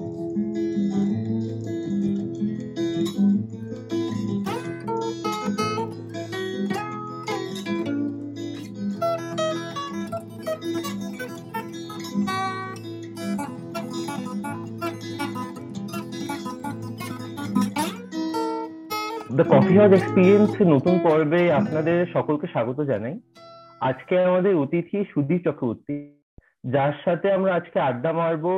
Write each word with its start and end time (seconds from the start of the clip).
The 0.00 0.08
coffee 19.48 19.78
house 19.78 19.92
experience 19.92 20.50
নতুন 20.66 20.98
পর্বে 21.02 21.52
আপনাদের 21.52 22.06
সকলকে 22.12 22.46
স্বাগত 22.46 22.80
জানাই। 22.80 23.20
আজকে 23.80 24.24
আমাদের 24.24 24.56
অতিথি 24.56 25.04
সুদীপ 25.14 25.40
চক্রবর্তী। 25.44 26.19
যার 26.64 26.94
সাথে 27.04 27.26
আমরা 27.32 27.52
আজকে 27.54 27.78
আড্ডা 27.80 28.12
মারবো 28.12 28.52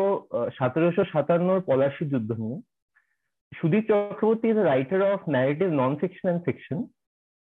সতেরোশো 0.59 1.03
সাতান্নর 1.13 1.61
পলাশি 1.69 2.05
যুদ্ধ 2.13 2.31
নিয়ে 2.43 2.59
Sudip 3.53 3.85
Chakraborty 3.91 4.47
is 4.49 4.59
writer 4.63 5.01
of 5.09 5.21
narrative 5.29 5.69
non 5.81 5.93
fiction 6.01 6.27
and 6.27 6.45
fiction 6.45 6.81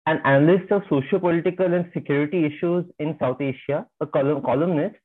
analyst 0.06 0.68
of 0.70 0.82
socio-political 0.88 1.68
and 1.72 1.86
security 1.92 2.44
issues 2.44 2.84
in 2.98 3.16
South 3.20 3.40
Asia, 3.42 3.86
a 4.00 4.06
columnist, 4.06 4.96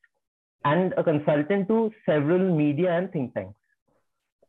and 0.64 0.94
a 0.94 1.04
consultant 1.04 1.68
to 1.68 1.92
several 2.06 2.44
media 2.54 2.90
and 2.92 3.12
think 3.12 3.34
tanks. 3.34 3.58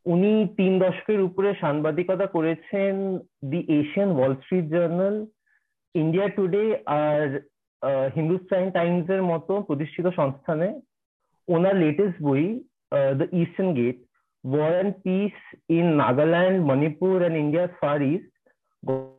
উনি 0.05 0.33
তিন 0.57 0.73
দশকের 0.79 1.19
উপরে 1.21 1.49
সাংবাদিকতা 1.63 2.27
করেছেন 2.35 2.93
the 3.51 3.59
Asian 3.79 4.09
Wall 4.13 4.33
Street 4.41 4.65
Journal 4.75 5.15
India 5.95 6.27
Today 6.35 6.63
R 6.99 7.25
Hindustan 8.15 8.63
Times 8.77 9.07
এর 9.15 9.23
মতো 9.31 9.53
প্রতিষ্ঠিত 9.67 10.05
সংস্থানে 10.19 10.67
ওনার 11.48 11.74
latest 11.84 12.18
বই 12.28 12.44
the 13.20 13.26
eastern 13.42 13.70
gate 13.80 13.98
war 14.44 14.70
and 14.76 14.94
piece 15.04 15.34
in 15.78 15.86
Nagaland 16.04 16.56
Manipur 16.70 17.14
and 17.20 17.36
India's 17.44 17.70
fur 17.82 17.98
east 18.14 18.32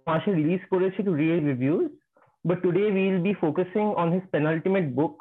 মাসে 0.09 0.31
রিলিজ 0.42 0.62
করেছে 0.73 1.00
two 1.08 1.14
real 1.22 1.40
reviews 1.52 1.88
but 2.45 2.58
today 2.66 2.84
will 2.95 3.20
be 3.28 3.34
focusing 3.44 3.86
on 4.02 4.08
his 4.16 4.26
penultimate 4.36 4.86
book 5.00 5.16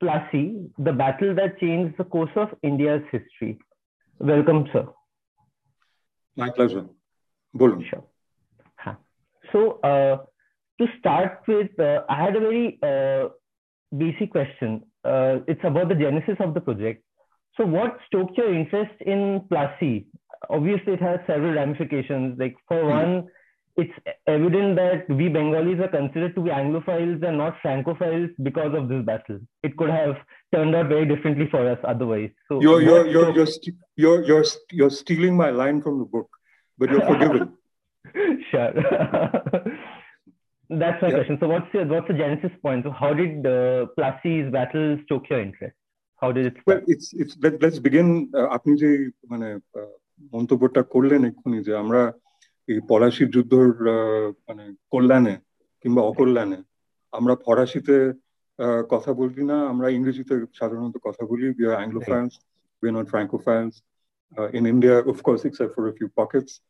Plassey 0.00 0.44
the 0.86 0.92
battle 1.02 1.28
that 1.38 1.52
change 1.62 1.82
the 2.00 2.06
course 2.14 2.32
of 2.42 2.48
India's 2.70 3.02
history 3.14 3.50
Welcome, 4.20 4.68
sir. 4.72 4.88
My 6.36 6.50
pleasure. 6.50 6.86
Bolun. 7.54 7.84
Sure. 7.88 8.04
Huh. 8.78 8.94
So, 9.44 9.80
uh, 9.80 10.18
to 10.78 10.88
start 10.98 11.42
with, 11.46 11.78
uh, 11.78 12.02
I 12.08 12.16
had 12.16 12.36
a 12.36 12.40
very 12.40 12.78
uh, 12.82 13.28
basic 13.92 14.30
question. 14.30 14.82
Uh, 15.03 15.39
it's 15.47 15.63
about 15.63 15.89
the 15.89 15.95
genesis 15.95 16.35
of 16.39 16.53
the 16.53 16.61
project. 16.61 17.03
So, 17.57 17.65
what 17.65 17.97
stoked 18.07 18.37
your 18.37 18.53
interest 18.53 18.93
in 19.01 19.41
Plassey? 19.51 20.05
Obviously, 20.49 20.93
it 20.93 21.01
has 21.01 21.19
several 21.27 21.53
ramifications. 21.53 22.39
Like, 22.39 22.55
for 22.67 22.77
mm-hmm. 22.77 23.11
one, 23.11 23.27
it's 23.77 23.93
evident 24.27 24.75
that 24.75 25.09
we 25.09 25.29
Bengalis 25.29 25.79
are 25.79 25.87
considered 25.87 26.35
to 26.35 26.41
be 26.41 26.49
Anglophiles 26.49 27.23
and 27.25 27.37
not 27.37 27.55
Francophiles 27.63 28.29
because 28.43 28.73
of 28.75 28.89
this 28.89 29.03
battle. 29.05 29.39
It 29.63 29.77
could 29.77 29.89
have 29.89 30.15
turned 30.53 30.75
out 30.75 30.87
very 30.87 31.05
differently 31.05 31.47
for 31.49 31.69
us 31.69 31.79
otherwise. 31.87 32.31
So 32.47 32.61
you're 32.61 32.81
you're 32.81 33.07
you're 33.07 33.33
you're, 33.33 33.45
st- 33.45 33.77
you're, 33.95 34.23
you're, 34.23 34.45
you're 34.71 34.89
stealing 34.89 35.35
my 35.37 35.49
line 35.49 35.81
from 35.81 35.99
the 35.99 36.05
book, 36.05 36.29
but 36.77 36.89
you're 36.91 37.05
forgiven. 37.05 37.53
sure. 38.51 38.73
That's 40.70 41.00
my 41.02 41.08
yeah. 41.08 41.16
question. 41.16 41.38
So 41.40 41.48
what's 41.48 41.72
your 41.74 41.84
what's 41.86 42.08
the 42.08 42.14
genesis 42.14 42.52
point? 42.62 42.84
So 42.84 42.90
how 42.90 43.12
did 43.12 43.46
uh, 43.46 43.86
Plasi's 43.96 44.50
battle 44.50 44.98
stoke 45.04 45.28
your 45.30 45.40
interest? 45.40 45.76
How 46.20 46.32
did 46.32 46.46
it? 46.46 46.52
Start? 46.52 46.66
Well, 46.66 46.82
it's 46.86 47.12
it's 47.12 47.36
let, 47.44 47.54
let's 47.64 47.78
begin. 47.78 48.08
আপনি 48.56 48.72
যে 48.82 48.90
মানে 49.32 49.48
মন্তব্যটা 50.34 50.82
করলেন 50.94 51.20
এক্ষুনি 51.30 51.58
যে 51.66 51.72
আমরা 51.82 52.02
এই 52.68 52.78
পলাশির 52.90 53.28
যুদ্ধর 53.34 53.68
মানে 54.48 54.64
কল্যাণে 54.92 55.34
কিংবা 55.82 56.02
অকল্যাণে 56.10 56.58
আমরা 57.18 57.34
ফরাসিতে 57.44 57.96
কথা 58.92 59.10
বলি 59.20 59.42
না 59.50 59.56
আমরা 59.72 59.86
ইংরেজিতে 59.98 60.34
সাধারণত 60.60 60.96
কথা 61.06 61.22
বলি 61.30 61.44
we 61.58 61.64
are 61.70 61.76
অ্যাংলোফাইলস 61.80 62.34
we 62.80 62.86
are 62.90 62.94
not 62.98 63.06
ফ্রাঙ্কোফাইলস 63.14 63.76
in 64.52 64.66
India, 64.66 64.98
of 64.98 65.22
course, 65.22 65.44
except 65.44 65.74
for 65.74 65.88
a 65.88 65.92
few 65.92 66.08
pockets, 66.08 66.60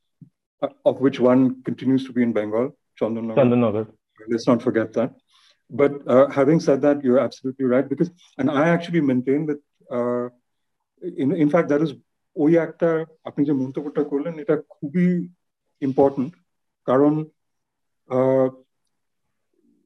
uh, 0.63 0.69
of 0.85 1.01
which 1.01 1.19
one 1.21 1.63
continues 1.63 2.05
to 2.07 2.13
be 2.13 2.23
in 2.23 2.33
Bengal, 2.33 2.77
Chandanagar. 2.99 3.37
Chandanagar. 3.37 3.85
Let's 4.29 4.47
not 4.47 4.63
forget 4.63 4.93
that. 4.95 5.11
But 5.71 5.93
uh, 6.07 6.27
having 6.29 6.61
said 6.61 6.83
that, 6.83 7.03
you're 7.03 7.19
absolutely 7.19 7.67
right 7.67 7.89
because, 7.89 8.11
and 8.39 8.51
I 8.51 8.69
actually 8.69 9.01
maintain 9.01 9.47
that, 9.47 9.61
uh, 9.91 10.27
in 11.03 11.33
in 11.35 11.49
fact, 11.51 11.69
that 11.71 11.83
is 11.83 11.93
ওই 12.37 12.53
একটা 12.67 12.91
আপনি 13.29 13.41
যে 13.49 13.55
মন্তব্যটা 13.63 14.03
করলেন 14.13 14.35
এটা 14.43 14.57
খুবই 14.75 15.09
important 15.83 16.33
কারণ 16.89 17.13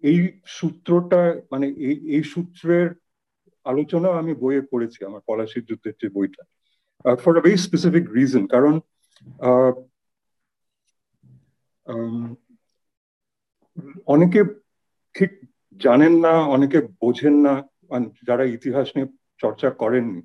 এই 0.03 0.19
সূত্রটা 0.59 1.21
মানে 1.53 1.67
এই 1.89 1.97
এই 2.15 2.23
সূত্রের 2.33 2.89
আলোচনা 3.67 4.09
আমি 4.21 4.33
বইয়ে 4.43 4.63
পড়েছি 4.73 4.99
আমার 5.09 5.23
পলাশির 5.29 5.65
যুদ্ধের 5.69 5.95
যে 6.03 6.09
বইটা 6.17 6.43
for 7.23 7.33
a 7.41 7.43
very 7.47 7.59
specific 7.67 8.05
reason 8.17 8.45
কারণ 8.55 8.75
অনেকে 14.07 14.41
ঠিক 15.15 15.31
জানেন 15.77 16.15
না 16.25 16.33
অনেকে 16.57 16.79
বোঝেন 17.03 17.35
না 17.47 17.55
যারা 18.29 18.45
ইতিহাস 18.57 18.87
নিয়ে 18.95 19.09
চর্চা 19.43 19.69
করেননি 19.83 20.23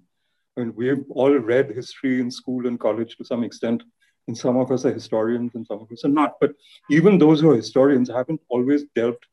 I 0.57 0.59
mean, 0.59 0.75
we've 0.75 1.05
all 1.09 1.35
read 1.51 1.67
history 1.71 2.19
in 2.19 2.29
school 2.29 2.67
and 2.67 2.79
college 2.79 3.11
to 3.17 3.23
some 3.25 3.43
extent, 3.43 3.79
and 4.27 4.37
some 4.37 4.57
of 4.57 4.71
us 4.71 4.85
are 4.85 4.93
historians 4.93 5.51
and 5.55 5.65
some 5.65 5.79
of 5.81 5.91
us 5.91 6.05
are 6.05 6.15
not. 6.21 6.31
But 6.39 6.51
even 6.89 7.17
those 7.17 7.41
who 7.41 7.51
are 7.51 7.55
historians 7.55 8.09
haven't 8.09 8.41
always 8.47 8.81
delved 8.95 9.23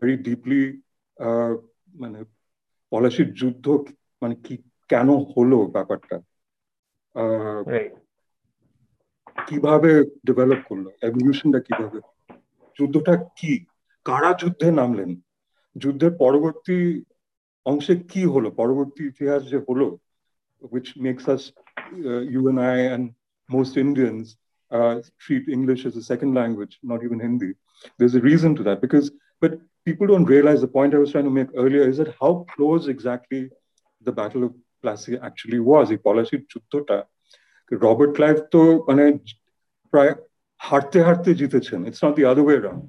very 0.00 0.16
deeply 0.28 0.62
মানে 2.02 2.20
পলাশির 2.92 3.28
যুদ্ধ 3.40 3.66
মানে 4.22 4.34
কি 4.44 4.54
কেন 4.90 5.08
হলো 5.32 5.58
ব্যাপারটা 5.76 6.16
কিভাবে 9.48 9.90
develop 10.26 10.60
করলো 10.68 10.88
এভলিউশনটা 11.08 11.60
কিভাবে 11.66 11.98
যুদ্ধটা 12.78 13.14
কি 13.38 13.52
কারা 14.06 14.30
যুদ্ধে 14.40 14.68
নামলেন 14.80 15.10
যুদ্ধের 15.76 16.12
পরবর্তী 16.22 16.78
অংশে 17.66 17.94
কি 18.10 18.22
হলো 18.34 18.48
পরবর্তী 18.60 19.02
ইতিহাস 19.12 19.42
যে 19.52 19.58
হলো 19.68 19.88
which 20.62 20.96
makes 20.96 21.24
us 21.28 21.42
uh, 22.04 22.20
you 22.20 22.48
and 22.48 22.60
I 22.60 22.76
and 22.94 23.14
most 23.48 23.76
Indians 23.76 24.36
uh, 24.70 25.00
treat 25.18 25.48
English 25.48 25.86
as 25.86 25.96
a 25.96 26.02
second 26.02 26.34
language, 26.34 26.78
not 26.82 27.04
even 27.04 27.20
Hindi. 27.20 27.52
There's 27.98 28.14
a 28.14 28.20
reason 28.20 28.54
to 28.56 28.62
that 28.64 28.80
because, 28.80 29.10
but 29.42 29.52
people 29.86 30.06
don't 30.06 30.24
realize 30.24 30.60
the 30.60 30.68
point 30.68 30.94
I 30.94 30.98
was 30.98 31.12
trying 31.12 31.24
to 31.24 31.30
make 31.30 31.48
earlier 31.54 31.82
is 31.82 31.98
that 31.98 32.14
how 32.20 32.46
close 32.54 32.88
exactly 32.88 33.50
the 34.02 34.12
Battle 34.12 34.44
of 34.44 34.52
Plassey 34.82 35.14
actually 35.20 35.60
was. 35.60 35.84
এই 35.90 35.98
পলাশির 36.06 36.42
যুদ্ধটা 36.52 36.96
Robert 37.72 38.12
Clive 38.16 38.36
তো 38.54 38.60
মানে 38.88 39.04
প্রায় 39.92 40.12
হারতে 40.67 40.99
হারতে 41.07 41.31
জিতেছেন। 41.41 41.79
It's 41.87 42.01
not 42.05 42.13
the 42.19 42.23
other 42.31 42.43
way 42.45 42.57
round 42.65 42.83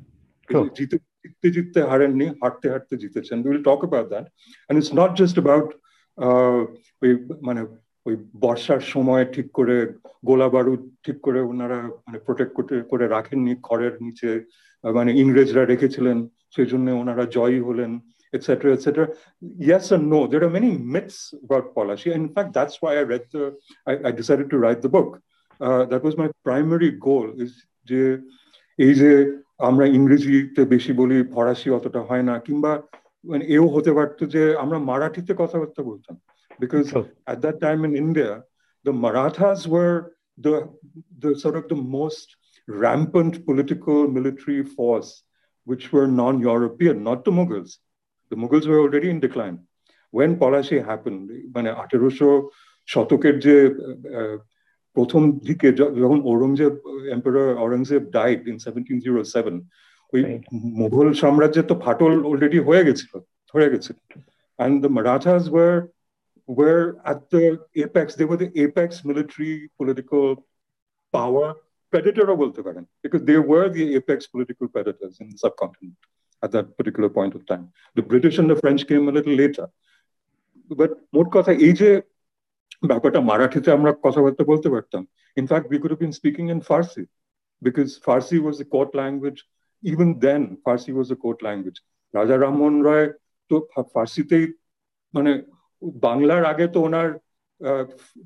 জিতে 0.78 0.96
জিততে 1.22 1.48
জিততে 1.54 1.80
হারেননি 1.90 2.26
হারতে 2.42 2.66
হারতে 2.72 2.94
জিতেছেন। 3.02 3.36
Will 3.46 3.62
talk 3.68 3.80
about 3.84 4.08
that 4.12 4.26
and 4.64 4.76
it's 4.80 4.92
not 5.00 5.12
just 5.20 5.36
about 5.38 5.68
ওই 7.02 7.10
মানে 7.48 7.60
ওই 8.06 8.14
বর্ষার 8.44 8.82
সময় 8.94 9.24
ঠিক 9.34 9.48
করে 9.58 9.76
গোলা 10.28 10.48
বারুদ 10.54 10.82
ঠিক 11.04 11.18
করে 11.26 11.40
ওনারা 11.50 11.78
মানে 12.06 12.18
প্রোটেক্ট 12.26 12.52
করতে 12.56 12.74
করে 12.92 13.04
রাখেননি 13.16 13.52
খড়ের 13.66 13.94
নিচে 14.06 14.30
মানে 14.84 15.10
ইংরেজরা 15.22 15.62
রেখেছিলেন 15.72 16.18
সেই 16.54 16.68
জন্য 16.72 16.86
ওনারা 17.02 17.24
জয়ী 17.36 17.60
হলেন 17.68 17.92
etc 18.36 18.48
etc 18.76 18.88
yes 19.70 19.84
and 19.94 20.04
no 20.12 20.20
there 20.30 20.42
are 20.46 20.54
many 20.58 20.72
myths 20.94 21.18
about 21.44 21.64
Polashi 21.74 22.10
in 22.20 22.26
fact 22.34 22.50
that's 22.56 22.76
why 22.82 22.92
i 23.00 23.02
read 23.12 23.24
the 23.34 23.44
i, 23.90 23.92
I 24.08 24.10
decided 24.20 24.48
to 24.52 24.56
write 24.62 24.80
the 24.84 24.92
book 24.96 25.10
that 25.91 26.01
was 26.03 26.13
my 26.23 26.29
primary 26.47 26.91
goal 27.07 27.27
is 27.43 27.51
যে 27.89 28.01
এই 28.79 28.93
যে 29.01 29.11
আমরা 29.67 29.85
ইংরেজিতে 29.97 30.61
বেশি 30.75 30.91
বলি 31.01 31.17
ফরাসি 31.33 31.69
অতটা 31.77 32.01
হয় 32.09 32.25
না 32.29 32.33
কিংবা 32.45 32.71
মানে 33.23 33.43
এও 33.55 33.65
হতে 33.75 33.91
পারতো 33.97 34.23
যে 34.35 34.41
আমরা 34.63 34.77
মারাঠিতে 34.89 35.31
কথাবার্তা 35.41 35.81
বলতাম 35.89 36.15
because 36.59 36.93
at 37.27 37.41
that 37.41 37.57
time 37.61 37.85
in 37.85 37.95
India, 37.95 38.43
the 38.85 38.93
Marathas 38.93 39.67
were 39.67 40.13
the, 40.37 40.69
the 41.19 41.37
sort 41.37 41.55
of 41.55 41.67
the 41.67 41.75
most 41.75 42.35
rampant 42.67 43.45
political 43.45 44.07
military 44.07 44.63
force, 44.63 45.23
which 45.67 45.91
were 45.91 46.07
non-European, 46.07 47.03
not 47.03 47.23
the 47.25 47.31
Mughals. 47.31 47.77
The 48.31 48.35
Mughals 48.35 48.67
were 48.67 48.79
already 48.79 49.09
in 49.09 49.19
decline. 49.19 49.59
When 50.11 50.37
Palashi 50.37 50.83
happened, 50.83 51.29
মানে 51.55 51.69
আঠেরোশো 51.83 52.29
শতকের 52.87 53.35
যে 53.39 53.55
প্রথম 54.95 55.21
দিকে 55.47 55.67
যখন 56.01 56.19
Aurangzeb 56.31 56.73
emperor 57.15 57.49
Aurangzeb 57.63 58.01
died 58.17 58.41
in 58.51 58.57
seventeen 58.65 58.97
zero 59.05 59.19
seven 59.35 59.55
ওই 60.13 60.21
মুঘল 60.79 61.07
সাম্রাজ্যের 61.23 61.65
তো 61.71 61.75
ফাটল 61.85 62.13
অলরেডি 62.29 62.59
হয়ে 62.67 62.85
গেছিল 62.87 63.13
হয়ে 63.55 63.71
গেছিল 63.73 63.97
and 64.59 64.83
the 64.83 64.89
Marathas 64.89 65.49
were 65.49 65.77
were 66.49 66.97
at 67.05 67.29
the 67.29 67.59
apex. 67.75 68.15
They 68.15 68.25
were 68.25 68.37
the 68.37 68.51
apex 68.55 69.03
military 69.03 69.69
political 69.77 70.45
power 71.13 71.55
predator 71.93 72.25
bolte 72.25 72.61
paren 72.67 72.85
because 73.03 73.23
they 73.23 73.37
were 73.37 73.67
the 73.69 73.95
apex 73.95 74.27
political 74.27 74.67
predators 74.67 75.19
in 75.21 75.29
the 75.29 75.37
subcontinent 75.37 75.95
at 76.43 76.51
that 76.51 76.77
particular 76.77 77.09
point 77.09 77.33
of 77.35 77.45
time. 77.45 77.65
The 77.95 78.01
British 78.03 78.37
and 78.37 78.49
the 78.49 78.55
French 78.55 78.87
came 78.87 79.07
a 79.07 79.11
little 79.11 79.35
later. 79.43 79.67
But 80.71 80.91
মোট 81.15 81.27
কথা 81.35 81.51
এই 81.67 81.73
যে 81.81 81.89
ব্যাপারটা 82.90 83.20
মারাঠিতে 83.30 83.68
আমরা 83.76 83.90
কথাবার্তা 84.06 84.42
বলতে 84.52 84.68
পারতাম 84.74 85.02
in 85.36 85.46
fact 85.50 85.64
we 85.72 85.78
could 85.80 85.92
have 85.94 86.02
been 86.06 86.18
speaking 86.20 86.46
in 86.54 86.58
farsi 86.70 87.04
because 87.62 87.90
farsi 88.06 88.38
was 88.46 88.54
the 88.62 88.68
court 88.74 88.90
language 89.02 89.40
even 89.82 90.08
then 90.26 90.42
farsi 90.64 90.90
was 90.98 91.08
a 91.16 91.18
court 91.24 91.38
language 91.48 91.78
রাজা 92.14 92.36
রামমোহন 92.36 92.76
রায় 92.88 93.08
তো 93.50 93.54
ফার্সিতেই 93.94 94.44
মানে 95.14 95.32
বাংলার 96.06 96.42
আগে 96.52 96.66
তো 96.74 96.78
ওনার 96.86 97.08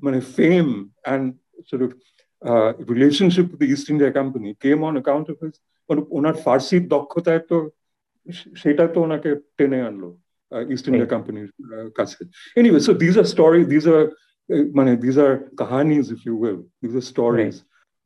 মানে 0.05 0.19
fame 0.35 0.67
and 1.05 1.25
sort 1.69 1.81
of 1.81 1.91
uh, 2.41 2.71
relationship 2.93 3.45
with 3.51 3.59
the 3.59 3.69
East 3.73 3.89
India 3.89 4.11
Company 4.11 4.49
came 4.65 4.81
on 4.83 4.93
account 4.97 5.27
of 5.29 5.37
his 5.43 5.55
ওনার 6.17 6.35
ফার্সির 6.45 6.83
দক্ষতায় 6.95 7.43
তো 7.49 7.57
সেটা 8.61 8.83
তো 8.93 8.97
ওনাকে 9.05 9.29
টেনে 9.57 9.79
আনলো 9.89 10.09
ইস্ট 10.73 10.85
ইন্ডিয়া 10.89 11.11
কোম্পানির 11.13 11.49
কাছে 11.99 12.21
anyway 12.59 12.81
so 12.87 12.91
these 13.03 13.13
are 13.21 13.27
story 13.33 13.61
these 13.73 13.85
are 13.93 14.03
মানে 14.78 14.92
these 15.04 15.16
are 15.26 15.32
কাহানিজ 15.62 16.04
if 16.14 16.20
you 16.26 16.34
will 16.42 16.58
these 16.82 16.92
are 17.00 17.04
stories 17.12 17.56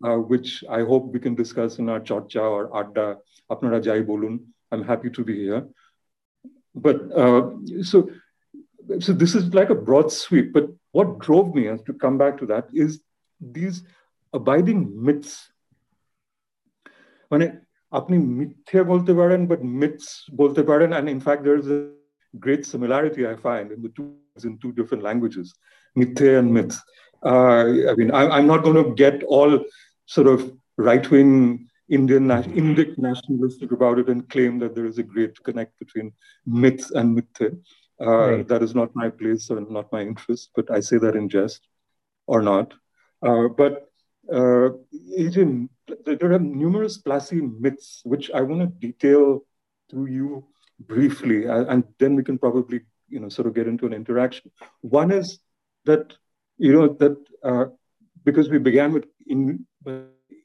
which 0.01 0.51
I 0.79 0.81
hope 0.91 1.05
we 1.15 1.21
can 1.25 1.35
discuss 1.35 1.79
in 1.81 1.89
our 1.89 2.01
chorcha 2.09 2.45
or 2.57 2.63
adda 2.81 3.07
আপনারা 3.55 3.79
যাই 3.87 4.03
বলুন 4.13 4.35
I'm 4.73 4.85
happy 4.93 5.11
to 5.17 5.23
be 5.29 5.37
here 5.45 5.63
but 6.85 6.99
uh, 7.23 7.43
so 7.91 7.97
so 9.05 9.11
this 9.23 9.33
is 9.39 9.45
like 9.59 9.71
a 9.71 9.83
broad 9.87 10.09
sweep 10.23 10.49
but 10.57 10.67
what 10.97 11.09
drove 11.27 11.49
me 11.57 11.65
as 11.75 11.81
to 11.89 11.93
come 12.03 12.17
back 12.23 12.35
to 12.41 12.47
that 12.53 12.67
is 12.85 12.91
these 13.41 13.77
abiding 14.33 14.81
myths 15.07 15.35
মানে 17.31 17.47
আপনি 17.99 18.17
মিথ্যে 18.39 18.81
বলতে 18.93 19.13
পারেন 19.21 19.41
but 19.51 19.61
myths 19.81 20.07
বলতে 20.41 20.63
পারেন 20.71 20.91
and 20.99 21.07
in 21.15 21.21
fact 21.27 21.41
there 21.47 21.59
is 21.63 21.69
a 21.79 21.81
great 22.40 22.66
similarity 22.66 23.28
I 23.28 23.36
find 23.36 23.72
in 23.72 23.82
the 23.82 23.90
two 23.90 24.16
in 24.44 24.58
two 24.60 24.72
different 24.72 25.04
languages, 25.04 25.54
mithe 25.98 26.40
and 26.40 26.54
myth. 26.54 26.80
Uh, 27.24 27.90
I 27.92 27.96
mean, 27.96 28.12
I, 28.12 28.40
am 28.40 28.48
not 28.48 28.64
going 28.64 28.84
to 28.84 28.96
get 28.96 29.24
all 29.24 29.64
sort 30.06 30.28
of 30.28 30.52
right-wing 30.78 31.68
Indian 31.90 32.28
Indic 32.28 32.98
nationalistic 32.98 33.72
about 33.72 34.00
it 34.00 34.08
and 34.08 34.28
claim 34.30 34.58
that 34.60 34.74
there 34.74 34.86
is 34.86 34.98
a 34.98 35.04
great 35.04 35.42
connect 35.44 35.78
between 35.78 36.14
myth 36.46 36.90
and 36.96 37.18
mithe. 37.18 37.60
Uh, 38.02 38.06
right. 38.06 38.48
That 38.48 38.64
is 38.64 38.74
not 38.74 38.96
my 38.96 39.10
place 39.10 39.50
and 39.50 39.70
not 39.70 39.92
my 39.92 40.02
interest, 40.02 40.52
but 40.56 40.72
I 40.72 40.80
say 40.80 40.98
that 40.98 41.16
in 41.16 41.30
jest 41.30 41.68
or 42.26 42.42
not. 42.42 42.74
Uh, 43.22 43.50
but 43.50 43.92
uh, 44.34 44.70
there 46.06 46.32
are 46.32 46.40
numerous 46.40 47.00
Plassey 47.00 47.42
myths 47.60 48.02
which 48.06 48.32
I 48.32 48.42
want 48.42 48.62
to 48.62 48.68
detail 48.68 49.42
to 49.92 50.06
you 50.06 50.48
briefly, 50.88 51.46
and 51.46 51.84
then 52.00 52.16
we 52.16 52.24
can 52.24 52.38
probably, 52.38 52.82
you 53.10 53.20
know, 53.20 53.30
sort 53.30 53.48
of 53.48 53.54
get 53.54 53.68
into 53.68 53.86
an 53.86 53.94
interaction. 53.94 54.52
One 54.82 55.12
is 55.12 55.40
that, 55.86 56.14
you 56.58 56.74
know, 56.74 56.88
that 57.00 57.18
uh, 57.44 57.66
because 58.24 58.50
we 58.50 58.58
began 58.60 58.94
with 58.94 59.06
in, 59.28 59.66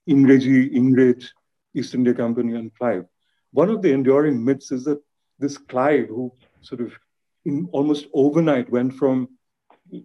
Ingreji, 0.09 0.73
Ingrej, 0.73 1.27
East 1.75 1.95
India 1.95 2.15
Company, 2.15 2.55
and 2.55 2.73
Clive. 2.75 3.05
One 3.53 3.71
of 3.71 3.83
the 3.83 3.93
enduring 3.93 4.45
myths 4.45 4.71
is 4.71 4.85
that 4.85 5.01
this 5.39 5.59
Clive, 5.59 6.09
who 6.09 6.33
sort 6.61 6.81
of 6.81 6.93
in 7.45 7.69
almost 7.73 8.07
overnight 8.13 8.71
went 8.71 8.95
from 8.95 9.29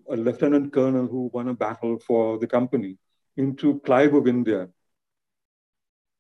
a 0.10 0.16
lieutenant 0.16 0.74
colonel 0.74 1.08
who 1.08 1.30
won 1.34 1.50
a 1.50 1.54
battle 1.54 2.00
for 2.00 2.38
the 2.38 2.48
company 2.48 2.98
into 3.38 3.80
Clive 3.80 4.14
of 4.14 4.28
India, 4.28 4.70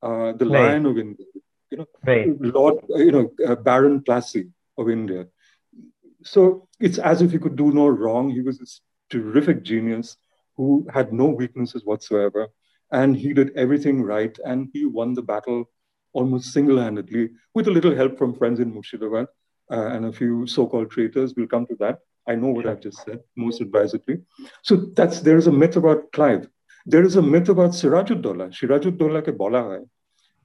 uh, 0.01 0.31
the 0.33 0.45
right. 0.45 0.69
Lion 0.69 0.85
of 0.85 0.97
India, 0.97 1.25
you 1.71 1.77
know, 1.77 1.87
right. 2.05 2.27
Lord, 2.39 2.83
you 2.89 3.11
know, 3.11 3.31
uh, 3.47 3.55
Baron 3.55 4.01
Plassey 4.01 4.51
of 4.77 4.89
India. 4.89 5.27
So 6.23 6.67
it's 6.79 6.97
as 6.97 7.21
if 7.21 7.31
he 7.31 7.39
could 7.39 7.55
do 7.55 7.71
no 7.71 7.87
wrong. 7.87 8.29
He 8.29 8.41
was 8.41 8.59
this 8.59 8.81
terrific 9.09 9.63
genius 9.63 10.17
who 10.57 10.87
had 10.93 11.11
no 11.11 11.25
weaknesses 11.25 11.83
whatsoever, 11.85 12.47
and 12.91 13.15
he 13.15 13.33
did 13.33 13.51
everything 13.55 14.03
right, 14.03 14.37
and 14.45 14.69
he 14.73 14.85
won 14.85 15.13
the 15.13 15.21
battle 15.21 15.69
almost 16.13 16.51
single-handedly 16.51 17.29
with 17.55 17.67
a 17.67 17.71
little 17.71 17.95
help 17.95 18.17
from 18.17 18.35
friends 18.35 18.59
in 18.59 18.73
Murshidabad 18.73 19.27
uh, 19.71 19.87
and 19.87 20.05
a 20.05 20.11
few 20.11 20.45
so-called 20.45 20.91
traitors. 20.91 21.33
We'll 21.35 21.47
come 21.47 21.65
to 21.67 21.75
that. 21.79 21.99
I 22.27 22.35
know 22.35 22.49
what 22.49 22.67
I've 22.67 22.81
just 22.81 23.03
said 23.03 23.19
most 23.35 23.61
advisedly. 23.61 24.21
So 24.61 24.75
that's 24.75 25.21
there 25.21 25.37
is 25.37 25.47
a 25.47 25.51
myth 25.51 25.77
about 25.77 26.11
Clive. 26.11 26.47
There 26.85 27.03
is 27.03 27.15
a 27.15 27.21
myth 27.21 27.49
about 27.49 27.71
Sirajuddola. 27.71 28.51
Sirajuddola 28.51 29.23
ke 29.23 29.35
bola 29.35 29.63
hai. 29.63 29.79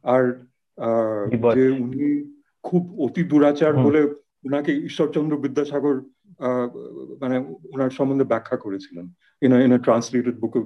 Our 0.04 0.46
যে 1.56 1.64
উনি 1.84 2.06
খুব 2.62 2.82
অতি 3.00 3.22
দুরাচার 3.24 3.72
বলে 3.86 4.00
ওনাকে 4.46 4.72
ঈশ্বরচন্দ্র 4.88 5.34
বিদ্যাসাগর 5.36 5.96
মানে 7.20 7.36
ওনার 7.74 7.90
সম্বন্ধে 7.90 8.24
ব্যাখ্যা 8.24 8.56
করেছিলেন 8.56 9.06
in 9.42 9.72
a 9.72 9.78
translated 9.78 10.34
book 10.40 10.54
of 10.56 10.64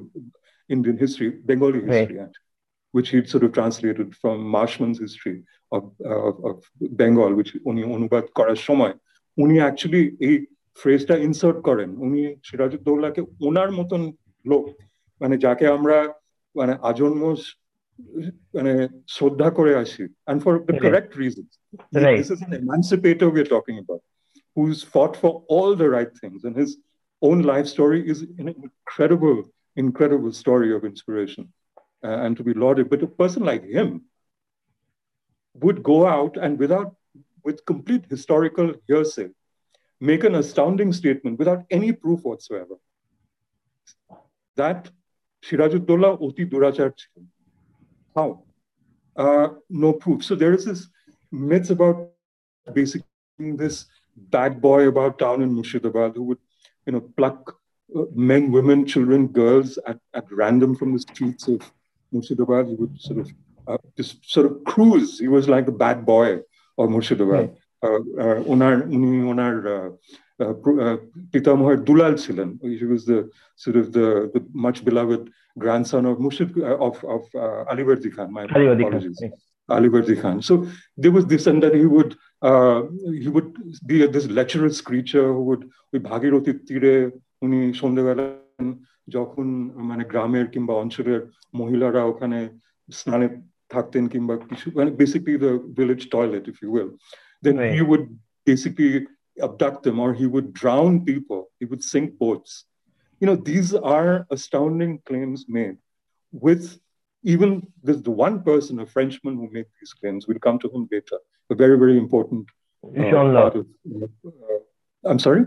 Indian 0.70 0.96
history, 0.96 1.30
Bengali 1.30 1.80
history, 1.80 2.18
right. 2.18 2.36
which 2.94 3.08
he'd 3.10 3.28
sort 3.28 3.44
of 3.44 3.52
translated 3.52 4.08
from 4.14 4.36
Marshman's 4.56 4.98
history 4.98 5.38
of, 5.72 5.82
uh, 6.04 6.32
of 6.50 6.56
Bengal, 7.00 7.30
which 7.34 7.52
উনি 7.70 7.82
অনুবাদ 7.94 8.24
করার 8.34 8.58
সময় 8.68 8.94
উনি 9.38 9.56
অ্যাকচুয়ালি 9.60 10.02
এই 10.26 10.34
ফ্রেজটা 10.78 11.14
ইনসার্ট 11.28 11.58
করেন 11.68 11.90
উনি 11.96 12.20
সিরাজউদ্দৌলাকে 12.44 13.20
ওনার 13.48 13.70
মতন 13.70 14.02
লোক 14.44 14.64
মানে 15.20 15.34
যাকে 15.38 15.64
আমরা 15.66 15.98
মানে 16.54 16.72
আজন্ম 16.90 17.22
মানে 18.55 18.73
শ্রদ্ধা 19.15 19.47
করে 19.57 19.73
আসি 19.83 20.03
and 20.29 20.37
for 20.45 20.53
the 20.67 20.75
correct 20.85 21.11
reasons 21.23 21.51
right. 22.05 22.19
this 22.21 22.31
is 22.35 22.41
an 22.47 22.53
emancipator 22.61 23.27
we're 23.35 23.53
talking 23.57 23.77
about 23.83 24.01
who's 24.55 24.79
fought 24.93 25.15
for 25.21 25.31
all 25.53 25.71
the 25.81 25.89
right 25.97 26.13
things 26.21 26.39
and 26.45 26.53
his 26.63 26.71
own 27.27 27.39
life 27.51 27.67
story 27.75 27.99
is 28.11 28.19
an 28.41 28.47
incredible 28.65 29.37
incredible 29.85 30.31
story 30.43 30.69
of 30.77 30.81
inspiration 30.91 31.43
uh, 32.07 32.17
and 32.23 32.33
to 32.37 32.43
be 32.47 32.53
lauded 32.63 32.85
but 32.91 33.07
a 33.07 33.11
person 33.21 33.41
like 33.51 33.63
him 33.77 33.89
would 35.63 35.79
go 35.91 35.99
out 36.17 36.33
and 36.43 36.51
without 36.63 36.89
with 37.45 37.57
complete 37.71 38.03
historical 38.15 38.67
hearsay 38.87 39.29
make 40.09 40.23
an 40.29 40.35
astounding 40.43 40.91
statement 41.01 41.35
without 41.41 41.61
any 41.77 41.91
proof 42.03 42.19
whatsoever 42.29 42.75
that 44.61 44.79
Shirajuddollah 45.45 46.21
Oti 46.25 46.45
Durachar 46.45 46.91
How? 48.19 48.43
Uh, 49.15 49.49
no 49.69 49.93
proof. 49.93 50.23
So 50.23 50.35
there 50.35 50.53
is 50.53 50.65
this 50.65 50.87
myths 51.31 51.69
about 51.69 52.11
basically 52.73 53.07
this 53.39 53.85
bad 54.15 54.61
boy 54.61 54.87
about 54.87 55.19
town 55.19 55.41
in 55.41 55.55
Murshidabad 55.55 56.15
who 56.15 56.23
would, 56.23 56.37
you 56.85 56.93
know, 56.93 57.01
pluck 57.01 57.57
uh, 57.95 58.03
men, 58.13 58.51
women, 58.51 58.85
children, 58.85 59.27
girls 59.27 59.77
at, 59.85 59.99
at 60.13 60.25
random 60.31 60.75
from 60.75 60.93
the 60.93 60.99
streets 60.99 61.47
of 61.47 61.59
Murshidabad. 62.13 62.69
He 62.69 62.75
would 62.75 62.99
sort 62.99 63.19
of 63.19 63.31
uh, 63.67 63.77
just 63.97 64.29
sort 64.29 64.45
of 64.45 64.63
cruise. 64.63 65.19
He 65.19 65.27
was 65.27 65.47
like 65.49 65.65
the 65.65 65.71
bad 65.71 66.05
boy 66.05 66.39
of 66.77 66.89
Murshidabad. 66.89 67.55
ওনার 68.53 68.75
উনি 68.95 69.19
ওনার 69.31 69.55
পিতামহের 71.31 71.79
দুলাল 71.87 72.13
ছিলেন 72.23 72.49
he 72.81 72.87
was 72.93 73.03
the 73.11 73.19
sort 73.63 73.77
of 73.81 73.85
the, 73.97 74.07
the 74.33 74.41
much 74.65 74.79
beloved 74.89 75.21
grandson 75.63 76.03
of 76.11 76.15
Murshid 76.25 76.49
of 76.87 76.95
of 77.15 77.23
uh, 77.43 77.71
Ali 77.71 77.83
Verdi 77.89 78.09
Khan 78.15 78.29
my 78.37 78.43
Ali 78.57 78.67
apologies 78.73 79.19
Ali 79.69 79.89
Verdi 79.95 80.15
Khan 80.21 80.37
so 80.49 80.53
there 81.01 81.13
was 81.17 81.25
this 81.33 81.43
and 81.51 81.59
that 81.63 81.75
he 81.81 81.87
would 81.95 82.11
uh, 82.49 82.79
he 83.23 83.29
would 83.35 83.49
be 83.91 83.97
this 84.15 84.27
lecherous 84.39 84.77
creature 84.89 85.27
who 85.35 85.43
would 85.49 85.63
ওই 85.93 85.99
ভাগীরথীর 86.09 86.57
তীরে 86.67 86.93
উনি 87.45 87.59
সন্ধ্যেবেলা 87.81 88.25
যখন 89.15 89.47
মানে 89.89 90.03
গ্রামের 90.11 90.45
কিংবা 90.53 90.73
অঞ্চলের 90.83 91.21
মহিলারা 91.59 92.01
ওখানে 92.11 92.39
স্নানে 92.89 93.27
থাকতেন 93.73 94.03
কিংবা 94.13 94.33
কিছু 94.49 94.65
মানে 94.79 94.91
basically 95.01 95.35
the 95.43 95.51
village 95.77 96.01
toilet 96.13 96.43
if 96.51 96.57
you 96.63 96.69
will 96.75 96.89
then 97.45 97.55
Right. 97.57 97.73
he 97.75 97.81
would 97.89 98.05
basically 98.45 98.91
abduct 99.47 99.79
them 99.83 99.97
or 99.99 100.09
he 100.13 100.25
would 100.25 100.53
drown 100.53 100.93
people. 101.05 101.41
He 101.59 101.65
would 101.65 101.83
sink 101.83 102.07
boats. 102.17 102.51
You 103.20 103.26
know, 103.26 103.36
these 103.36 103.74
are 103.74 104.26
astounding 104.30 105.00
claims 105.04 105.44
made 105.48 105.76
with 106.32 106.78
even 107.22 107.66
there's 107.82 108.02
the 108.02 108.10
one 108.10 108.42
person, 108.42 108.80
a 108.80 108.86
Frenchman 108.86 109.36
who 109.36 109.48
made 109.50 109.66
these 109.78 109.92
claims. 109.92 110.26
We'll 110.26 110.38
come 110.38 110.58
to 110.60 110.70
him 110.70 110.88
later. 110.90 111.18
A 111.50 111.54
very, 111.54 111.78
very 111.78 111.98
important 111.98 112.48
uh, 112.82 113.02
Jean 113.10 113.32
part 113.34 113.56
of. 113.56 113.66
Uh, 113.94 114.58
I'm 115.04 115.18
sorry? 115.18 115.44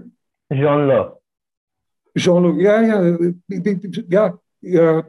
Jean 0.51 0.87
Law. 0.87 1.17
Jean 2.15 2.43
Luc, 2.43 2.57
yeah, 2.59 2.81
yeah, 2.81 3.17
yeah, 4.09 4.29
yeah, 4.61 5.01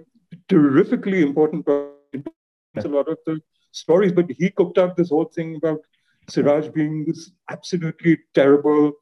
terrifically 0.49 1.21
important. 1.21 1.67
It's 2.13 2.87
a 2.87 2.89
lot 2.89 3.09
of 3.09 3.19
the 3.27 3.41
stories, 3.73 4.13
but 4.13 4.31
he 4.31 4.51
cooked 4.51 4.79
up 4.79 4.97
this 4.97 5.11
whole 5.11 5.27
thing 5.27 5.57
about 5.57 5.81
Siraj 6.31 6.69
being 6.69 7.05
this 7.05 7.31
absolutely 7.51 8.21
terrible 8.33 8.93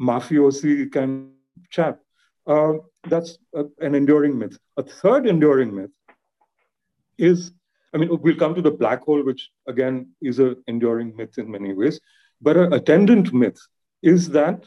mafiosi 0.00 0.90
kind 0.90 1.30
of 1.56 1.70
chap 1.70 2.00
Uh, 2.46 2.72
that's 3.04 3.38
a, 3.54 3.64
an 3.80 3.94
enduring 3.94 4.38
myth. 4.38 4.58
A 4.76 4.82
third 4.82 5.26
enduring 5.26 5.74
myth 5.74 5.90
is, 7.18 7.52
I 7.94 7.98
mean, 7.98 8.08
we'll 8.22 8.36
come 8.36 8.54
to 8.54 8.62
the 8.62 8.70
black 8.70 9.02
hole, 9.02 9.22
which 9.24 9.50
again 9.66 10.10
is 10.20 10.38
an 10.38 10.56
enduring 10.66 11.16
myth 11.16 11.38
in 11.38 11.50
many 11.50 11.72
ways. 11.74 12.00
But 12.42 12.56
an 12.56 12.72
attendant 12.72 13.32
myth 13.32 13.60
is 14.02 14.30
that 14.30 14.58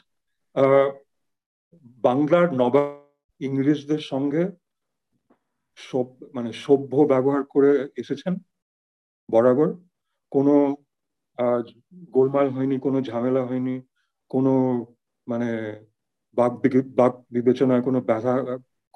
uh, 0.56 0.90
বাংলার 2.08 2.48
নবাব 2.62 2.88
ইংরেজদের 3.40 4.02
সঙ্গে 4.12 4.44
মানে 6.36 6.50
সভ্য 6.66 6.94
ব্যবহার 7.12 7.44
করে 7.54 7.72
এসেছেন 8.02 8.34
বরাবর 9.30 9.70
কোনো 10.32 10.56
গোলমাল 12.16 12.48
হয়নি 12.56 12.76
কোনো 12.86 12.98
ঝামেলা 13.10 13.42
হয়নি 13.50 13.76
কোনো 14.32 14.54
মানে 15.28 15.50
বাক 16.39 16.53
বাক 17.01 17.13
বিবেচনায় 17.35 17.83
কোনো 17.87 17.99
ব্যথা 18.09 18.35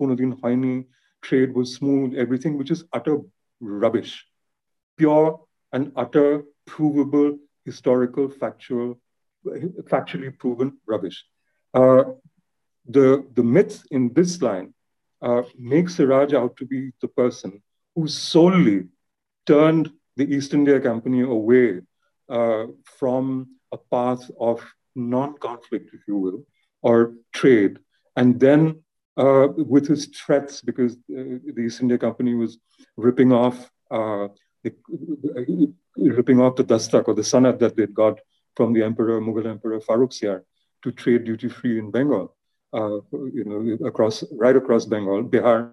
কোনোদিন 0.01 0.31
হয়নি 0.41 0.75
trade 1.25 1.55
was 1.55 1.75
smooth, 1.75 2.15
everything, 2.15 2.57
which 2.59 2.71
is 2.71 2.85
utter 2.93 3.17
rubbish, 3.61 4.27
pure 4.97 5.41
and 5.73 5.91
utter 5.97 6.45
provable, 6.67 7.39
historical, 7.65 8.29
factual, 8.29 9.01
factually 9.93 10.39
proven 10.39 10.79
rubbish. 10.87 11.25
Uh, 11.73 12.05
the, 12.87 13.27
the 13.35 13.43
myth 13.43 13.83
in 13.91 14.13
this 14.13 14.41
line 14.43 14.75
uh, 15.23 15.43
makes 15.59 15.97
Siraj 15.97 16.35
out 16.35 16.57
to 16.59 16.67
be 16.67 16.93
the 17.01 17.09
person 17.09 17.63
who 17.95 18.07
solely 18.07 18.85
turned 19.47 19.91
the 20.17 20.27
East 20.35 20.55
India 20.55 20.79
Company 20.79 21.23
away 21.23 21.81
uh, 22.29 22.67
from 22.99 23.49
a 23.73 23.79
path 23.79 24.31
of 24.39 24.63
non-conflict, 24.95 25.91
if 25.93 26.01
you 26.07 26.17
will, 26.17 26.47
or 26.82 27.14
trade. 27.34 27.80
And 28.16 28.40
then 28.40 28.84
uh, 29.18 29.48
with 29.56 29.88
his 29.88 30.08
threats, 30.08 30.62
because 30.62 30.94
uh, 30.94 31.40
the 31.56 31.64
East 31.66 31.82
India 31.82 31.98
Company 31.98 32.34
was 32.36 32.58
ripping 32.96 33.32
off 33.32 33.70
uh, 33.92 34.28
the, 34.64 34.74
ripping 35.98 36.40
off 36.40 36.56
the 36.56 36.64
dastak 36.64 37.08
or 37.08 37.14
the 37.14 37.22
sanad 37.22 37.60
that 37.60 37.76
they'd 37.76 37.94
got 37.94 38.20
from 38.56 38.74
the 38.74 38.84
emperor, 38.84 39.20
Mughal 39.22 39.48
emperor 39.48 39.80
Farrukhsiyar 39.80 40.42
to 40.84 40.92
trade 40.92 41.24
duty 41.24 41.50
free 41.50 41.80
in 41.80 41.92
Bengal, 41.92 42.36
uh, 42.74 43.00
you 43.12 43.44
know, 43.46 43.88
across 43.88 44.24
right 44.32 44.56
across 44.56 44.86
Bengal, 44.86 45.24
Bihar, 45.24 45.72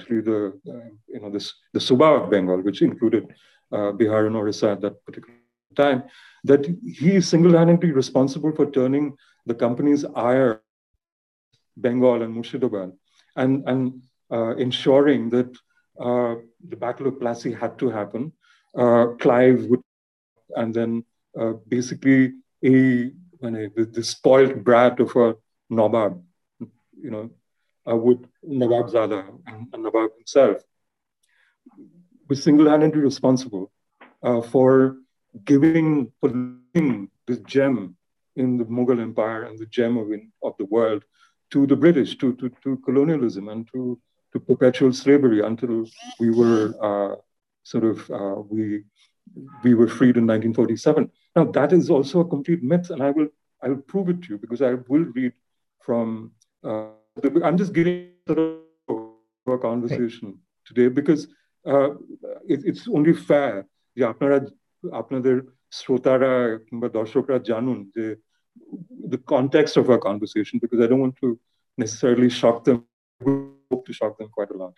actually 0.00 0.20
the 0.20 0.52
uh, 0.68 0.88
you 1.08 1.20
know 1.20 1.30
this 1.30 1.54
the 1.72 1.80
Suba 1.80 2.04
of 2.04 2.30
Bengal, 2.30 2.60
which 2.62 2.82
included 2.82 3.24
uh, 3.72 3.92
Bihar 3.92 4.26
and 4.26 4.36
Orissa 4.36 4.70
at 4.72 4.80
that 4.82 5.04
particular 5.04 5.34
time, 5.74 6.04
that 6.44 6.66
he 6.84 7.16
is 7.16 7.28
single-handedly 7.28 7.92
responsible 7.92 8.52
for 8.52 8.70
turning 8.70 9.16
the 9.46 9.54
company's 9.54 10.04
ire, 10.14 10.62
Bengal 11.76 12.22
and 12.22 12.36
Murshidabad, 12.36 12.92
and, 13.36 13.68
and 13.68 14.02
uh, 14.30 14.56
ensuring 14.56 15.30
that 15.30 15.50
uh, 16.00 16.34
the 16.68 16.76
Battle 16.76 17.06
of 17.08 17.14
Plassey 17.14 17.58
had 17.58 17.78
to 17.78 17.88
happen. 17.88 18.32
Uh, 18.76 19.06
Clive 19.18 19.64
would, 19.66 19.82
and 20.56 20.74
then 20.74 21.04
uh, 21.38 21.52
basically 21.68 22.32
a, 22.64 23.10
the, 23.40 23.88
the, 23.92 24.02
spoiled 24.02 24.64
brat 24.64 25.00
of 25.00 25.14
a 25.16 25.34
Nawab, 25.68 26.22
you 26.60 27.10
know, 27.10 27.30
uh, 27.90 27.96
would 27.96 28.26
Nawab 28.42 28.90
Zada 28.90 29.24
and, 29.46 29.68
and 29.72 29.82
Nawab 29.82 30.10
himself 30.16 30.62
was 32.28 32.42
single-handedly 32.42 33.00
responsible 33.00 33.70
uh, 34.22 34.40
for 34.40 34.96
giving, 35.45 36.11
for 36.19 36.29
this 37.27 37.39
gem 37.45 37.95
in 38.35 38.57
the 38.57 38.65
Mughal 38.65 39.01
Empire 39.01 39.43
and 39.43 39.57
the 39.57 39.65
gem 39.65 39.97
of, 39.97 40.11
in, 40.11 40.31
of 40.43 40.53
the 40.57 40.65
world 40.65 41.03
to 41.51 41.65
the 41.65 41.75
British, 41.75 42.17
to, 42.17 42.33
to, 42.35 42.49
to 42.63 42.77
colonialism 42.77 43.49
and 43.49 43.67
to, 43.73 43.99
to 44.33 44.39
perpetual 44.39 44.91
slavery 44.93 45.41
until 45.41 45.85
we 46.19 46.29
were 46.29 46.73
uh, 46.81 47.15
sort 47.63 47.83
of, 47.83 48.09
uh, 48.11 48.41
we, 48.49 48.83
we 49.63 49.73
were 49.73 49.87
freed 49.87 50.17
in 50.17 50.27
1947. 50.27 51.09
Now 51.35 51.45
that 51.45 51.73
is 51.73 51.89
also 51.89 52.19
a 52.21 52.27
complete 52.27 52.63
myth 52.63 52.89
and 52.89 53.01
I 53.01 53.11
will, 53.11 53.27
I 53.61 53.69
will 53.69 53.77
prove 53.77 54.09
it 54.09 54.21
to 54.23 54.29
you 54.29 54.37
because 54.37 54.61
I 54.61 54.73
will 54.87 55.05
read 55.15 55.33
from, 55.79 56.31
uh, 56.63 56.87
the, 57.15 57.41
I'm 57.43 57.57
just 57.57 57.73
getting 57.73 58.09
sort 58.27 58.39
of 58.39 58.57
a 59.47 59.57
conversation 59.57 60.37
today 60.65 60.89
because 60.89 61.27
uh, 61.65 61.91
it, 62.47 62.61
it's 62.65 62.87
only 62.87 63.13
fair 63.13 63.65
যে 63.97 64.03
আপনারা 64.13 64.37
আপনাদের 65.00 65.36
শ্রোতারা 65.70 66.32
কিংবা 66.66 66.88
দর্শকরা 66.98 67.36
জানুন 67.50 67.78
যে 67.96 68.06
the 69.14 69.20
context 69.34 69.74
of 69.76 69.84
our 69.90 70.02
conversation 70.08 70.54
because 70.62 70.80
I 70.80 70.86
don't 70.86 71.04
want 71.06 71.16
to 71.16 71.28
necessarily 71.78 72.30
shock 72.40 72.64
them. 72.64 72.78
Hope 73.70 73.84
to 73.86 73.92
shock 73.92 74.12
them 74.18 74.28
quite 74.36 74.50
a 74.50 74.58
lot. 74.62 74.74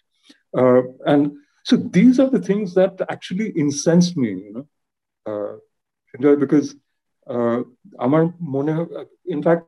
Uh, 0.54 0.82
and 1.12 1.22
so 1.66 1.76
these 1.76 2.20
are 2.20 2.30
the 2.30 2.44
things 2.50 2.68
that 2.74 2.94
actually 3.08 3.48
incensed 3.50 4.16
me, 4.16 4.30
you 4.46 4.52
know, 4.54 4.66
uh, 5.26 5.54
because 6.36 6.66
uh, 7.26 7.58
আমার 7.98 8.22
মনে 8.54 8.72
in fact 9.34 9.64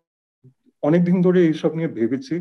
অনেকদিন 0.83 1.16
ধরে 1.23 1.40
এইসব 1.49 1.71
নিয়ে 1.78 1.90
ভেবেছি 1.99 2.37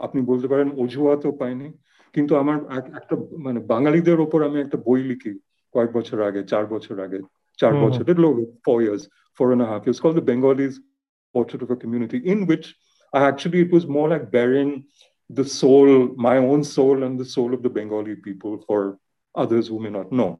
আপনি 0.00 0.20
বলতে 0.30 0.46
পারেন 0.52 0.68
অজুহাতও 0.82 1.32
পাইনি 1.40 1.68
কিন্তু 2.14 2.32
আমার 2.42 2.58
একটা 3.00 3.14
মানে 3.46 3.58
বাঙালিদের 3.72 4.18
ওপর 4.20 4.38
আমি 4.48 4.58
একটা 4.60 4.78
বই 4.86 5.00
লিখি 5.10 5.32
কয়েক 5.73 5.91
বছর 5.97 6.17
আগে 6.29 6.41
চার 6.51 6.65
বছর 6.73 6.95
আগে 7.05 7.19
চার 7.61 7.73
বছর 7.83 8.03
four 8.67 8.79
years 8.87 9.01
four 9.37 9.49
and 9.53 9.61
a 9.65 9.67
half 9.71 9.81
years 9.85 9.99
called 10.01 10.17
the 10.21 10.27
Bengalis 10.31 10.75
Portrait 11.33 11.61
of 11.65 11.69
a 11.75 11.77
Community 11.83 12.19
in 12.33 12.39
which 12.49 12.65
I 13.17 13.19
actually 13.31 13.59
it 13.65 13.71
was 13.77 13.85
more 13.97 14.07
like 14.13 14.25
bearing 14.37 14.69
the 15.37 15.45
soul 15.61 15.89
my 16.29 16.37
own 16.37 16.61
soul 16.63 16.97
and 17.05 17.13
the 17.21 17.29
soul 17.35 17.49
of 17.53 17.61
the 17.65 17.73
Bengali 17.77 18.15
people 18.27 18.53
for 18.67 18.79
others 19.43 19.65
who 19.67 19.79
may 19.85 19.93
not 19.99 20.11
know 20.19 20.31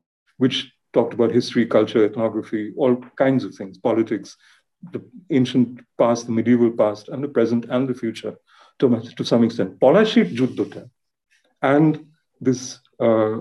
which 0.43 0.57
talked 0.95 1.13
about 1.13 1.31
history 1.39 1.65
culture 1.65 2.03
ethnography 2.05 2.63
all 2.81 2.95
kinds 3.23 3.41
of 3.43 3.51
things 3.55 3.75
politics 3.89 4.29
the 4.93 5.01
ancient 5.37 5.67
past 6.01 6.21
the 6.27 6.35
medieval 6.39 6.71
past 6.71 7.03
and 7.11 7.23
the 7.23 7.33
present 7.37 7.63
and 7.73 7.87
the 7.87 7.93
future 8.03 8.35
to, 8.79 8.85
to 9.17 9.23
some 9.31 9.43
extent 9.43 9.79
Palashit 9.79 10.29
Juddhota 10.37 10.89
and 11.61 11.91
this 12.41 12.79
uh, 12.99 13.37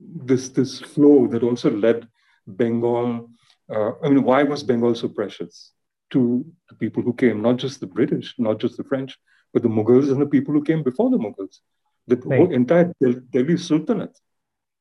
this 0.00 0.48
this 0.50 0.80
flow 0.80 1.26
that 1.28 1.42
also 1.42 1.70
led 1.70 2.08
Bengal. 2.46 3.30
Uh, 3.72 3.92
I 4.02 4.08
mean, 4.08 4.24
why 4.24 4.42
was 4.42 4.62
Bengal 4.62 4.94
so 4.94 5.08
precious 5.08 5.72
to 6.10 6.44
the 6.68 6.74
people 6.74 7.02
who 7.02 7.14
came? 7.14 7.42
Not 7.42 7.56
just 7.56 7.80
the 7.80 7.86
British, 7.86 8.34
not 8.38 8.58
just 8.58 8.76
the 8.76 8.84
French, 8.84 9.16
but 9.52 9.62
the 9.62 9.68
Mughals 9.68 10.10
and 10.10 10.20
the 10.20 10.26
people 10.26 10.52
who 10.54 10.62
came 10.62 10.82
before 10.82 11.10
the 11.10 11.18
Mughals. 11.18 11.60
The 12.06 12.16
right. 12.16 12.38
whole 12.38 12.52
entire 12.52 12.92
Delhi 13.30 13.56
Sultanate 13.56 14.18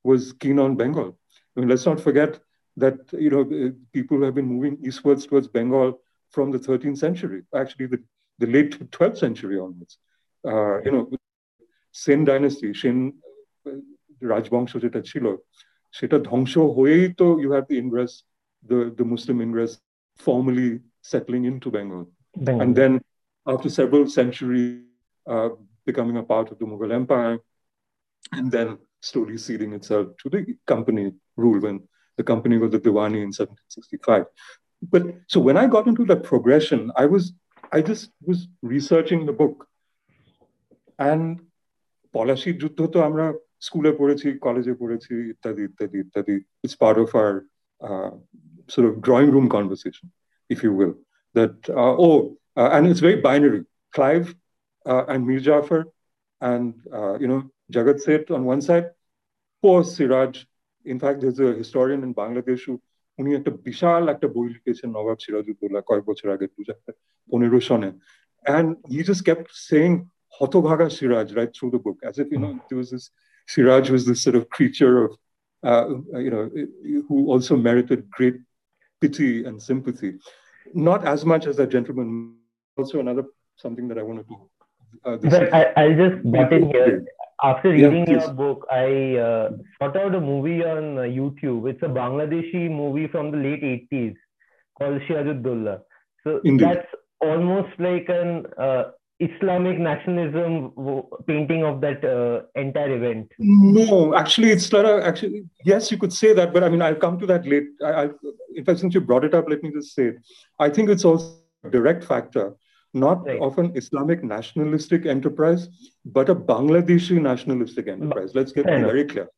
was 0.04 0.34
keen 0.34 0.60
on 0.60 0.76
Bengal. 0.76 1.18
I 1.56 1.60
mean, 1.60 1.70
let's 1.70 1.86
not 1.86 2.00
forget 2.02 2.40
that 2.78 2.98
you 3.14 3.30
know 3.30 3.74
people 3.94 4.24
have 4.24 4.36
been 4.36 4.48
moving 4.48 4.78
eastwards 4.84 5.26
towards 5.26 5.48
Bengal 5.48 6.00
from 6.32 6.52
the 6.52 6.58
13th 6.58 6.98
century, 6.98 7.44
actually 7.56 7.86
the, 7.86 8.04
the 8.40 8.48
late 8.48 8.92
12th 8.92 9.20
century 9.20 9.60
onwards. 9.60 10.00
Uh, 10.46 10.82
you 10.82 10.92
know, 10.92 11.10
Sen 11.92 12.26
dynasty, 12.26 12.74
Shen 12.74 13.14
রাজবংশ 14.32 14.72
যেটা 14.84 15.02
ছিল 15.10 15.26
সেটা 15.98 16.18
ধ্বংস 16.30 16.54
হয়েই 16.78 17.06
তো 17.20 17.28
you 17.32 17.40
you 17.44 17.50
have 17.56 17.68
the 17.72 17.78
the 18.70 18.78
the 18.98 19.06
Muslim 19.14 19.38
ingress 19.46 19.72
formally 20.26 20.70
settling 21.12 21.40
into 21.64 21.70
Bengal 21.78 22.02
and 22.60 22.72
then 22.80 22.94
after 23.52 23.72
several 23.78 24.06
becoming 25.86 26.18
a 26.18 26.24
part 26.24 26.52
of 26.52 26.60
the 26.60 26.66
Mughal 26.66 26.92
Empire, 26.94 27.40
and 28.32 28.52
then 28.52 28.78
slowly 29.02 29.38
ceding 29.38 29.74
itself 29.74 30.08
to 30.22 30.30
the 30.30 30.56
company 30.66 31.12
rule 31.36 31.60
when 31.60 31.88
the 32.18 32.24
company 32.24 32.58
was 32.58 32.72
the 32.72 32.80
Diwani 32.80 33.20
in 33.28 33.32
1765. 33.34 34.26
But 34.82 35.04
so 35.28 35.40
when 35.40 35.58
I 35.58 35.68
got 35.68 35.88
into 35.88 36.06
the 36.06 36.16
progression, 36.16 36.92
I 36.96 37.06
was 37.06 37.34
I 37.72 37.82
just 37.82 38.12
was 38.22 38.48
researching 38.62 39.26
the 39.26 39.34
book, 39.34 39.68
and 41.00 41.42
Polashi, 42.14 42.52
যুদ্ধ 42.62 42.80
তো 42.94 42.98
আমরা 43.10 43.26
স্কুলে 43.67 43.91
পড়েছি 43.99 44.29
কলেজে 44.47 44.75
পড়েছি 44.81 45.13
ইত্যাদি 45.33 45.63
ইত্যাদি 45.69 45.97
ইত্যাদি 46.05 46.35
it's 46.65 46.77
part 46.83 46.99
of 47.05 47.11
R 47.23 47.33
sort 48.69 48.87
of 48.89 49.01
drawing 49.01 49.31
room 49.31 49.49
conversation, 49.49 50.11
if 50.51 50.63
you 50.63 50.73
will. 50.73 50.95
That 51.35 51.69
uh, 51.69 51.95
oh, 52.07 52.37
uh, 52.57 52.71
and 52.73 52.87
it's 52.87 53.01
very 53.01 53.17
binary. 53.17 53.65
Clive 53.93 54.35
uh, 54.87 55.05
and 55.09 55.27
Mir 55.27 55.41
Jafar 55.41 55.87
and 56.41 56.75
uh, 56.93 57.19
you 57.19 57.29
know 57.29 57.51
Jagat 57.73 58.01
Seth 58.01 58.31
on 58.31 58.45
one 58.45 58.63
side, 58.63 58.91
poor 59.63 59.85
Siraj. 59.85 60.45
In 60.85 60.99
fact, 60.99 61.21
there's 61.21 61.41
a 61.41 61.53
historian 61.53 62.03
in 62.03 62.15
Bangladesh 62.15 62.65
who 62.67 62.81
উনি 63.19 63.31
একটা 63.39 63.53
বিশাল 63.69 64.03
একটা 64.15 64.29
বই 64.37 64.47
লিখেছেন 64.55 64.89
নবাব 64.97 65.19
সিরাজউদ্দৌলা 65.25 65.81
কয়েক 65.89 66.05
বছর 66.11 66.29
আগে 66.35 66.47
দু 66.55 66.61
পনেরো 67.29 67.59
সনে 67.69 67.91
and 68.47 68.69
he 68.93 69.01
just 69.11 69.23
kept 69.29 69.49
saying 69.71 69.95
হতভাগা 70.37 70.89
Siraj 70.97 71.29
right 71.39 71.53
through 71.57 71.73
the 71.77 71.83
book 71.87 71.99
as 72.09 72.17
if 72.23 72.27
you 72.33 72.41
know 72.43 72.53
there 72.67 72.79
was 72.81 72.91
this 72.95 73.07
Siraj 73.48 73.90
was 73.90 74.06
this 74.06 74.22
sort 74.22 74.36
of 74.36 74.50
creature 74.50 75.06
of, 75.06 75.18
uh, 75.64 75.88
you 76.18 76.30
know, 76.30 76.50
who 77.08 77.28
also 77.28 77.56
merited 77.56 78.10
great 78.10 78.36
pity 79.02 79.46
and 79.46 79.62
sympathy. 79.62 80.20
Not 80.74 81.06
as 81.06 81.26
much 81.26 81.46
as 81.46 81.58
that 81.58 81.70
gentleman, 81.70 82.36
also 82.78 83.00
another 83.00 83.26
something 83.58 83.88
that 83.90 83.98
I 83.98 84.04
want 84.04 84.20
to 84.20 84.26
do. 84.26 84.50
Uh, 85.06 85.72
I, 85.76 85.88
will 85.88 86.10
just 86.10 86.32
butt 86.32 86.54
in 86.54 86.70
here. 86.70 87.06
After 87.44 87.70
reading 87.70 88.08
yeah, 88.08 88.22
your 88.22 88.34
book, 88.34 88.66
I 88.72 89.18
uh, 89.18 89.50
sought 89.78 89.98
out 89.98 90.16
a 90.16 90.22
movie 90.22 90.64
on 90.64 90.98
uh, 90.98 91.02
YouTube. 91.02 91.70
It's 91.70 91.84
a 91.84 91.88
Bangladeshi 91.88 92.72
movie 92.72 93.08
from 93.08 93.32
the 93.32 93.38
late 93.38 93.64
80s 93.92 94.16
called 94.78 95.02
Sirajuddaulah. 95.02 95.82
So 96.24 96.40
Indeed. 96.46 96.66
that's 96.66 96.88
almost 97.20 97.78
like 97.80 98.08
an 98.08 98.46
uh, 98.58 98.84
Islamic 99.28 99.78
nationalism 99.80 100.72
painting 101.28 101.64
of 101.64 101.82
that 101.82 102.04
uh, 102.04 102.42
entire 102.60 102.96
event. 102.96 103.32
No, 103.40 104.16
actually, 104.16 104.52
it's 104.52 104.72
not 104.72 104.86
a, 104.86 105.06
actually, 105.06 105.46
yes, 105.66 105.92
you 105.92 105.98
could 105.98 106.14
say 106.14 106.34
that, 106.34 106.54
but 106.54 106.64
I 106.64 106.70
mean, 106.70 106.82
I'll 106.82 106.96
come 106.96 107.20
to 107.20 107.26
that 107.28 107.46
late. 107.46 107.68
I, 107.84 107.92
I, 107.92 108.10
in 108.56 108.66
fact, 108.66 108.80
since 108.80 108.94
you 108.94 109.02
brought 109.02 109.24
it 109.24 109.34
up, 109.34 109.50
let 109.50 109.64
me 109.64 109.72
just 109.72 109.96
say 109.96 110.06
it. 110.08 110.16
I 110.60 110.70
think 110.70 110.90
it's 110.90 111.06
also 111.06 111.38
a 111.64 111.70
direct 111.70 112.04
factor 112.04 112.56
not 112.94 113.26
right. 113.26 113.40
of 113.40 113.58
an 113.58 113.76
Islamic 113.76 114.24
nationalistic 114.24 115.06
enterprise, 115.06 115.68
but 116.06 116.30
a 116.30 116.36
Bangladeshi 116.36 117.20
nationalistic 117.20 117.88
enterprise. 117.88 118.36
Let's 118.36 118.52
get 118.52 118.66
very 118.66 119.06
clear. 119.06 119.30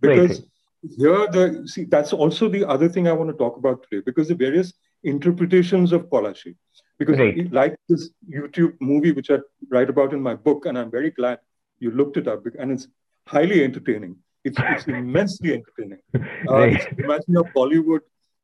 Because 0.00 0.40
right. 0.40 0.90
here, 0.98 1.26
the 1.28 1.66
see, 1.66 1.84
that's 1.84 2.12
also 2.12 2.48
the 2.48 2.64
other 2.68 2.88
thing 2.88 3.08
I 3.08 3.12
want 3.12 3.30
to 3.30 3.36
talk 3.36 3.56
about 3.56 3.82
today, 3.84 4.02
because 4.04 4.28
the 4.28 4.34
various 4.34 4.74
interpretations 5.04 5.92
of 5.92 6.02
Polashi 6.10 6.56
because 6.98 7.18
right. 7.18 7.52
Like 7.52 7.76
this 7.88 8.10
YouTube 8.28 8.74
movie, 8.80 9.12
which 9.12 9.30
I 9.30 9.38
write 9.70 9.88
about 9.88 10.12
in 10.12 10.20
my 10.20 10.34
book, 10.34 10.66
and 10.66 10.78
I'm 10.78 10.90
very 10.90 11.10
glad 11.10 11.38
you 11.78 11.90
looked 11.90 12.16
it 12.16 12.26
up, 12.28 12.44
and 12.58 12.72
it's 12.72 12.88
highly 13.26 13.62
entertaining. 13.62 14.16
It's, 14.44 14.58
it's 14.60 14.86
immensely 15.00 15.52
entertaining. 15.54 16.00
Uh, 16.48 16.54
right. 16.54 16.98
Imagine 16.98 17.36
a 17.36 17.44
Bollywood 17.44 18.00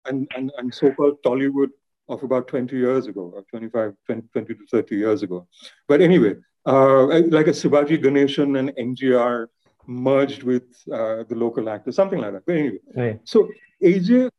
and, 0.06 0.30
and, 0.36 0.52
and 0.58 0.72
so-called 0.72 1.22
Tollywood 1.24 1.70
of 2.08 2.22
about 2.22 2.48
20 2.48 2.76
years 2.76 3.06
ago, 3.06 3.32
or 3.34 3.42
25, 3.50 3.94
20, 4.06 4.28
20 4.32 4.54
to 4.54 4.66
30 4.70 4.96
years 4.96 5.22
ago. 5.22 5.48
But 5.88 6.00
anyway, 6.00 6.34
uh, 6.66 7.06
like 7.06 7.46
a 7.46 7.50
Sivaji 7.50 8.02
Ganesan 8.02 8.58
and 8.58 8.96
MGR 8.96 9.46
merged 9.86 10.42
with 10.42 10.64
uh, 10.92 11.24
the 11.28 11.34
local 11.34 11.68
actor, 11.68 11.92
something 11.92 12.20
like 12.20 12.32
that. 12.32 12.46
But 12.46 12.56
anyway, 12.56 12.78
right. 12.94 13.20
so 13.24 13.48
AJ 13.82 14.30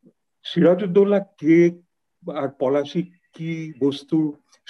Shirajuddollah 0.46 1.26
K 1.40 1.76
আর 2.42 2.50
পলাশি 2.50 3.02
কি 3.36 3.52
বস্তু 3.86 4.18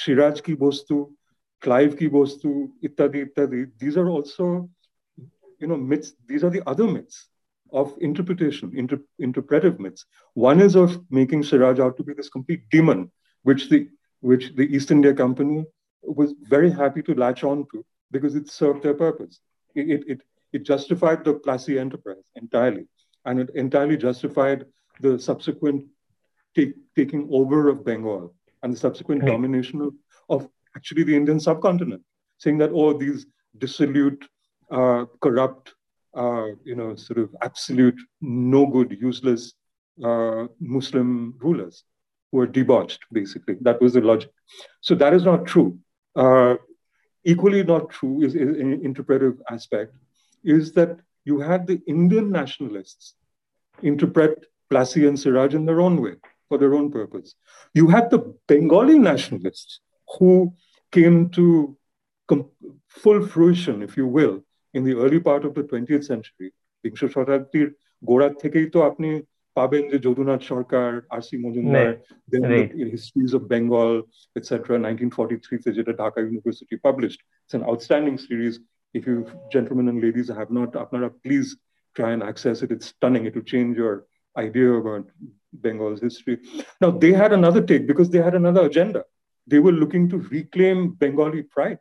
সিরাজ 0.04 0.36
কি 0.46 0.54
বস্তু 0.66 0.96
Clive 1.66 1.90
কি 2.00 2.08
বস্তু 2.20 2.50
ইত্যাদি 2.88 3.20
ইত্যাদি 3.28 3.60
these 3.82 3.96
are 4.02 4.08
also 4.18 4.48
you 5.60 5.68
know 5.68 5.78
myths. 5.78 6.14
These 6.28 6.44
are 6.44 6.50
the 6.50 6.64
other 6.68 6.86
myths 6.86 7.28
of 7.72 7.96
interpretation 8.00 8.72
inter, 8.76 9.00
interpretive 9.20 9.80
myths. 9.80 10.06
One 10.34 10.62
is 10.62 10.76
of 10.76 11.00
making 11.10 11.44
siraj 11.44 11.80
out 11.80 11.98
to 11.98 12.04
be 12.04 12.14
this 12.14 12.30
complete 12.30 12.64
demon 12.70 13.12
which 13.44 13.70
the 13.70 13.90
which 14.22 14.56
the 14.56 14.68
east 14.76 14.92
india 14.92 15.14
company 15.14 15.64
was 16.04 16.34
very 16.56 16.72
happy 16.72 17.02
to 17.02 17.14
latch 17.14 17.44
on 17.44 17.66
to 17.72 17.86
because 18.12 18.36
it 18.36 18.50
served 18.50 18.84
their 18.84 18.94
purpose. 18.94 19.40
It 19.76 20.04
it 20.10 20.22
it, 20.54 20.64
justified 20.64 21.26
the 21.26 21.34
Plassey 21.34 21.78
enterprise 21.78 22.28
entirely 22.36 22.88
and 23.26 23.42
it 23.42 23.50
entirely 23.56 23.98
justified 23.98 24.66
the 25.02 25.20
subsequent 25.20 25.84
taking 26.96 27.28
over 27.30 27.68
of 27.68 27.84
bengal 27.84 28.34
and 28.66 28.74
the 28.74 28.78
subsequent 28.78 29.22
right. 29.22 29.32
domination 29.32 29.80
of, 29.80 29.94
of 30.28 30.50
actually 30.76 31.04
the 31.04 31.16
Indian 31.16 31.40
subcontinent, 31.40 32.02
saying 32.40 32.58
that, 32.58 32.72
oh, 32.74 32.92
these 32.98 33.28
dissolute, 33.60 34.26
uh, 34.72 35.06
corrupt, 35.22 35.76
uh, 36.16 36.48
you 36.64 36.76
know, 36.76 36.96
sort 36.96 37.20
of 37.20 37.30
absolute, 37.44 38.00
no 38.22 38.66
good, 38.66 38.98
useless 39.00 39.54
uh, 40.04 40.48
Muslim 40.60 41.36
rulers 41.38 41.84
who 42.32 42.40
were 42.40 42.48
debauched, 42.48 43.02
basically. 43.12 43.56
That 43.62 43.80
was 43.82 43.94
the 43.94 44.02
logic. 44.02 44.32
So 44.82 44.96
that 44.96 45.14
is 45.14 45.24
not 45.24 45.46
true. 45.46 45.78
Uh, 46.16 46.56
equally 47.24 47.64
not 47.64 47.92
true 47.92 48.24
is, 48.24 48.34
is 48.34 48.58
an 48.58 48.74
interpretive 48.84 49.42
aspect 49.50 49.94
is 50.44 50.72
that 50.74 50.98
you 51.24 51.40
had 51.40 51.68
the 51.68 51.82
Indian 51.88 52.32
nationalists 52.32 53.16
interpret 53.84 54.46
Plassey 54.72 55.08
and 55.08 55.20
Siraj 55.20 55.54
in 55.54 55.66
their 55.66 55.82
own 55.82 56.02
way 56.02 56.16
for 56.49 56.59
their 56.59 56.75
own 56.75 56.91
purpose. 56.91 57.35
You 57.75 57.89
had 57.89 58.11
the 58.11 58.21
Bengali 58.49 58.99
nationalists 58.99 59.81
who 60.09 60.55
came 60.93 61.31
to 61.31 61.77
full 62.89 63.21
fruition, 63.27 63.83
if 63.83 63.97
you 63.97 64.07
will, 64.07 64.43
in 64.75 64.83
the 64.85 64.95
early 64.97 65.21
part 65.21 65.45
of 65.45 65.53
the 65.55 65.65
20th 65.65 66.05
century 66.13 66.51
বিংশ 66.85 67.01
শতাব্দীর 67.15 67.69
গোড়ার 68.03 68.33
থেকেই 68.43 68.67
তো 68.75 68.79
আপনি 68.91 69.09
পাবেন 69.57 69.83
যে 69.93 69.99
Jadunath 70.07 70.41
Sarkar 70.53 70.91
R 71.15 71.23
C 71.29 71.37
Majumdar 71.45 71.91
histories 72.93 73.31
of 73.39 73.43
Bengal 73.53 73.91
etcetera 74.39 74.77
1943 74.79 75.65
তে 75.65 75.71
যেটা 75.79 75.93
Dhaka 76.03 76.19
university 76.25 76.77
published 76.87 77.21
it's 77.23 77.53
an 77.53 77.65
outstanding 77.71 78.15
series 78.27 78.55
if 78.99 79.03
you 79.09 79.17
gentlemen 79.55 79.87
and 79.91 79.99
ladies 80.07 80.29
have 80.41 80.53
not 80.59 80.71
আপনারা 80.85 81.09
please 81.25 81.49
try 81.97 82.11
and 82.15 82.23
access 82.31 82.57
it 82.65 82.71
it's 82.75 82.89
stunning 82.95 83.25
it 83.29 83.35
will 83.37 83.49
change 83.55 83.73
your 83.83 83.97
idea 84.47 84.71
about 84.83 85.05
Bengal's 85.62 86.02
history. 86.02 86.40
Now 86.82 86.92
they 86.92 87.12
had 87.12 87.34
another 87.34 87.62
take 87.62 87.88
because 87.88 88.10
they 88.10 88.22
had 88.22 88.36
another 88.36 88.66
agenda. 88.66 89.04
They 89.48 89.60
were 89.60 89.72
looking 89.72 90.10
to 90.10 90.18
reclaim 90.18 90.92
Bengali 90.92 91.44
pride. 91.44 91.80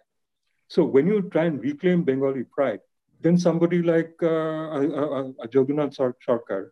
So 0.68 0.84
when 0.84 1.06
you 1.06 1.22
try 1.22 1.44
and 1.44 1.60
reclaim 1.60 2.02
Bengali 2.02 2.44
pride, 2.44 2.80
then 3.20 3.38
somebody 3.38 3.82
like 3.82 4.14
uh, 4.22 4.26
uh, 4.26 5.30
uh 5.40 5.46
Jadunath 5.46 5.96
Sarkar 5.96 6.68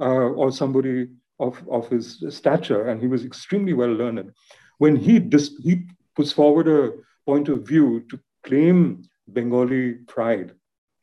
uh, 0.00 0.04
or 0.40 0.52
somebody 0.52 1.08
of, 1.40 1.62
of 1.68 1.88
his 1.88 2.24
stature, 2.30 2.88
and 2.88 3.00
he 3.00 3.06
was 3.06 3.24
extremely 3.24 3.72
well 3.72 3.92
learned, 3.92 4.32
when 4.78 4.96
he, 4.96 5.18
dis- 5.18 5.56
he 5.62 5.86
puts 6.14 6.32
forward 6.32 6.68
a 6.68 6.92
point 7.26 7.48
of 7.48 7.66
view 7.66 8.04
to 8.10 8.20
claim 8.44 9.02
Bengali 9.32 9.94
pride, 10.06 10.52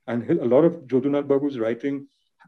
and 0.08 0.30
a 0.30 0.46
lot 0.46 0.64
of 0.64 0.84
Jagannath 0.90 1.26
Babu's 1.26 1.60
writing, 1.60 2.08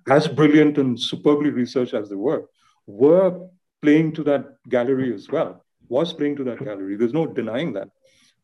as 0.09 0.27
brilliant 0.27 0.77
and 0.77 0.99
superbly 0.99 1.49
researched 1.49 1.93
as 1.93 2.09
they 2.09 2.15
were, 2.15 2.45
were 2.87 3.47
playing 3.81 4.13
to 4.13 4.23
that 4.23 4.57
gallery 4.69 5.13
as 5.13 5.29
well, 5.29 5.63
was 5.87 6.13
playing 6.13 6.35
to 6.37 6.43
that 6.45 6.63
gallery. 6.63 6.95
There's 6.95 7.13
no 7.13 7.25
denying 7.25 7.73
that 7.73 7.89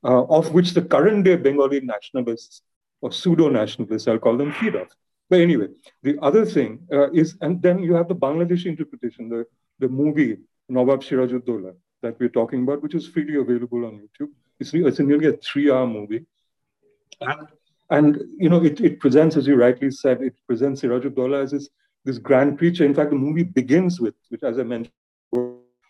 uh, 0.03 0.23
of 0.23 0.53
which 0.53 0.73
the 0.73 0.81
current 0.81 1.25
day 1.25 1.35
Bengali 1.35 1.81
nationalists 1.81 2.61
or 3.01 3.11
pseudo 3.11 3.49
nationalists, 3.49 4.07
I'll 4.07 4.19
call 4.19 4.37
them, 4.37 4.51
feed 4.53 4.75
off. 4.75 4.89
But 5.29 5.41
anyway, 5.41 5.67
the 6.03 6.17
other 6.21 6.45
thing 6.45 6.79
uh, 6.91 7.11
is, 7.11 7.37
and 7.41 7.61
then 7.61 7.79
you 7.79 7.93
have 7.93 8.07
the 8.07 8.15
Bangladeshi 8.15 8.65
interpretation, 8.65 9.29
the, 9.29 9.45
the 9.77 9.87
movie 9.87 10.37
Nawab 10.67 11.01
Sirajuddaulah 11.01 11.75
that 12.01 12.19
we're 12.19 12.29
talking 12.29 12.63
about, 12.63 12.81
which 12.81 12.95
is 12.95 13.07
freely 13.07 13.35
available 13.35 13.85
on 13.85 13.99
YouTube. 13.99 14.29
It's, 14.59 14.73
it's 14.73 14.99
nearly 14.99 15.27
a 15.27 15.33
three 15.33 15.71
hour 15.71 15.85
movie. 15.85 16.25
And, 17.21 17.47
and 17.89 18.21
you 18.37 18.49
know, 18.49 18.63
it, 18.63 18.81
it 18.81 18.99
presents, 18.99 19.35
as 19.35 19.47
you 19.47 19.55
rightly 19.55 19.91
said, 19.91 20.21
it 20.21 20.35
presents 20.47 20.81
Sirajuddaulah 20.81 21.43
as 21.43 21.51
this, 21.51 21.69
this 22.04 22.18
grand 22.18 22.58
preacher. 22.58 22.84
In 22.84 22.94
fact, 22.94 23.10
the 23.10 23.16
movie 23.16 23.42
begins 23.42 24.00
with, 24.00 24.14
which, 24.28 24.42
as 24.42 24.58
I 24.58 24.62
mentioned, 24.62 24.92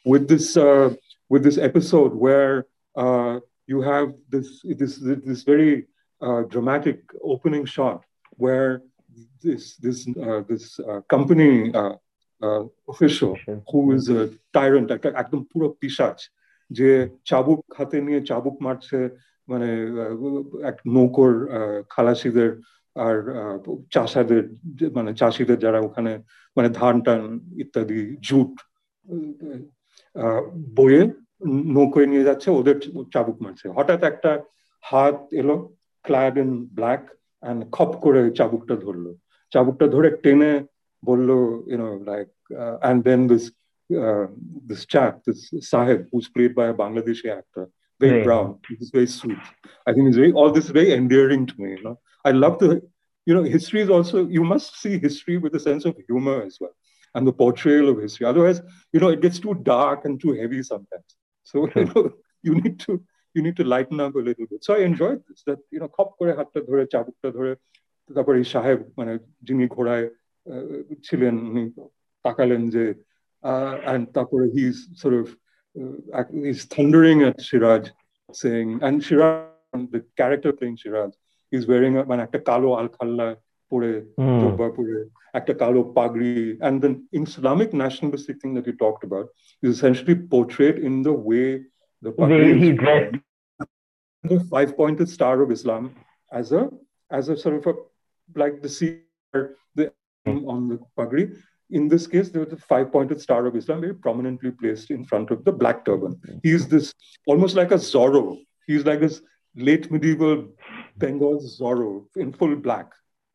with 0.05 0.29
this, 0.29 0.57
uh, 0.57 0.95
with 1.29 1.43
this 1.43 1.59
episode 1.59 2.15
where 2.15 2.67
uh, 2.95 3.41
you 3.67 3.81
have 3.81 4.15
this 4.29 4.61
this 4.63 4.99
this 4.99 5.43
very 5.43 5.87
uh, 6.21 6.43
dramatic 6.43 7.01
opening 7.23 7.65
shot 7.65 8.05
where 8.31 8.83
this 9.43 9.77
this 9.77 10.07
uh, 10.09 10.43
this 10.49 10.79
uh, 10.81 11.01
company 11.09 11.73
uh, 11.75 11.95
uh, 12.43 12.65
official 12.89 13.37
who 13.71 13.93
is 13.93 14.09
a 14.09 14.23
tyrant 14.53 14.89
একদম 15.23 15.41
পুরো 15.51 15.67
পিশাচ 15.81 16.19
যে 16.79 16.91
চাবুক 17.31 17.61
হাতে 17.77 17.97
নিয়ে 18.07 18.21
চাবুক 18.29 18.57
মারছে 18.67 18.99
মানে 19.51 19.71
এক 20.71 20.77
নৌকর 20.95 21.33
খালাসিদের 21.93 22.51
আর 23.06 23.16
চাষাদের 23.94 24.44
মানে 24.98 25.12
চাষিদের 25.20 25.60
যারা 25.66 25.80
ওখানে 25.88 26.12
মানে 26.58 26.70
ধান 26.80 26.96
টান 27.06 27.22
ইত্যাদি 27.64 28.02
জুট 28.28 28.54
বয়ে 30.78 31.02
নৌকোয় 31.76 32.08
নিয়ে 32.12 32.28
যাচ্ছে 32.28 32.50
ওদের 32.60 32.78
চাবুক 33.14 33.38
মারছে। 33.44 33.66
হঠাৎ 33.78 34.02
একটা 34.12 34.32
হাত 34.84 35.18
এলো 35.42 35.56
ক্লাড 36.06 36.34
ইন 36.44 36.52
ব্ল্যাক 36.78 37.04
অ্যান্ড 37.44 37.60
খপ 37.76 37.92
করে 38.06 38.22
চাবুকটা 38.38 38.76
ধরলো। 38.86 39.12
চাবুকটা 39.52 39.86
ধরে 39.96 40.10
টেনে 40.24 40.54
বলল 41.04 41.30
you know 41.72 41.90
like 42.10 42.30
and 42.82 43.00
then 43.08 43.22
this 43.32 43.46
this 44.70 44.82
chap 44.94 45.14
this 45.26 45.40
sahib 45.72 46.00
whose 46.12 46.26
played 46.34 46.52
by 46.58 46.68
বাংলাদেশের 46.84 47.32
actor 47.34 47.66
very 48.02 48.20
brown 48.28 48.48
is 48.84 48.90
very 48.96 49.10
sweet 49.20 49.44
I 49.86 49.92
think 49.96 50.08
is 50.12 50.18
very 50.22 50.32
all 50.42 50.52
this 50.58 50.68
very 50.78 50.90
endearing 51.02 51.40
to 51.50 51.56
me 51.62 51.68
you know 51.74 51.94
I 52.25 52.31
love 52.31 52.59
the, 52.59 52.83
you 53.27 53.35
know, 53.35 53.43
history 53.43 53.81
is 53.83 53.91
also 53.91 54.27
you 54.27 54.45
must 54.45 54.81
see 54.83 54.99
history 54.99 55.37
with 55.39 55.55
a 55.55 55.61
sense 55.61 55.85
of 55.85 55.95
humor 56.09 56.43
as 56.43 56.59
well, 56.61 56.75
and 57.15 57.27
the 57.27 57.33
portrayal 57.33 57.89
of 57.91 58.01
history. 58.01 58.27
Otherwise, 58.27 58.61
you 58.93 59.01
know, 59.01 59.09
it 59.09 59.21
gets 59.21 59.39
too 59.39 59.55
dark 59.55 60.05
and 60.05 60.21
too 60.21 60.33
heavy 60.33 60.63
sometimes. 60.63 61.11
So 61.51 61.69
you 61.77 61.85
know, 61.91 62.03
you 62.43 62.55
need 62.61 62.81
to 62.87 62.93
you 63.35 63.43
need 63.43 63.57
to 63.57 63.65
lighten 63.65 64.01
up 64.01 64.15
a 64.15 64.19
little 64.19 64.47
bit. 64.51 64.65
So 64.65 64.75
I 64.75 64.81
enjoyed 64.91 65.21
this. 65.29 65.43
That 65.47 65.61
you 65.71 65.81
know, 65.81 65.89
খপ 65.97 66.09
করে 66.19 66.33
হাতটা 66.39 66.61
ধরে 66.69 66.83
চাবুকটা 66.93 67.29
ধরে 67.37 67.53
তারপরে 68.17 68.37
এই 68.43 68.47
সাহেব 68.55 68.79
মানে 68.99 69.13
যিনি 69.47 69.65
ঘোড়ায় 69.77 70.07
ছিলেন 71.07 71.35
উনি 71.51 71.65
তাকালেন 72.25 72.63
যে 72.75 72.85
and 73.93 74.03
তারপরে 74.17 74.45
he's 74.57 74.79
sort 75.03 75.15
of 75.21 75.27
uh, 76.17 76.25
he's 76.47 76.63
thundering 76.75 77.19
at 77.29 77.37
Siraj 77.49 77.85
saying, 78.33 78.69
and 78.83 79.03
Shiraz, 79.03 79.49
the 79.91 80.05
character 80.17 80.53
playing 80.53 80.77
Shiraz, 80.77 81.13
he's 81.52 81.68
wearing 81.68 81.98
a, 81.98 82.04
an 82.04 82.20
actor 82.20 82.40
Kalo 82.40 82.76
alkhalla, 82.78 83.38
pure 83.70 84.04
mm. 84.20 84.76
pure 84.76 85.06
actor 85.34 85.54
Kalo 85.54 85.94
Pagri. 85.94 86.58
And 86.62 86.82
the 86.82 87.04
Islamic 87.12 87.74
nationalistic 87.74 88.42
thing 88.42 88.54
that 88.56 88.68
you 88.68 88.74
talked 88.74 89.04
about 89.04 89.28
is 89.62 89.78
essentially 89.78 90.16
portrayed 90.16 90.80
in 90.80 91.02
the 91.04 91.14
way 91.14 91.62
the 92.02 92.12
Pagri 92.12 92.60
he 92.60 92.72
dressed. 92.74 93.16
The 94.24 94.40
five 94.52 94.76
pointed 94.76 95.10
star 95.10 95.42
of 95.42 95.52
Islam 95.52 95.96
as 96.32 96.52
a 96.52 96.70
as 97.10 97.30
a 97.30 97.38
sort 97.38 97.56
of 97.56 97.68
a 97.68 97.74
like 98.36 98.62
the 98.62 98.70
sea 98.70 99.00
the 99.34 99.94
hmm. 100.26 100.46
on 100.46 100.68
the 100.68 100.80
Pagri 100.98 101.36
in 101.72 101.88
this 101.88 102.08
case, 102.08 102.30
there 102.30 102.44
was 102.44 102.54
a 102.54 102.58
five 102.58 102.92
pointed 102.92 103.22
star 103.22 103.46
of 103.46 103.56
Islam 103.56 103.82
very 103.82 103.94
prominently 103.94 104.52
placed 104.52 104.90
in 104.90 105.04
front 105.04 105.30
of 105.30 105.46
the 105.46 105.52
black 105.52 105.86
turban. 105.86 106.20
Hmm. 106.26 106.38
He's 106.44 106.68
this 106.68 106.94
almost 107.28 107.56
like 107.56 107.72
a 107.72 107.76
Zorro. 107.76 108.40
He's 108.68 108.86
like 108.86 109.00
this 109.00 109.22
late 109.56 109.92
medieval 109.92 110.48
Bengal's 111.02 111.46
Zorro 111.60 111.92
in 112.24 112.30
full 112.40 112.56
black 112.66 112.88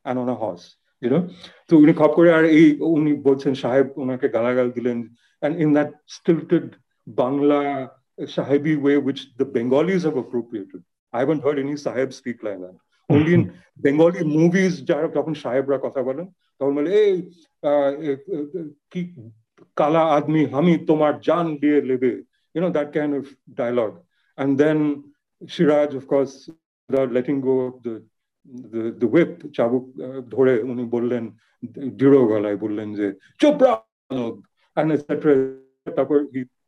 and 0.05 0.19
on 0.19 0.29
a 0.29 0.35
horse. 0.35 0.67
You 1.05 1.11
know, 1.13 1.23
so 1.69 1.73
উনি 1.83 1.93
খপ 2.01 2.13
করে 2.19 2.31
আর 2.39 2.45
এই 2.59 2.67
উনি 2.97 3.13
বলছেন 3.29 3.53
সাহেব 3.63 3.87
ওনাকে 4.03 4.27
গালাগাল 4.37 4.69
দিলেন 4.77 4.99
and 5.45 5.53
in 5.63 5.69
that 5.77 5.91
stilted 6.17 6.67
Bangla 7.19 7.91
eh, 8.19 8.27
sahibi 8.37 8.75
way 8.85 8.97
which 8.97 9.21
the 9.41 9.47
Bengalis 9.57 10.03
have 10.07 10.17
appropriated. 10.17 10.83
I 11.13 11.19
haven't 11.23 11.43
heard 11.47 11.59
any 11.59 11.77
sahib 11.77 12.13
speak 12.13 12.39
like 12.43 12.61
that. 12.65 12.77
Hmm. 13.09 13.15
Only 13.15 13.33
in 13.39 13.43
Bengali 13.77 14.23
movies 14.25 14.75
যারা 14.89 15.09
তখন 15.17 15.35
সাহেবরা 15.45 15.79
কথা 15.87 16.01
বলেন 16.09 16.27
তখন 16.59 16.73
বলে 16.79 16.91
এই 17.05 17.15
কি 18.93 19.01
কালা 19.81 20.03
আদমি 20.17 20.43
আমি 20.59 20.73
তোমার 20.91 21.13
জান 21.29 21.47
দিয়ে 21.61 21.79
you 22.55 22.61
know 22.63 22.73
that 22.79 22.89
kind 22.99 23.13
of 23.21 23.25
dialogue 23.61 23.97
and 24.41 24.51
then 24.63 24.79
Shiraj 25.53 25.91
of 26.01 26.05
course 26.13 26.35
without 26.89 27.13
letting 27.13 27.41
go 27.41 27.61
of 27.61 27.83
the 27.83 27.95
the, 28.73 28.83
the 29.01 29.09
whip 29.15 29.33
চাবুক 29.57 29.85
ধরে 30.35 30.55
উনি 30.71 30.85
বললেন 30.97 31.25
দৃঢ় 32.01 32.23
গলায় 32.33 32.59
বললেন 32.65 32.89
যে 32.99 33.07
চুপ 33.41 33.55
তারপর 35.97 36.19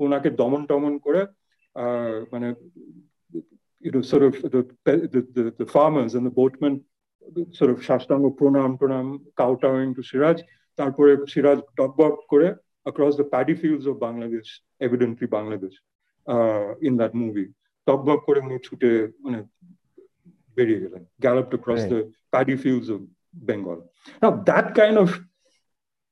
ওনাকে 0.05 0.29
দমন 0.41 0.63
টমন 0.71 0.95
করে 1.07 1.23
মানে 2.33 2.49
you 3.85 3.93
know 3.93 4.03
sort 4.13 4.25
of 4.29 4.35
the 4.55 4.61
the, 5.15 5.21
the, 5.37 5.45
the 5.61 5.69
farmers 5.75 6.13
and 6.17 6.25
the 6.29 6.35
boatmen 6.39 6.75
sort 7.59 7.71
of 7.73 7.79
Shashtanga 7.87 8.31
Pranam 8.39 8.73
Pranam 8.81 9.09
kowtowing 9.41 9.91
to 9.97 10.03
Shiraj. 10.11 10.39
তারপরে 10.81 11.13
সিরাজ 11.33 11.59
টকবক 11.79 12.15
করে 12.33 12.49
across 12.91 13.15
the 13.21 13.27
paddy 13.33 13.55
fields 13.63 13.87
of 13.91 13.95
Bangladesh, 14.07 14.51
evidently 14.87 15.27
Bangladesh, 15.37 15.77
uh, 16.27 16.71
in 16.89 16.93
that 17.01 17.13
movie. 17.23 17.49
টকবক 17.87 18.21
করে 18.27 18.39
উনি 18.47 18.57
ছুটে 18.67 18.91
মানে 19.25 19.39
Very 20.57 20.75
airline, 20.83 21.07
galloped 21.21 21.55
across 21.55 21.81
right. 21.81 21.91
the 21.91 22.13
paddy 22.33 22.57
fields 22.57 22.89
of 22.89 23.03
Bengal. 23.33 23.91
Now, 24.23 24.31
that 24.47 24.75
kind 24.75 24.97
of 24.97 25.21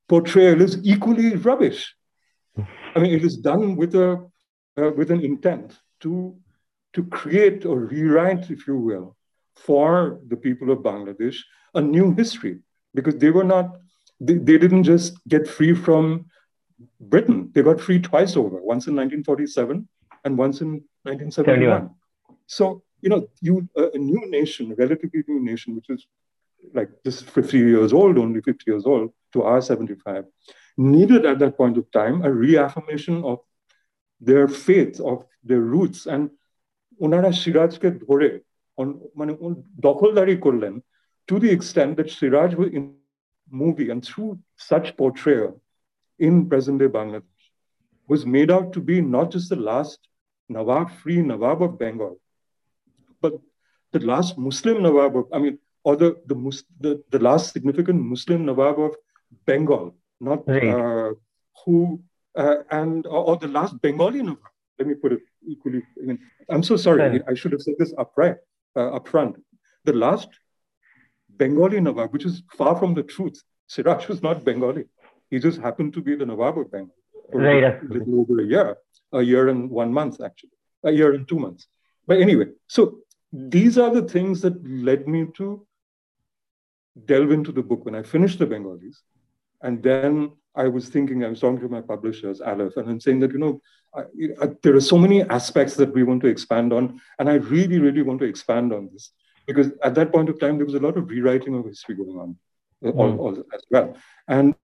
portrayal 0.09 0.61
is 0.61 0.79
equally 0.85 1.37
rubbish. 1.37 1.95
I 2.95 2.99
mean, 3.01 3.15
it 3.15 3.25
is 3.25 3.37
done 3.37 3.77
with, 3.77 3.95
a, 3.95 4.25
uh, 4.77 4.91
with 4.97 5.11
an 5.11 5.21
intent 5.21 5.79
to, 6.01 6.37
to 6.93 7.05
create 7.05 7.65
or 7.65 7.81
rewrite, 7.81 8.51
if 8.51 8.67
you 8.67 8.77
will, 8.77 9.17
for 9.57 10.21
the 10.29 10.37
people 10.37 10.71
of 10.71 10.79
Bangladesh 10.79 11.39
a 11.75 11.81
new 11.81 12.15
history 12.15 12.61
because 12.95 13.17
they 13.17 13.31
were 13.31 13.45
not, 13.45 13.77
they, 14.21 14.35
they 14.35 14.59
didn't 14.59 14.85
just 14.85 15.19
get 15.27 15.49
free 15.49 15.75
from 15.75 16.27
Britain. 17.01 17.51
They 17.53 17.63
got 17.63 17.81
free 17.81 17.99
twice 17.99 18.37
over, 18.37 18.57
once 18.63 18.87
in 18.87 18.95
1947 18.95 19.89
and 20.25 20.39
once 20.39 20.61
in 20.61 20.85
1971. 21.03 21.91
71. 21.91 21.91
So 22.47 22.83
you 23.04 23.10
know, 23.10 23.28
you 23.42 23.68
uh, 23.78 23.92
a 23.92 23.98
new 23.98 24.30
nation, 24.30 24.72
a 24.72 24.76
relatively 24.76 25.24
new 25.28 25.40
nation, 25.44 25.76
which 25.76 25.90
is 25.90 26.06
like 26.74 26.90
just 27.06 27.30
50 27.30 27.58
years 27.58 27.94
old, 27.94 28.18
only 28.18 28.42
50 28.42 28.64
years 28.68 28.86
old 28.86 29.12
to 29.34 29.44
our 29.44 29.62
75, 29.62 30.26
needed 30.78 31.26
at 31.26 31.40
that 31.40 31.58
point 31.58 31.78
of 31.78 31.90
time 31.92 32.24
a 32.24 32.32
reaffirmation 32.32 33.24
of 33.24 33.40
their 34.20 34.48
faith, 34.48 35.00
of 35.00 35.26
their 35.44 35.62
roots. 35.62 36.06
And 36.06 36.30
ওনারা 37.04 37.32
সিরাজকে 37.42 37.90
ধরে 38.06 38.30
মানে 39.20 39.34
দখলদারি 39.86 40.36
করলেন 40.46 40.74
to 41.30 41.36
the 41.44 41.52
extent 41.58 41.92
that 41.98 42.10
Siraj 42.18 42.52
was 42.60 42.70
in 42.78 42.84
movie 43.64 43.90
and 43.94 44.02
through 44.08 44.32
such 44.72 44.88
portrayal 45.00 45.52
in 46.28 46.34
present 46.52 46.78
day 46.82 46.90
Bangladesh 46.98 47.44
was 48.12 48.22
made 48.36 48.52
out 48.56 48.68
to 48.76 48.80
be 48.90 48.98
not 49.16 49.28
just 49.34 49.48
the 49.50 49.62
last 49.72 50.00
Nawab, 50.56 50.88
free 51.02 51.22
Nawab 51.22 51.62
of 51.68 51.72
Bengal, 51.78 52.16
but 53.25 53.35
the 53.95 54.03
last 54.13 54.31
Muslim 54.49 54.83
Nawab 54.83 55.17
of, 55.21 55.27
I 55.37 55.39
mean, 55.45 55.59
or 55.85 55.97
the, 56.03 56.11
the, 56.31 56.37
the, 56.85 56.93
the 57.15 57.21
last 57.29 57.53
significant 57.55 57.99
Muslim 58.15 58.45
Nawab 58.49 58.79
of 58.87 58.93
Bengal, 59.47 59.95
not 60.21 60.41
right. 60.47 60.69
uh, 60.75 61.11
who, 61.61 62.03
uh, 62.43 62.59
and, 62.71 63.07
or, 63.07 63.23
or, 63.29 63.37
the 63.45 63.53
last 63.59 63.81
Bengali 63.81 64.23
Nawab. 64.23 64.53
Let 64.79 64.89
me 64.89 64.95
put 65.03 65.13
it 65.13 65.23
equally. 65.47 65.83
I 66.01 66.07
mean, 66.09 66.19
I'm 66.51 66.65
so 66.71 66.77
sorry. 66.77 67.01
Right. 67.01 67.23
I 67.31 67.35
should 67.35 67.53
have 67.53 67.63
said 67.63 67.77
this 67.79 67.95
upright, 67.97 68.37
uh, 68.77 68.91
up 68.97 69.07
front. 69.09 69.37
The 69.85 69.93
last 69.93 70.29
Bengali 71.43 71.81
Nawab, 71.81 72.13
which 72.13 72.27
is 72.31 72.43
far 72.59 72.75
from 72.77 72.95
the 72.95 73.05
truth. 73.15 73.37
Siraj 73.69 74.09
was 74.09 74.23
not 74.23 74.45
Bengali. 74.45 74.85
He 75.31 75.39
just 75.39 75.61
happened 75.61 75.93
to 75.95 76.03
be 76.03 76.17
the 76.17 76.27
Nawab 76.27 76.59
of 76.59 76.71
Bengal 76.71 76.97
for 77.31 77.41
right. 77.41 77.65
a 77.65 77.81
little 77.89 78.21
over 78.21 78.41
a 78.41 78.47
year, 78.55 78.77
a 79.13 79.23
year 79.23 79.49
and 79.49 79.71
one 79.71 79.93
month, 79.93 80.21
actually, 80.21 80.57
a 80.85 80.91
year 80.91 81.15
and 81.15 81.27
two 81.27 81.39
months. 81.39 81.67
But 82.07 82.21
anyway, 82.21 82.47
so 82.67 82.99
these 83.35 83.79
are 83.79 83.93
the 83.93 84.03
things 84.03 84.41
that 84.43 84.65
led 84.65 85.09
me 85.09 85.27
to 85.35 85.67
delve 87.05 87.33
into 87.33 87.51
the 87.51 87.63
book 87.63 87.85
when 87.85 87.97
I 87.97 88.03
finished 88.05 88.39
the 88.39 88.47
Bengalis. 88.47 89.03
And 89.61 89.83
then 89.83 90.33
I 90.55 90.69
was 90.69 90.89
thinking, 90.89 91.25
I 91.25 91.29
was 91.29 91.41
talking 91.41 91.59
to 91.61 91.69
my 91.69 91.81
publishers, 91.81 92.41
Aleph, 92.41 92.77
and 92.77 92.89
I'm 92.89 93.01
saying 93.01 93.19
that, 93.21 93.33
you 93.33 93.39
know, 93.39 93.61
I, 93.93 94.03
I, 94.41 94.51
there 94.63 94.77
are 94.77 94.81
so 94.81 94.97
many 94.97 95.23
aspects 95.23 95.75
that 95.77 95.93
we 95.93 96.05
want 96.05 96.23
to 96.23 96.29
expand 96.29 96.73
on. 96.73 97.01
And 97.19 97.29
I 97.29 97.35
really, 97.35 97.81
really 97.81 98.03
want 98.03 98.21
to 98.21 98.27
expand 98.27 98.73
on 98.73 98.89
this 98.93 99.11
because 99.47 99.73
at 99.83 99.97
that 99.97 100.13
point 100.13 100.29
of 100.29 100.39
time, 100.39 100.57
there 100.57 100.67
was 100.67 100.77
a 100.77 100.81
lot 100.81 100.97
of 100.97 101.11
rewriting 101.11 101.57
of 101.57 101.65
history 101.65 101.97
going 101.97 102.17
on 102.17 102.37
mm. 102.85 102.97
all, 102.97 103.19
all, 103.19 103.39
as 103.53 103.65
well. 103.69 103.97
And 104.29 104.55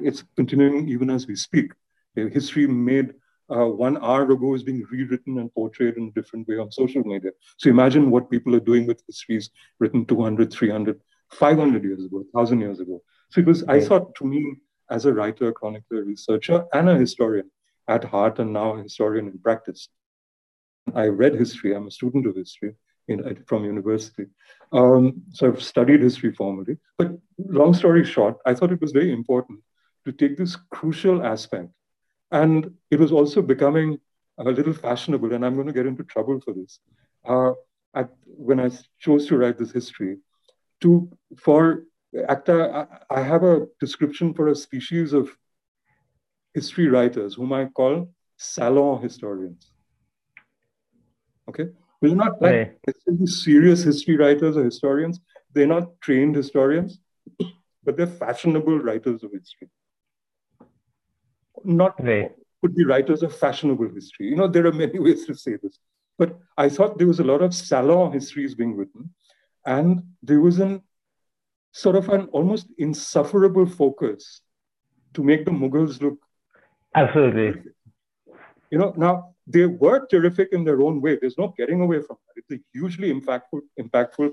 it's 0.00 0.22
continuing 0.36 0.88
even 0.88 1.10
as 1.10 1.26
we 1.26 1.34
speak. 1.34 1.72
History 2.14 2.66
made 2.66 3.14
uh, 3.50 3.66
one 3.66 3.96
hour 4.02 4.30
ago 4.30 4.54
is 4.54 4.62
being 4.62 4.84
rewritten 4.90 5.38
and 5.38 5.52
portrayed 5.52 5.96
in 5.96 6.08
a 6.08 6.10
different 6.12 6.46
way 6.48 6.58
on 6.58 6.70
social 6.70 7.02
media. 7.02 7.30
So 7.58 7.70
imagine 7.70 8.10
what 8.10 8.30
people 8.30 8.54
are 8.54 8.60
doing 8.60 8.86
with 8.86 9.02
histories 9.06 9.50
written 9.78 10.06
200, 10.06 10.52
300, 10.52 11.00
500 11.32 11.84
years 11.84 12.04
ago, 12.04 12.18
1,000 12.32 12.60
years 12.60 12.80
ago. 12.80 13.02
So 13.30 13.40
it 13.40 13.46
was, 13.46 13.64
I 13.64 13.80
thought 13.80 14.14
to 14.16 14.24
me, 14.24 14.56
as 14.90 15.06
a 15.06 15.12
writer, 15.12 15.48
a 15.48 15.52
chronicler, 15.52 16.04
researcher, 16.04 16.64
and 16.72 16.88
a 16.88 16.98
historian 16.98 17.50
at 17.88 18.04
heart, 18.04 18.38
and 18.38 18.52
now 18.52 18.74
a 18.76 18.82
historian 18.82 19.28
in 19.28 19.38
practice. 19.38 19.88
I 20.94 21.06
read 21.06 21.34
history, 21.34 21.74
I'm 21.74 21.86
a 21.86 21.90
student 21.90 22.26
of 22.26 22.36
history 22.36 22.74
in, 23.08 23.44
from 23.46 23.64
university. 23.64 24.26
Um, 24.72 25.22
so 25.32 25.48
I've 25.48 25.62
studied 25.62 26.02
history 26.02 26.32
formally. 26.32 26.78
But 26.98 27.12
long 27.38 27.74
story 27.74 28.04
short, 28.04 28.36
I 28.46 28.54
thought 28.54 28.72
it 28.72 28.80
was 28.80 28.92
very 28.92 29.12
important 29.12 29.60
to 30.04 30.12
take 30.12 30.36
this 30.36 30.56
crucial 30.70 31.24
aspect. 31.24 31.68
And 32.30 32.74
it 32.90 32.98
was 32.98 33.12
also 33.12 33.42
becoming 33.42 33.98
a 34.38 34.44
little 34.44 34.72
fashionable, 34.72 35.32
and 35.32 35.44
I'm 35.44 35.54
going 35.54 35.66
to 35.66 35.72
get 35.72 35.86
into 35.86 36.04
trouble 36.04 36.40
for 36.40 36.54
this. 36.54 36.80
Uh, 37.24 37.52
at, 37.94 38.10
when 38.24 38.60
I 38.60 38.70
chose 38.98 39.26
to 39.26 39.36
write 39.36 39.58
this 39.58 39.72
history, 39.72 40.18
to 40.80 41.10
for 41.36 41.84
ACTA, 42.28 42.88
I 43.10 43.22
have 43.22 43.44
a 43.44 43.66
description 43.78 44.32
for 44.32 44.48
a 44.48 44.54
species 44.54 45.12
of 45.12 45.28
history 46.54 46.88
writers 46.88 47.34
whom 47.34 47.52
I 47.52 47.66
call 47.66 48.10
salon 48.36 49.02
historians. 49.02 49.70
Okay, 51.48 51.68
we're 52.00 52.14
not 52.14 52.40
like 52.40 52.80
right. 52.86 53.28
serious 53.28 53.82
history 53.82 54.16
writers 54.16 54.56
or 54.56 54.64
historians. 54.64 55.20
They're 55.52 55.66
not 55.66 56.00
trained 56.00 56.36
historians, 56.36 57.00
but 57.84 57.96
they're 57.96 58.06
fashionable 58.06 58.78
writers 58.78 59.22
of 59.24 59.32
history. 59.32 59.68
Not 61.64 62.02
right. 62.02 62.32
could 62.60 62.74
be 62.74 62.84
writers 62.84 63.22
of 63.22 63.36
fashionable 63.36 63.90
history. 63.94 64.28
You 64.28 64.36
know, 64.36 64.48
there 64.48 64.66
are 64.66 64.72
many 64.72 64.98
ways 65.06 65.26
to 65.26 65.34
say 65.34 65.56
this. 65.62 65.78
But 66.18 66.38
I 66.58 66.68
thought 66.68 66.98
there 66.98 67.06
was 67.06 67.20
a 67.20 67.24
lot 67.24 67.40
of 67.42 67.54
salon 67.54 68.12
histories 68.12 68.54
being 68.54 68.76
written, 68.76 69.14
and 69.64 70.02
there 70.22 70.40
was 70.40 70.58
an 70.58 70.82
sort 71.72 71.96
of 71.96 72.08
an 72.08 72.26
almost 72.32 72.66
insufferable 72.78 73.64
focus 73.64 74.40
to 75.14 75.22
make 75.22 75.44
the 75.44 75.50
Mughals 75.50 76.02
look 76.02 76.18
absolutely. 76.94 77.70
You 78.70 78.78
know, 78.78 78.92
now 78.96 79.34
they 79.46 79.66
were 79.66 80.06
terrific 80.06 80.48
in 80.52 80.64
their 80.64 80.80
own 80.82 81.00
way. 81.00 81.16
There's 81.20 81.38
no 81.38 81.54
getting 81.56 81.80
away 81.80 82.02
from 82.02 82.16
that. 82.26 82.42
It's 82.42 82.52
a 82.52 82.64
hugely 82.72 83.12
impactful, 83.12 83.60
impactful 83.78 84.30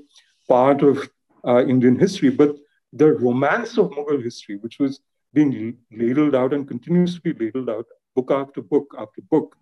part 0.48 0.84
of 0.84 1.10
uh, 1.46 1.66
Indian 1.66 1.98
history. 1.98 2.30
But 2.30 2.56
the 2.94 3.14
romance 3.14 3.78
of 3.78 3.92
Mughal 3.92 4.24
history, 4.24 4.58
which 4.58 4.78
was 4.80 5.00
being 5.35 5.77
ladled 5.91 6.35
out 6.35 6.53
and 6.53 6.69
continues 6.69 7.15
to 7.15 7.21
be 7.21 7.33
ladled 7.41 7.71
out 7.71 7.87
book 8.17 8.31
after 8.31 8.61
book 8.61 8.95
after 8.99 9.23
book, 9.23 9.57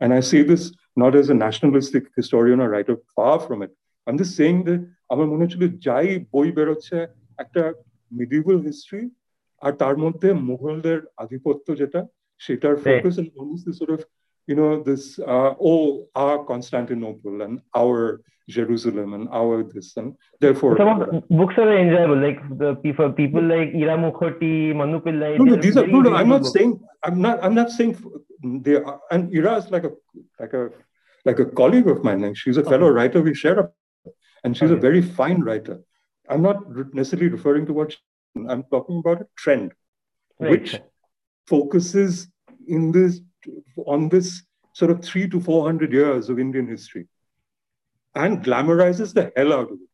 And 0.00 0.12
I 0.12 0.20
say 0.20 0.42
this 0.42 0.72
not 0.96 1.14
as 1.14 1.30
a 1.30 1.34
nationalistic 1.34 2.04
historian 2.16 2.60
or 2.60 2.68
writer, 2.68 2.96
far 3.14 3.38
from 3.38 3.62
it. 3.62 3.70
I'm 4.06 4.18
just 4.18 4.36
saying 4.36 4.64
that 4.64 4.80
আমার 5.12 5.26
মনে 5.32 5.44
হচ্ছিল 5.44 5.62
যাই 5.86 6.08
বই 6.34 6.48
বেরোচ্ছে 6.56 6.98
একটা 7.42 7.62
medieval 8.18 8.58
history 8.68 9.02
আর 9.64 9.72
তার 9.82 9.96
মধ্যে 10.04 10.28
মুঘলদের 10.48 11.00
আধিপত্য 11.22 11.66
যেটা 11.80 12.00
সেটার 12.44 12.74
focus 12.84 13.14
and 13.20 13.28
almost 13.40 13.62
this 13.66 13.76
sort 13.80 13.92
of 13.96 14.00
you 14.48 14.56
know 14.58 14.70
this 14.88 15.04
uh, 15.34 15.52
oh 15.70 15.84
our 16.22 16.38
Constantinople 16.52 17.36
and 17.46 17.54
our 17.80 17.98
Jerusalem 18.49 19.13
and 19.13 19.27
our 19.29 19.63
this 19.63 19.97
and 19.97 20.15
therefore 20.39 20.77
some 20.77 20.89
of 20.89 20.99
the 20.99 21.21
books 21.39 21.55
are 21.57 21.77
enjoyable 21.77 22.19
like 22.25 22.39
the 22.57 22.75
people 22.75 23.11
people 23.11 23.41
like 23.41 23.73
Ira 23.75 23.97
Mukhoty 23.97 24.73
Manu 24.75 25.01
Pillai 25.01 25.37
no, 25.37 25.43
no, 25.43 25.55
these 25.55 25.75
are, 25.75 25.87
no, 25.87 25.99
no, 25.99 26.15
I'm 26.15 26.29
not 26.29 26.43
books. 26.43 26.53
saying 26.53 26.79
I'm 27.03 27.21
not 27.21 27.43
I'm 27.43 27.55
not 27.55 27.71
saying 27.71 27.97
they 28.43 28.75
are 28.75 28.99
and 29.11 29.35
Ira 29.35 29.57
is 29.57 29.69
like 29.69 29.83
a 29.83 29.91
like 30.39 30.53
a 30.53 30.69
like 31.25 31.39
a 31.39 31.45
colleague 31.45 31.89
of 31.89 32.03
mine 32.05 32.33
she's 32.35 32.57
a 32.57 32.63
fellow 32.63 32.87
okay. 32.87 32.95
writer 32.95 33.21
we 33.21 33.33
share 33.33 33.59
a 33.59 33.69
and 34.43 34.55
she's 34.55 34.71
okay. 34.71 34.77
a 34.77 34.81
very 34.81 35.01
fine 35.01 35.41
writer. 35.41 35.81
I'm 36.29 36.41
not 36.41 36.57
necessarily 36.93 37.29
referring 37.29 37.65
to 37.67 37.73
what 37.73 37.91
she, 37.93 37.99
I'm 38.47 38.63
talking 38.71 38.99
about 38.99 39.21
a 39.21 39.27
trend, 39.37 39.73
right. 40.39 40.51
which 40.51 40.79
focuses 41.47 42.27
in 42.67 42.91
this 42.91 43.21
on 43.85 44.09
this 44.09 44.43
sort 44.73 44.91
of 44.91 45.03
three 45.03 45.27
to 45.29 45.39
four 45.39 45.65
hundred 45.65 45.93
years 45.93 46.29
of 46.29 46.39
Indian 46.39 46.67
history, 46.67 47.07
and 48.23 48.43
glamorizes 48.43 49.13
the 49.13 49.31
hell 49.35 49.53
out 49.53 49.71
of 49.71 49.79
it 49.85 49.87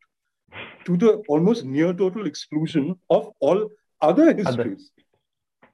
to 0.86 0.98
the 0.98 1.12
almost 1.28 1.66
near 1.66 1.94
total 1.94 2.26
exclusion 2.26 2.96
of 3.10 3.30
all 3.40 3.70
other 4.02 4.34
histories. 4.34 4.92
Other. 4.92 5.70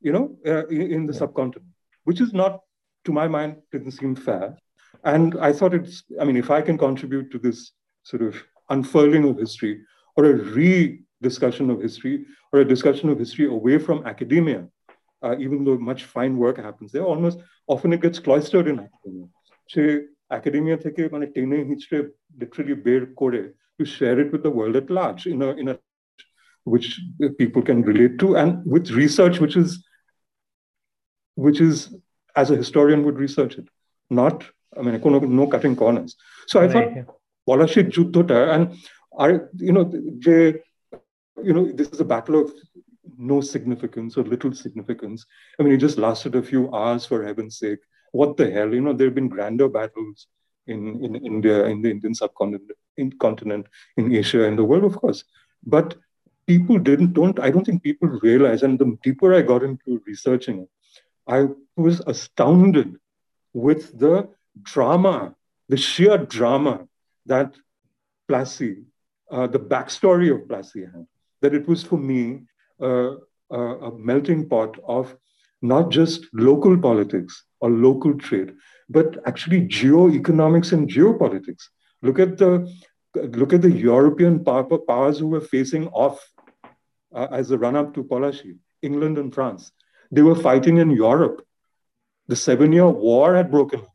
You 0.00 0.12
know, 0.12 0.36
uh, 0.46 0.66
in, 0.68 0.92
in, 0.92 1.06
the 1.06 1.12
yeah. 1.12 1.18
subcontinent, 1.18 1.70
which 2.04 2.20
is 2.20 2.32
not, 2.32 2.60
to 3.04 3.12
my 3.12 3.28
mind, 3.28 3.56
didn't 3.72 3.92
seem 3.92 4.14
fair. 4.14 4.56
And 5.04 5.38
I 5.40 5.52
thought 5.52 5.74
it's, 5.74 6.04
I 6.20 6.24
mean, 6.24 6.36
if 6.36 6.50
I 6.50 6.62
can 6.62 6.78
contribute 6.78 7.30
to 7.32 7.38
this 7.38 7.72
sort 8.02 8.22
of 8.22 8.42
unfurling 8.70 9.28
of 9.28 9.38
history 9.38 9.82
or 10.16 10.24
a 10.26 10.34
re-discussion 10.34 11.70
of 11.70 11.82
history 11.82 12.24
or 12.52 12.60
a 12.60 12.64
discussion 12.64 13.10
of 13.10 13.18
history 13.18 13.46
away 13.46 13.78
from 13.78 14.06
academia, 14.06 14.66
uh, 15.22 15.36
even 15.38 15.64
though 15.64 15.76
much 15.76 16.04
fine 16.04 16.38
work 16.38 16.56
happens 16.56 16.92
there, 16.92 17.04
almost 17.04 17.38
often 17.66 17.92
it 17.92 18.00
gets 18.00 18.18
cloistered 18.18 18.68
in 18.68 18.78
academia. 18.80 19.26
Say 19.72 19.84
academia 20.37 20.77
থেকে 20.85 21.01
মানে 21.13 21.25
টেনে 21.35 21.57
হিচড়ে 21.69 21.97
literally 22.41 22.75
বের 22.85 23.03
করে 23.21 23.41
to 23.77 23.83
share 23.95 24.17
it 24.23 24.29
with 24.33 24.43
the 24.47 24.53
world 24.57 24.75
at 24.81 24.87
large 24.97 25.23
in 25.33 25.39
a 25.47 25.49
in 25.61 25.67
a 25.73 25.75
which 26.71 26.87
people 27.41 27.61
can 27.69 27.79
relate 27.89 28.15
to 28.21 28.27
and 28.41 28.51
with 28.73 28.85
research 29.03 29.35
which 29.43 29.55
is 29.63 29.69
which 31.45 31.59
is 31.67 31.75
as 32.41 32.47
a 32.53 32.57
historian 32.63 32.99
would 33.05 33.19
research 33.25 33.53
it 33.61 33.67
not 34.21 34.37
I 34.77 34.81
mean 34.85 34.95
no 35.41 35.45
cutting 35.53 35.75
corners 35.81 36.11
so 36.51 36.55
I 36.63 36.67
thought 36.73 36.89
পলাশির 37.49 37.87
যুদ্ধটা 37.95 38.39
and 38.55 38.63
R 39.23 39.29
you 39.67 39.73
know 39.75 39.85
যে 40.25 40.37
you 41.47 41.53
know 41.55 41.65
this 41.79 41.89
is 41.93 41.99
a 42.05 42.09
battle 42.13 42.37
of 42.43 42.47
no 43.31 43.37
significance 43.41 44.11
or 44.17 44.23
little 44.23 44.53
significance 44.65 45.19
i 45.57 45.59
mean 45.63 45.73
it 45.75 45.85
just 45.87 45.97
lasted 46.05 46.33
a 46.35 46.47
few 46.51 46.63
hours 46.77 47.03
for 47.09 47.17
heaven's 47.27 47.55
sake 47.63 47.81
what 48.12 48.36
the 48.36 48.50
hell 48.50 48.72
you 48.74 48.80
know 48.80 48.92
there 48.92 49.08
have 49.08 49.14
been 49.14 49.28
grander 49.28 49.68
battles 49.68 50.26
in 50.66 51.02
in 51.04 51.16
india 51.16 51.64
in 51.66 51.82
the 51.82 51.90
indian 51.90 52.14
subcontinent 52.14 52.70
in 52.96 53.10
continent 53.12 53.66
in 53.96 54.12
asia 54.14 54.44
in 54.44 54.56
the 54.56 54.64
world 54.64 54.84
of 54.84 54.96
course. 54.96 55.24
But 55.64 55.96
people 56.46 56.78
didn't 56.78 57.12
don't 57.12 57.38
i 57.38 57.50
don't 57.50 57.64
think 57.64 57.82
people 57.82 58.08
realize 58.22 58.62
and 58.62 58.78
the 58.78 58.96
deeper 59.02 59.34
i 59.34 59.42
got 59.42 59.62
into 59.62 60.02
researching 60.06 60.66
i 61.26 61.46
was 61.76 62.00
astounded 62.12 62.96
with 63.52 63.98
the 63.98 64.14
drama 64.62 65.34
the 65.68 65.76
sheer 65.76 66.16
drama 66.18 66.88
that 67.26 67.54
Plassey, 68.28 68.84
uh, 69.30 69.46
the 69.46 69.58
backstory 69.58 70.32
of 70.34 70.46
Plassey 70.48 70.82
had, 70.92 71.06
that 71.42 71.54
it 71.54 71.66
was 71.66 71.82
for 71.82 71.98
me 71.98 72.42
uh, 72.80 73.12
a 73.50 73.90
melting 73.96 74.48
pot 74.48 74.78
of 74.86 75.16
not 75.62 75.90
just 75.90 76.26
local 76.32 76.78
politics 76.78 77.44
or 77.60 77.70
local 77.70 78.14
trade, 78.14 78.54
but 78.88 79.18
actually 79.26 79.62
geo-economics 79.62 80.72
and 80.72 80.88
geopolitics. 80.88 81.64
Look 82.02 82.18
at 82.18 82.38
the 82.38 82.72
look 83.14 83.52
at 83.52 83.62
the 83.62 83.70
European 83.70 84.44
power, 84.44 84.64
powers 84.78 85.18
who 85.18 85.28
were 85.28 85.40
facing 85.40 85.88
off 85.88 86.24
uh, 87.14 87.26
as 87.32 87.50
a 87.50 87.58
run-up 87.58 87.92
to 87.94 88.04
Polashi, 88.04 88.56
England 88.82 89.18
and 89.18 89.34
France. 89.34 89.72
They 90.12 90.22
were 90.22 90.36
fighting 90.36 90.78
in 90.78 90.90
Europe. 90.90 91.44
The 92.28 92.36
Seven-Year 92.36 92.88
War 92.88 93.34
had 93.34 93.50
broken 93.50 93.80
out 93.80 93.88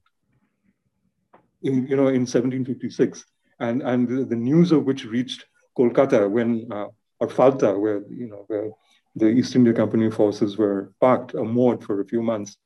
in, 1.61 1.87
you 1.87 1.95
know, 1.95 2.07
in 2.07 2.21
1756, 2.21 3.25
and, 3.59 3.81
and 3.81 4.07
the, 4.07 4.25
the 4.25 4.35
news 4.35 4.71
of 4.71 4.83
which 4.83 5.05
reached 5.05 5.45
Kolkata 5.77 6.29
when, 6.29 6.67
uh, 6.71 6.87
or 7.19 7.29
Falta, 7.29 7.77
where, 7.79 8.03
you 8.09 8.27
know, 8.27 8.43
where 8.47 8.69
the 9.15 9.27
East 9.27 9.55
India 9.55 9.73
Company 9.73 10.11
forces 10.11 10.57
were 10.57 10.93
parked 10.99 11.35
or 11.35 11.45
moored 11.45 11.83
for 11.83 12.01
a 12.01 12.05
few 12.05 12.21
months. 12.21 12.57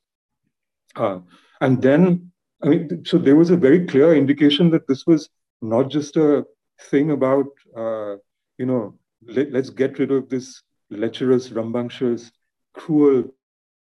Uh, 0.96 1.20
and 1.62 1.82
then, 1.82 2.32
I 2.64 2.68
mean, 2.68 3.06
so 3.06 3.18
there 3.18 3.36
was 3.36 3.52
a 3.52 3.58
very 3.58 3.86
clear 3.86 4.16
indication 4.16 4.70
that 4.72 4.88
this 4.88 5.06
was 5.06 5.30
not 5.62 5.90
just 5.90 6.18
a 6.18 6.46
thing 6.90 7.12
about, 7.12 7.48
uh, 7.78 8.16
you 8.58 8.66
know, 8.66 8.98
let, 9.28 9.54
us 9.54 9.70
get 9.70 10.00
rid 10.00 10.12
of 10.12 10.30
this 10.30 10.64
lecherous, 10.90 11.52
rambunctious, 11.52 12.32
cruel 12.74 13.24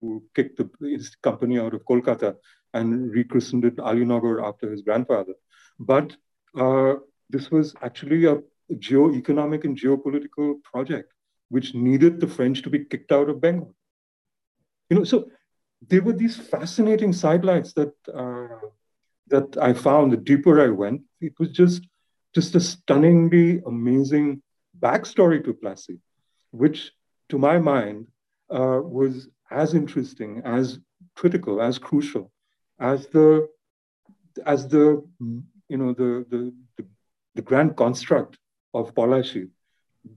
who 0.02 0.24
kicked 0.36 0.58
the 0.58 0.70
company 1.22 1.60
out 1.60 1.74
of 1.74 1.84
Kolkata 1.86 2.36
and 2.74 3.12
rechristened 3.12 3.66
it 3.66 3.78
Alinagar 3.78 4.44
after 4.44 4.72
his 4.72 4.82
grandfather. 4.82 5.34
But 5.80 6.16
uh, 6.58 6.96
this 7.30 7.52
was 7.52 7.74
actually 7.82 8.26
a 8.26 8.40
geo-economic 8.78 9.66
and 9.66 9.78
geopolitical 9.78 10.62
project 10.64 11.12
which 11.50 11.74
needed 11.74 12.20
the 12.20 12.28
French 12.28 12.62
to 12.64 12.70
be 12.70 12.86
kicked 12.86 13.12
out 13.12 13.30
of 13.30 13.42
Bengal. 13.42 13.76
You 14.90 14.98
know, 14.98 15.04
so 15.04 15.30
there 15.88 16.02
were 16.02 16.14
these 16.14 16.38
fascinating 16.38 17.14
sidelights 17.14 17.74
that 17.74 17.94
uh, 18.14 18.48
that 19.28 19.58
I 19.58 19.74
found. 19.74 20.12
The 20.12 20.18
deeper 20.18 20.62
I 20.62 20.70
went, 20.70 21.02
it 21.22 21.34
was 21.40 21.50
just 21.50 21.88
just 22.34 22.56
a 22.56 22.60
stunningly 22.60 23.62
amazing 23.66 24.42
backstory 24.80 25.44
to 25.46 25.54
Plassey, 25.54 26.00
which, 26.52 26.92
to 27.30 27.38
my 27.38 27.58
mind, 27.60 28.08
uh, 28.50 28.80
was 28.84 29.30
as 29.52 29.74
interesting, 29.74 30.42
as 30.46 30.80
critical, 31.16 31.62
as 31.62 31.78
crucial, 31.78 32.32
as 32.80 33.08
the 33.08 33.48
as 34.46 34.68
the 34.68 35.04
you 35.70 35.78
know 35.78 35.94
the 35.94 36.26
the, 36.30 36.54
the, 36.78 36.86
the 37.36 37.42
grand 37.42 37.76
construct 37.76 38.38
of 38.74 38.94
Polashi. 38.94 39.50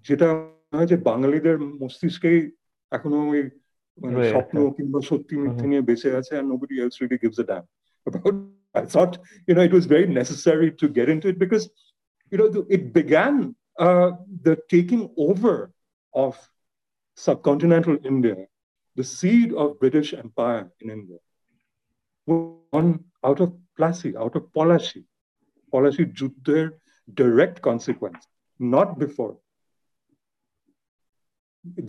Jita 0.02 0.50
যেটা 0.75 0.85
যে 0.91 0.97
বাঙালিদের 1.09 1.57
মস্তিষ্কেই 1.81 2.39
এখনো 2.95 3.17
ওই 3.33 3.41
মানে 4.01 4.15
স্বপ্ন 4.33 4.55
কিংবা 4.77 4.99
সত্যি 5.09 5.35
মিথ্যে 5.43 5.65
নিয়ে 5.71 5.87
বেঁচে 5.89 6.09
আছে 6.19 6.33
and 6.39 6.47
nobody 6.53 6.75
else 6.83 6.95
really 7.01 7.19
gives 7.23 7.37
a 7.43 7.45
damn 7.49 7.65
about 8.07 8.35
I 8.81 8.83
thought 8.93 9.13
you 9.47 9.53
know 9.55 9.65
it 9.69 9.73
was 9.79 9.85
very 9.95 10.07
necessary 10.21 10.69
to 10.81 10.85
get 10.97 11.07
into 11.13 11.27
it 11.31 11.37
because 11.43 11.65
you 12.31 12.37
know 12.39 12.47
it 12.77 12.83
began 12.99 13.33
uh, 13.85 14.09
the 14.45 14.55
taking 14.73 15.03
over 15.27 15.55
of 16.23 16.33
subcontinental 17.25 17.95
India 18.11 18.35
the 18.97 19.05
seed 19.15 19.49
of 19.61 19.67
British 19.83 20.09
Empire 20.25 20.65
in 20.81 20.87
India 20.97 21.19
one 22.27 22.89
out 23.23 23.39
of 23.39 23.49
Plassey, 23.77 24.15
out 24.15 24.35
of 24.35 24.43
Polashi. 24.55 25.03
Polashi 25.73 26.03
যুদ্ধের 26.19 26.65
direct 27.21 27.57
consequence, 27.69 28.21
not 28.59 28.89
before. 29.03 29.35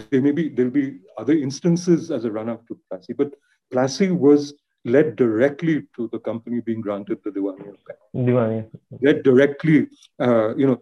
there 0.09 0.21
may 0.21 0.31
be 0.31 0.49
there'll 0.49 0.71
be 0.71 0.99
other 1.17 1.33
instances 1.33 2.11
as 2.11 2.25
a 2.25 2.31
run-up 2.31 2.67
to 2.67 2.79
Plassey, 2.91 3.15
but 3.15 3.33
Plassey 3.71 4.11
was 4.11 4.53
led 4.85 5.15
directly 5.15 5.83
to 5.95 6.07
the 6.11 6.19
company 6.19 6.61
being 6.61 6.81
granted 6.81 7.19
the 7.23 7.31
Diwani 7.31 7.69
of 7.69 7.75
Diwani. 8.15 8.69
Led 9.01 9.23
directly, 9.23 9.87
uh, 10.19 10.55
you 10.55 10.67
know, 10.67 10.81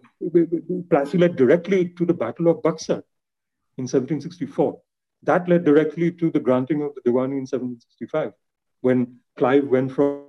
Plassey 0.89 1.19
led 1.19 1.35
directly 1.35 1.89
to 1.89 2.05
the 2.05 2.13
Battle 2.13 2.49
of 2.49 2.57
Buxar 2.57 3.01
in 3.77 3.85
1764. 3.85 4.79
That 5.23 5.49
led 5.49 5.65
directly 5.65 6.11
to 6.11 6.29
the 6.29 6.39
granting 6.39 6.83
of 6.83 6.93
the 6.95 7.01
Diwani 7.01 7.37
in 7.41 7.47
1765, 7.47 8.33
when 8.81 9.17
Clive 9.37 9.67
went 9.67 9.91
from 9.91 10.25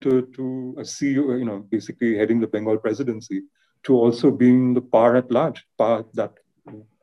to, 0.00 0.22
to 0.36 0.74
a 0.78 0.82
CEO, 0.82 1.38
you 1.38 1.44
know, 1.44 1.58
basically 1.70 2.16
heading 2.16 2.40
the 2.40 2.46
Bengal 2.46 2.78
presidency, 2.78 3.42
to 3.84 3.94
also 3.94 4.30
being 4.30 4.74
the 4.74 4.80
power 4.80 5.16
at 5.16 5.30
large, 5.30 5.64
power 5.78 6.04
that 6.14 6.32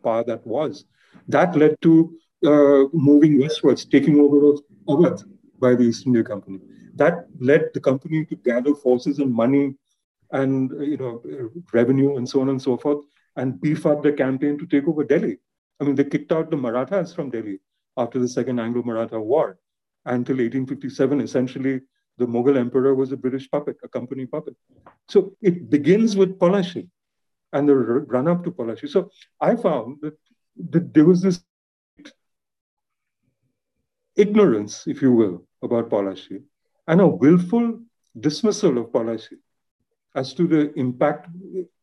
power 0.03 0.23
that 0.23 0.45
was. 0.45 0.85
That 1.27 1.55
led 1.55 1.75
to 1.81 2.13
uh, 2.45 2.83
moving 2.93 3.39
westwards, 3.39 3.85
taking 3.85 4.19
over 4.19 4.57
Awadh 4.87 5.23
by 5.59 5.75
the 5.75 5.83
East 5.83 6.05
India 6.07 6.23
Company. 6.23 6.59
That 6.95 7.25
led 7.39 7.69
the 7.73 7.79
company 7.79 8.25
to 8.25 8.35
gather 8.35 8.73
forces 8.75 9.19
and 9.19 9.33
money 9.33 9.75
and 10.31 10.71
you 10.81 10.97
know 10.97 11.21
revenue 11.73 12.17
and 12.17 12.27
so 12.27 12.41
on 12.41 12.49
and 12.49 12.61
so 12.61 12.77
forth, 12.77 13.05
and 13.35 13.59
beef 13.61 13.85
up 13.85 14.01
the 14.03 14.13
campaign 14.13 14.57
to 14.57 14.65
take 14.65 14.87
over 14.87 15.03
Delhi. 15.03 15.37
I 15.79 15.83
mean, 15.83 15.95
they 15.95 16.03
kicked 16.03 16.31
out 16.31 16.51
the 16.51 16.57
Marathas 16.57 17.13
from 17.13 17.29
Delhi 17.29 17.59
after 17.97 18.19
the 18.19 18.27
Second 18.27 18.59
Anglo-Maratha 18.59 19.19
War 19.19 19.57
until 20.05 20.35
1857, 20.35 21.21
essentially 21.21 21.81
the 22.17 22.25
Mughal 22.25 22.57
emperor 22.57 22.95
was 22.95 23.11
a 23.11 23.17
British 23.17 23.49
puppet, 23.49 23.77
a 23.83 23.87
company 23.87 24.25
puppet. 24.25 24.55
So 25.09 25.35
it 25.41 25.69
begins 25.69 26.15
with 26.15 26.37
Palashi 26.39 26.87
and 27.53 27.67
the 27.67 27.75
run 27.75 28.27
up 28.27 28.43
to 28.43 28.51
Palashi. 28.51 28.89
So 28.89 29.09
I 29.39 29.55
found 29.55 29.97
that, 30.01 30.17
that 30.69 30.93
there 30.93 31.05
was 31.05 31.21
this 31.21 31.43
ignorance, 34.15 34.87
if 34.87 35.01
you 35.01 35.11
will, 35.11 35.45
about 35.63 35.89
Palashi 35.89 36.43
and 36.87 37.01
a 37.01 37.07
willful 37.07 37.79
dismissal 38.19 38.77
of 38.77 38.87
Palashi 38.87 39.37
as 40.15 40.33
to 40.33 40.47
the 40.47 40.73
impact 40.73 41.29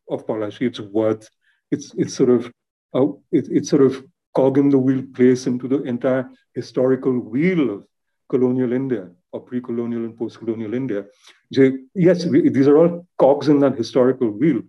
of 0.09 0.25
Palashi, 0.27 0.67
its 0.67 0.79
worth, 0.79 1.29
its, 1.71 1.93
its 1.95 2.13
sort 2.13 2.29
of 2.29 2.51
uh, 2.95 3.07
it, 3.31 3.47
it's 3.49 3.69
sort 3.69 3.83
of 3.83 4.03
cog 4.35 4.57
in 4.57 4.69
the 4.69 4.77
wheel 4.77 5.03
place 5.13 5.47
into 5.47 5.67
the 5.67 5.81
entire 5.83 6.29
historical 6.53 7.19
wheel 7.19 7.69
of 7.69 7.85
colonial 8.29 8.73
India 8.73 9.09
or 9.31 9.39
pre-colonial 9.41 10.05
and 10.05 10.17
post-colonial 10.17 10.73
India. 10.73 11.05
Yes, 11.51 12.25
we, 12.25 12.49
these 12.49 12.67
are 12.67 12.77
all 12.77 13.07
cogs 13.17 13.47
in 13.47 13.59
that 13.59 13.75
historical 13.75 14.31
wheel, 14.31 14.61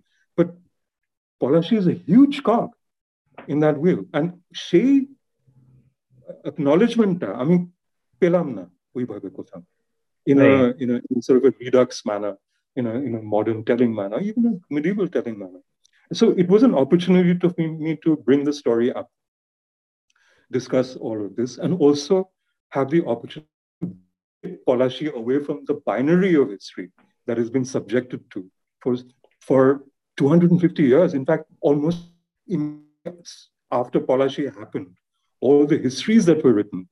Polashi 1.41 1.77
is 1.77 1.87
a 1.87 1.93
huge 1.93 2.43
cog 2.43 2.71
in 3.47 3.59
that 3.59 3.77
wheel. 3.77 4.05
And 4.13 4.41
she 4.53 5.07
acknowledgement, 6.45 7.23
I 7.23 7.43
mean, 7.43 7.73
pelamna, 8.19 8.69
in 10.25 10.39
a, 10.39 10.73
in 10.77 11.01
a 11.17 11.21
sort 11.21 11.43
of 11.43 11.53
a 11.53 11.57
redux 11.59 12.05
manner, 12.05 12.37
in 12.75 12.85
a, 12.85 12.93
in 12.93 13.15
a 13.15 13.21
modern 13.21 13.65
telling 13.65 13.93
manner, 13.93 14.19
even 14.19 14.45
a 14.45 14.73
medieval 14.73 15.07
telling 15.07 15.39
manner. 15.39 15.59
So 16.13 16.31
it 16.31 16.47
was 16.47 16.63
an 16.63 16.75
opportunity 16.75 17.37
to 17.39 17.55
me, 17.57 17.67
me 17.67 17.95
to 18.03 18.17
bring 18.17 18.43
the 18.43 18.53
story 18.53 18.93
up, 18.93 19.09
discuss 20.51 20.95
all 20.95 21.25
of 21.25 21.35
this, 21.35 21.57
and 21.57 21.79
also 21.79 22.29
have 22.69 22.89
the 22.89 23.05
opportunity 23.05 23.49
to 23.81 23.95
get 24.43 24.65
Polashi 24.65 25.11
away 25.11 25.39
from 25.39 25.65
the 25.65 25.75
binary 25.85 26.35
of 26.35 26.49
history 26.49 26.91
that 27.25 27.37
has 27.37 27.49
been 27.49 27.65
subjected 27.65 28.29
to 28.31 28.49
for, 28.81 28.97
for 29.39 29.83
250 30.17 30.83
years. 30.83 31.13
In 31.13 31.25
fact, 31.25 31.45
almost 31.61 31.99
after 33.71 33.99
Polashi 33.99 34.53
happened, 34.57 34.95
all 35.39 35.65
the 35.65 35.77
histories 35.77 36.25
that 36.25 36.43
were 36.43 36.53
written, 36.53 36.87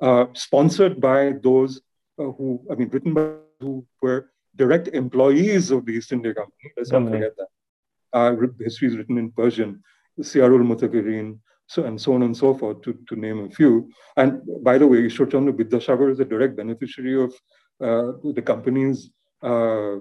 uh, 0.00 0.26
sponsored 0.32 1.00
by 1.00 1.32
those 1.42 1.80
uh, 2.18 2.24
who, 2.24 2.60
I 2.70 2.74
mean, 2.74 2.88
written 2.88 3.14
by 3.14 3.32
who 3.60 3.86
were 4.00 4.30
direct 4.56 4.88
employees 4.88 5.70
of 5.70 5.84
the 5.86 5.92
East 5.92 6.12
India 6.12 6.34
Company. 6.34 6.72
Let's 6.76 6.90
not 6.90 7.10
forget 7.10 7.32
that. 7.36 7.48
Uh, 8.12 8.34
histories 8.58 8.96
written 8.96 9.18
in 9.18 9.30
Persian, 9.30 9.82
Siyarul 10.18 10.66
Mutakirin, 10.66 11.38
so 11.66 11.84
and 11.84 12.00
so 12.00 12.14
on 12.14 12.22
and 12.24 12.36
so 12.36 12.52
forth, 12.54 12.82
to, 12.82 12.98
to 13.08 13.14
name 13.16 13.44
a 13.44 13.50
few. 13.50 13.90
And 14.16 14.40
by 14.64 14.76
the 14.78 14.86
way, 14.86 15.02
Ishwarchandra 15.02 15.52
Bidyasagar 15.52 16.10
is 16.10 16.20
a 16.20 16.24
direct 16.24 16.56
beneficiary 16.56 17.22
of 17.22 17.32
uh, 17.80 18.12
the 18.32 18.42
company's, 18.42 19.10
uh, 19.42 19.96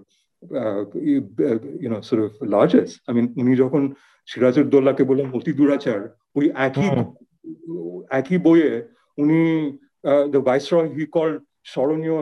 you 1.82 1.88
know, 1.90 2.00
sort 2.00 2.22
of 2.26 2.32
largest. 2.56 3.00
I 3.08 3.12
mean, 3.16 3.26
উনি 3.40 3.52
যখন 3.62 3.82
সিরাজউদ্দৌলাকে 4.30 5.02
বললেন 5.10 5.26
মতি 5.34 5.52
দুরাচার 5.58 6.00
ওই 6.38 6.46
একই 6.66 6.88
একই 8.18 8.38
বইয়ে 8.46 8.70
উনি 9.22 9.40
the 10.34 10.40
viceroy 10.48 10.88
he 10.96 11.04
call 11.16 11.30
স্মরণীয় 11.72 12.16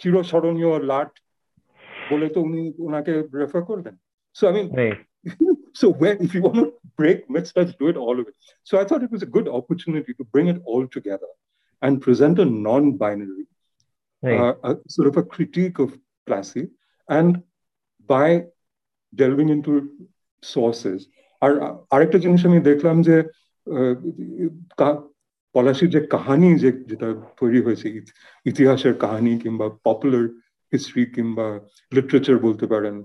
চিরস্মরণীয় 0.00 0.72
লাট 0.90 1.12
বলে 2.10 2.26
তো 2.34 2.38
উনি 2.48 2.62
ওনাকে 2.86 3.12
রেফার 3.40 3.62
করলেন 3.70 3.94
so 4.36 4.42
I 4.48 4.52
mean 4.56 4.66
so 5.80 5.86
where, 5.90 6.16
if 6.20 6.34
you 6.34 6.42
want 6.42 6.56
to 6.56 6.72
break 6.96 7.28
myths, 7.30 7.52
let's 7.56 7.74
do 7.74 7.88
it 7.88 7.96
all 7.96 8.18
of 8.20 8.26
it. 8.26 8.34
So 8.64 8.80
I 8.80 8.84
thought 8.84 9.02
it 9.02 9.10
was 9.10 9.22
a 9.22 9.26
good 9.36 9.48
opportunity 9.48 10.12
to 10.14 10.24
bring 10.24 10.48
it 10.48 10.60
all 10.64 10.86
together 10.86 11.26
and 11.82 12.00
present 12.00 12.38
a 12.38 12.44
non-binary, 12.44 13.46
right. 14.22 14.40
uh, 14.40 14.54
a, 14.64 14.76
sort 14.88 15.08
of 15.08 15.16
a 15.16 15.22
critique 15.22 15.78
of 15.78 15.96
Plassey, 16.26 16.68
and 17.09 17.41
by 18.09 18.45
delving 19.13 19.49
into 19.49 19.71
sources. 20.43 20.99
আর 21.41 21.51
আরেকটা 21.93 22.17
জিনিস 22.23 22.41
আমি 22.49 22.59
দেখলাম 22.69 22.97
যে 23.07 23.15
পলাশির 25.55 25.89
যে 25.95 26.01
কাহানি 26.13 26.49
যে 26.63 26.69
যেটা 26.89 27.07
তৈরি 27.39 27.59
হয়েছে 27.65 27.87
ইতিহাসের 28.45 28.93
কাহানি 29.03 29.33
কিংবা 29.43 29.67
পপুলার 29.87 30.25
হিস্ট্রি 30.73 31.03
কিংবা 31.15 31.47
লিটারেচার 31.91 32.37
বলতে 32.47 32.65
পারেন 32.73 32.95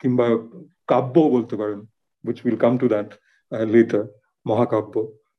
কিংবা 0.00 0.26
কাব্য 0.90 1.16
বলতে 1.36 1.54
পারেন 1.60 1.80
which 2.24 2.40
we'll 2.44 2.62
come 2.64 2.76
to 2.82 2.88
that 2.94 3.10
uh, 3.52 3.66
later 3.74 4.02
মহাকাব্য 4.46 4.94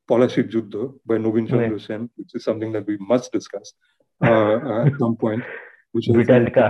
পলাশির 0.10 0.48
যুদ্ধ 0.54 0.74
Chandra 1.52 1.80
Sen 1.88 2.02
which 2.18 2.34
is 2.38 2.42
something 2.50 2.72
that 2.76 2.86
we 2.92 2.96
must 3.12 3.28
discuss 3.38 3.68
uh, 4.22 4.56
uh, 4.70 4.88
at 4.88 4.96
some 5.04 5.16
point 5.24 5.44
which 5.95 6.09
is 6.09 6.15
Britannica. 6.15 6.67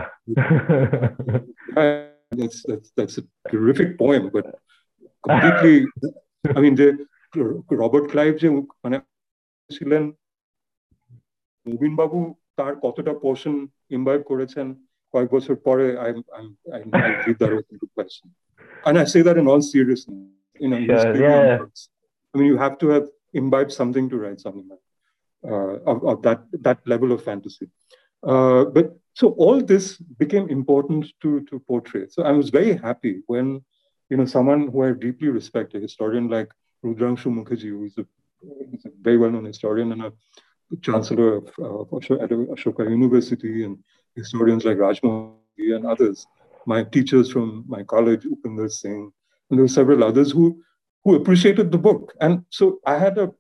that's 2.39 2.59
that's 2.69 2.89
that's 2.97 3.17
a 3.19 3.25
terrific 3.51 3.99
poem 3.99 4.31
but 4.35 4.47
completely 5.29 5.77
I 6.57 6.61
mean 6.65 6.75
the 6.81 6.89
Robert 7.83 8.07
Clive 8.13 8.33
যে 8.43 8.49
মানে 8.85 8.97
ছিলেন 9.71 10.03
নবীন 11.67 11.95
বাবু 12.01 12.19
তার 12.59 12.73
কতটা 12.85 13.13
portion 13.25 13.55
ইম্বাইব 13.97 14.21
করেছেন 14.31 14.67
কয়েক 15.15 15.29
বছর 15.37 15.55
পরে 15.67 15.87
I 16.05 16.11
I 16.39 16.45
I 16.75 16.81
live 17.27 17.37
that 17.41 17.53
open 17.59 17.77
to 17.83 17.87
question 17.95 18.29
and 18.87 18.99
I 18.99 19.05
say 19.05 19.23
that 19.23 19.39
in 19.39 19.47
all 19.47 19.63
seriousness. 19.63 20.19
You 20.61 20.69
know, 20.69 20.81
sure, 20.87 21.17
yeah. 21.17 21.59
I 22.33 22.39
mean, 22.39 22.47
you 22.47 22.57
have 22.57 22.79
to 22.79 22.89
have 22.89 23.07
imbibed 23.35 23.73
something 23.73 24.09
to 24.11 24.17
write 24.17 24.41
something 24.41 24.67
like 24.69 24.85
uh, 25.45 25.75
of, 25.91 26.05
of 26.05 26.23
that 26.23 26.41
that 26.67 26.79
level 26.87 27.11
of 27.13 27.23
fantasy. 27.23 27.69
uh, 28.24 28.66
but 28.66 28.98
so 29.14 29.30
all 29.32 29.62
this 29.62 29.98
became 29.98 30.50
important 30.50 31.12
to 31.22 31.42
to 31.50 31.60
portray. 31.60 32.08
So 32.10 32.24
I 32.24 32.32
was 32.32 32.50
very 32.50 32.76
happy 32.76 33.22
when 33.28 33.62
you 34.10 34.18
know 34.18 34.26
someone 34.26 34.68
who 34.68 34.84
I 34.84 34.92
deeply 34.92 35.30
respect, 35.30 35.76
a 35.76 35.80
historian 35.80 36.30
like 36.30 36.52
Rudrangshu 36.84 37.30
Mukherjee, 37.32 37.70
who 37.70 37.86
is 37.86 37.98
a, 37.98 38.06
a 38.88 38.92
very 39.02 39.18
well-known 39.18 39.46
historian 39.46 39.92
and 39.92 40.04
a 40.04 40.14
chancellor 40.82 41.38
of, 41.38 41.46
of 41.60 41.90
Ashoka 41.90 42.90
University, 42.90 43.64
and 43.64 43.78
historians 44.16 44.66
like 44.66 44.78
Rajmohan 44.78 45.36
and 45.58 45.86
others 45.86 46.28
my 46.68 46.84
teachers 46.84 47.32
from 47.32 47.64
my 47.68 47.82
college, 47.82 48.26
Upinder 48.26 48.70
Singh, 48.70 49.12
and 49.50 49.58
there 49.58 49.64
were 49.64 49.70
several 49.70 50.04
others 50.04 50.32
who, 50.32 50.62
who 51.04 51.16
appreciated 51.16 51.72
the 51.72 51.78
book. 51.78 52.14
And 52.20 52.44
so 52.50 52.80
I 52.86 52.98
had 52.98 53.18
a 53.18 53.32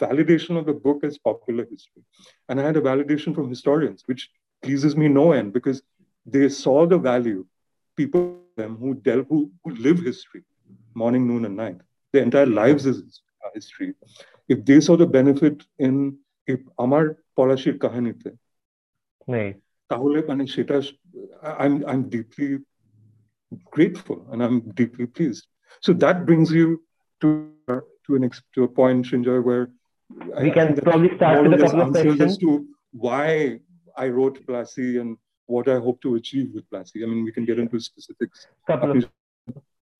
validation 0.00 0.58
of 0.58 0.66
the 0.66 0.72
book 0.72 1.04
as 1.04 1.18
popular 1.18 1.66
history. 1.70 2.02
And 2.48 2.60
I 2.60 2.64
had 2.64 2.76
a 2.76 2.80
validation 2.80 3.34
from 3.34 3.48
historians, 3.48 4.02
which 4.06 4.30
pleases 4.62 4.96
me 4.96 5.08
no 5.08 5.32
end 5.32 5.52
because 5.52 5.82
they 6.26 6.48
saw 6.48 6.86
the 6.86 6.98
value, 6.98 7.44
people 7.96 8.44
them 8.56 8.76
who 8.76 8.94
delve, 8.94 9.26
who, 9.28 9.50
who 9.62 9.74
live 9.74 9.98
history, 9.98 10.42
morning, 10.94 11.26
noon, 11.26 11.44
and 11.44 11.56
night. 11.56 11.78
Their 12.12 12.22
entire 12.22 12.46
lives 12.46 12.86
is 12.86 13.22
history. 13.54 13.94
If 14.48 14.64
they 14.64 14.80
saw 14.80 14.96
the 14.96 15.06
benefit 15.06 15.64
in 15.78 16.18
if 16.46 16.60
আমার 16.84 17.04
পলাশির 17.36 17.76
কাহিনীতে 17.84 18.30
তাহলে 19.90 20.18
মানে 20.28 20.44
সেটা 20.54 20.76
I'm 21.62 21.74
I'm 21.90 22.02
deeply 22.16 22.50
grateful 23.74 24.18
and 24.30 24.38
I'm 24.44 24.58
deeply 24.80 25.06
pleased. 25.16 25.44
So 25.84 25.90
that 26.04 26.16
brings 26.28 26.48
you 26.58 26.68
to 27.22 27.30
to 28.09 28.15
an 28.17 28.29
to 28.55 28.63
a 28.63 28.71
point, 28.79 29.05
Srinjoy, 29.07 29.39
where 29.47 29.65
we 30.43 30.49
I, 30.49 30.53
can 30.57 30.67
I 30.77 30.81
probably 30.89 31.11
start 31.15 31.43
with 31.43 31.53
a 31.57 31.63
couple 31.63 31.81
of 31.81 31.91
questions 31.91 32.21
as 32.27 32.37
to 32.43 32.65
why 33.05 33.59
I 34.03 34.07
wrote 34.15 34.35
Plassey 34.47 34.91
and 35.01 35.17
what 35.45 35.67
I 35.75 35.77
hope 35.85 36.01
to 36.05 36.15
achieve 36.15 36.47
with 36.55 36.65
Plassey. 36.71 37.03
I 37.03 37.07
mean, 37.11 37.23
we 37.23 37.33
can 37.37 37.45
get 37.45 37.59
into 37.63 37.79
specifics. 37.79 38.47
Couple 38.67 38.91
of... 38.91 39.09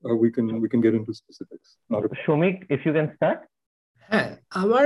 Uh, 0.05 0.15
we 0.23 0.29
can 0.35 0.61
we 0.63 0.69
can 0.73 0.81
get 0.81 0.93
into 0.99 1.13
specifics. 1.13 1.77
Not 1.89 2.05
a... 2.05 2.09
Soumik, 2.25 2.57
if 2.75 2.85
you 2.85 2.93
can 2.99 3.09
start. 3.19 3.39
হ্যাঁ 4.11 4.31
আমার 4.63 4.85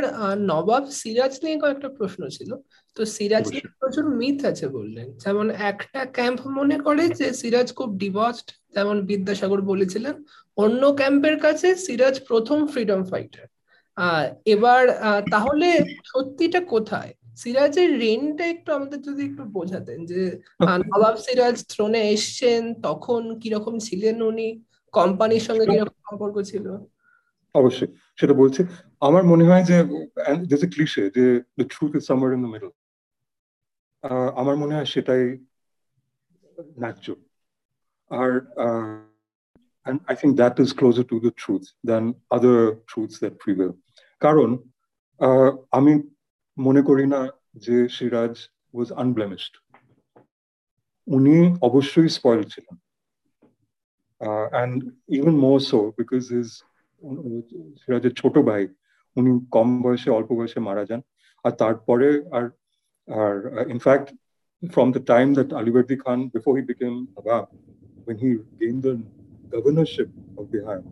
নবাব 0.52 0.84
সিরাজ 1.02 1.34
নিয়ে 1.44 1.58
কয়েকটা 1.64 1.90
প্রশ্ন 1.98 2.22
ছিল 2.36 2.52
তো 2.96 3.02
সিরাজ 3.16 3.46
নিয়ে 3.54 3.66
প্রচুর 3.80 4.06
myth 4.22 4.40
আছে 4.52 4.66
বললেন 4.78 5.08
যেমন 5.24 5.48
একটা 5.72 6.00
ক্যাম্প 6.18 6.42
মনে 6.58 6.78
করে 6.86 7.04
যে 7.20 7.28
সিরাজ 7.42 7.68
খুব 7.78 7.90
ডিভোর্সড 8.04 8.50
যেমন 8.76 8.98
বিদ্যাসাগর 9.06 9.60
বলেছিলেন 9.72 10.16
অন্য 10.58 10.82
ক্যাম্পের 10.96 11.36
কাছে 11.40 11.68
সিরাজ 11.86 12.16
প্রথম 12.28 12.60
ফ্রিডম 12.68 13.02
ফাইটার 13.04 13.46
এবার 14.46 14.82
তাহলে 15.32 15.68
সত্যিটা 16.06 16.62
কোথায়? 16.74 17.12
সিরাজের 17.38 17.90
রেনটা 18.00 18.44
একটু 18.46 18.70
আমাদের 18.74 19.00
যদি 19.02 19.22
একটু 19.26 19.44
বোঝাতেন 19.58 20.00
যে 20.06 20.22
নবাব 20.84 21.16
সিরাজ 21.26 21.56
থ্রোনে 21.72 22.02
এসছেন 22.12 22.62
তখন 22.82 23.22
কীরকম 23.42 23.76
ছিলেন 23.80 24.18
উনি? 24.22 24.48
কোম্পানির 24.94 25.44
সঙ্গে 25.48 25.66
কীরকম 25.66 25.98
সম্পর্ক 26.08 26.36
ছিল? 26.52 26.66
অবশ্যই 27.56 27.90
সেটা 28.20 28.34
বলছে। 28.34 28.62
আমার 29.02 29.24
মনে 29.24 29.48
হয় 29.50 29.64
যে 29.64 29.78
দিস 30.52 30.62
এ 30.64 30.70
ক্লিশে 30.74 31.04
যে 31.18 31.26
the 31.58 31.66
truth 31.72 31.92
is 31.96 32.04
somewhere 32.10 32.36
in 32.36 32.42
the 32.46 32.52
middle 32.54 32.72
আমার 34.42 34.56
মনে 34.56 34.76
হয় 34.76 34.88
সেটাই 34.94 35.24
ন্যায্য। 36.78 37.06
Uh, 38.14 39.00
and 39.86 40.00
I 40.08 40.16
think 40.16 40.38
that 40.38 40.60
is 40.60 40.72
closer 40.72 41.04
to 41.04 41.20
the 41.20 41.32
truth 41.32 41.68
than 41.84 42.16
other 42.32 42.76
truths 42.88 43.20
that 43.20 43.40
prevail. 43.40 43.78
Karun, 44.22 44.60
I 45.20 45.80
mean 45.80 46.12
Monekorina 46.58 47.32
J. 47.58 47.72
Shiraj 47.96 48.48
was 48.72 48.92
unblemished. 48.92 49.58
Uni 51.06 51.52
obushri 51.62 52.10
spoiled 52.10 52.50
children. 52.50 52.80
Uh, 54.26 54.48
and 54.54 54.94
even 55.10 55.38
more 55.38 55.60
so 55.60 55.94
because 55.98 56.30
his 56.30 56.64
Shiraj 57.04 58.06
choto 58.14 58.46
bhai, 58.46 58.70
uni 59.16 59.42
kom 59.52 59.84
bhoshe, 59.84 60.08
alpo 60.08 60.32
bhoshe 60.32 60.56
marajan. 60.56 61.04
At 61.46 61.58
that 61.58 61.86
point, 61.86 62.24
are, 62.32 62.56
are, 63.10 63.68
in 63.68 63.80
fact, 63.80 64.14
from 64.72 64.94
the 64.94 65.02
time 65.02 65.34
that 65.34 65.52
Ali 65.52 65.72
Khan, 65.98 66.30
before 66.30 66.56
he 66.56 66.64
became 66.64 67.10
Nawab, 67.18 67.50
when 68.05 68.17
he 68.19 68.37
gained 68.61 68.83
the 68.83 69.03
governorship 69.51 70.11
of 70.39 70.47
Bihar, 70.47 70.83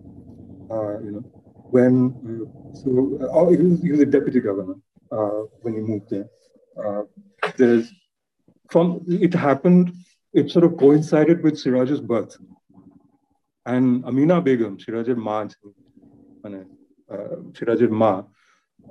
uh, 0.71 0.99
you 1.05 1.13
know, 1.13 1.25
when 1.71 1.95
uh, 2.27 2.75
so 2.75 3.19
uh, 3.33 3.51
he, 3.51 3.57
was, 3.57 3.83
he, 3.83 3.91
was, 3.91 4.01
a 4.01 4.07
deputy 4.07 4.41
governor 4.41 4.75
uh, 5.11 5.43
when 5.63 5.75
he 5.75 5.81
moved 5.81 6.11
there. 6.11 6.29
Uh, 6.83 7.03
there's 7.57 7.91
from 8.69 9.03
it 9.09 9.35
happened. 9.35 9.93
It 10.33 10.51
sort 10.51 10.65
of 10.65 10.77
coincided 10.77 11.43
with 11.43 11.55
Siraj's 11.55 12.01
birth, 12.01 12.37
and 13.65 14.05
Amina 14.05 14.41
Begum, 14.43 14.77
Siraj's 14.79 15.17
মা 15.29 15.49
মানে 16.43 16.61
সিরাজের 17.57 17.93
মা 18.03 18.13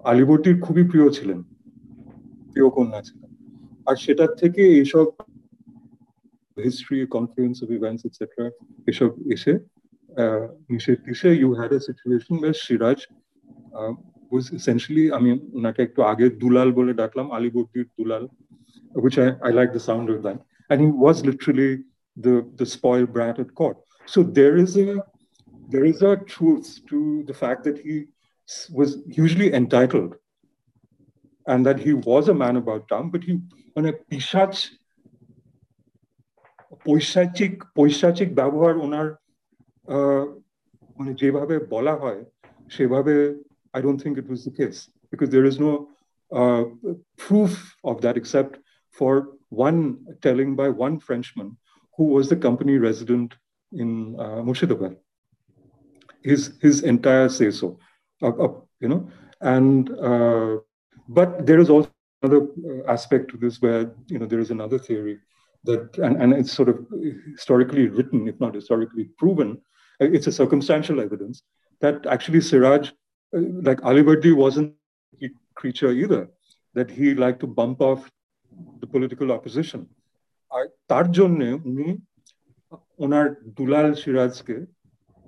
আলিবর্দির 0.10 0.56
খুবই 0.66 0.84
প্রিয় 0.92 1.08
ছিলেন 1.18 1.40
প্রিয় 2.52 2.68
কন্যা 2.76 3.00
ছিলেন 3.08 3.32
আর 3.88 3.96
সেটার 4.04 4.32
থেকে 4.42 4.62
এইসব 4.78 5.06
history 6.66 7.00
conference 7.16 7.56
of 7.64 7.68
events 7.78 8.02
etcetera 8.08 8.46
এসব 8.92 9.12
এসে 9.36 9.54
নিষেধ 10.74 10.98
দিশে 11.08 11.30
you 11.42 11.50
had 11.60 11.72
a 11.78 11.80
situation 11.88 12.36
war 12.42 12.56
Siraj 12.66 13.00
was 14.34 14.46
essentially 14.60 15.06
আমি 15.18 15.30
ওনাকে 15.58 15.82
একটু 15.88 16.00
আগে 16.12 16.26
দুলাল 16.42 16.70
বলে 16.80 16.92
ডাকলাম 17.02 17.28
আলিবর্দির 17.38 17.88
দুলাল 17.98 18.24
which 19.04 19.18
I, 19.26 19.28
I 19.48 19.50
like 19.60 19.72
the 19.78 19.84
sound 19.90 20.08
of 20.14 20.20
that 20.26 20.40
and 20.70 20.78
he 20.86 20.90
was 21.06 21.18
literally 21.30 21.72
the 22.18 22.36
the 22.60 22.68
spoiled 22.76 23.10
brat 23.16 23.36
at 23.44 23.50
court 23.60 23.78
so 24.08 24.20
there 24.40 24.56
is 24.64 24.72
a 24.86 24.88
there 25.74 25.86
is 25.92 26.00
a 26.12 26.14
truth 26.34 26.68
to 26.90 27.24
the 27.30 27.34
fact 27.34 27.64
that 27.68 27.78
he 27.80 27.96
was 28.72 28.90
hugely 29.10 29.54
entitled 29.54 30.16
and 31.48 31.66
that 31.66 31.80
he 31.80 31.94
was 31.94 32.28
a 32.28 32.34
man 32.34 32.56
about 32.58 32.88
town, 32.88 33.10
but 33.10 33.24
he 33.24 33.34
মানে 33.76 33.90
পিসাচ 34.10 34.54
পৈশাচিক 36.86 37.54
পৈশাচিক 37.78 38.30
ব্যবহার 38.40 38.76
ওনার 38.86 39.08
মানে 40.98 41.12
যেভাবে 41.22 41.56
বলা 41.74 41.94
হয় 42.02 42.22
সেভাবে 42.76 43.16
I 43.78 43.80
don't 43.86 44.02
think 44.04 44.16
it 44.22 44.28
was 44.34 44.42
the 44.48 44.54
case 44.62 44.80
because 45.12 45.30
there 45.36 45.48
is 45.52 45.58
no 45.68 45.74
uh, 46.40 46.64
proof 47.18 47.76
of 47.84 47.96
that 48.04 48.16
except 48.22 48.54
for 48.98 49.14
one 49.50 49.80
telling 50.26 50.56
by 50.56 50.70
one 50.70 50.96
Frenchman 51.00 51.58
who 51.96 52.06
was 52.16 52.30
the 52.30 52.36
company 52.36 52.78
resident 52.78 53.30
in 53.72 54.16
uh, 54.20 54.40
Murshidabad. 54.48 54.96
His 56.24 56.42
his 56.62 56.82
entire 56.82 57.30
say 57.30 57.52
so, 57.52 57.68
uh, 58.22 58.36
uh, 58.46 58.54
you 58.80 58.90
know, 58.92 59.02
and 59.42 59.92
uh, 60.12 60.58
but 61.08 61.46
there 61.46 61.60
is 61.60 61.70
also 61.70 61.90
another 62.24 62.48
aspect 62.88 63.30
to 63.32 63.38
this 63.38 63.62
where 63.62 63.82
you 64.08 64.18
know 64.20 64.26
there 64.26 64.40
is 64.40 64.52
another 64.52 64.80
theory 64.80 65.20
that 65.68 65.98
and, 65.98 66.22
and 66.22 66.34
it's 66.34 66.52
sort 66.52 66.70
of 66.70 66.78
historically 67.36 67.88
written, 67.88 68.28
if 68.28 68.40
not 68.40 68.54
historically 68.54 69.06
proven, 69.18 69.50
it's 70.00 70.28
a 70.28 70.32
circumstantial 70.32 71.00
evidence 71.00 71.44
that 71.82 72.06
actually 72.06 72.42
Siraj, 72.42 72.92
like 73.68 73.80
Alivardi, 73.82 74.34
wasn't 74.36 74.74
a 75.22 75.30
creature 75.56 75.92
either. 75.92 76.30
That 76.74 76.92
he 76.92 77.08
liked 77.16 77.40
to 77.40 77.48
bump 77.48 77.82
off 77.82 78.02
the 78.82 78.88
political 78.88 79.32
opposition. 79.38 79.82
আর 80.58 80.66
তার 80.92 81.06
জন্য 81.18 81.42
উনি 81.70 81.88
ওনার 83.04 83.26
দুলাল 83.58 83.88
সিরাজকে 84.02 84.56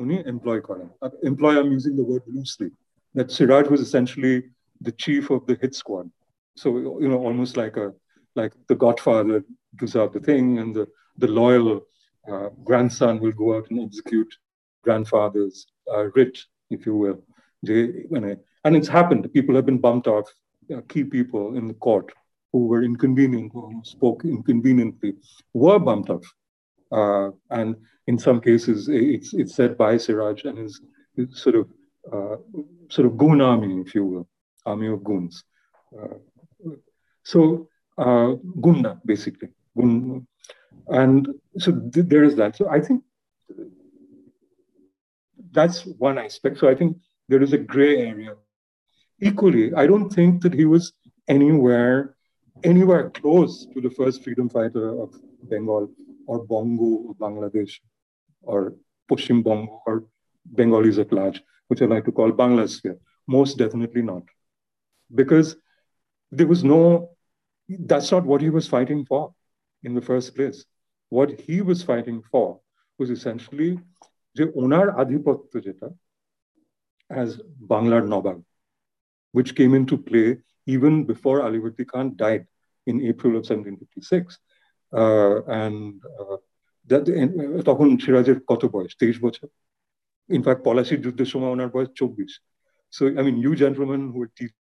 উনি 0.02 0.16
employ 0.32 0.62
করেন 0.68 0.88
employ 1.30 1.56
I 1.62 1.66
using 1.74 1.92
the 2.00 2.06
word 2.10 2.26
loosely 2.36 2.70
that 3.16 3.30
Siraj 3.38 3.66
was 3.70 3.82
essentially 3.88 4.36
the 4.82 4.92
chief 4.92 5.30
of 5.30 5.46
the 5.48 5.56
hit 5.62 5.76
squad. 5.76 6.10
So, 6.56 6.68
you 7.00 7.08
know, 7.08 7.20
almost 7.20 7.58
like 7.58 7.78
a 7.78 7.94
like 8.35 8.53
the 8.69 8.75
godfather 8.75 9.45
does 9.77 9.97
out 9.97 10.13
the 10.13 10.21
thing 10.21 10.59
and 10.59 10.75
the, 10.75 10.87
the 11.19 11.27
loyal 11.27 11.83
uh, 12.31 12.49
grandson 12.65 13.21
will 13.21 13.33
go 13.33 13.57
out 13.57 13.71
and 13.71 13.81
execute 13.81 14.33
grandfather's 14.83 15.67
uh, 15.93 16.05
writ, 16.15 16.39
if 16.71 16.87
you 16.87 16.97
will. 16.97 17.23
They, 17.63 18.07
and 18.65 18.77
it's 18.77 18.89
happened. 18.89 19.33
People 19.33 19.55
have 19.55 19.67
been 19.67 19.79
bumped 19.79 20.07
off, 20.07 20.29
uh, 20.75 20.81
key 20.89 21.05
people 21.05 21.57
in 21.57 21.69
the 21.69 21.75
court 21.75 22.13
who 22.53 22.67
were 22.67 22.83
inconvenient, 22.83 23.53
who 23.53 23.81
spoke 23.85 24.25
inconveniently, 24.25 25.15
were 25.55 25.79
bumped 25.79 26.11
off. 26.11 26.25
Uh, 26.91 27.31
and 27.51 27.77
in 28.07 28.19
some 28.19 28.41
cases, 28.41 28.89
it's, 28.91 29.33
it's 29.33 29.55
said 29.55 29.79
by 29.79 29.97
Siraj 29.97 30.45
and 30.45 30.59
his, 30.59 30.81
his 31.17 31.41
sort 31.41 31.57
of 31.57 31.69
uh, 32.13 32.37
sort 32.91 33.07
of 33.07 33.17
goon 33.17 33.41
army, 33.41 33.81
if 33.81 33.95
you 33.95 34.05
will 34.05 34.29
army 34.67 34.89
of 34.89 35.03
goons. 35.05 35.45
Uh, 35.97 36.15
so 37.25 37.69
uh, 37.99 38.33
Gunda, 38.61 39.01
basically. 39.05 39.49
Gun, 39.77 40.27
and 40.89 41.29
so 41.59 41.73
th- 41.93 42.07
there 42.07 42.25
is 42.25 42.37
that. 42.37 42.57
So 42.57 42.69
I 42.69 42.81
think 42.81 43.03
that's 45.51 45.85
one 45.87 46.19
aspect. 46.19 46.59
So 46.59 46.69
I 46.69 46.75
think 46.75 46.99
there 47.29 47.43
is 47.43 47.53
a 47.53 47.59
gray 47.59 48.07
area. 48.07 48.35
Equally, 49.21 49.73
I 49.75 49.87
don't 49.87 50.11
think 50.11 50.43
that 50.43 50.55
he 50.55 50.65
was 50.65 50.93
anywhere 51.29 52.17
anywhere 52.65 53.11
close 53.11 53.67
to 53.75 53.81
the 53.81 53.91
first 53.91 54.23
freedom 54.23 54.49
fighter 54.49 55.01
of 55.01 55.15
Bengal 55.45 55.91
or 56.27 56.45
Bongo 56.45 57.09
or 57.09 57.15
Bangladesh 57.15 57.81
or 58.43 58.75
Pushim 59.11 59.43
Bongo 59.43 59.83
or 59.87 60.05
Bengalis 60.45 60.99
at 60.99 61.13
large, 61.13 61.43
which 61.69 61.83
I 61.83 61.87
like 61.87 62.05
to 62.05 62.13
call 62.13 62.31
Banglasphere. 62.31 62.99
Most 63.27 63.59
definitely 63.59 64.03
not 64.03 64.23
because 65.15 65.57
there 66.31 66.47
was 66.47 66.65
no, 66.65 67.11
that's 67.70 68.12
not 68.12 68.26
what 68.26 68.42
he 68.42 68.50
was 68.50 68.68
fighting 68.68 69.06
for 69.06 69.34
in 69.84 69.94
the 69.94 70.02
first 70.02 70.36
place. 70.36 70.66
What 71.10 71.40
he 71.40 71.62
was 71.62 71.84
fighting 71.84 72.22
for 72.32 72.60
was 73.00 73.10
essentially 73.18 73.72
যে 74.36 74.44
ওনার 74.62 74.88
আধিপত্য 75.02 75.54
যেটা 75.66 75.88
as 77.22 77.30
Banglar 77.72 78.04
Nobab, 78.14 78.40
which 79.36 79.52
came 79.60 79.74
into 79.80 79.96
play 80.10 80.28
even 80.74 80.94
before 81.12 81.38
Alivardi 81.48 81.86
Khan 81.92 82.08
died 82.24 82.44
in 82.90 82.96
April 83.12 83.34
of 83.40 83.44
1756. 83.44 84.38
Uh, 85.02 85.38
and 85.64 85.78
uh, 86.22 86.38
that, 86.90 87.04
তখন 87.70 87.88
সিরাজের 88.04 88.38
কত 88.50 88.64
বয়স 88.76 88.94
তেইশ 89.02 89.18
বছর 89.26 89.48
in fact 90.38 90.62
পলাশির 90.68 91.04
যুদ্ধের 91.06 91.30
সময় 91.34 91.52
ওনার 91.56 91.70
বয়স 91.76 91.92
চব্বিশ 92.00 92.32
So, 92.90 93.08
I 93.08 93.22
mean, 93.22 93.38
you 93.38 93.56
gentlemen 93.56 94.12
who 94.12 94.24
are 94.24 94.32
teaching 94.36 94.56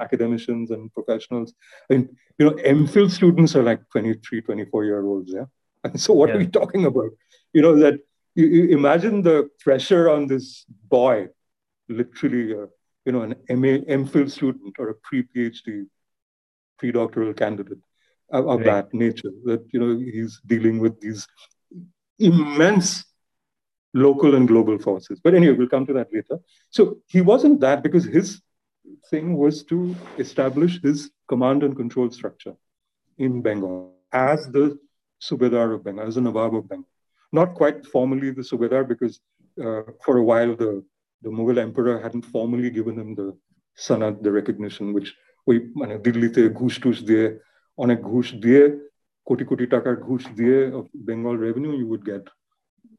academicians 0.00 0.70
and 0.70 0.92
professionals. 0.92 1.54
I 1.90 1.94
mean, 1.94 2.16
you 2.38 2.46
know, 2.46 2.52
MPhil 2.52 3.10
students 3.10 3.56
are 3.56 3.62
like 3.62 3.80
23, 3.90 4.42
24 4.42 4.84
year 4.84 5.04
olds. 5.04 5.32
Yeah. 5.32 5.44
And 5.84 6.00
so 6.00 6.12
what 6.14 6.28
yeah. 6.28 6.34
are 6.36 6.38
we 6.38 6.46
talking 6.46 6.84
about? 6.84 7.10
You 7.52 7.62
know, 7.62 7.76
that 7.76 8.00
you, 8.34 8.46
you 8.46 8.68
imagine 8.76 9.22
the 9.22 9.50
pressure 9.60 10.08
on 10.08 10.26
this 10.26 10.64
boy, 10.88 11.28
literally, 11.88 12.54
uh, 12.54 12.66
you 13.04 13.12
know, 13.12 13.22
an 13.22 13.34
MA, 13.48 13.78
MPhil 13.88 14.30
student 14.30 14.76
or 14.78 14.90
a 14.90 14.94
pre 14.94 15.22
PhD, 15.22 15.86
pre 16.78 16.92
doctoral 16.92 17.32
candidate 17.34 17.78
of, 18.30 18.48
of 18.48 18.58
right. 18.60 18.66
that 18.66 18.94
nature, 18.94 19.30
that, 19.44 19.66
you 19.72 19.80
know, 19.80 19.98
he's 19.98 20.40
dealing 20.46 20.78
with 20.78 21.00
these 21.00 21.26
immense 22.18 23.04
local 23.94 24.34
and 24.34 24.46
global 24.46 24.78
forces. 24.78 25.20
But 25.22 25.34
anyway, 25.34 25.56
we'll 25.56 25.68
come 25.68 25.86
to 25.86 25.92
that 25.94 26.12
later. 26.12 26.38
So 26.70 26.98
he 27.08 27.20
wasn't 27.20 27.60
that 27.60 27.82
because 27.82 28.04
his 28.04 28.40
thing 29.09 29.37
was 29.37 29.63
to 29.63 29.95
establish 30.17 30.81
his 30.81 31.11
command 31.27 31.63
and 31.63 31.75
control 31.75 32.09
structure 32.11 32.55
in 33.17 33.41
Bengal 33.41 33.93
as 34.11 34.47
the 34.47 34.77
Subedar 35.21 35.73
of 35.75 35.83
Bengal, 35.83 36.07
as 36.07 36.15
the 36.15 36.21
Nawab 36.21 36.55
of 36.55 36.69
Bengal. 36.69 36.87
Not 37.31 37.55
quite 37.55 37.85
formally 37.85 38.31
the 38.31 38.41
Subedar, 38.41 38.87
because 38.87 39.19
uh, 39.63 39.81
for 40.03 40.17
a 40.17 40.23
while 40.23 40.55
the, 40.55 40.83
the 41.21 41.29
Mughal 41.29 41.57
emperor 41.57 41.99
hadn't 41.99 42.25
formally 42.25 42.69
given 42.69 42.99
him 42.99 43.15
the 43.15 43.37
sanad, 43.77 44.23
the 44.23 44.31
recognition, 44.31 44.93
which 44.93 45.11
ওই 45.49 45.57
মানে 45.79 45.95
দিল্লিতে 46.05 46.41
ঘুষ 46.59 46.73
টুস 46.83 46.97
দিয়ে 47.09 47.25
অনেক 47.83 47.99
ঘুষ 48.11 48.27
দিয়ে 48.43 48.61
কোটি 49.27 49.43
কোটি 49.49 49.65
টাকার 49.73 49.95
ঘুষ 50.07 50.21
দিয়ে 50.39 50.57
Bengal 51.07 51.35
revenue 51.47 51.71
you 51.79 51.87
would 51.95 52.03
get 52.09 52.25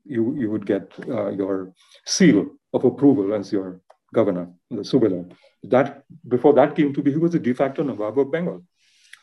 you, 0.07 0.35
you 0.37 0.51
would 0.51 0.67
get 0.67 0.93
uh, 1.09 1.31
your 1.31 1.73
seal 2.05 2.47
of 2.73 2.85
approval 2.85 3.35
as 3.35 3.53
your 3.53 3.81
governor, 4.14 4.50
the 4.70 4.78
Subedar 4.78 5.32
that 5.64 6.04
before 6.28 6.54
that 6.54 6.76
came 6.76 6.94
to 6.94 7.02
be, 7.02 7.12
he 7.12 7.18
was 7.18 7.36
a 7.36 7.40
de 7.40 7.54
facto 7.54 7.84
Nawab 7.84 8.18
of 8.18 8.32
Bengal. 8.32 8.64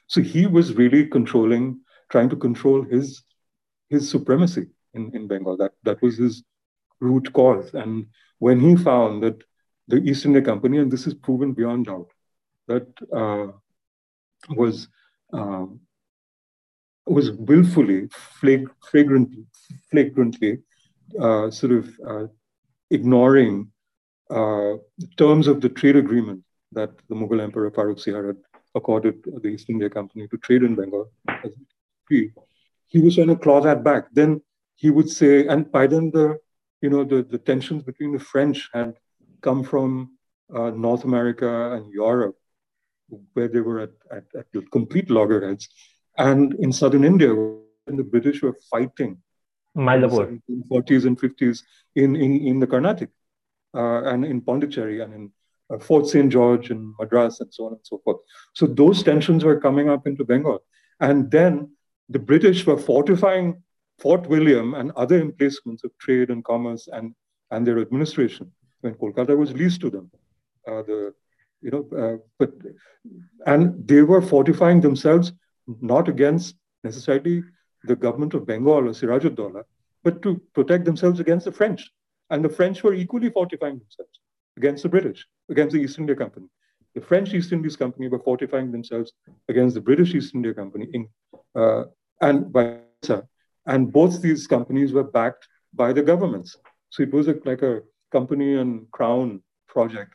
So 0.06 0.22
he 0.22 0.46
was 0.46 0.74
really 0.74 1.06
controlling, 1.06 1.80
trying 2.10 2.28
to 2.30 2.36
control 2.36 2.82
his 2.82 3.22
his 3.88 4.08
supremacy 4.08 4.66
in, 4.94 5.14
in 5.14 5.26
Bengal. 5.26 5.56
That 5.56 5.72
that 5.82 6.00
was 6.00 6.16
his 6.16 6.44
root 7.00 7.32
cause. 7.32 7.74
And 7.74 8.06
when 8.38 8.60
he 8.60 8.76
found 8.76 9.22
that 9.22 9.42
the 9.88 9.96
East 9.96 10.24
India 10.24 10.42
Company, 10.42 10.78
and 10.78 10.90
this 10.90 11.06
is 11.06 11.14
proven 11.14 11.52
beyond 11.52 11.86
doubt, 11.86 12.10
that 12.68 12.86
uh, 13.12 13.48
was 14.54 14.88
uh, 15.32 15.66
was 17.06 17.32
willfully, 17.32 18.08
flag- 18.08 18.70
flagrantly, 18.90 19.46
flagrantly 19.90 20.58
uh, 21.18 21.50
sort 21.50 21.72
of 21.72 22.00
uh, 22.06 22.26
ignoring 22.90 23.72
terms 25.16 25.46
of 25.46 25.60
the 25.60 25.68
trade 25.68 25.96
agreement 25.96 26.42
that 26.72 26.90
the 27.08 27.14
Mughal 27.14 27.40
Emperor 27.42 27.70
Farrukh 27.70 27.98
Siyar 28.04 28.26
had 28.28 28.36
accorded 28.74 29.24
the 29.42 29.48
East 29.48 29.70
India 29.70 29.88
Company 29.88 30.28
to 30.28 30.36
trade 30.38 30.62
in 30.62 30.74
Bengal. 30.74 31.10
He 32.08 33.00
was 33.00 33.14
trying 33.14 33.28
to 33.28 33.36
claw 33.36 33.60
that 33.60 33.84
back. 33.84 34.06
Then 34.12 34.42
he 34.76 34.90
would 34.90 35.08
say, 35.08 35.46
and 35.46 35.70
by 35.70 35.86
then 35.86 36.10
the 36.10 36.38
you 36.80 36.90
know 36.90 37.04
the, 37.04 37.22
the 37.22 37.38
tensions 37.38 37.82
between 37.82 38.12
the 38.12 38.18
French 38.18 38.70
had 38.72 38.94
come 39.40 39.62
from 39.64 40.16
uh, 40.54 40.70
North 40.70 41.04
America 41.04 41.72
and 41.72 41.92
Europe, 41.92 42.36
where 43.34 43.48
they 43.48 43.60
were 43.60 43.80
at, 43.80 43.90
at, 44.10 44.24
at 44.38 44.70
complete 44.70 45.10
loggerheads, 45.10 45.68
and 46.16 46.54
in 46.54 46.72
southern 46.72 47.04
India, 47.04 47.34
when 47.34 47.96
the 47.96 48.04
British 48.04 48.42
were 48.42 48.56
fighting 48.70 49.18
Mylapore. 49.76 50.28
in 50.28 50.42
the 50.48 50.64
40s 50.70 51.06
and 51.06 51.18
50s 51.18 51.62
in, 51.94 52.16
in, 52.16 52.46
in 52.46 52.60
the 52.60 52.66
Carnatic 52.66 53.08
uh, 53.08 53.17
and 53.74 54.24
in 54.24 54.40
Pondicherry 54.40 55.00
and 55.00 55.14
in 55.14 55.32
uh, 55.72 55.78
Fort 55.78 56.06
St. 56.06 56.30
George 56.30 56.70
and 56.70 56.94
Madras 56.98 57.40
and 57.40 57.52
so 57.52 57.66
on 57.66 57.72
and 57.72 57.80
so 57.82 58.00
forth. 58.04 58.18
So 58.54 58.66
those 58.66 59.02
tensions 59.02 59.44
were 59.44 59.60
coming 59.60 59.88
up 59.88 60.06
into 60.06 60.24
Bengal. 60.24 60.60
And 61.00 61.30
then 61.30 61.70
the 62.08 62.18
British 62.18 62.66
were 62.66 62.78
fortifying 62.78 63.62
Fort 63.98 64.26
William 64.28 64.74
and 64.74 64.92
other 64.92 65.20
emplacements 65.20 65.84
of 65.84 65.90
trade 65.98 66.30
and 66.30 66.44
commerce 66.44 66.88
and, 66.92 67.14
and 67.50 67.66
their 67.66 67.78
administration 67.78 68.50
when 68.80 68.94
Kolkata 68.94 69.36
was 69.36 69.52
leased 69.52 69.80
to 69.82 69.90
them. 69.90 70.10
Uh, 70.66 70.82
the, 70.82 71.14
you 71.60 71.70
know, 71.70 71.88
uh, 71.98 72.16
but 72.38 72.52
and 73.46 73.86
they 73.86 74.02
were 74.02 74.22
fortifying 74.22 74.80
themselves 74.80 75.32
not 75.80 76.08
against 76.08 76.54
necessarily 76.84 77.42
the 77.84 77.96
government 77.96 78.34
of 78.34 78.46
Bengal 78.46 78.88
or 78.88 78.94
Siraj 78.94 79.22
Sirajuddaulah, 79.22 79.64
but 80.04 80.22
to 80.22 80.40
protect 80.54 80.84
themselves 80.84 81.20
against 81.20 81.44
the 81.46 81.52
French. 81.52 81.90
And 82.30 82.44
the 82.44 82.48
French 82.48 82.82
were 82.82 82.94
equally 82.94 83.30
fortifying 83.30 83.78
themselves 83.78 84.20
against 84.56 84.82
the 84.82 84.88
British, 84.88 85.26
against 85.50 85.74
the 85.74 85.80
East 85.80 85.98
India 85.98 86.16
Company. 86.16 86.46
The 86.94 87.00
French 87.00 87.32
East 87.32 87.52
Indies 87.52 87.76
Company 87.76 88.08
were 88.08 88.18
fortifying 88.18 88.72
themselves 88.72 89.12
against 89.48 89.74
the 89.74 89.80
British 89.80 90.14
East 90.14 90.34
India 90.34 90.52
Company, 90.52 90.88
in, 90.92 91.08
uh, 91.54 91.84
and 92.20 92.52
versa. 92.52 93.26
And 93.66 93.92
both 93.92 94.20
these 94.20 94.46
companies 94.46 94.92
were 94.92 95.04
backed 95.04 95.46
by 95.74 95.92
the 95.92 96.02
governments. 96.02 96.56
So 96.90 97.02
it 97.02 97.12
was 97.12 97.28
a, 97.28 97.36
like 97.44 97.62
a 97.62 97.82
company 98.10 98.56
and 98.56 98.90
crown 98.90 99.42
project, 99.68 100.14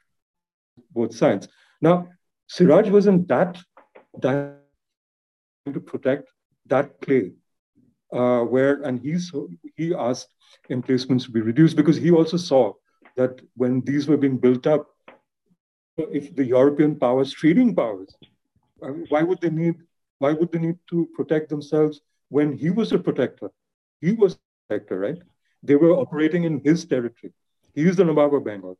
both 0.91 1.15
sides. 1.15 1.47
Now, 1.81 2.09
Siraj 2.47 2.89
wasn't 2.89 3.27
that, 3.27 3.61
that 4.19 4.59
to 5.71 5.79
protect 5.79 6.29
that 6.65 6.99
clay, 7.01 7.31
uh, 8.13 8.41
where, 8.41 8.81
and 8.83 8.99
he's, 8.99 9.31
he 9.75 9.93
asked 9.93 10.29
emplacements 10.69 11.25
to 11.25 11.31
be 11.31 11.41
reduced 11.41 11.75
because 11.75 11.97
he 11.97 12.11
also 12.11 12.37
saw 12.37 12.73
that 13.17 13.41
when 13.55 13.81
these 13.81 14.07
were 14.07 14.17
being 14.17 14.37
built 14.37 14.67
up, 14.67 14.87
if 15.97 16.35
the 16.35 16.45
European 16.45 16.95
powers, 16.97 17.31
trading 17.31 17.75
powers, 17.75 18.13
uh, 18.81 18.89
why 19.09 19.23
would 19.23 19.39
they 19.41 19.49
need, 19.49 19.75
why 20.19 20.31
would 20.33 20.51
they 20.51 20.59
need 20.59 20.77
to 20.89 21.07
protect 21.15 21.49
themselves 21.49 22.01
when 22.29 22.57
he 22.57 22.69
was 22.69 22.91
a 22.91 22.99
protector? 22.99 23.51
He 24.01 24.13
was 24.13 24.33
a 24.33 24.39
protector, 24.67 24.99
right? 24.99 25.17
They 25.61 25.75
were 25.75 25.91
operating 25.91 26.43
in 26.43 26.59
his 26.59 26.85
territory. 26.85 27.33
He 27.75 27.87
is 27.87 27.95
the 27.95 28.05
Nawab 28.05 28.33
of 28.33 28.43
Bengal. 28.43 28.77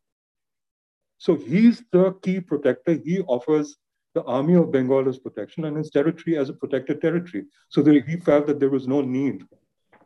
So 1.17 1.35
he's 1.35 1.83
the 1.91 2.13
key 2.21 2.39
protector. 2.41 2.93
He 2.93 3.21
offers 3.21 3.77
the 4.13 4.23
army 4.23 4.55
of 4.55 4.71
Bengal 4.71 5.07
as 5.09 5.17
protection 5.17 5.65
and 5.65 5.75
his 5.77 5.89
territory 5.89 6.37
as 6.37 6.49
a 6.49 6.53
protected 6.53 7.01
territory. 7.01 7.45
So 7.69 7.81
that 7.81 8.03
he 8.07 8.17
felt 8.17 8.47
that 8.47 8.59
there 8.59 8.69
was 8.69 8.87
no 8.87 9.01
need 9.01 9.43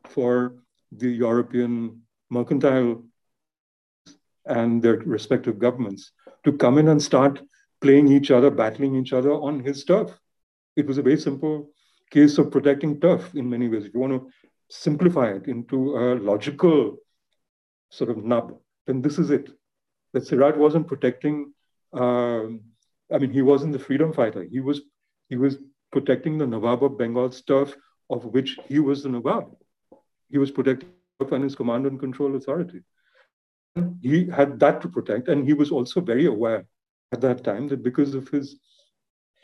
for 0.05 0.55
the 0.91 1.09
European 1.09 2.01
mercantile 2.29 3.03
and 4.45 4.81
their 4.81 4.97
respective 4.97 5.59
governments 5.59 6.11
to 6.45 6.53
come 6.53 6.77
in 6.77 6.87
and 6.87 7.01
start 7.01 7.41
playing 7.81 8.07
each 8.07 8.31
other, 8.31 8.49
battling 8.49 8.95
each 8.95 9.13
other 9.13 9.33
on 9.33 9.59
his 9.59 9.83
turf. 9.83 10.17
It 10.75 10.87
was 10.87 10.97
a 10.97 11.01
very 11.01 11.17
simple 11.17 11.69
case 12.09 12.37
of 12.37 12.51
protecting 12.51 12.99
turf 12.99 13.35
in 13.35 13.49
many 13.49 13.67
ways. 13.67 13.85
If 13.85 13.93
you 13.93 13.99
want 13.99 14.13
to 14.13 14.31
simplify 14.69 15.31
it 15.33 15.47
into 15.47 15.97
a 15.97 16.15
logical 16.15 16.97
sort 17.89 18.09
of 18.09 18.23
nub, 18.23 18.57
then 18.85 19.01
this 19.01 19.19
is 19.19 19.29
it. 19.29 19.49
That 20.13 20.25
Siraj 20.25 20.55
wasn't 20.55 20.87
protecting, 20.87 21.53
um, 21.93 22.61
I 23.11 23.17
mean, 23.17 23.31
he 23.31 23.41
wasn't 23.41 23.73
the 23.73 23.79
freedom 23.79 24.13
fighter. 24.13 24.43
He 24.43 24.59
was, 24.59 24.81
he 25.29 25.37
was 25.37 25.57
protecting 25.91 26.37
the 26.37 26.47
Nawab 26.47 26.83
of 26.83 26.97
Bengal 26.97 27.29
turf, 27.29 27.75
of 28.09 28.25
which 28.25 28.57
he 28.67 28.79
was 28.79 29.03
the 29.03 29.09
Nawab. 29.09 29.55
He 30.29 30.37
was 30.37 30.51
protecting 30.51 30.89
and 31.31 31.43
his 31.43 31.55
command 31.55 31.85
and 31.85 31.99
control 31.99 32.35
authority. 32.35 32.81
He 34.01 34.27
had 34.27 34.59
that 34.59 34.81
to 34.81 34.87
protect, 34.87 35.27
and 35.29 35.45
he 35.45 35.53
was 35.53 35.71
also 35.71 35.99
very 35.99 36.25
aware 36.25 36.65
at 37.11 37.21
that 37.21 37.43
time 37.43 37.67
that 37.69 37.83
because 37.83 38.13
of 38.13 38.27
his 38.29 38.59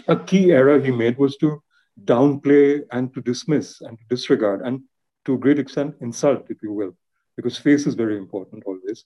a 0.07 0.15
key 0.15 0.51
error 0.51 0.79
he 0.79 0.91
made 0.91 1.17
was 1.17 1.37
to 1.37 1.61
downplay 2.03 2.81
and 2.91 3.13
to 3.13 3.21
dismiss 3.21 3.81
and 3.81 3.97
to 3.97 4.03
disregard 4.09 4.61
and 4.61 4.81
to 5.25 5.35
a 5.35 5.37
great 5.37 5.59
extent 5.59 5.95
insult, 6.01 6.45
if 6.49 6.61
you 6.61 6.73
will, 6.73 6.95
because 7.37 7.57
face 7.57 7.87
is 7.87 7.93
very 7.93 8.17
important 8.17 8.63
always. 8.65 9.05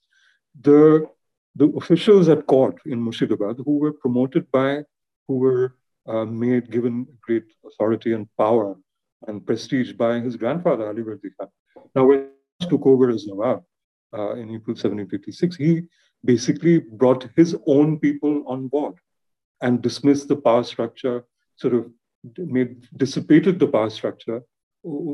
The 0.60 1.06
the 1.57 1.67
officials 1.81 2.29
at 2.29 2.45
court 2.47 2.79
in 2.85 3.03
Murshidabad 3.05 3.63
who 3.65 3.77
were 3.77 3.93
promoted 3.93 4.49
by, 4.51 4.83
who 5.27 5.37
were 5.37 5.75
uh, 6.07 6.25
made 6.25 6.71
given 6.71 7.07
great 7.21 7.45
authority 7.65 8.13
and 8.13 8.27
power 8.37 8.75
and 9.27 9.45
prestige 9.45 9.93
by 9.93 10.19
his 10.19 10.35
grandfather 10.35 10.87
Ali 10.87 11.03
Vardi 11.03 11.29
Khan. 11.37 11.49
Now, 11.95 12.05
when 12.05 12.29
he 12.59 12.67
took 12.67 12.85
over 12.85 13.09
as 13.09 13.25
Nawab 13.27 13.63
uh, 14.17 14.33
in 14.33 14.49
April 14.49 14.75
1756, 14.75 15.55
he 15.55 15.81
basically 16.25 16.79
brought 16.79 17.29
his 17.35 17.55
own 17.67 17.99
people 17.99 18.43
on 18.47 18.67
board 18.67 18.95
and 19.61 19.81
dismissed 19.81 20.27
the 20.27 20.35
power 20.35 20.63
structure, 20.63 21.23
sort 21.55 21.73
of 21.73 21.89
made 22.37 22.87
dissipated 22.97 23.59
the 23.59 23.67
power 23.67 23.89
structure 23.89 24.41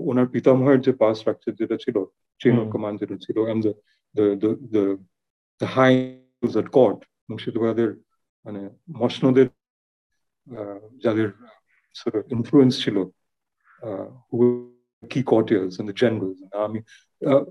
ওনার 0.09 0.27
পিতামহের 0.33 0.79
যে 0.85 0.91
পাওয়ার 0.99 1.17
structure 1.19 1.53
যেটা 1.59 1.77
ছিল 1.83 1.97
chain 2.41 2.55
of 2.61 2.67
command 2.73 2.95
যেটা 3.01 3.17
ছিল 3.25 3.37
and 3.51 3.61
the 3.65 3.73
the 4.17 4.25
the 4.41 4.51
the 4.73 4.83
the 5.61 5.67
high 5.77 5.97
at 6.61 6.69
court 6.77 6.99
মুর্শিদাবাদের 7.29 7.89
মানে 8.45 8.61
মসনদের 9.01 9.47
যাদের 11.03 11.29
sort 12.01 12.15
of 12.19 12.23
influence 12.37 12.75
ছিল 12.83 12.97
who 14.27 14.35
were 14.41 15.07
key 15.07 15.23
courtiers 15.31 15.73
and 15.79 15.87
the 15.89 15.97
generals 16.03 16.37
and 16.41 16.49
the 16.51 16.57
army 16.65 16.81
uh, 17.29 17.43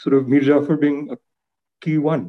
sort 0.00 0.14
of 0.16 0.22
Mir 0.28 0.42
Jafar 0.48 0.76
being 0.84 0.98
a 1.14 1.16
key 1.82 1.98
one 1.98 2.24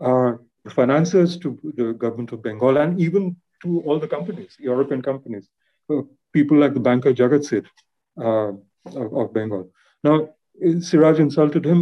uh, 0.00 0.32
the 0.64 0.72
financiers 0.80 1.32
to 1.42 1.48
the 1.80 1.88
government 2.04 2.30
of 2.32 2.42
Bengal 2.46 2.76
and 2.82 2.90
even 3.06 3.24
to 3.62 3.68
all 3.86 3.98
the 4.04 4.08
companies 4.16 4.52
European 4.58 5.00
companies 5.10 5.46
uh, 5.90 6.02
people 6.36 6.56
like 6.62 6.74
the 6.74 6.84
banker 6.88 7.12
Jagat 7.20 7.44
Seth 7.48 7.70
uh, 8.26 8.52
of, 9.02 9.08
of, 9.20 9.26
Bengal 9.36 9.64
now 10.06 10.16
Siraj 10.88 11.16
insulted 11.26 11.64
him 11.72 11.80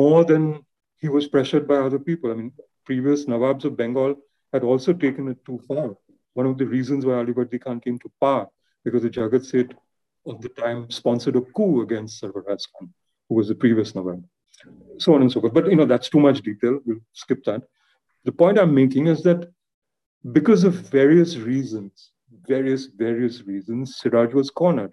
more 0.00 0.24
than 0.24 0.44
he 0.99 1.09
was 1.09 1.27
pressured 1.27 1.67
by 1.67 1.75
other 1.75 1.99
people. 1.99 2.31
I 2.31 2.35
mean, 2.35 2.51
previous 2.85 3.25
Nawabs 3.25 3.65
of 3.65 3.77
Bengal 3.77 4.15
had 4.53 4.63
also 4.63 4.93
taken 4.93 5.27
it 5.27 5.43
too 5.45 5.59
far. 5.67 5.95
One 6.33 6.45
of 6.45 6.57
the 6.57 6.65
reasons 6.65 7.05
why 7.05 7.15
Ali 7.15 7.33
Bardi 7.33 7.59
Khan 7.59 7.79
came 7.79 7.99
to 7.99 8.11
power, 8.21 8.47
because 8.83 9.03
the 9.03 9.09
Jagat 9.09 9.45
Seth 9.45 9.75
of 10.25 10.41
the 10.41 10.49
time 10.49 10.89
sponsored 10.89 11.35
a 11.35 11.41
coup 11.41 11.81
against 11.81 12.21
Sarfaraz 12.21 12.67
Khan, 12.73 12.93
who 13.27 13.35
was 13.35 13.47
the 13.47 13.55
previous 13.55 13.95
Nawab. 13.95 14.23
So 14.97 15.13
on 15.13 15.21
and 15.21 15.31
so 15.31 15.41
forth. 15.41 15.53
But, 15.53 15.69
you 15.69 15.75
know, 15.75 15.85
that's 15.85 16.09
too 16.09 16.19
much 16.19 16.41
detail. 16.41 16.79
We'll 16.85 16.99
skip 17.13 17.43
that. 17.45 17.63
The 18.25 18.31
point 18.31 18.57
I'm 18.59 18.73
making 18.73 19.07
is 19.07 19.21
that 19.23 19.51
because 20.31 20.63
of 20.63 20.73
various 20.73 21.37
reasons, 21.37 22.11
various, 22.47 22.87
various 22.87 23.43
reasons, 23.43 23.97
Siraj 23.97 24.33
was 24.33 24.49
cornered. 24.49 24.91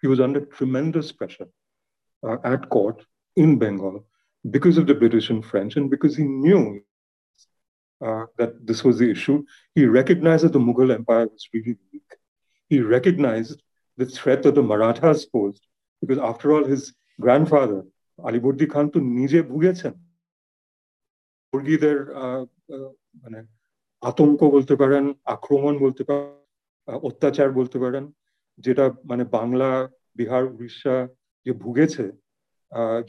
He 0.00 0.06
was 0.06 0.20
under 0.20 0.40
tremendous 0.40 1.10
pressure 1.10 1.48
uh, 2.22 2.36
at 2.44 2.68
court 2.68 3.04
in 3.36 3.58
Bengal 3.58 4.06
because 4.45 4.77
of 4.77 4.85
the 4.87 4.95
British 4.95 5.29
and 5.29 5.43
French, 5.45 5.75
and 5.77 5.89
because 5.89 6.15
he 6.15 6.25
knew 6.43 6.81
uh, 8.01 8.25
that 8.37 8.65
this 8.67 8.83
was 8.83 8.99
the 8.99 9.09
issue, 9.09 9.43
he 9.75 9.85
recognized 9.85 10.43
that 10.43 10.53
the 10.53 10.59
Mughal 10.59 10.93
Empire 10.93 11.27
was 11.27 11.47
really 11.53 11.75
weak. 11.91 12.09
He 12.71 12.79
recognized 12.81 13.61
the 13.97 14.05
threat 14.05 14.43
that 14.43 14.55
the 14.55 14.63
Marathas 14.63 15.25
posed, 15.25 15.63
because 16.01 16.17
after 16.17 16.51
all, 16.51 16.63
his 16.65 16.93
grandfather, 17.19 17.83
Aliburdi 18.19 18.67
Khan, 18.69 18.91
to 18.91 18.99
নিজে 19.19 19.39
ভুগেছেন 19.51 19.93
মুরগিদের 21.53 21.97
মানে 23.21 23.39
আতঙ্ক 24.03 24.39
বলতে 24.55 24.75
পারেন 24.81 25.03
আক্রমণ 25.35 25.73
বলতে 25.85 26.03
পারেন 26.07 26.31
অত্যাচার 27.07 27.49
বলতে 27.59 27.77
পারেন 27.83 28.03
যেটা 28.65 28.85
মানে 29.09 29.23
বাংলা 29.37 29.69
বিহার 30.19 30.43
উড়িষ্যা 30.53 30.95
যে 31.45 31.51
ভুগেছে 31.63 32.05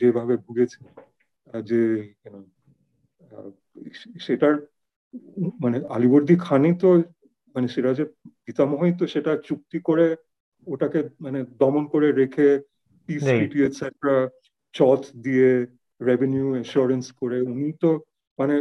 যেভাবে 0.01 0.35
ভুগেছে 0.47 0.79
যে 1.70 1.82
সেটার 4.18 4.56
মানে 5.60 5.78
আলিবর্দী 5.90 6.36
খানি 6.48 6.72
তো 6.82 6.90
মানে 7.56 7.68
সিরাজের 7.68 8.08
পিতামহই 8.46 8.94
তো 9.00 9.04
সেটা 9.08 9.32
চুক্তি 9.48 9.80
করে 9.80 10.06
ওটাকে 10.68 11.00
মানে 11.20 11.40
দমন 11.62 11.84
করে 11.94 12.08
রেখে 12.12 12.48
চট 14.74 15.02
দিয়ে 15.26 15.50
রেভিনিউ 16.02 16.48
এসিওরেন্স 16.56 17.06
করে 17.22 17.38
উনি 17.52 17.70
তো 17.84 17.90
মানে 18.40 18.56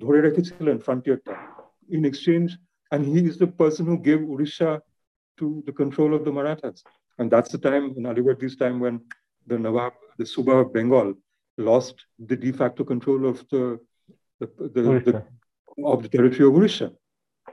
ধরে 0.00 0.18
রেখেছিলেন 0.20 0.76
ফ্রন্টিয়ারটা 0.86 1.34
in 1.90 2.02
exchange 2.06 2.46
and 2.92 3.04
he 3.12 3.20
is 3.28 3.36
the 3.38 3.48
person 3.58 3.84
who 3.90 3.96
gave 4.08 4.20
Orissa 4.34 4.70
to 5.38 5.46
the 5.66 5.72
control 5.80 6.10
of 6.16 6.20
the 6.28 6.34
Marathas 6.38 6.76
and 6.86 7.28
that's 7.32 7.50
the 7.54 7.60
time 7.68 7.82
Alivardi's 8.12 8.52
time 8.62 8.74
one 8.82 8.94
the 9.46 9.56
nawab 9.66 9.92
the 10.18 10.26
subah 10.34 10.58
Bengal 10.76 11.08
lost 11.58 12.06
the 12.18 12.36
de 12.36 12.52
facto 12.52 12.84
control 12.84 13.26
of 13.26 13.44
the, 13.50 13.78
the, 14.40 14.46
the, 14.58 14.82
the 15.06 15.24
of 15.84 16.02
the 16.02 16.08
territory 16.08 16.48
of 16.48 16.54
Odisha. 16.54 16.94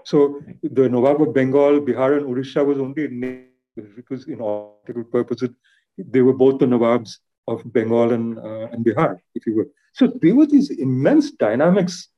So 0.03 0.41
the 0.63 0.89
Nawab 0.89 1.21
of 1.21 1.33
Bengal, 1.33 1.81
Bihar, 1.81 2.17
and 2.17 2.25
Odisha 2.25 2.65
was 2.65 2.77
only 2.79 3.47
because 3.95 4.27
in 4.27 4.41
all 4.41 4.81
purposes 5.11 5.49
they 5.97 6.21
were 6.21 6.33
both 6.33 6.59
the 6.59 6.65
Nawabs 6.65 7.17
of 7.47 7.61
Bengal 7.73 8.13
and, 8.13 8.37
uh, 8.37 8.67
and 8.71 8.85
Bihar, 8.85 9.19
if 9.35 9.45
you 9.45 9.55
will. 9.55 9.65
So 9.93 10.07
there 10.07 10.35
were 10.35 10.45
these 10.45 10.69
immense 10.69 11.31
dynamics 11.31 12.09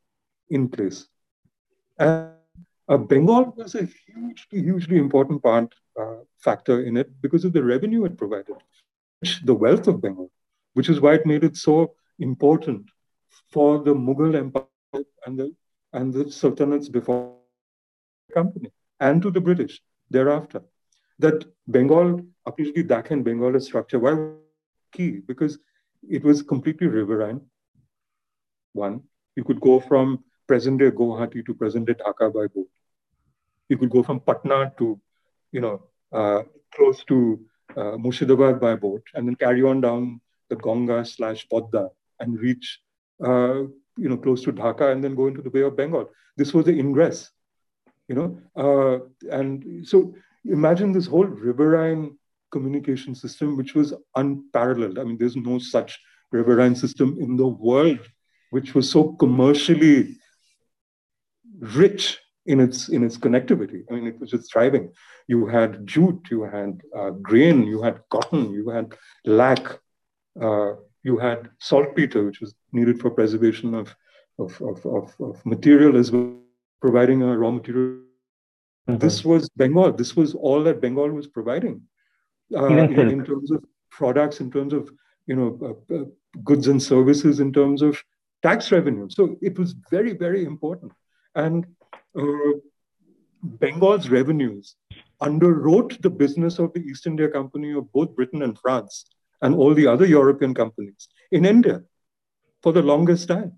in 0.50 0.68
place. 0.68 1.08
And 1.98 2.32
uh, 2.90 2.98
Bengal 2.98 3.54
was 3.56 3.76
a 3.76 3.88
hugely, 4.08 4.62
hugely 4.62 4.98
important 4.98 5.42
part, 5.42 5.74
uh, 6.00 6.18
factor 6.40 6.84
in 6.84 6.98
it 6.98 7.10
because 7.22 7.46
of 7.46 7.54
the 7.54 7.64
revenue 7.64 8.06
it 8.06 8.18
provided, 8.18 8.56
the 9.44 9.54
wealth 9.54 9.88
of 9.88 10.02
Bengal, 10.02 10.32
which 10.74 10.90
is 10.90 11.00
why 11.00 11.14
it 11.16 11.26
made 11.26 11.44
it 11.44 11.58
so 11.58 11.94
important 12.20 12.90
for 13.52 13.80
the 13.84 13.94
Mughal 13.94 14.36
Empire 14.36 14.66
and 15.26 15.40
the, 15.40 15.54
and 15.94 16.14
the 16.14 16.26
sultanates 16.26 16.92
before 16.92 17.36
the 18.28 18.34
company 18.34 18.72
and 19.00 19.22
to 19.22 19.32
the 19.32 19.42
British 19.42 19.82
thereafter. 20.10 20.62
That 21.20 21.46
Bengal, 21.68 22.22
apparently 22.46 22.84
Dakhan 22.84 23.24
Bengal 23.24 23.60
structure, 23.60 24.00
why 24.00 24.32
key? 24.92 25.22
Because 25.26 25.60
it 26.10 26.24
was 26.24 26.42
completely 26.42 26.88
riverine. 26.88 27.42
One, 28.74 29.04
you 29.36 29.44
could 29.44 29.60
go 29.60 29.80
from 29.80 30.24
present 30.48 30.80
day 30.80 30.92
Guwahati 30.92 31.46
to 31.46 31.54
present 31.54 31.86
day 31.88 31.94
Dhaka 31.94 32.34
by 32.34 32.48
boat. 32.48 32.68
You 33.70 33.78
could 33.78 33.90
go 33.90 34.04
from 34.04 34.20
Patna 34.20 34.74
to, 34.80 35.00
you 35.52 35.62
know, 35.62 35.84
uh, 36.12 36.44
close 36.74 37.04
to 37.06 37.40
uh, 37.76 37.96
Murshidabad 38.04 38.60
by 38.60 38.76
boat, 38.76 39.04
and 39.14 39.28
then 39.28 39.36
carry 39.36 39.64
on 39.64 39.82
down 39.82 40.20
the 40.52 40.58
Ganga 40.66 41.00
slash 41.16 41.48
Podda 41.52 41.90
and 42.20 42.40
reach, 42.46 42.68
uh, 43.30 43.60
you 44.02 44.10
know, 44.10 44.20
close 44.26 44.44
to 44.44 44.54
Dhaka, 44.62 44.92
and 44.92 45.04
then 45.04 45.16
go 45.16 45.28
into 45.28 45.42
the 45.42 45.54
Bay 45.56 45.64
of 45.70 45.76
Bengal. 45.76 46.10
This 46.38 46.54
was 46.54 46.66
the 46.66 46.78
ingress, 46.84 47.20
you 48.08 48.16
know, 48.18 48.30
uh, 48.64 48.96
and 49.40 49.88
so 49.92 50.14
imagine 50.60 50.92
this 50.92 51.08
whole 51.08 51.30
riverine 51.50 52.18
communication 52.52 53.14
system, 53.16 53.58
which 53.58 53.74
was 53.80 53.94
unparalleled. 54.16 55.00
I 55.00 55.04
mean, 55.04 55.18
there's 55.18 55.36
no 55.52 55.58
such 55.60 56.00
riverine 56.32 56.76
system 56.76 57.18
in 57.20 57.36
the 57.36 57.48
world 57.48 58.00
which 58.52 58.76
was 58.76 58.90
so 58.90 59.14
commercially 59.14 60.18
rich 61.60 62.20
in 62.46 62.60
its 62.60 62.90
in 62.90 63.04
its 63.04 63.18
connectivity. 63.18 63.82
I 63.90 63.94
mean, 63.94 64.08
it 64.08 64.20
was 64.20 64.30
just 64.30 64.52
thriving. 64.52 64.92
You 65.28 65.48
had 65.48 65.88
jute, 65.88 66.28
you 66.30 66.44
had 66.44 66.82
uh, 66.96 67.12
grain, 67.12 67.64
you 67.64 67.82
had 67.82 68.02
cotton, 68.10 68.52
you 68.52 68.70
had 68.70 68.94
lac, 69.26 69.80
uh, 70.40 70.74
you 71.04 71.18
had 71.18 71.50
saltpeter, 71.60 72.24
which 72.26 72.42
was 72.42 72.54
needed 72.72 73.00
for 73.00 73.10
preservation 73.10 73.74
of 73.74 73.96
of, 74.40 74.60
of, 74.62 74.86
of, 74.86 75.16
of 75.20 75.46
material 75.46 75.98
as 75.98 76.12
well, 76.12 76.36
providing 76.82 77.22
a 77.22 77.38
raw 77.38 77.52
material. 77.52 78.00
Mm-hmm. 78.88 78.98
This 78.98 79.24
was 79.24 79.50
Bengal. 79.50 79.92
This 79.94 80.16
was 80.16 80.34
all 80.34 80.64
that 80.64 80.82
Bengal 80.82 81.10
was 81.10 81.28
providing 81.28 81.82
uh, 82.56 82.66
in, 82.66 83.00
in, 83.00 83.24
terms 83.24 83.52
of 83.52 83.64
products, 83.90 84.40
in 84.40 84.50
terms 84.50 84.74
of 84.74 84.90
you 85.28 85.36
know 85.36 85.78
uh, 85.92 85.96
uh, 85.96 86.06
goods 86.44 86.68
and 86.68 86.82
services, 86.82 87.40
in 87.40 87.54
terms 87.54 87.82
of 87.82 88.02
tax 88.42 88.72
revenue. 88.72 89.08
So 89.10 89.38
it 89.42 89.58
was 89.58 89.76
very, 89.90 90.14
very 90.14 90.46
important. 90.46 90.92
And 91.36 91.66
uh, 92.18 92.58
Bengal's 93.44 94.10
revenues 94.10 94.76
underwrote 95.22 96.02
the 96.02 96.10
business 96.10 96.58
of 96.58 96.74
the 96.74 96.82
East 96.82 97.06
India 97.06 97.30
Company 97.30 97.74
of 97.74 97.92
both 97.94 98.16
Britain 98.16 98.42
and 98.42 98.58
France 98.58 99.06
and 99.42 99.56
all 99.56 99.74
the 99.74 99.88
other 99.88 100.06
European 100.06 100.54
companies 100.54 101.08
in 101.32 101.46
India 101.46 101.82
for 102.62 102.72
the 102.72 102.82
longest 102.82 103.28
time. 103.28 103.54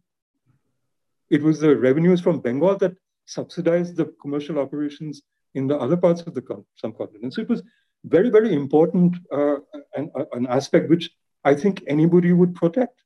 It 1.30 1.42
was 1.42 1.60
the 1.60 1.76
revenues 1.76 2.22
from 2.22 2.40
Bengal 2.40 2.78
that 2.78 2.96
subsidized 3.26 3.96
the 3.98 4.14
commercial 4.22 4.60
operations 4.60 5.22
in 5.56 5.68
the 5.68 5.78
other 5.78 5.98
parts 5.98 6.22
of 6.22 6.34
the 6.34 6.66
subcontinent. 6.76 7.34
So 7.34 7.42
it 7.42 7.50
was 7.50 7.64
very, 8.06 8.30
very 8.30 8.54
important 8.54 9.16
uh, 9.32 9.58
an, 9.96 10.12
an 10.34 10.48
aspect 10.48 10.90
which 10.90 11.10
I 11.44 11.56
think 11.56 11.84
anybody 11.88 12.34
would 12.34 12.56
protect. 12.56 13.02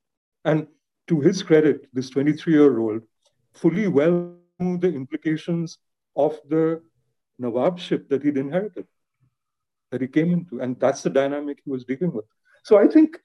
And 0.45 0.67
to 1.07 1.19
his 1.19 1.43
credit, 1.43 1.87
this 1.93 2.09
23 2.09 2.53
year 2.53 2.79
old 2.79 3.01
fully 3.53 3.87
well 3.87 4.35
knew 4.59 4.77
the 4.77 4.93
implications 4.93 5.77
of 6.15 6.39
the 6.49 6.81
Nawabship 7.41 8.09
that 8.09 8.23
he'd 8.23 8.37
inherited, 8.37 8.87
that 9.91 10.01
he 10.01 10.07
came 10.07 10.31
into. 10.31 10.59
And 10.59 10.79
that's 10.79 11.03
the 11.03 11.09
dynamic 11.09 11.59
he 11.63 11.71
was 11.71 11.85
dealing 11.85 12.11
with. 12.11 12.25
So 12.67 12.77
I 12.77 12.87
think 12.87 13.17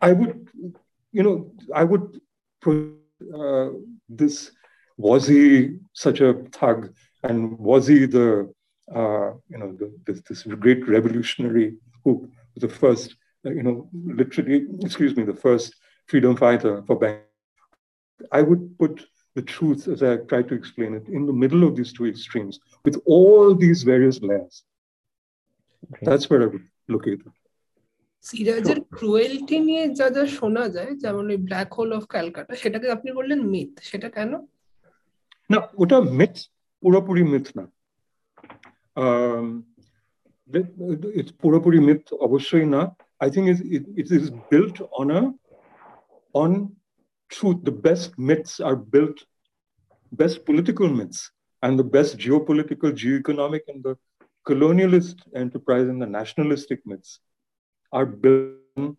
I 0.00 0.12
would, 0.12 0.48
you 1.10 1.24
know, 1.24 1.50
I 1.74 1.82
would, 1.82 2.20
uh, 2.64 3.70
this, 4.08 4.52
was 4.96 5.26
he 5.26 5.78
such 5.92 6.20
a 6.20 6.34
thug? 6.52 6.94
And 7.24 7.58
was 7.58 7.88
he 7.88 8.06
the, 8.06 8.28
uh, 8.94 9.30
you 9.52 9.58
know, 9.58 9.72
the, 9.72 9.92
this, 10.06 10.22
this 10.28 10.42
great 10.44 10.86
revolutionary 10.86 11.74
who 12.04 12.30
was 12.54 12.60
the 12.60 12.68
first, 12.68 13.16
you 13.42 13.64
know, 13.64 13.90
literally, 13.92 14.66
excuse 14.82 15.16
me, 15.16 15.24
the 15.24 15.34
first 15.34 15.74
freedom 16.06 16.36
fighter 16.36 16.84
for 16.86 17.00
Bangladesh. 17.00 17.24
I 18.30 18.42
would 18.42 18.78
put 18.78 19.04
the 19.34 19.42
truth, 19.42 19.88
as 19.88 20.00
I 20.04 20.18
try 20.18 20.42
to 20.42 20.54
explain 20.54 20.94
it, 20.94 21.08
in 21.08 21.26
the 21.26 21.32
middle 21.32 21.64
of 21.64 21.74
these 21.74 21.92
two 21.92 22.06
extremes 22.06 22.60
with 22.84 23.00
all 23.04 23.52
these 23.52 23.82
various 23.82 24.22
layers. 24.22 24.62
Okay. 25.92 26.06
That's 26.06 26.30
where 26.30 26.42
I 26.44 26.46
would 26.46 26.68
locate 26.86 27.22
it. 27.26 27.32
সিরাজের 28.24 28.78
cruelty 28.96 29.56
নিয়ে 29.58 29.84
যা 29.98 30.06
যা 30.16 30.24
শোনা 30.38 30.64
যায় 30.68 30.92
যেমন 31.02 31.24
ওই 31.30 31.38
black 31.46 31.70
hole 31.78 31.90
of 31.92 32.02
Calcutta 32.06 32.54
সেটাকে 32.54 32.86
আপনি 32.90 33.10
বললেন 33.12 33.40
মিথ 33.52 33.72
সেটা 33.80 34.08
কেন? 34.08 34.32
না 35.50 35.58
ওটা 35.78 35.98
মিথ 36.18 36.34
পুরোপুরি 36.82 37.22
মিথ 37.32 37.46
না। 37.58 37.64
ইটস 41.18 41.32
পুরোপুরি 41.42 41.78
মিথ 41.78 42.02
অবশ্যই 42.26 42.66
না। 42.66 42.80
I 43.20 43.28
think 43.30 43.46
is 43.48 43.58
it 44.00 44.06
is 44.18 44.24
built 44.50 44.76
on 45.00 45.08
on 46.34 46.50
truth 47.30 47.58
the 47.68 47.74
best 47.86 48.10
myths 48.28 48.52
are 48.60 48.74
built 48.94 49.18
best 50.12 50.38
political 50.48 50.88
myths 50.98 51.18
and 51.28 51.74
the 51.80 51.86
best 51.96 52.12
geo 52.22 52.38
political 52.50 52.90
geo 53.00 53.14
economic 53.22 53.62
and 53.64 53.80
the 53.86 53.92
colonialist 54.46 55.18
enterprise 55.42 55.84
and 55.84 56.00
the 56.04 56.10
nationalistic 56.16 56.80
myths 56.90 57.10
are 57.91 58.05
built 58.05 58.53
on 58.77 58.97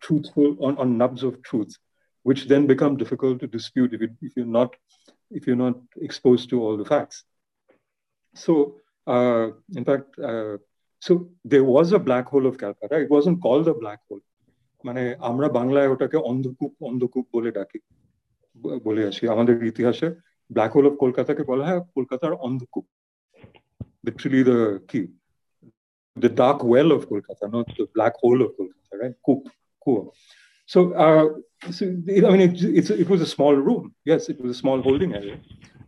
truthful 0.00 0.56
on, 0.60 0.76
on 0.78 0.98
nubs 0.98 1.22
of 1.22 1.42
truth, 1.42 1.76
which 2.22 2.48
then 2.48 2.66
become 2.66 2.96
difficult 2.96 3.40
to 3.40 3.46
dispute 3.46 3.94
if, 3.94 4.00
you, 4.00 4.10
if 4.20 4.32
you're 4.36 4.46
not 4.46 4.70
if 5.30 5.46
you're 5.46 5.56
not 5.56 5.78
exposed 5.96 6.50
to 6.50 6.62
all 6.62 6.76
the 6.76 6.84
facts. 6.84 7.24
So, 8.34 8.76
uh, 9.06 9.48
in 9.74 9.84
fact, 9.84 10.18
uh, 10.18 10.58
so 11.00 11.30
there 11.44 11.64
was 11.64 11.92
a 11.92 11.98
black 11.98 12.26
hole 12.26 12.46
of 12.46 12.58
Calcutta. 12.58 13.00
It 13.00 13.10
wasn't 13.10 13.40
called 13.42 13.68
a 13.68 13.74
black 13.74 14.00
hole. 14.08 14.20
মানে 14.84 15.14
আমরা 15.18 15.48
বাংলায় 15.48 15.88
ওটাকে 15.88 16.16
অন্ধকূপ 16.16 16.72
অন্ধকূপ 16.80 17.26
বলে 17.32 17.50
ডাকি 17.52 17.78
বলে 18.84 19.06
আসি 19.06 19.28
আমাদের 19.28 19.64
ইতিহাসে 19.64 20.08
ব্ল্যাক 20.52 20.72
হোল 20.72 20.86
অফ 20.86 20.94
কলকাতাকে 20.98 21.42
বলা 21.42 21.64
হয় 21.66 21.80
কলকাতার 21.94 22.32
অন্ধকূপ 22.32 22.86
লিটারালি 24.06 24.42
দ্য 24.44 24.58
কি 24.90 25.00
the 26.19 26.29
dark 26.29 26.63
well 26.63 26.91
of 26.91 27.09
Kolkata, 27.09 27.51
not 27.51 27.67
the 27.77 27.87
black 27.93 28.13
hole 28.15 28.41
of 28.41 28.51
Kolkata, 28.57 29.01
right? 29.01 29.13
Coop, 29.25 29.47
cool. 29.83 30.13
So, 30.65 30.93
uh, 30.93 31.71
so 31.71 31.95
it, 32.07 32.25
I 32.25 32.29
mean, 32.31 32.41
it, 32.41 32.63
it's, 32.63 32.89
it 32.89 33.09
was 33.09 33.21
a 33.21 33.25
small 33.25 33.55
room. 33.55 33.93
Yes, 34.05 34.29
it 34.29 34.39
was 34.41 34.51
a 34.51 34.59
small 34.59 34.81
holding 34.81 35.15
area, 35.15 35.39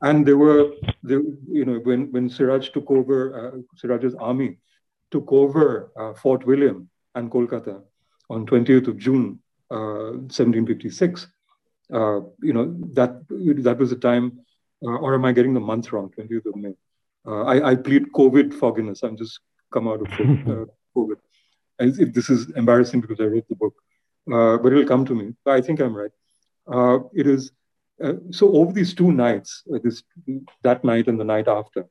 and 0.02 0.26
there 0.26 0.38
were, 0.38 0.72
there, 1.04 1.22
you 1.48 1.66
know, 1.66 1.80
when 1.84 2.12
when 2.12 2.30
Siraj 2.30 2.70
took 2.70 2.90
over, 2.90 3.20
uh, 3.40 3.58
Siraj's 3.76 4.16
army 4.16 4.58
took 5.12 5.32
over 5.32 5.92
uh, 6.00 6.14
Fort 6.14 6.46
William 6.46 6.90
and 7.16 7.32
Kolkata, 7.32 7.82
on 8.30 8.46
20th 8.46 8.88
of 8.88 8.98
June, 8.98 9.40
uh, 9.72 10.14
1756. 10.30 11.28
Uh, 11.92 12.20
you 12.42 12.54
know, 12.54 12.76
that, 12.94 13.28
that 13.30 13.78
was 13.78 13.90
the 13.90 13.96
time, 13.96 14.40
uh, 14.86 14.98
or 14.98 15.16
am 15.16 15.26
I 15.26 15.32
getting 15.32 15.54
the 15.54 15.60
month 15.60 15.92
wrong, 15.92 16.12
20th 16.16 16.46
of 16.46 16.56
May? 16.56 16.76
Uh, 17.26 17.44
I, 17.44 17.72
I 17.72 17.76
plead 17.76 18.12
COVID 18.14 18.54
fogginess. 18.54 19.04
I'm 19.04 19.18
just 19.18 19.40
come 19.72 19.88
out 19.88 20.02
of 20.02 20.08
uh, 20.08 20.66
COVID. 20.96 21.18
And 21.80 22.14
this 22.14 22.30
is 22.30 22.50
embarrassing 22.52 23.02
because 23.02 23.20
I 23.20 23.26
wrote 23.26 23.48
the 23.48 23.56
book, 23.56 23.76
but 24.28 24.72
it'll 24.72 24.86
come 24.86 25.06
to 25.06 25.16
me. 25.16 25.34
I 25.46 25.62
think 25.62 25.80
I'm 25.80 25.96
right. 25.96 26.12
it 27.14 27.28
is, 27.28 27.52
so 28.32 28.52
over 28.54 28.72
these 28.74 28.94
two 28.94 29.12
nights, 29.12 29.64
this, 29.84 30.04
that 30.64 30.84
night 30.84 31.08
and 31.08 31.20
the 31.20 31.24
night 31.24 31.48
after, 31.48 31.86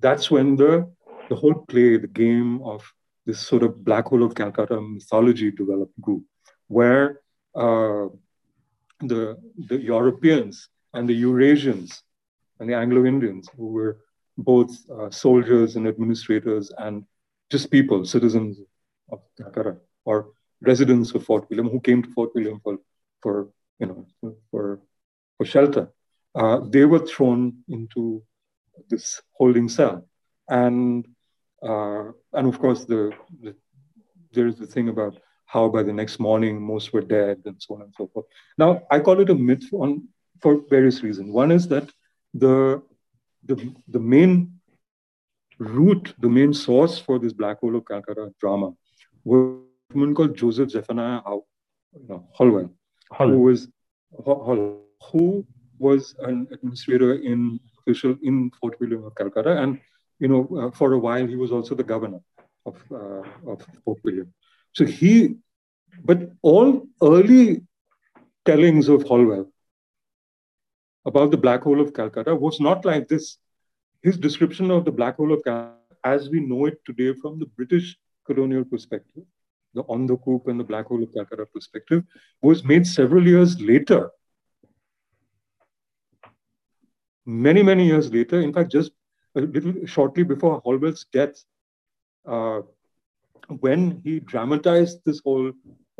that's 0.00 0.30
when 0.30 0.56
the 0.56 0.90
the 1.28 1.36
whole 1.36 1.54
play, 1.54 1.96
the 1.96 2.06
game 2.06 2.62
of 2.62 2.80
this 3.26 3.40
sort 3.40 3.62
of 3.62 3.84
black 3.84 4.06
hole 4.06 4.22
of 4.22 4.34
Calcutta 4.34 4.80
mythology 4.80 5.50
developed 5.50 5.98
grew, 6.00 6.22
where 6.68 7.20
uh, 7.54 8.06
the 9.00 9.36
the 9.70 9.78
Europeans 9.78 10.68
and 10.92 11.08
the 11.08 11.22
Eurasians 11.22 12.02
and 12.58 12.68
the 12.68 12.74
Anglo-Indians, 12.74 13.48
who 13.56 13.68
were 13.68 13.98
both 14.36 14.70
uh, 14.90 15.10
soldiers 15.10 15.76
and 15.76 15.86
administrators 15.86 16.72
and 16.78 17.04
just 17.50 17.70
people, 17.70 18.04
citizens 18.04 18.58
of 19.10 19.20
Dakar 19.36 19.80
or 20.04 20.30
residents 20.60 21.12
of 21.14 21.24
Fort 21.24 21.48
William, 21.50 21.68
who 21.68 21.80
came 21.80 22.02
to 22.02 22.10
Fort 22.10 22.30
William 22.34 22.60
for, 22.62 22.78
for 23.22 23.48
you 23.78 23.86
know, 23.86 24.06
for 24.50 24.80
for 25.36 25.44
shelter, 25.44 25.92
uh, 26.34 26.60
they 26.68 26.84
were 26.84 27.04
thrown 27.06 27.56
into 27.68 28.22
this 28.88 29.20
holding 29.32 29.68
cell, 29.68 30.06
and 30.48 31.06
uh, 31.62 32.04
and 32.32 32.46
of 32.48 32.58
course 32.58 32.84
the, 32.84 33.12
the 33.42 33.54
there's 34.32 34.56
the 34.56 34.66
thing 34.66 34.88
about 34.88 35.18
how 35.46 35.68
by 35.68 35.82
the 35.82 35.92
next 35.92 36.18
morning 36.18 36.60
most 36.60 36.92
were 36.92 37.00
dead 37.00 37.40
and 37.44 37.56
so 37.58 37.74
on 37.74 37.82
and 37.82 37.94
so 37.96 38.08
forth. 38.12 38.26
Now 38.58 38.82
I 38.90 38.98
call 39.00 39.20
it 39.20 39.30
a 39.30 39.34
myth 39.34 39.68
on 39.72 40.08
for 40.40 40.62
various 40.68 41.02
reasons. 41.02 41.30
One 41.30 41.52
is 41.52 41.68
that 41.68 41.88
the 42.34 42.82
the 43.46 43.72
the 43.88 44.00
main 44.00 44.60
root, 45.58 46.14
the 46.18 46.28
main 46.28 46.52
source 46.52 46.98
for 46.98 47.18
this 47.18 47.32
black 47.32 47.60
hole 47.60 47.76
of 47.76 47.86
Calcutta 47.86 48.30
drama 48.40 48.72
was 49.24 49.60
a 49.90 49.94
woman 49.94 50.14
called 50.14 50.36
Joseph 50.36 50.70
Zephaniah 50.70 51.20
How, 51.24 51.44
you 51.92 52.08
know, 52.08 52.28
Holwell, 52.32 52.70
who 53.18 53.38
was 53.38 53.68
who 55.10 55.46
was 55.78 56.14
an 56.20 56.48
administrator 56.52 57.14
in 57.14 57.60
official 57.80 58.16
in 58.22 58.50
Fort 58.60 58.78
William 58.80 59.04
of 59.04 59.14
Calcutta, 59.14 59.62
and 59.62 59.80
you 60.18 60.28
know, 60.28 60.48
uh, 60.58 60.70
for 60.70 60.92
a 60.92 60.98
while 60.98 61.26
he 61.26 61.36
was 61.36 61.52
also 61.52 61.74
the 61.74 61.84
governor 61.84 62.20
of 62.66 62.76
uh, 62.90 63.22
of 63.46 63.66
Fort 63.84 63.98
William. 64.04 64.32
So 64.72 64.84
he, 64.84 65.36
but 66.04 66.30
all 66.42 66.86
early 67.02 67.62
tellings 68.44 68.88
of 68.88 69.02
Holwell 69.04 69.50
about 71.04 71.30
the 71.30 71.36
black 71.36 71.62
hole 71.62 71.80
of 71.80 71.92
Calcutta 71.92 72.34
was 72.34 72.60
not 72.60 72.84
like 72.84 73.08
this. 73.08 73.38
His 74.02 74.16
description 74.16 74.70
of 74.70 74.84
the 74.84 74.92
black 74.92 75.16
hole 75.16 75.32
of 75.32 75.42
Calcutta, 75.44 75.74
as 76.04 76.28
we 76.28 76.40
know 76.40 76.66
it 76.66 76.78
today 76.84 77.14
from 77.14 77.38
the 77.38 77.46
British 77.46 77.96
colonial 78.26 78.64
perspective, 78.64 79.22
the 79.74 79.82
on 79.82 80.06
the 80.06 80.16
coup 80.16 80.42
and 80.46 80.60
the 80.60 80.64
black 80.64 80.86
hole 80.86 81.02
of 81.02 81.12
Calcutta 81.12 81.46
perspective, 81.46 82.04
was 82.42 82.64
made 82.64 82.86
several 82.86 83.26
years 83.26 83.60
later. 83.60 84.10
Many, 87.26 87.62
many 87.62 87.86
years 87.86 88.12
later, 88.12 88.40
in 88.40 88.52
fact, 88.52 88.70
just 88.70 88.92
a 89.34 89.40
little 89.40 89.86
shortly 89.86 90.22
before 90.22 90.60
Holwell's 90.60 91.06
death, 91.12 91.42
uh, 92.26 92.60
when 93.60 94.00
he 94.04 94.20
dramatized 94.20 95.00
this 95.04 95.20
whole 95.24 95.52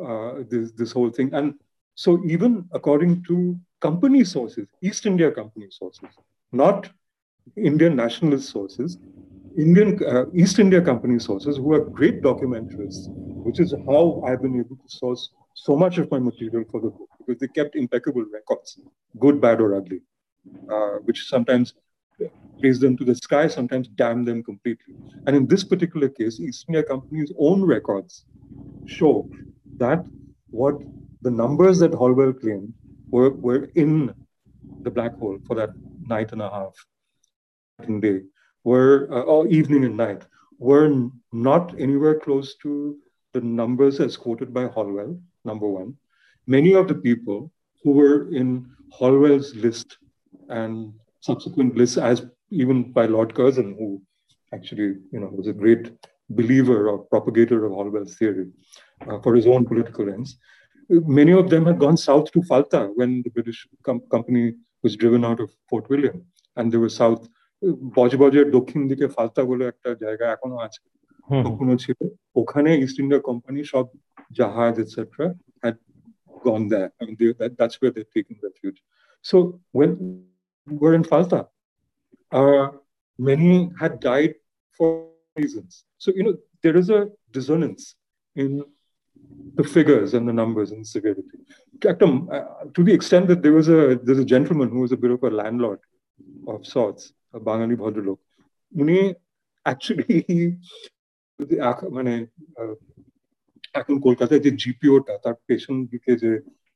uh, 0.03 0.35
this 0.49 0.73
this 0.73 0.93
whole 0.93 1.11
thing, 1.11 1.33
and 1.33 1.55
so 1.95 2.23
even 2.27 2.69
according 2.73 3.23
to 3.25 3.59
company 3.87 4.25
sources, 4.25 4.67
East 4.81 5.07
India 5.07 5.31
Company 5.31 5.67
sources, 5.71 6.09
not 6.53 6.89
Indian 7.57 7.95
nationalist 7.95 8.49
sources, 8.51 8.99
Indian 9.65 9.89
uh, 10.13 10.25
East 10.43 10.59
India 10.59 10.81
Company 10.91 11.19
sources 11.19 11.59
who 11.59 11.73
are 11.75 11.85
great 11.99 12.23
documentarists, 12.23 13.09
which 13.47 13.61
is 13.65 13.75
how 13.89 14.03
I've 14.27 14.43
been 14.47 14.59
able 14.63 14.77
to 14.85 14.89
source 15.01 15.23
so 15.55 15.77
much 15.77 15.99
of 15.99 16.11
my 16.11 16.19
material 16.19 16.65
for 16.71 16.81
the 16.81 16.91
book 16.97 17.11
because 17.19 17.41
they 17.41 17.49
kept 17.59 17.77
impeccable 17.77 18.25
records, 18.39 18.79
good, 19.25 19.41
bad, 19.41 19.61
or 19.61 19.77
ugly, 19.77 20.01
uh, 20.73 20.95
which 21.07 21.29
sometimes 21.35 21.75
raise 22.63 22.81
them 22.81 22.97
to 22.97 23.05
the 23.05 23.15
sky, 23.15 23.47
sometimes 23.47 23.89
damn 23.89 24.25
them 24.25 24.43
completely. 24.43 24.95
And 25.27 25.37
in 25.37 25.47
this 25.47 25.63
particular 25.63 26.09
case, 26.09 26.41
East 26.41 26.65
India 26.69 26.83
Company's 26.83 27.33
own 27.39 27.63
records 27.63 28.25
show 28.87 29.29
that 29.77 30.05
what 30.51 30.77
the 31.23 31.31
numbers 31.31 31.79
that 31.81 31.95
Holwell 31.95 32.33
claimed 32.33 32.73
were, 33.11 33.31
were 33.31 33.71
in 33.75 34.15
the 34.83 34.91
black 34.91 35.17
hole 35.19 35.39
for 35.47 35.57
that 35.57 35.71
night 36.07 36.33
and 36.33 36.43
a 36.43 36.51
half 36.51 36.75
and 37.79 38.03
day 38.03 38.21
were 38.65 39.09
uh, 39.11 39.21
or 39.23 39.47
evening 39.49 39.85
and 39.85 39.97
night 39.97 40.25
were 40.59 41.09
not 41.33 41.79
anywhere 41.79 42.19
close 42.19 42.57
to 42.57 42.97
the 43.33 43.41
numbers 43.41 44.01
as 44.01 44.17
quoted 44.17 44.55
by 44.55 44.67
Holwell, 44.67 45.19
number 45.45 45.69
one. 45.69 45.97
Many 46.47 46.75
of 46.75 46.89
the 46.89 46.95
people 46.95 47.51
who 47.83 47.93
were 47.93 48.33
in 48.33 48.71
Holwell's 48.91 49.55
list 49.55 49.99
and 50.49 50.95
subsequent 51.21 51.77
lists, 51.77 51.99
as 51.99 52.27
even 52.51 52.93
by 52.93 53.07
Lord 53.07 53.35
Curzon, 53.35 53.75
who 53.79 54.01
actually 54.53 54.97
you 55.13 55.21
know 55.21 55.27
was 55.27 55.49
a 55.49 55.53
great 55.53 55.93
believer 56.31 56.89
or 56.89 57.05
propagator 57.07 57.67
of 57.67 57.73
Holwell's 57.73 58.17
theory 58.17 58.51
uh, 59.09 59.19
for 59.21 59.35
his 59.35 59.47
own 59.47 59.65
political 59.67 60.09
ends, 60.09 60.39
many 61.20 61.34
of 61.42 61.50
them 61.50 61.66
had 61.66 61.80
gone 61.80 61.98
south 61.98 62.32
to 62.34 62.42
Falta 62.50 62.82
when 62.96 63.22
the 63.24 63.30
British 63.30 63.68
com- 63.84 64.06
company 64.12 64.56
was 64.84 64.96
driven 64.96 65.24
out 65.30 65.40
of 65.40 65.50
Fort 65.70 65.90
William, 65.90 66.18
and 66.58 66.72
they 66.72 66.82
were 66.86 66.96
south. 67.04 67.24
বজবজের 67.98 68.48
দক্ষিণ 68.58 68.82
দিকে 68.92 69.06
ফালতা 69.16 69.42
বলে 69.50 69.64
একটা 69.72 69.90
জায়গা 70.04 70.26
এখনো 70.36 70.56
আছে 70.66 70.82
তখনো 71.48 71.74
ছিল 71.84 72.00
ওখানে 72.42 72.72
ইস্ট 72.84 72.98
ইন্ডিয়া 73.02 73.22
কোম্পানি 73.30 73.60
সব 73.74 73.86
জাহাজ 74.40 74.74
etcetera 74.84 75.28
had 75.64 75.76
gone 76.48 76.66
there. 76.74 76.90
I 77.00 77.02
mean, 77.06 77.16
they, 77.20 77.30
that, 77.40 77.52
that's 77.60 77.76
where 77.80 77.92
they're 77.94 78.14
taking 78.18 78.38
refuge. 78.48 78.80
So 79.30 79.60
when 79.78 79.90
we're 80.80 80.96
in 81.00 81.06
Falta, 81.12 81.42
uh, 82.40 82.68
many 83.30 83.54
had 83.82 83.94
died 84.00 84.34
for 84.78 84.90
reasons. 85.36 85.72
So, 85.98 86.08
you 86.18 86.24
know, 86.26 86.36
there 86.64 86.78
is 86.82 86.90
a 87.00 87.02
dissonance 87.36 87.84
in 88.36 88.52
The 89.55 89.65
figures 89.65 90.15
and 90.15 90.29
the 90.29 90.33
numbers 90.33 90.69
and 90.73 90.81
the 90.85 90.89
severity. 90.89 91.39
Uh, 91.85 92.45
to 92.75 92.83
the 92.83 92.93
extent 92.93 93.29
that 93.29 93.43
there 93.43 93.53
was 93.53 93.69
a 93.69 93.81
there's 94.05 94.19
a 94.19 94.25
gentleman 94.25 94.69
who 94.69 94.81
was 94.81 94.93
a 94.93 94.97
bit 94.97 95.11
of 95.11 95.23
a 95.23 95.31
landlord 95.31 95.81
of 96.47 96.67
sorts, 96.67 97.13
a 97.35 97.41
Bangali 97.41 97.77
Bhadralok. 97.83 98.21
উনি 98.73 98.99
actually 99.67 100.19
মানে 101.97 102.13
এখন 103.75 103.95
কলকাতায় 104.07 104.43
যে 104.47 104.51
জিপিওটা 104.63 105.15
তার 105.25 105.37
পেছন 105.49 105.75
দিকে 105.93 106.13
যে 106.23 106.31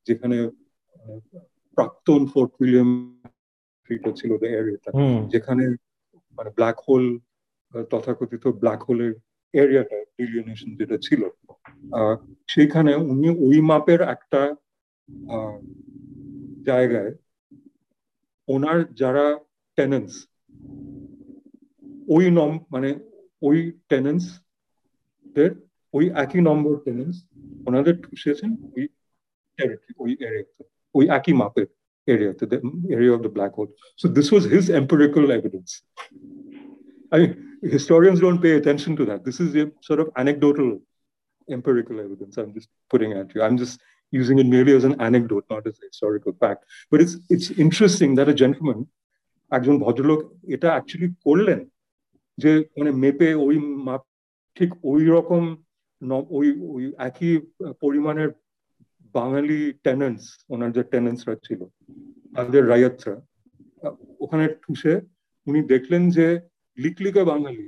যেখানে 0.06 0.36
প্রাক্তন 1.76 2.20
ফোর্ট 2.32 2.50
উইলিয়াম 2.60 2.90
ছিল 4.18 4.30
যেখানে 5.34 5.64
মানে 6.38 6.50
ব্ল্যাক 6.56 6.78
হোল 6.86 7.04
তথাকথিত 7.92 8.44
ব্ল্যাক 8.62 8.80
হোলের 8.88 9.12
এরিয়াটা 9.52 9.96
ডিলিনেশন 10.18 10.76
যেটা 10.76 10.98
ছিল 10.98 11.22
সেখানে 12.48 12.94
উনি 12.94 13.28
ওই 13.28 13.60
মাপের 13.60 14.00
একটা 14.00 14.54
জায়গায় 16.62 17.14
ওনার 18.48 18.94
যারা 18.94 19.38
টেনেন্স 19.76 20.28
ওই 22.08 22.30
নম 22.30 22.58
মানে 22.70 22.94
ওই 23.42 23.72
টেনেন্স 23.88 24.40
দের 25.34 25.50
ওই 25.92 26.10
একই 26.14 26.40
নম্বর 26.40 26.76
টেনেন্স 26.76 27.26
ওনাদের 27.66 28.02
ঠুসেছেন 28.02 28.50
ওই 28.52 28.88
টেরিটরি 29.56 29.94
ওই 29.98 30.16
এরিয়াতে 30.20 30.64
ওই 30.94 31.08
একই 31.08 31.32
মাপের 31.32 31.66
এরিয়াতে 32.06 32.46
of 33.16 33.22
the 33.22 33.28
black 33.28 33.52
hole. 33.54 33.70
So 33.96 34.08
this 34.08 34.32
was 34.32 34.44
his 34.44 34.70
empirical 34.70 35.32
evidence. 35.32 35.82
I 37.12 37.18
mean, 37.18 37.47
historians 37.61 38.19
don't 38.19 38.41
pay 38.41 38.53
attention 38.57 38.95
to 38.97 39.05
that. 39.05 39.23
This 39.25 39.39
is 39.39 39.55
a 39.55 39.71
sort 39.81 39.99
of 39.99 40.09
anecdotal 40.15 40.69
empirical 41.47 41.99
evidence 41.99 42.37
I'm 42.37 42.53
just 42.53 42.69
putting 42.89 43.13
at 43.13 43.33
you. 43.33 43.41
I'm 43.41 43.57
just 43.57 43.79
using 44.13 44.39
it 44.39 44.45
merely 44.45 44.73
as 44.75 44.83
an 44.83 44.95
anecdote, 45.01 45.45
not 45.49 45.65
as 45.67 45.75
a 45.81 45.87
historical 45.87 46.33
fact. 46.33 46.65
But 46.91 47.01
it's 47.01 47.15
it's 47.29 47.49
interesting 47.51 48.15
that 48.15 48.29
a 48.29 48.35
gentleman, 48.43 48.79
একজন 49.51 49.75
ভদ্রলোক 49.83 50.19
এটা 50.55 50.69
actually 50.75 51.09
করলেন 51.25 51.59
যে 52.37 52.51
মানে 52.77 52.91
মেপে 53.03 53.29
ওই 53.45 53.55
মাপ 53.87 54.03
ঠিক 54.57 54.69
ওই 54.91 55.01
রকম 55.15 55.43
ওই 56.37 56.47
ওই 56.73 56.83
একই 57.07 57.33
পরিমাণের 57.83 58.29
বাঙালি 59.15 59.61
টেনেন্টস 59.85 60.25
ওনার 60.53 60.69
যে 60.75 60.83
টেনেন্টসরা 60.93 61.35
ছিল 61.45 61.61
তাদের 62.35 62.63
রায়তরা 62.71 63.15
ওখানে 64.23 64.45
ঠুসে 64.63 64.93
উনি 65.47 65.59
দেখলেন 65.73 66.03
যে 66.17 66.27
লিকলিকা 66.78 67.22
বাঙালি 67.24 67.66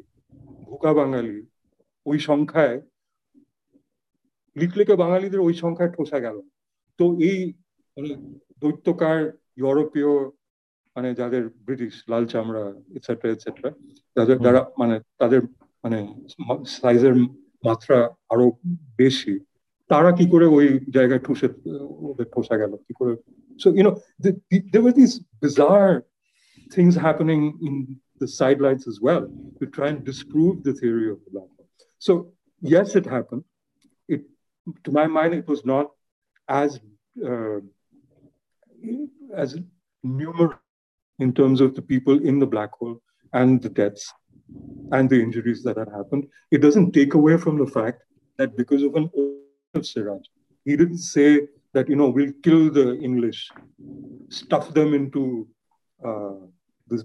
ভুকা 0.68 0.92
বাঙালি 0.94 1.36
ওই 2.06 2.18
সংখ্যায় 2.18 2.76
লিকলিকা 4.56 4.94
বাঙালিদের 4.96 5.40
ওই 5.40 5.54
সংখ্যায় 5.54 5.92
ঠোসা 5.96 6.18
গেল। 6.18 6.36
তো 6.98 7.04
এই 7.20 7.38
মানে 7.96 8.10
দৈত্যকার 8.58 9.18
ইউরোপীয় 9.56 10.12
মানে 10.96 11.08
যাদের 11.14 11.42
ব্রিটিশ 11.66 11.94
লাল 12.08 12.24
চামড়া 12.26 12.64
এটসেট্রা 12.94 13.28
এটসেট্রা 13.30 13.70
যাদের 14.16 14.38
যারা 14.38 14.60
মানে 14.78 14.96
তাদের 15.18 15.40
মানে 15.84 15.98
সাইজের 16.66 17.14
মাত্রা 17.64 17.98
আরও 18.28 18.46
বেশি 18.96 19.34
তারা 19.90 20.10
কি 20.12 20.24
করে 20.30 20.46
ওই 20.46 20.66
জায়গায় 20.94 21.18
ঠুসে 21.18 21.48
ওদের 22.08 22.26
ঠোসা 22.34 22.56
গেল? 22.56 22.72
কি 22.86 22.92
করে? 22.98 23.12
So 23.60 23.68
you 23.76 23.82
know 23.88 23.92
there 24.72 24.82
were 24.84 24.96
these 25.00 25.14
bizarre 25.42 25.96
things 26.74 26.94
happening 27.06 27.42
in 27.66 27.74
the 28.20 28.28
sidelines 28.28 28.86
as 28.86 29.00
well 29.00 29.28
to 29.58 29.66
try 29.66 29.88
and 29.88 30.04
disprove 30.04 30.62
the 30.62 30.72
theory 30.72 31.10
of 31.10 31.18
the 31.24 31.30
black 31.30 31.48
hole. 31.56 31.68
So 31.98 32.32
yes, 32.60 32.94
it 32.94 33.06
happened. 33.06 33.44
It, 34.08 34.22
to 34.84 34.92
my 34.92 35.06
mind, 35.06 35.34
it 35.34 35.48
was 35.48 35.64
not 35.64 35.90
as 36.48 36.80
uh, 37.24 37.60
as 39.34 39.58
numerous 40.02 40.56
in 41.18 41.32
terms 41.34 41.60
of 41.60 41.74
the 41.74 41.82
people 41.82 42.26
in 42.26 42.38
the 42.38 42.46
black 42.46 42.72
hole 42.72 43.00
and 43.32 43.62
the 43.62 43.68
deaths 43.68 44.12
and 44.92 45.08
the 45.08 45.20
injuries 45.20 45.62
that 45.62 45.76
had 45.76 45.88
happened. 45.88 46.26
It 46.50 46.58
doesn't 46.58 46.92
take 46.92 47.14
away 47.14 47.36
from 47.36 47.58
the 47.58 47.66
fact 47.66 48.02
that 48.38 48.56
because 48.56 48.82
of 48.82 48.94
an 48.96 49.10
of 49.74 49.86
Siraj, 49.86 50.22
he 50.64 50.76
didn't 50.76 50.98
say 50.98 51.42
that 51.72 51.88
you 51.88 51.96
know 51.96 52.08
we'll 52.08 52.32
kill 52.42 52.70
the 52.70 52.98
English, 52.98 53.48
stuff 54.28 54.72
them 54.74 54.94
into 54.94 55.46
uh, 56.04 56.40
this 56.88 57.04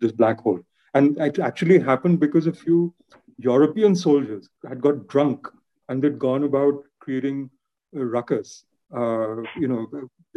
this 0.00 0.12
black 0.12 0.40
hole. 0.40 0.60
And 0.94 1.18
it 1.18 1.38
actually 1.38 1.78
happened 1.78 2.20
because 2.20 2.46
a 2.46 2.52
few 2.52 2.94
European 3.38 3.94
soldiers 3.94 4.48
had 4.66 4.80
got 4.80 5.06
drunk 5.08 5.46
and 5.88 6.02
they'd 6.02 6.18
gone 6.18 6.44
about 6.44 6.82
creating 7.00 7.50
uh, 7.96 8.04
ruckus, 8.04 8.64
uh, 8.94 9.36
you 9.58 9.68
know, 9.68 9.86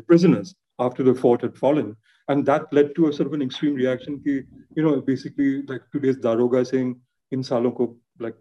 prisoners 0.07 0.55
after 0.79 1.03
the 1.03 1.13
fort 1.13 1.41
had 1.41 1.55
fallen. 1.57 1.95
And 2.27 2.45
that 2.45 2.71
led 2.71 2.95
to 2.95 3.07
a 3.07 3.13
sort 3.13 3.27
of 3.27 3.33
an 3.33 3.41
extreme 3.41 3.75
reaction. 3.75 4.21
Ki, 4.23 4.43
you 4.75 4.83
know, 4.83 5.01
basically 5.01 5.63
like 5.63 5.81
today's 5.91 6.17
Daroga 6.17 6.65
saying, 6.65 6.99
in 7.31 7.43
salon 7.43 7.97
like, 8.19 8.35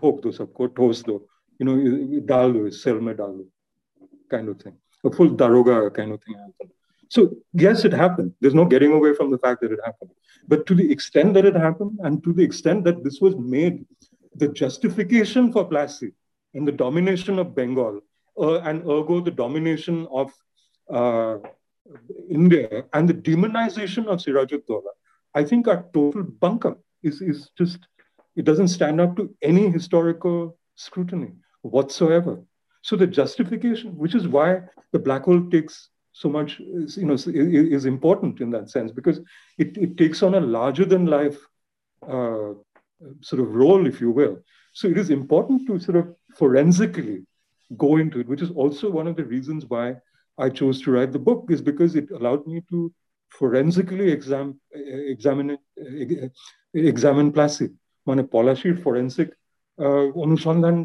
thok 0.00 0.22
do 0.22 0.30
sabko, 0.30 0.74
toast 0.76 1.06
do, 1.06 1.26
you 1.58 1.66
know, 1.66 2.20
dal 2.26 2.52
do, 2.52 2.70
mein 3.00 3.16
dal 3.16 3.44
kind 4.30 4.48
of 4.48 4.60
thing. 4.60 4.76
A 5.04 5.10
full 5.10 5.30
Daroga 5.30 5.92
kind 5.94 6.12
of 6.12 6.22
thing 6.22 6.34
happened. 6.34 6.70
So 7.08 7.36
yes, 7.52 7.84
it 7.84 7.92
happened. 7.92 8.32
There's 8.40 8.54
no 8.54 8.64
getting 8.64 8.92
away 8.92 9.14
from 9.14 9.30
the 9.30 9.38
fact 9.38 9.62
that 9.62 9.72
it 9.72 9.80
happened. 9.84 10.10
But 10.46 10.66
to 10.66 10.74
the 10.74 10.90
extent 10.90 11.34
that 11.34 11.44
it 11.44 11.56
happened, 11.56 11.98
and 12.02 12.22
to 12.24 12.32
the 12.32 12.42
extent 12.42 12.84
that 12.84 13.02
this 13.04 13.20
was 13.20 13.34
made 13.36 13.84
the 14.34 14.48
justification 14.48 15.52
for 15.52 15.68
Plassey 15.68 16.12
and 16.54 16.66
the 16.66 16.72
domination 16.72 17.38
of 17.38 17.54
Bengal, 17.54 18.00
uh, 18.38 18.60
and 18.60 18.82
ergo 18.82 19.20
the 19.20 19.30
domination 19.30 20.06
of 20.10 20.32
uh, 20.92 21.38
India 22.30 22.84
and 22.92 23.08
the 23.08 23.14
demonization 23.14 24.06
of 24.06 24.20
Sirajuddaula, 24.20 24.92
I 25.34 25.44
think 25.44 25.66
are 25.68 25.84
total 25.92 26.24
bunkum. 26.24 26.76
Is 27.02 27.20
is 27.22 27.50
just 27.56 27.78
it 28.36 28.44
doesn't 28.44 28.68
stand 28.68 29.00
up 29.00 29.16
to 29.16 29.34
any 29.42 29.70
historical 29.70 30.58
scrutiny 30.76 31.32
whatsoever. 31.62 32.42
So 32.82 32.96
the 32.96 33.06
justification, 33.06 33.96
which 33.96 34.14
is 34.14 34.28
why 34.28 34.62
the 34.92 34.98
black 34.98 35.24
hole 35.24 35.48
takes 35.50 35.88
so 36.20 36.28
much 36.36 36.50
you 37.00 37.06
know 37.08 37.14
is, 37.14 37.26
is 37.76 37.84
important 37.94 38.34
in 38.44 38.50
that 38.54 38.66
sense 38.74 38.90
because 38.98 39.18
it, 39.62 39.70
it 39.84 39.90
takes 40.02 40.22
on 40.26 40.34
a 40.34 40.46
larger 40.56 40.86
than 40.92 41.14
life 41.18 41.38
uh, 42.14 42.50
sort 43.28 43.40
of 43.44 43.48
role 43.62 43.82
if 43.92 43.96
you 44.04 44.10
will. 44.10 44.36
So 44.78 44.84
it 44.92 44.98
is 45.02 45.10
important 45.10 45.58
to 45.68 45.78
sort 45.86 45.98
of 46.00 46.06
forensically 46.42 47.18
go 47.84 47.90
into 48.02 48.20
it 48.20 48.28
which 48.28 48.42
is 48.46 48.52
also 48.62 48.90
one 48.90 49.08
of 49.10 49.16
the 49.16 49.24
reasons 49.24 49.66
why 49.72 49.86
i 50.38 50.48
chose 50.48 50.80
to 50.82 50.90
write 50.92 51.12
the 51.12 51.24
book 51.28 51.42
is 51.54 51.60
because 51.70 51.92
it 52.00 52.10
allowed 52.18 52.46
me 52.46 52.62
to 52.70 52.78
forensically 53.40 54.10
exam, 54.10 54.46
examine 55.14 55.58
examine 56.92 57.30
Plassey 57.36 57.68
মানে 58.06 58.22
পলাশির 58.34 58.76
forensic 58.84 59.28
অনুসন্ধান 60.24 60.76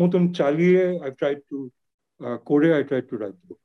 মতন 0.00 0.22
চালিয়ে 0.38 0.82
I 1.04 1.10
try 1.18 1.34
to 1.48 1.58
করে 2.50 2.68
I 2.76 2.82
try 2.88 3.02
to 3.08 3.14
write 3.22 3.38
book 3.48 3.60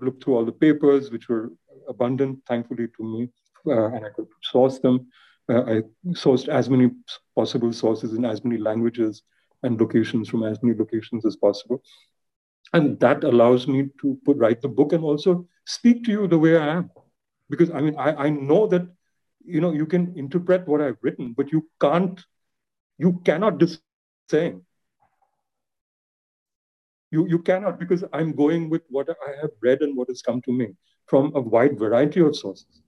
looked 0.00 0.24
through 0.24 0.36
all 0.36 0.44
the 0.44 0.52
papers, 0.52 1.10
which 1.10 1.28
were 1.28 1.52
abundant, 1.88 2.40
thankfully, 2.46 2.88
to 2.96 3.02
me, 3.02 3.28
uh, 3.66 3.86
and 3.86 4.04
I 4.04 4.10
could 4.10 4.28
source 4.42 4.78
them. 4.78 5.08
Uh, 5.48 5.62
I 5.62 5.82
sourced 6.10 6.48
as 6.48 6.70
many 6.70 6.90
possible 7.34 7.72
sources 7.72 8.14
in 8.14 8.24
as 8.24 8.44
many 8.44 8.58
languages 8.58 9.22
and 9.62 9.80
locations 9.80 10.28
from 10.28 10.44
as 10.44 10.62
many 10.62 10.76
locations 10.76 11.24
as 11.24 11.36
possible. 11.36 11.82
And 12.72 12.98
that 13.00 13.24
allows 13.24 13.66
me 13.68 13.88
to 14.00 14.18
put, 14.24 14.36
write 14.38 14.62
the 14.62 14.68
book 14.68 14.92
and 14.92 15.04
also 15.04 15.46
speak 15.66 16.04
to 16.04 16.10
you 16.10 16.26
the 16.26 16.38
way 16.38 16.56
I 16.56 16.68
am. 16.68 16.90
Because 17.50 17.70
I 17.70 17.80
mean, 17.80 17.96
I, 17.98 18.14
I 18.14 18.30
know 18.30 18.66
that, 18.68 18.86
you 19.44 19.60
know, 19.60 19.72
you 19.72 19.86
can 19.86 20.14
interpret 20.16 20.66
what 20.66 20.80
I've 20.80 20.96
written, 21.02 21.34
but 21.36 21.52
you 21.52 21.68
can't, 21.80 22.20
you 22.98 23.20
cannot 23.24 23.58
just 23.58 23.80
saying 24.30 24.62
you, 27.12 27.26
you 27.28 27.38
cannot 27.38 27.78
because 27.78 28.02
I'm 28.12 28.32
going 28.32 28.70
with 28.70 28.82
what 28.88 29.08
I 29.10 29.30
have 29.42 29.50
read 29.60 29.82
and 29.82 29.96
what 29.96 30.08
has 30.08 30.22
come 30.22 30.40
to 30.42 30.52
me 30.52 30.68
from 31.06 31.32
a 31.34 31.40
wide 31.40 31.78
variety 31.78 32.20
of 32.20 32.34
sources. 32.34 32.82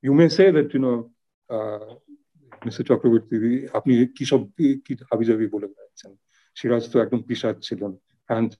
You 0.00 0.14
may 0.14 0.28
say 0.28 0.50
that, 0.50 0.72
you 0.72 0.80
know, 0.80 1.10
uh, 1.50 1.94
Mr. 2.66 2.82
Chakravarty, 2.88 3.68
আপনি 3.78 3.92
কি 4.16 4.24
সব 4.30 4.40
কি 4.84 4.92
হাবি 5.10 5.24
জাবি 5.28 5.46
বলে 5.54 5.68
যাচ্ছেন 5.78 6.12
সিরাজ 6.58 6.84
তো 6.92 6.96
একদম 7.04 7.20
পিসাদ 7.28 7.56
ছিলেন 7.66 7.92
and 8.36 8.50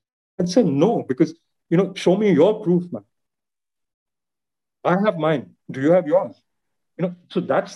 I 0.40 0.44
said 0.54 0.66
no 0.84 0.90
because 1.10 1.30
you 1.70 1.76
know 1.78 1.88
show 2.04 2.14
me 2.22 2.28
your 2.40 2.52
proof 2.64 2.82
man. 2.94 3.06
I 4.92 4.94
have 5.04 5.16
mine. 5.26 5.44
Do 5.74 5.78
you 5.84 5.92
have 5.96 6.06
yours? 6.12 6.34
You 6.96 7.02
know 7.02 7.12
so 7.32 7.38
that's 7.52 7.74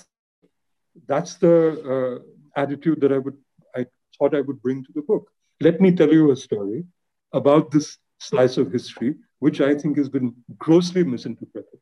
that's 1.11 1.33
the 1.45 1.55
uh, 1.93 2.17
attitude 2.62 2.99
that 3.03 3.12
I 3.17 3.19
would 3.25 3.39
I 3.79 3.83
thought 4.14 4.33
I 4.41 4.43
would 4.47 4.61
bring 4.64 4.79
to 4.87 4.93
the 4.99 5.05
book. 5.11 5.25
let 5.62 5.80
me 5.84 5.91
tell 5.91 6.12
you 6.12 6.32
a 6.32 6.36
story 6.36 6.86
about 7.34 7.72
this 7.72 7.97
slice 8.20 8.57
of 8.57 8.72
history, 8.72 9.16
which 9.39 9.62
I 9.62 9.76
think 9.76 9.97
has 9.97 10.09
been 10.09 10.34
grossly 10.57 11.03
misinterpreted. 11.03 11.80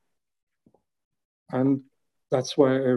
And 1.52 1.82
that's 2.32 2.58
why 2.58 2.78
I, 2.78 2.92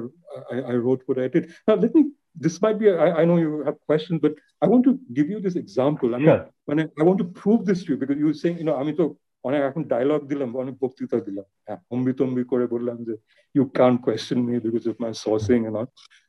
I, 0.53 0.57
I 0.73 0.75
wrote 0.75 1.03
what 1.07 1.19
I 1.19 1.29
did. 1.29 1.53
Now, 1.67 1.75
let 1.75 1.95
me, 1.95 2.11
this 2.35 2.61
might 2.61 2.79
be, 2.79 2.91
I, 2.91 3.21
I 3.21 3.25
know 3.25 3.39
you 3.39 3.63
have 3.65 3.79
questions, 3.87 4.21
but 4.21 4.35
I 4.61 4.67
want 4.67 4.85
to 4.85 4.99
give 5.13 5.29
you 5.29 5.41
this 5.41 5.57
example. 5.57 6.15
I 6.15 6.19
mean, 6.19 6.27
sure. 6.27 6.51
when 6.67 6.81
I, 6.81 6.89
I 7.01 7.03
want 7.03 7.19
to 7.19 7.25
prove 7.25 7.65
this 7.65 7.85
to 7.85 7.93
you, 7.93 7.97
because 7.97 8.19
you 8.19 8.27
were 8.27 8.35
saying, 8.35 8.59
you 8.59 8.65
know, 8.65 8.77
আমি 8.83 8.93
তো 9.01 9.05
অনেক 9.49 9.63
এখন 9.69 9.83
dialogue 9.93 10.21
দিলাম 10.31 10.51
অনেক 10.63 10.75
বক্তৃতা 10.83 11.19
দিলাম 11.27 11.47
হ্যাঁ 11.67 11.81
অম্বি 11.95 12.13
তম্বি 12.21 12.43
করে 12.53 12.65
বললাম 12.75 12.97
যে 13.07 13.15
you 13.57 13.65
can't 13.79 13.99
question 14.07 14.39
me 14.49 14.55
because 14.67 14.87
of 14.91 14.97
my 15.05 15.13
sourcing 15.23 15.63
and 15.69 15.75
all. 15.79 15.89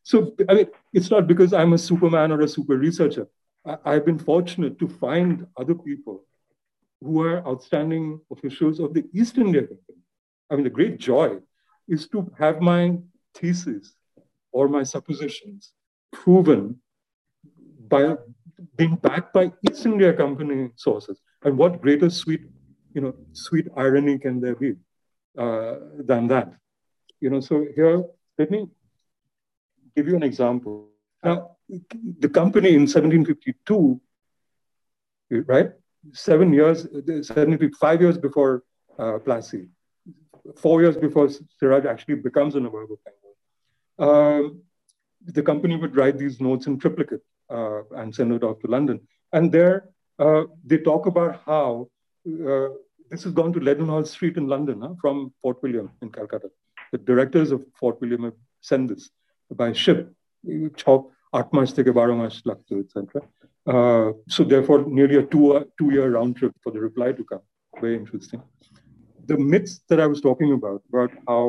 So, 0.09 0.15
I 0.49 0.53
mean, 0.57 0.67
it's 0.97 1.09
not 1.13 1.23
because 1.31 1.51
I'm 1.59 1.73
a 1.79 1.81
superman 1.89 2.29
or 2.35 2.39
a 2.47 2.49
super 2.57 2.75
researcher. 3.68 3.80
I've 3.84 4.04
been 4.04 4.18
fortunate 4.18 4.78
to 4.78 4.88
find 4.88 5.46
other 5.56 5.74
people 5.74 6.24
who 7.00 7.22
are 7.22 7.46
outstanding 7.46 8.20
officials 8.30 8.80
of 8.80 8.94
the 8.94 9.04
East 9.12 9.38
India 9.38 9.62
Company. 9.62 9.98
I 10.50 10.54
mean, 10.54 10.64
the 10.64 10.70
great 10.70 10.98
joy 10.98 11.38
is 11.88 12.08
to 12.08 12.30
have 12.38 12.60
my 12.60 12.98
thesis 13.34 13.94
or 14.52 14.68
my 14.68 14.82
suppositions 14.82 15.72
proven 16.12 16.80
by 17.88 18.16
being 18.76 18.96
backed 18.96 19.32
by 19.32 19.52
East 19.70 19.86
India 19.86 20.12
Company 20.12 20.70
sources. 20.76 21.20
And 21.42 21.56
what 21.56 21.80
greater 21.80 22.10
sweet, 22.10 22.42
you 22.94 23.00
know, 23.00 23.14
sweet 23.32 23.68
irony 23.76 24.18
can 24.18 24.40
there 24.40 24.56
be 24.56 24.74
uh, 25.38 25.76
than 25.98 26.26
that? 26.28 26.52
You 27.20 27.30
know, 27.30 27.40
so 27.40 27.66
here, 27.74 28.02
let 28.38 28.50
me 28.50 28.68
give 29.96 30.08
you 30.08 30.16
an 30.16 30.22
example. 30.22 30.88
Now, 31.22 31.57
the 31.68 32.28
company 32.28 32.70
in 32.70 32.82
1752, 32.82 34.00
right? 35.46 35.72
Seven 36.12 36.52
years, 36.52 36.86
75 37.22 38.00
years 38.00 38.18
before 38.18 38.62
uh, 38.98 39.18
Plassey, 39.18 39.68
four 40.56 40.80
years 40.80 40.96
before 40.96 41.28
Siraj 41.58 41.84
actually 41.84 42.16
becomes 42.16 42.54
a 42.54 42.60
Nawab 42.60 42.88
of 42.92 42.98
Bengal. 43.98 44.60
The 45.24 45.42
company 45.42 45.76
would 45.76 45.96
write 45.96 46.16
these 46.16 46.40
notes 46.40 46.66
in 46.66 46.78
triplicate 46.78 47.22
uh, 47.50 47.82
and 47.96 48.14
send 48.14 48.32
it 48.32 48.42
off 48.42 48.60
to 48.60 48.68
London. 48.68 49.00
And 49.32 49.52
there 49.52 49.90
uh, 50.18 50.44
they 50.64 50.78
talk 50.78 51.06
about 51.06 51.40
how 51.44 51.88
uh, 52.26 52.68
this 53.10 53.24
has 53.24 53.32
gone 53.32 53.52
to 53.52 53.60
Leadenhall 53.60 54.06
Street 54.06 54.36
in 54.36 54.46
London 54.46 54.80
huh, 54.80 54.94
from 55.00 55.32
Fort 55.42 55.62
William 55.62 55.90
in 56.02 56.10
Calcutta. 56.10 56.50
The 56.92 56.98
directors 56.98 57.52
of 57.52 57.64
Fort 57.78 58.00
William 58.00 58.24
have 58.24 58.34
sent 58.60 58.88
this 58.88 59.10
by 59.50 59.72
ship. 59.72 60.12
Chop 60.76 61.10
আট 61.32 61.48
মাস 61.56 61.68
থেকে 61.76 61.90
বারো 61.98 62.14
মাস 62.20 62.34
লাগতো 62.48 62.72
etcetera 62.82 63.20
uh, 63.68 64.12
so 64.34 64.44
therefore 64.44 64.80
nearly 64.86 65.16
a 65.16 65.20
uh, 65.20 65.64
two-year 65.78 66.10
round 66.16 66.36
trip 66.38 66.54
for 66.62 66.70
the 66.72 66.80
reply 66.80 67.12
to 67.12 67.22
come. 67.24 67.44
Very 67.80 67.96
interesting. 67.96 68.40
The 69.26 69.36
myths 69.36 69.74
that 69.88 70.00
i 70.00 70.06
was 70.06 70.20
talking 70.28 70.50
about 70.58 70.80
about 70.90 71.10
how 71.28 71.44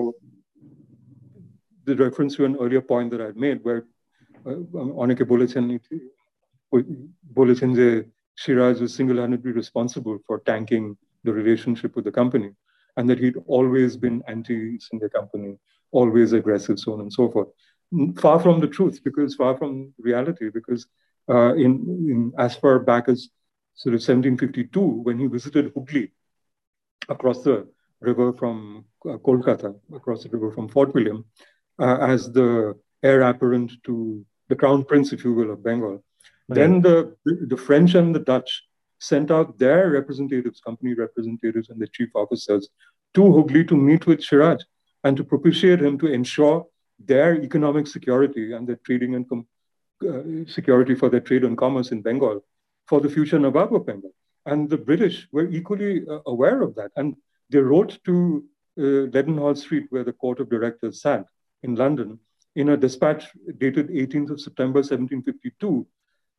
the 1.88 1.95
reference 1.95 2.36
to 2.38 2.43
an 2.49 2.55
earlier 2.63 2.82
point 2.82 3.07
that 3.11 3.21
i 3.21 3.27
had 3.32 3.39
made 3.47 3.59
where 3.67 3.82
অনেকে 5.03 5.23
বলেছেন 5.34 5.63
বলেছেন 7.39 7.69
যে 7.80 7.88
Shiraj 8.41 8.75
was 8.84 8.91
single-handedly 8.99 9.53
responsible 9.61 10.17
for 10.25 10.36
tanking 10.51 10.86
the 11.25 11.34
relationship 11.39 11.91
with 11.95 12.05
the 12.09 12.15
company 12.21 12.51
and 12.95 13.03
that 13.09 13.19
he'd 13.23 13.39
always 13.55 13.91
been 14.05 14.17
anti-India 14.36 15.09
company, 15.17 15.51
always 15.99 16.30
aggressive, 16.39 16.77
so 16.84 16.89
on 16.95 16.99
and 17.03 17.11
so 17.19 17.23
forth 17.34 17.49
far 18.17 18.39
from 18.39 18.59
the 18.59 18.67
truth 18.67 19.03
because 19.03 19.35
far 19.35 19.57
from 19.57 19.93
reality 19.99 20.49
because 20.49 20.87
uh, 21.29 21.53
in, 21.55 21.71
in 22.11 22.33
as 22.37 22.55
far 22.55 22.79
back 22.79 23.09
as 23.09 23.29
sort 23.75 23.93
of 23.93 23.99
1752 23.99 24.79
when 24.79 25.17
he 25.17 25.27
visited 25.27 25.71
Hooghly 25.75 26.11
across 27.07 27.41
the 27.43 27.67
river 28.01 28.33
from 28.33 28.85
uh, 29.05 29.17
Kolkata 29.17 29.75
across 29.95 30.23
the 30.23 30.29
river 30.29 30.51
from 30.51 30.69
Fort 30.69 30.93
William 30.93 31.25
uh, 31.79 31.97
as 32.01 32.31
the 32.31 32.75
heir 33.01 33.21
apparent 33.21 33.71
to 33.85 34.25
the 34.49 34.55
crown 34.55 34.83
prince, 34.83 35.13
if 35.13 35.23
you 35.23 35.33
will, 35.33 35.51
of 35.51 35.63
Bengal. 35.63 36.03
Right. 36.47 36.55
Then 36.55 36.81
the, 36.81 37.15
the 37.25 37.57
French 37.57 37.95
and 37.95 38.13
the 38.13 38.19
Dutch 38.19 38.63
sent 38.99 39.31
out 39.31 39.57
their 39.57 39.91
representatives, 39.91 40.59
company 40.59 40.93
representatives, 40.93 41.69
and 41.69 41.79
the 41.79 41.87
chief 41.87 42.09
officers 42.15 42.67
to 43.13 43.31
Hooghly 43.31 43.63
to 43.65 43.75
meet 43.75 44.05
with 44.05 44.19
Shiraj 44.19 44.61
and 45.03 45.15
to 45.15 45.23
propitiate 45.23 45.81
him 45.81 45.97
to 45.99 46.07
ensure 46.07 46.65
their 47.05 47.41
economic 47.41 47.87
security 47.87 48.53
and 48.53 48.67
their 48.67 48.79
trading 48.85 49.15
and 49.15 49.25
uh, 50.07 50.49
security 50.51 50.95
for 50.95 51.09
their 51.09 51.19
trade 51.19 51.43
and 51.43 51.57
commerce 51.57 51.91
in 51.91 52.01
Bengal 52.01 52.43
for 52.87 52.99
the 52.99 53.09
future 53.09 53.39
Nawab 53.39 53.73
of 53.73 53.85
Bengal. 53.85 54.13
And 54.45 54.69
the 54.69 54.77
British 54.77 55.27
were 55.31 55.47
equally 55.49 56.03
uh, 56.07 56.19
aware 56.25 56.61
of 56.61 56.75
that. 56.75 56.91
And 56.95 57.15
they 57.49 57.59
wrote 57.59 57.99
to 58.05 58.43
uh, 58.77 58.81
Leadenhall 59.13 59.57
Street, 59.57 59.87
where 59.89 60.03
the 60.03 60.13
court 60.13 60.39
of 60.39 60.49
directors 60.49 61.01
sat 61.01 61.25
in 61.63 61.75
London, 61.75 62.19
in 62.55 62.69
a 62.69 62.77
dispatch 62.77 63.27
dated 63.57 63.89
18th 63.89 64.31
of 64.31 64.41
September 64.41 64.79
1752, 64.79 65.85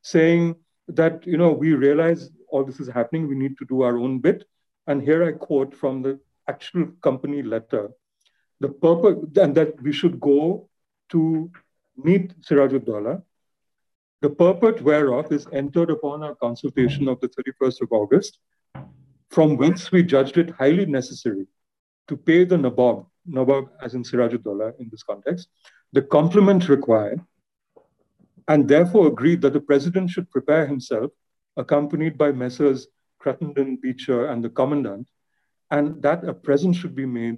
saying 0.03 0.57
that, 0.89 1.27
you 1.27 1.37
know, 1.37 1.53
we 1.53 1.75
realize 1.75 2.31
all 2.49 2.65
this 2.65 2.81
is 2.81 2.89
happening, 2.89 3.29
we 3.29 3.37
need 3.37 3.57
to 3.59 3.65
do 3.67 3.83
our 3.83 3.99
own 3.99 4.19
bit. 4.19 4.45
And 4.87 5.03
here 5.03 5.23
I 5.25 5.33
quote 5.33 5.75
from 5.75 6.03
the 6.03 6.19
actual 6.49 6.87
company 7.03 7.43
letter 7.43 7.91
the 8.61 8.69
purpose, 8.69 9.19
and 9.37 9.55
that 9.55 9.81
we 9.83 9.93
should 9.93 10.21
go 10.21 10.69
to 11.11 11.51
meet 11.97 12.41
Sirajuddaula, 12.43 13.23
the 14.21 14.31
purport 14.31 14.83
whereof 14.83 15.33
is 15.33 15.47
entered 15.53 15.91
upon 15.91 16.23
our 16.23 16.35
consultation 16.35 17.09
of 17.09 17.21
the 17.21 17.29
31st 17.29 17.81
of 17.83 17.93
August, 17.93 18.39
from 19.31 19.57
whence 19.57 19.91
we 19.91 20.03
judged 20.03 20.37
it 20.37 20.51
highly 20.51 20.85
necessary 20.85 21.47
to 22.09 22.17
pay 22.17 22.45
the 22.45 22.57
Nabob, 22.57 23.07
Nabob 23.29 23.71
as 23.81 23.95
in 23.95 24.03
Sirajuddaula 24.03 24.79
in 24.79 24.89
this 24.91 25.03
context, 25.03 25.49
the 25.93 26.03
compliment 26.03 26.69
required, 26.69 27.21
and 28.49 28.69
therefore 28.69 29.07
agreed 29.07 29.41
that 29.43 29.53
the 29.53 29.61
president 29.61 30.11
should 30.11 30.31
prepare 30.31 30.67
himself, 30.67 31.11
accompanied 31.57 32.19
by 32.19 32.33
Messrs. 32.33 32.89
Cruttenden, 33.23 33.79
Beecher, 33.81 34.27
and 34.29 34.43
the 34.43 34.49
commandant, 34.49 35.07
and 35.71 36.03
that 36.03 36.25
a 36.25 36.33
present 36.33 36.75
should 36.75 36.95
be 36.95 37.05
made 37.05 37.37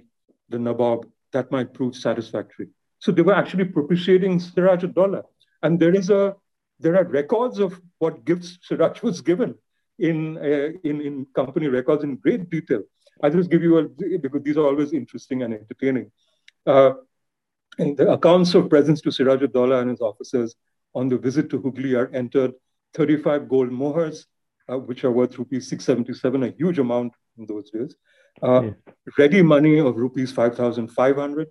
the 0.53 0.59
nabob, 0.59 1.03
that 1.33 1.51
might 1.51 1.73
prove 1.73 1.95
satisfactory. 1.95 2.67
So 2.99 3.11
they 3.11 3.21
were 3.21 3.35
actually 3.35 3.65
propitiating 3.65 4.39
Siraj 4.39 4.83
Dawla. 4.83 5.23
And 5.61 5.79
there 5.79 5.93
is 5.93 6.09
a 6.09 6.35
there 6.79 6.95
are 6.97 7.03
records 7.03 7.59
of 7.59 7.79
what 7.99 8.25
gifts 8.25 8.59
Siraj 8.61 9.01
was 9.01 9.21
given 9.21 9.55
in, 9.99 10.37
uh, 10.37 10.69
in, 10.83 11.01
in 11.01 11.25
company 11.33 11.67
records 11.67 12.03
in 12.03 12.17
great 12.17 12.49
detail. 12.49 12.81
I'll 13.21 13.31
just 13.31 13.49
give 13.49 13.63
you 13.63 13.77
a, 13.77 13.83
because 14.17 14.43
these 14.43 14.57
are 14.57 14.65
always 14.65 14.91
interesting 14.91 15.43
and 15.43 15.53
entertaining. 15.53 16.11
Uh, 16.65 16.93
and 17.77 17.95
the 17.95 18.11
accounts 18.11 18.53
of 18.53 18.69
presents 18.69 19.01
to 19.01 19.11
Siraj 19.11 19.41
Dawla 19.41 19.81
and 19.81 19.89
his 19.91 20.01
officers 20.01 20.55
on 20.93 21.07
the 21.07 21.17
visit 21.17 21.49
to 21.51 21.59
Hooghly 21.59 21.95
are 21.95 22.09
entered 22.13 22.53
35 22.95 23.47
gold 23.49 23.69
mohurs, 23.71 24.25
uh, 24.69 24.77
which 24.77 25.03
are 25.03 25.11
worth 25.11 25.37
rupees 25.37 25.67
677, 25.69 26.43
a 26.43 26.49
huge 26.49 26.79
amount 26.79 27.13
in 27.37 27.45
those 27.45 27.69
days. 27.71 27.95
Uh, 28.41 28.71
Ready 29.17 29.41
money 29.41 29.79
of 29.79 29.97
rupees 29.97 30.31
5,500, 30.31 31.47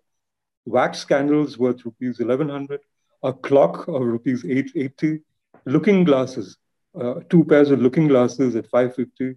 wax 0.65 1.05
candles 1.05 1.59
worth 1.59 1.85
rupees 1.85 2.19
1,100, 2.19 2.81
a 3.23 3.33
clock 3.33 3.87
of 3.89 4.01
rupees 4.01 4.45
880, 4.45 5.21
looking 5.67 6.03
glasses, 6.03 6.57
uh, 6.99 7.15
two 7.29 7.45
pairs 7.45 7.71
of 7.71 7.81
looking 7.81 8.09
glasses 8.09 8.57
at 8.57 8.67
550, 8.71 9.37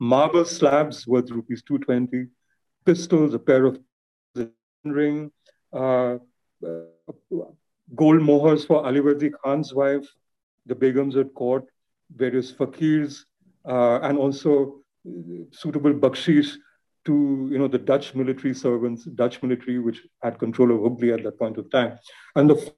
marble 0.00 0.44
slabs 0.44 1.06
worth 1.06 1.30
rupees 1.30 1.62
220, 1.62 2.26
pistols, 2.84 3.34
a 3.34 3.38
pair 3.38 3.66
of 3.66 3.78
ring, 4.84 5.30
uh, 5.72 6.18
uh, 6.66 6.80
gold 7.94 8.20
mohurs 8.20 8.66
for 8.66 8.82
Alivardi 8.82 9.30
Khan's 9.44 9.72
wife, 9.72 10.06
the 10.66 10.74
Begums 10.74 11.16
at 11.16 11.32
court, 11.34 11.66
various 12.14 12.52
fakirs, 12.52 13.24
uh, 13.64 14.00
and 14.02 14.18
also 14.18 14.80
suitable 15.52 15.92
bakshish 15.92 16.56
to 17.06 17.48
you 17.50 17.58
know 17.58 17.68
the 17.68 17.78
Dutch 17.78 18.14
military 18.14 18.54
servants, 18.54 19.04
Dutch 19.04 19.42
military 19.42 19.78
which 19.78 20.02
had 20.22 20.38
control 20.38 20.70
of 20.72 20.80
Hooghly 20.80 21.12
at 21.12 21.22
that 21.24 21.38
point 21.38 21.58
of 21.58 21.70
time, 21.70 21.98
and 22.34 22.48
the 22.48 22.72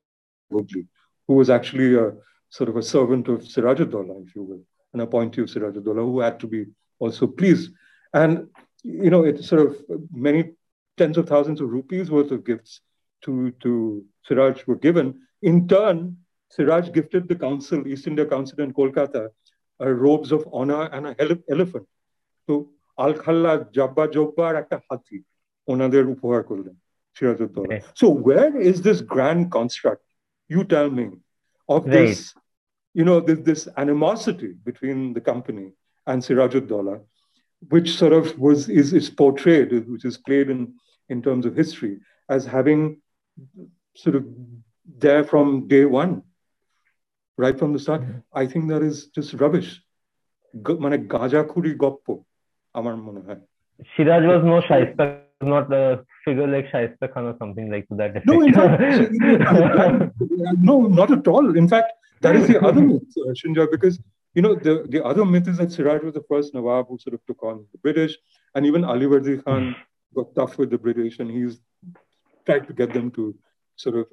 who 0.50 1.34
was 1.34 1.50
actually 1.50 1.96
a 1.96 2.12
sort 2.50 2.68
of 2.68 2.76
a 2.76 2.82
servant 2.82 3.28
of 3.28 3.40
Sirajuddaula, 3.40 4.24
if 4.26 4.34
you 4.36 4.42
will, 4.42 4.62
an 4.94 5.00
appointee 5.00 5.42
of 5.42 5.48
Sirajuddaula, 5.48 6.04
who 6.04 6.20
had 6.20 6.38
to 6.40 6.46
be 6.46 6.66
also 6.98 7.26
pleased. 7.26 7.72
And 8.14 8.48
you 8.82 9.10
know, 9.10 9.24
it's 9.24 9.48
sort 9.48 9.66
of 9.66 9.76
many 10.12 10.52
tens 10.96 11.18
of 11.18 11.28
thousands 11.28 11.60
of 11.60 11.70
rupees 11.70 12.10
worth 12.10 12.30
of 12.30 12.44
gifts 12.44 12.80
to 13.22 13.50
to 13.62 14.04
Siraj 14.26 14.66
were 14.66 14.76
given. 14.76 15.20
In 15.42 15.68
turn, 15.68 16.16
Siraj 16.50 16.92
gifted 16.92 17.28
the 17.28 17.34
council, 17.34 17.86
East 17.86 18.06
India 18.06 18.26
Council 18.26 18.60
in 18.60 18.72
Kolkata, 18.72 19.28
uh, 19.80 19.88
robes 19.88 20.32
of 20.32 20.48
honor 20.52 20.84
and 20.92 21.06
an 21.08 21.14
ele- 21.18 21.44
elephant. 21.50 21.86
So 22.46 22.70
আলখাল্লা 23.03 23.53
Jabbar 23.77 24.03
Jabbar 24.15 24.53
একটা 24.61 24.77
হাতি 24.87 25.17
ওনাদের 25.71 26.05
উপহার 26.15 26.41
করলেন 26.49 26.75
Sirajuddaulah 27.15 27.75
so 27.99 28.05
where 28.27 28.53
is 28.69 28.77
this 28.87 28.99
grand 29.13 29.43
construct 29.57 30.05
you 30.53 30.61
tell 30.73 30.89
me 30.99 31.07
of 31.69 31.81
right. 31.85 31.93
this 31.95 32.17
you 32.97 33.05
know 33.07 33.19
this, 33.27 33.39
this 33.49 33.61
animosity 33.83 34.51
between 34.69 35.13
the 35.15 35.23
company 35.31 35.67
and 36.09 36.17
Sirajuddaula 36.21 36.95
which 37.73 37.89
sort 38.01 38.13
of 38.19 38.25
was 38.45 38.59
is, 38.69 38.87
is 38.93 39.07
portrayed 39.21 39.69
which 39.93 40.05
is 40.09 40.17
played 40.27 40.47
in 40.55 40.61
in 41.09 41.21
terms 41.21 41.43
of 41.45 41.51
history 41.55 41.95
as 42.35 42.41
having 42.45 42.81
sort 44.03 44.15
of 44.19 44.23
there 45.05 45.23
from 45.31 45.67
day 45.67 45.85
one 45.85 46.13
right 47.37 47.57
from 47.61 47.71
the 47.73 47.81
start 47.85 48.01
mm-hmm. 48.01 48.41
i 48.41 48.45
think 48.51 48.63
that 48.71 48.83
is 48.89 48.97
just 49.17 49.31
rubbish 49.43 49.71
মানে 50.83 50.97
গাঁজাখুরি 51.13 51.73
গপ্প 51.83 52.07
Shiraj 52.76 52.98
মনে 53.08 53.22
হয় 53.28 53.40
Siraj 53.94 54.22
was 54.30 54.42
no 54.50 54.56
Shaista, 54.68 55.04
not 55.54 55.66
a 55.78 55.82
figure 56.24 56.48
like 56.54 56.66
Shaista 56.72 57.06
Khan 57.12 57.24
or 57.30 57.36
something 57.40 57.66
like 57.74 57.86
that. 58.00 58.12
No, 58.30 58.36
no, 60.68 60.74
not 61.00 61.10
at 61.16 61.26
all. 61.32 61.46
In 61.62 61.68
fact, 61.72 61.90
that 62.24 62.34
is 62.38 62.44
the 62.52 62.58
other 62.68 62.82
myth, 62.90 63.10
uh, 63.22 63.32
Srinjoy, 63.38 63.66
because 63.76 63.96
you 64.36 64.42
know 64.44 64.54
the, 64.66 64.74
the 64.94 65.00
other 65.10 65.24
myth 65.32 65.46
is 65.52 65.58
that 65.60 65.70
Shiraj 65.76 66.00
was 66.06 66.14
the 66.14 66.24
first 66.30 66.48
Nawab 66.54 66.84
who 66.88 66.96
sort 67.04 67.14
of 67.18 67.20
took 67.28 67.42
on 67.50 67.56
the 67.72 67.80
British, 67.86 68.12
and 68.54 68.62
even 68.70 68.82
Alivardi 68.92 69.34
Khan 69.44 69.62
got 70.16 70.34
tough 70.38 70.54
with 70.60 70.70
the 70.74 70.80
British, 70.86 71.14
and 71.20 71.28
he 71.36 71.42
tried 72.46 72.64
to 72.68 72.74
get 72.80 72.90
them 72.96 73.10
to 73.18 73.22
sort 73.84 73.96
of 74.00 74.04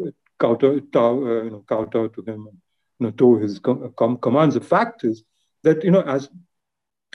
kowtow, 0.44 0.80
tow, 0.92 1.12
uh, 1.32 1.44
you 1.44 2.10
to 2.16 2.22
him 2.32 2.42
you 3.00 3.06
know, 3.08 3.12
tow 3.12 3.38
his 3.38 3.60
commands. 3.60 4.56
The 4.56 4.62
fact 4.62 5.04
is 5.04 5.24
that, 5.64 5.84
you 5.84 5.92
know, 5.92 6.02
as 6.02 6.30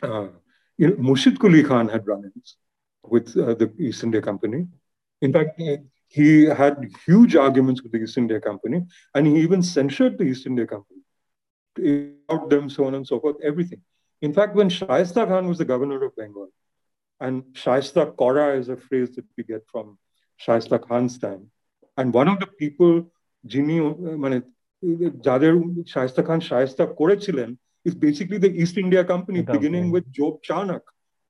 uh, 0.02 0.28
you 0.78 0.86
know, 0.88 0.96
Murshid 1.08 1.36
Quli 1.42 1.62
Khan 1.68 1.88
had 1.88 2.06
run-ins 2.06 2.56
with 3.14 3.36
uh, 3.36 3.54
the 3.54 3.68
East 3.78 4.02
India 4.06 4.22
Company. 4.22 4.60
In 5.20 5.32
fact, 5.32 5.60
he 6.08 6.44
had 6.44 6.74
huge 7.06 7.34
arguments 7.46 7.82
with 7.82 7.92
the 7.92 8.00
East 8.04 8.16
India 8.16 8.40
Company, 8.40 8.78
and 9.14 9.22
he 9.26 9.34
even 9.46 9.60
censured 9.62 10.14
the 10.18 10.24
East 10.24 10.46
India 10.46 10.66
Company 10.66 11.00
about 12.28 12.48
them, 12.52 12.64
so 12.70 12.84
on 12.86 12.94
and 12.94 13.06
so 13.06 13.20
forth, 13.20 13.36
everything. 13.42 13.80
In 14.22 14.32
fact, 14.32 14.52
when 14.54 14.68
Shaista 14.68 15.26
Khan 15.30 15.44
was 15.50 15.58
the 15.58 15.64
governor 15.72 16.02
of 16.04 16.16
Bengal, 16.16 16.50
and 17.20 17.42
Shaista 17.62 18.02
Kora 18.16 18.48
is 18.60 18.68
a 18.68 18.76
phrase 18.76 19.10
that 19.16 19.26
we 19.36 19.42
get 19.44 19.62
from 19.72 19.98
Shaista 20.44 20.76
Khan's 20.86 21.18
time, 21.18 21.50
and 21.96 22.14
one 22.20 22.28
of 22.28 22.38
the 22.40 22.50
people, 22.62 22.94
যিনি 23.52 23.76
মানে 24.24 24.38
যাদের 25.26 25.54
শায়স্তা 25.92 26.22
খান 26.28 26.40
শায়স্তা 26.50 26.84
করেছিলেন 27.00 27.50
is 27.84 27.94
basically 27.94 28.38
the 28.38 28.50
East 28.50 28.76
India 28.76 29.04
Company, 29.04 29.42
beginning 29.42 29.90
with 29.90 30.10
Job 30.12 30.42
Charnock, 30.42 30.82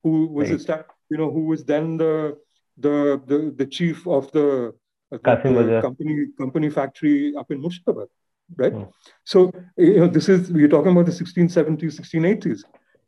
who 0.03 0.27
was 0.27 0.51
right. 0.69 0.85
you 1.11 1.17
know, 1.17 1.31
who 1.31 1.45
was 1.47 1.65
then 1.65 1.97
the 1.97 2.37
the 2.79 3.21
the, 3.27 3.55
the 3.57 3.67
chief 3.67 4.07
of 4.07 4.31
the, 4.33 4.75
the, 5.11 5.19
the 5.19 5.81
company 5.83 6.27
company 6.39 6.71
factory 6.71 7.35
up 7.37 7.51
in 7.51 7.63
Murshidabad, 7.63 8.09
right? 8.57 8.73
Hmm. 8.73 8.85
So 9.25 9.53
you 9.77 10.01
know, 10.01 10.09
this 10.09 10.29
is 10.29 10.51
we're 10.51 10.69
talking 10.69 10.93
about 10.93 11.07
the 11.07 11.13
1670s, 11.13 12.01
1680s. 12.01 12.61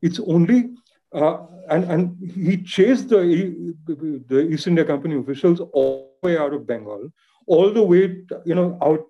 It's 0.02 0.20
only 0.20 0.70
uh, 1.12 1.38
and 1.68 1.84
and 1.84 2.30
he 2.30 2.56
chased 2.62 3.08
the 3.08 3.74
the 4.28 4.40
East 4.40 4.66
India 4.66 4.84
Company 4.84 5.16
officials 5.16 5.60
all 5.72 6.16
the 6.22 6.28
way 6.28 6.38
out 6.38 6.52
of 6.52 6.66
Bengal, 6.66 7.10
all 7.46 7.72
the 7.72 7.82
way 7.82 8.02
you 8.44 8.54
know 8.54 8.78
out 8.82 9.06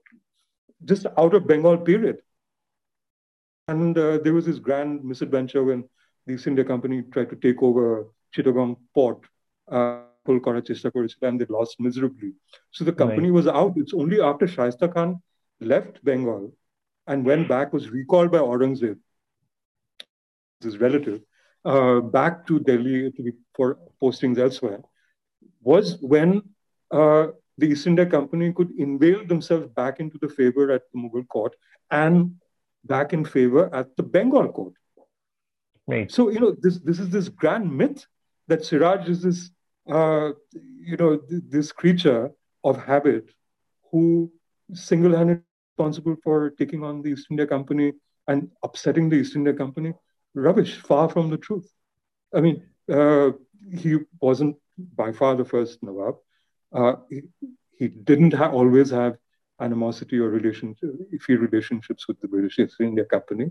just 0.84 1.06
out 1.18 1.34
of 1.34 1.46
Bengal 1.46 1.78
period. 1.78 2.22
And 3.70 3.96
uh, 3.96 4.18
there 4.18 4.34
was 4.34 4.46
this 4.46 4.58
grand 4.58 5.04
misadventure 5.04 5.62
when 5.62 5.84
the 6.26 6.34
East 6.34 6.48
India 6.48 6.64
Company 6.64 7.02
tried 7.12 7.30
to 7.30 7.36
take 7.36 7.62
over 7.62 8.08
Chittagong 8.34 8.76
port, 8.94 9.20
uh, 9.70 10.02
and 10.26 11.40
they 11.40 11.46
lost 11.48 11.80
miserably. 11.80 12.32
So 12.72 12.84
the 12.84 12.92
company 12.92 13.30
right. 13.30 13.34
was 13.34 13.46
out. 13.46 13.74
It's 13.76 13.94
only 13.94 14.20
after 14.20 14.46
Shaista 14.46 14.92
Khan 14.92 15.22
left 15.60 16.04
Bengal 16.04 16.52
and 17.06 17.24
went 17.24 17.48
back, 17.48 17.72
was 17.72 17.90
recalled 17.90 18.32
by 18.32 18.38
Aurangzeb, 18.38 18.98
his 20.60 20.78
relative, 20.78 21.20
uh, 21.64 22.00
back 22.00 22.46
to 22.48 22.60
Delhi 22.60 23.12
to 23.12 23.22
be, 23.22 23.32
for 23.54 23.78
postings 24.02 24.38
elsewhere, 24.38 24.80
was 25.62 25.96
when 26.00 26.42
uh, 26.90 27.28
the 27.58 27.68
East 27.68 27.86
India 27.86 28.06
Company 28.06 28.52
could 28.52 28.70
inveigle 28.78 29.26
themselves 29.26 29.68
back 29.68 30.00
into 30.00 30.18
the 30.18 30.28
favor 30.28 30.70
at 30.70 30.82
the 30.92 30.98
Mughal 30.98 31.26
court 31.28 31.54
and 31.90 32.34
back 32.84 33.12
in 33.12 33.24
favor 33.24 33.72
at 33.74 33.96
the 33.96 34.02
Bengal 34.02 34.48
court. 34.48 34.74
Right. 35.86 36.10
So, 36.10 36.30
you 36.30 36.40
know, 36.40 36.54
this, 36.60 36.78
this 36.78 36.98
is 36.98 37.10
this 37.10 37.28
grand 37.28 37.76
myth 37.76 38.06
that 38.48 38.64
Siraj 38.64 39.08
is 39.08 39.22
this, 39.22 39.50
uh, 39.90 40.30
you 40.52 40.96
know, 40.96 41.16
th- 41.16 41.42
this 41.48 41.72
creature 41.72 42.30
of 42.64 42.82
habit 42.82 43.30
who 43.90 44.30
single-handed 44.72 45.42
responsible 45.80 46.16
for 46.22 46.50
taking 46.50 46.84
on 46.84 47.02
the 47.02 47.10
East 47.10 47.26
India 47.30 47.46
Company 47.46 47.92
and 48.28 48.50
upsetting 48.62 49.08
the 49.08 49.16
East 49.16 49.34
India 49.34 49.54
Company. 49.54 49.92
Rubbish, 50.34 50.76
far 50.76 51.08
from 51.08 51.30
the 51.30 51.38
truth. 51.38 51.68
I 52.34 52.40
mean, 52.40 52.62
uh, 52.90 53.30
he 53.76 53.98
wasn't 54.20 54.56
by 54.78 55.12
far 55.12 55.34
the 55.36 55.44
first 55.44 55.82
Nawab. 55.82 56.16
Uh, 56.72 56.94
he, 57.08 57.22
he, 57.76 57.88
didn't 57.88 58.32
ha- 58.32 58.50
always 58.50 58.90
have 58.90 59.16
animosity 59.60 60.18
or 60.18 60.28
relationship, 60.28 60.90
iffy 61.12 61.38
relationships 61.38 62.08
with 62.08 62.20
the 62.20 62.28
British 62.28 62.58
East 62.58 62.80
India 62.80 63.04
Company. 63.04 63.50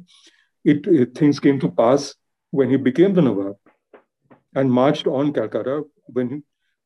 It, 0.64 0.88
it, 0.88 1.16
things 1.16 1.40
came 1.40 1.60
to 1.60 1.70
pass 1.70 2.16
when 2.52 2.70
he 2.70 2.78
became 2.78 3.14
the 3.14 3.22
Nawab 3.22 3.58
and 4.56 4.72
marched 4.72 5.08
on 5.08 5.34
Calcutta 5.34 5.84
when 6.08 6.30
he, 6.30 6.38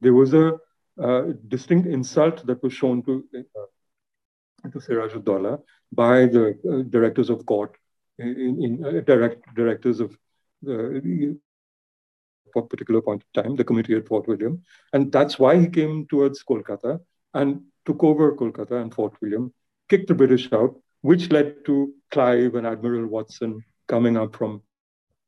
there 0.01 0.13
was 0.13 0.33
a 0.33 0.57
uh, 1.01 1.23
distinct 1.47 1.87
insult 1.87 2.45
that 2.45 2.61
was 2.61 2.73
shown 2.73 3.01
to 3.03 3.23
uh, 3.35 4.69
to 4.69 4.79
Siraj 4.79 5.13
Dawla 5.13 5.59
by 5.91 6.25
the 6.25 6.57
uh, 6.69 6.89
directors 6.89 7.29
of 7.29 7.45
court 7.45 7.75
in, 8.19 8.63
in 8.63 8.85
uh, 8.85 9.01
direct 9.01 9.53
directors 9.55 9.99
of 9.99 10.15
the 10.61 11.37
particular 12.61 13.01
point 13.01 13.23
of 13.23 13.43
time, 13.43 13.55
the 13.55 13.63
committee 13.63 13.95
at 13.95 14.07
Fort 14.07 14.27
William. 14.27 14.61
And 14.93 15.11
that's 15.11 15.39
why 15.39 15.59
he 15.59 15.67
came 15.67 16.05
towards 16.07 16.43
Kolkata 16.43 16.99
and 17.33 17.63
took 17.85 18.03
over 18.03 18.35
Kolkata 18.35 18.81
and 18.81 18.93
Fort 18.93 19.13
William, 19.21 19.53
kicked 19.89 20.07
the 20.07 20.13
British 20.13 20.51
out, 20.53 20.75
which 21.01 21.31
led 21.31 21.65
to 21.65 21.93
Clive 22.11 22.55
and 22.55 22.65
Admiral 22.65 23.07
Watson 23.07 23.63
coming 23.87 24.17
up 24.17 24.35
from 24.35 24.61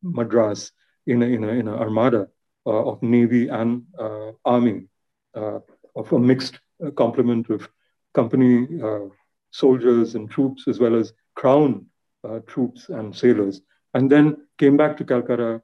Madras 0.01 0.71
in 1.05 1.21
a, 1.21 1.25
in 1.25 1.43
a, 1.43 1.49
in 1.49 1.67
a 1.67 1.75
armada 1.75 2.27
uh, 2.65 2.85
of 2.85 3.01
navy 3.03 3.47
and 3.49 3.83
uh, 3.99 4.31
army, 4.43 4.87
uh, 5.35 5.59
of 5.95 6.11
a 6.11 6.19
mixed 6.19 6.59
uh, 6.85 6.91
complement 6.91 7.49
of 7.49 7.69
company 8.13 8.67
uh, 8.81 9.07
soldiers 9.51 10.15
and 10.15 10.29
troops, 10.29 10.67
as 10.67 10.79
well 10.79 10.95
as 10.95 11.13
crown 11.35 11.85
uh, 12.23 12.39
troops 12.47 12.89
and 12.89 13.15
sailors, 13.15 13.61
and 13.93 14.09
then 14.09 14.37
came 14.57 14.77
back 14.77 14.97
to 14.97 15.03
Calcutta, 15.03 15.61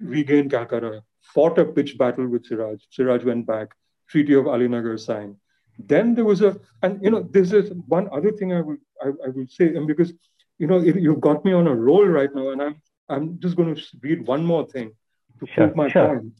regained 0.00 0.50
Calcutta, 0.50 1.02
fought 1.22 1.58
a 1.58 1.64
pitched 1.64 1.98
battle 1.98 2.26
with 2.26 2.44
Siraj. 2.44 2.80
Siraj 2.90 3.24
went 3.24 3.46
back, 3.46 3.74
Treaty 4.08 4.34
of 4.34 4.44
Alinagar 4.44 4.98
signed. 4.98 5.36
Then 5.78 6.14
there 6.14 6.24
was 6.24 6.40
a, 6.42 6.56
and 6.82 7.02
you 7.02 7.10
know, 7.10 7.22
this 7.22 7.52
is 7.52 7.72
one 7.88 8.08
other 8.12 8.30
thing 8.32 8.52
I 8.52 8.60
will 8.60 8.76
I, 9.02 9.08
I 9.08 9.28
will 9.28 9.46
say, 9.48 9.74
and 9.74 9.86
because 9.86 10.12
you 10.58 10.66
know, 10.66 10.78
it, 10.78 10.96
you've 10.96 11.20
got 11.20 11.44
me 11.44 11.52
on 11.52 11.66
a 11.66 11.74
roll 11.74 12.06
right 12.06 12.32
now, 12.34 12.50
and 12.50 12.62
I'm 12.62 12.82
I'm 13.08 13.40
just 13.40 13.56
going 13.56 13.74
to 13.74 13.82
read 14.02 14.26
one 14.26 14.44
more 14.44 14.66
thing 14.66 14.92
to 15.40 15.46
sure, 15.46 15.66
prove 15.66 15.76
my 15.76 15.88
sure. 15.88 16.08
point, 16.08 16.32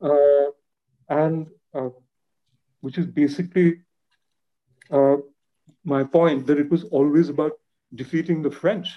uh, 0.00 0.50
and 1.08 1.46
uh, 1.74 1.90
which 2.80 2.98
is 2.98 3.06
basically 3.06 3.80
uh, 4.90 5.16
my 5.84 6.04
point 6.04 6.46
that 6.46 6.58
it 6.58 6.70
was 6.70 6.84
always 6.84 7.28
about 7.28 7.52
defeating 7.94 8.42
the 8.42 8.50
French, 8.50 8.88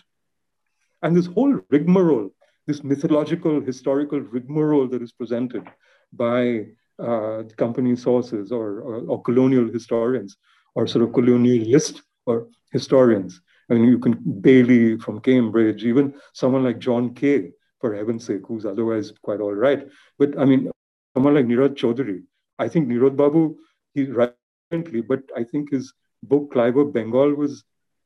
and 1.01 1.15
this 1.15 1.25
whole 1.25 1.59
rigmarole 1.69 2.31
this 2.67 2.83
mythological, 2.83 3.59
historical 3.59 4.19
rigmarole 4.19 4.87
that 4.87 5.01
is 5.01 5.11
presented 5.11 5.67
by 6.13 6.67
uh, 7.01 7.43
company 7.57 7.95
sources 7.95 8.51
or, 8.51 8.81
or, 8.81 8.95
or, 9.07 9.21
colonial 9.23 9.67
historians 9.71 10.37
or 10.75 10.87
sort 10.87 11.03
of 11.03 11.09
colonialist 11.09 12.01
or 12.25 12.47
historians. 12.71 13.41
I 13.69 13.73
mean, 13.73 13.85
you 13.85 13.99
can 13.99 14.13
Bayly 14.41 14.97
from 14.97 15.19
Cambridge, 15.21 15.83
even 15.83 16.13
someone 16.33 16.63
like 16.63 16.79
John 16.79 17.13
Keay, 17.13 17.51
for 17.79 17.95
heaven's 17.95 18.25
sake, 18.25 18.41
who's 18.47 18.65
otherwise 18.65 19.11
quite 19.23 19.39
all 19.39 19.53
right. 19.53 19.87
But 20.19 20.37
I 20.37 20.45
mean, 20.45 20.69
someone 21.15 21.33
like 21.33 21.45
Nirad 21.45 21.75
Chaudhuri, 21.75 22.23
I 22.59 22.67
think 22.67 22.87
Nirad 22.87 23.15
Babu, 23.17 23.57
he 23.93 24.05
rightly, 24.05 25.01
but 25.01 25.23
I 25.35 25.43
think 25.43 25.71
his 25.71 25.93
book 26.23 26.51
Clive 26.51 26.77
of 26.77 26.93
Bengal 26.93 27.33
was 27.33 27.63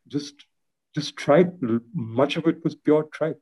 just 0.07 0.45
just 0.95 1.17
tripe. 1.17 1.53
Much 1.93 2.37
of 2.37 2.47
it 2.47 2.63
was 2.63 2.75
pure 2.75 3.03
tripe 3.11 3.39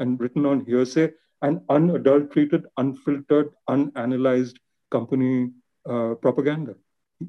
and 0.00 0.18
written 0.18 0.46
on 0.46 0.64
hearsay 0.64 1.10
and 1.42 1.60
unadulterated, 1.68 2.64
unfiltered, 2.78 3.50
unanalyzed 3.68 4.56
company 4.96 5.34
uh, 5.92 6.12
propaganda. 6.24 6.74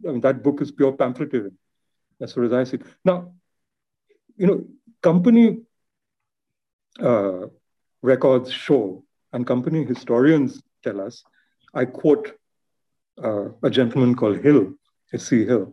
I 0.08 0.12
mean, 0.12 0.22
that 0.28 0.38
book 0.46 0.58
is 0.62 0.72
pure 0.80 0.94
pamphleteering, 1.02 1.58
as 2.24 2.34
far 2.34 2.44
as 2.50 2.54
I 2.54 2.64
see. 2.70 2.80
Now, 3.10 3.18
you 4.42 4.48
know, 4.48 4.60
company 5.10 5.46
uh, 7.10 7.44
records 8.12 8.52
show, 8.66 8.84
and 9.34 9.48
company 9.54 9.82
historians 9.94 10.52
tell 10.86 11.00
us, 11.08 11.24
I 11.82 11.86
quote 12.00 12.26
uh, 13.28 13.48
a 13.68 13.70
gentleman 13.70 14.16
called 14.20 14.38
Hill, 14.48 14.62
S.C. 15.14 15.46
Hill, 15.52 15.66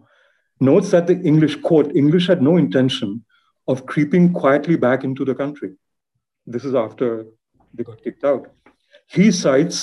notes 0.61 0.91
that 0.95 1.07
the 1.07 1.19
English, 1.31 1.55
quote, 1.69 1.95
English 2.03 2.27
had 2.33 2.43
no 2.43 2.57
intention 2.57 3.25
of 3.73 3.87
creeping 3.93 4.33
quietly 4.33 4.77
back 4.87 5.05
into 5.09 5.25
the 5.25 5.37
country. 5.43 5.71
This 6.47 6.65
is 6.65 6.75
after 6.75 7.09
they 7.75 7.85
got 7.85 8.03
kicked 8.05 8.25
out. 8.25 8.45
He 9.17 9.31
cites, 9.31 9.77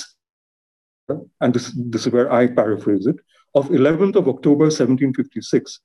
and 1.40 1.54
this, 1.54 1.72
this 1.76 2.06
is 2.06 2.12
where 2.12 2.32
I 2.32 2.46
paraphrase 2.46 3.06
it, 3.06 3.16
of 3.54 3.68
11th 3.68 4.16
of 4.16 4.28
October 4.28 4.66
1756, 4.66 5.80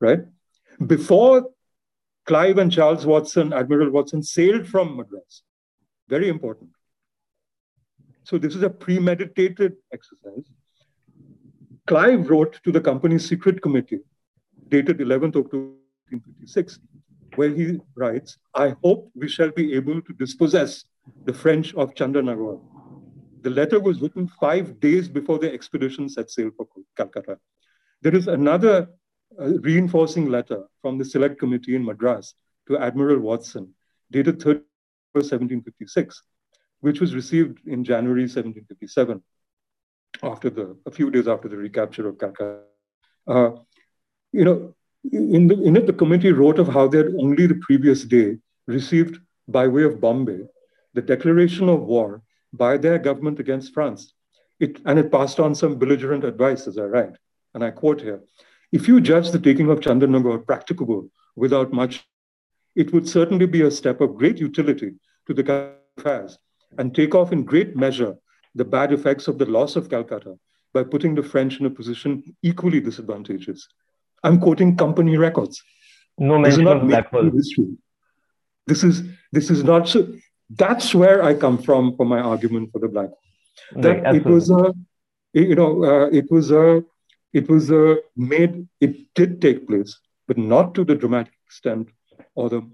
right? 0.00 0.20
Before 0.86 1.50
Clive 2.26 2.58
and 2.58 2.70
Charles 2.70 3.06
Watson, 3.06 3.52
Admiral 3.52 3.90
Watson, 3.90 4.22
sailed 4.22 4.66
from 4.66 4.96
Madras. 4.96 5.42
Very 6.08 6.28
important. 6.28 6.70
So 8.24 8.38
this 8.38 8.54
is 8.54 8.62
a 8.62 8.70
premeditated 8.70 9.74
exercise. 9.92 10.48
Clive 11.86 12.30
wrote 12.30 12.60
to 12.64 12.72
the 12.72 12.80
company's 12.80 13.28
secret 13.28 13.60
committee, 13.62 14.00
dated 14.68 14.98
11th 14.98 15.36
October 15.36 15.72
1856, 16.10 16.78
where 17.36 17.50
he 17.50 17.78
writes, 17.96 18.38
I 18.54 18.74
hope 18.84 19.10
we 19.14 19.28
shall 19.28 19.50
be 19.50 19.74
able 19.74 20.00
to 20.02 20.12
dispossess 20.12 20.84
the 21.24 21.32
French 21.32 21.74
of 21.74 21.94
Chandernagore. 21.94 22.60
The 23.42 23.50
letter 23.50 23.80
was 23.80 24.00
written 24.00 24.28
five 24.28 24.80
days 24.80 25.08
before 25.08 25.38
the 25.38 25.52
expedition 25.52 26.08
set 26.08 26.30
sail 26.30 26.50
for 26.56 26.66
Calcutta. 26.96 27.38
There 28.02 28.14
is 28.14 28.28
another 28.28 28.88
uh, 29.38 29.58
reinforcing 29.60 30.26
letter 30.28 30.64
from 30.82 30.98
the 30.98 31.04
Select 31.04 31.38
Committee 31.38 31.76
in 31.76 31.84
Madras 31.84 32.34
to 32.68 32.78
Admiral 32.78 33.20
Watson, 33.20 33.74
dated 34.10 34.42
30 34.42 34.62
1756, 35.12 36.22
which 36.80 37.00
was 37.00 37.14
received 37.14 37.58
in 37.66 37.84
January 37.84 38.22
1757, 38.22 39.22
after 40.22 40.50
the, 40.50 40.76
a 40.86 40.90
few 40.90 41.10
days 41.10 41.28
after 41.28 41.48
the 41.48 41.56
recapture 41.56 42.08
of 42.08 42.18
Calcutta. 42.18 42.60
Uh, 43.26 43.50
you 44.32 44.44
know, 44.44 44.74
in, 45.12 45.48
the, 45.48 45.60
in 45.62 45.76
it, 45.76 45.86
the 45.86 45.92
committee 45.92 46.32
wrote 46.32 46.58
of 46.58 46.68
how 46.68 46.86
they 46.86 46.98
had 46.98 47.14
only 47.18 47.46
the 47.46 47.60
previous 47.62 48.04
day 48.04 48.38
received, 48.66 49.18
by 49.48 49.66
way 49.66 49.82
of 49.82 50.00
Bombay, 50.00 50.40
the 50.94 51.02
declaration 51.02 51.68
of 51.68 51.80
war 51.82 52.22
by 52.52 52.76
their 52.76 52.98
government 52.98 53.40
against 53.40 53.72
France. 53.72 54.14
It, 54.58 54.80
and 54.84 54.98
it 54.98 55.10
passed 55.10 55.40
on 55.40 55.54
some 55.54 55.78
belligerent 55.78 56.24
advice, 56.24 56.66
as 56.66 56.78
I 56.78 56.82
write. 56.82 57.16
And 57.54 57.64
I 57.64 57.70
quote 57.70 58.00
here 58.00 58.20
If 58.72 58.88
you 58.88 59.00
judge 59.00 59.30
the 59.30 59.38
taking 59.38 59.70
of 59.70 59.80
Chandernagore 59.80 60.38
practicable 60.38 61.10
without 61.36 61.72
much, 61.72 62.06
it 62.76 62.92
would 62.92 63.08
certainly 63.08 63.46
be 63.46 63.62
a 63.62 63.70
step 63.70 64.00
of 64.00 64.16
great 64.16 64.38
utility 64.38 64.94
to 65.26 65.34
the 65.34 65.74
affairs 65.98 66.38
and 66.78 66.94
take 66.94 67.14
off 67.14 67.32
in 67.32 67.44
great 67.44 67.74
measure 67.76 68.14
the 68.54 68.64
bad 68.64 68.92
effects 68.92 69.28
of 69.28 69.38
the 69.38 69.46
loss 69.46 69.76
of 69.76 69.88
Calcutta 69.88 70.38
by 70.72 70.84
putting 70.84 71.14
the 71.14 71.22
French 71.22 71.58
in 71.58 71.66
a 71.66 71.70
position 71.70 72.22
equally 72.42 72.80
disadvantageous 72.80 73.68
I'm 74.22 74.40
quoting 74.40 74.76
company 74.76 75.16
records. 75.16 75.62
No 76.18 76.38
mention 76.38 76.66
of 76.66 76.86
black 76.86 77.10
hole. 77.10 77.30
History. 77.30 77.68
This 78.66 78.84
is 78.84 79.02
this 79.32 79.50
is 79.50 79.64
not 79.64 79.88
so. 79.88 80.06
That's 80.50 80.94
where 80.94 81.22
I 81.22 81.34
come 81.34 81.58
from 81.58 81.96
for 81.96 82.04
my 82.04 82.20
argument 82.20 82.72
for 82.72 82.80
the 82.80 82.88
black 82.88 83.08
hole. 83.08 83.82
That 83.82 84.02
right, 84.02 84.16
it 84.16 84.26
was 84.26 84.50
a, 84.50 84.74
you 85.32 85.54
know, 85.54 85.84
uh, 85.84 86.06
it 86.06 86.30
was 86.30 86.50
a, 86.50 86.84
it 87.32 87.48
was 87.48 87.70
a 87.70 87.98
made. 88.16 88.66
It 88.80 89.14
did 89.14 89.40
take 89.40 89.68
place, 89.68 89.96
but 90.26 90.36
not 90.36 90.74
to 90.74 90.84
the 90.84 90.96
dramatic 90.96 91.34
extent 91.46 91.88
or 92.34 92.50
the 92.50 92.68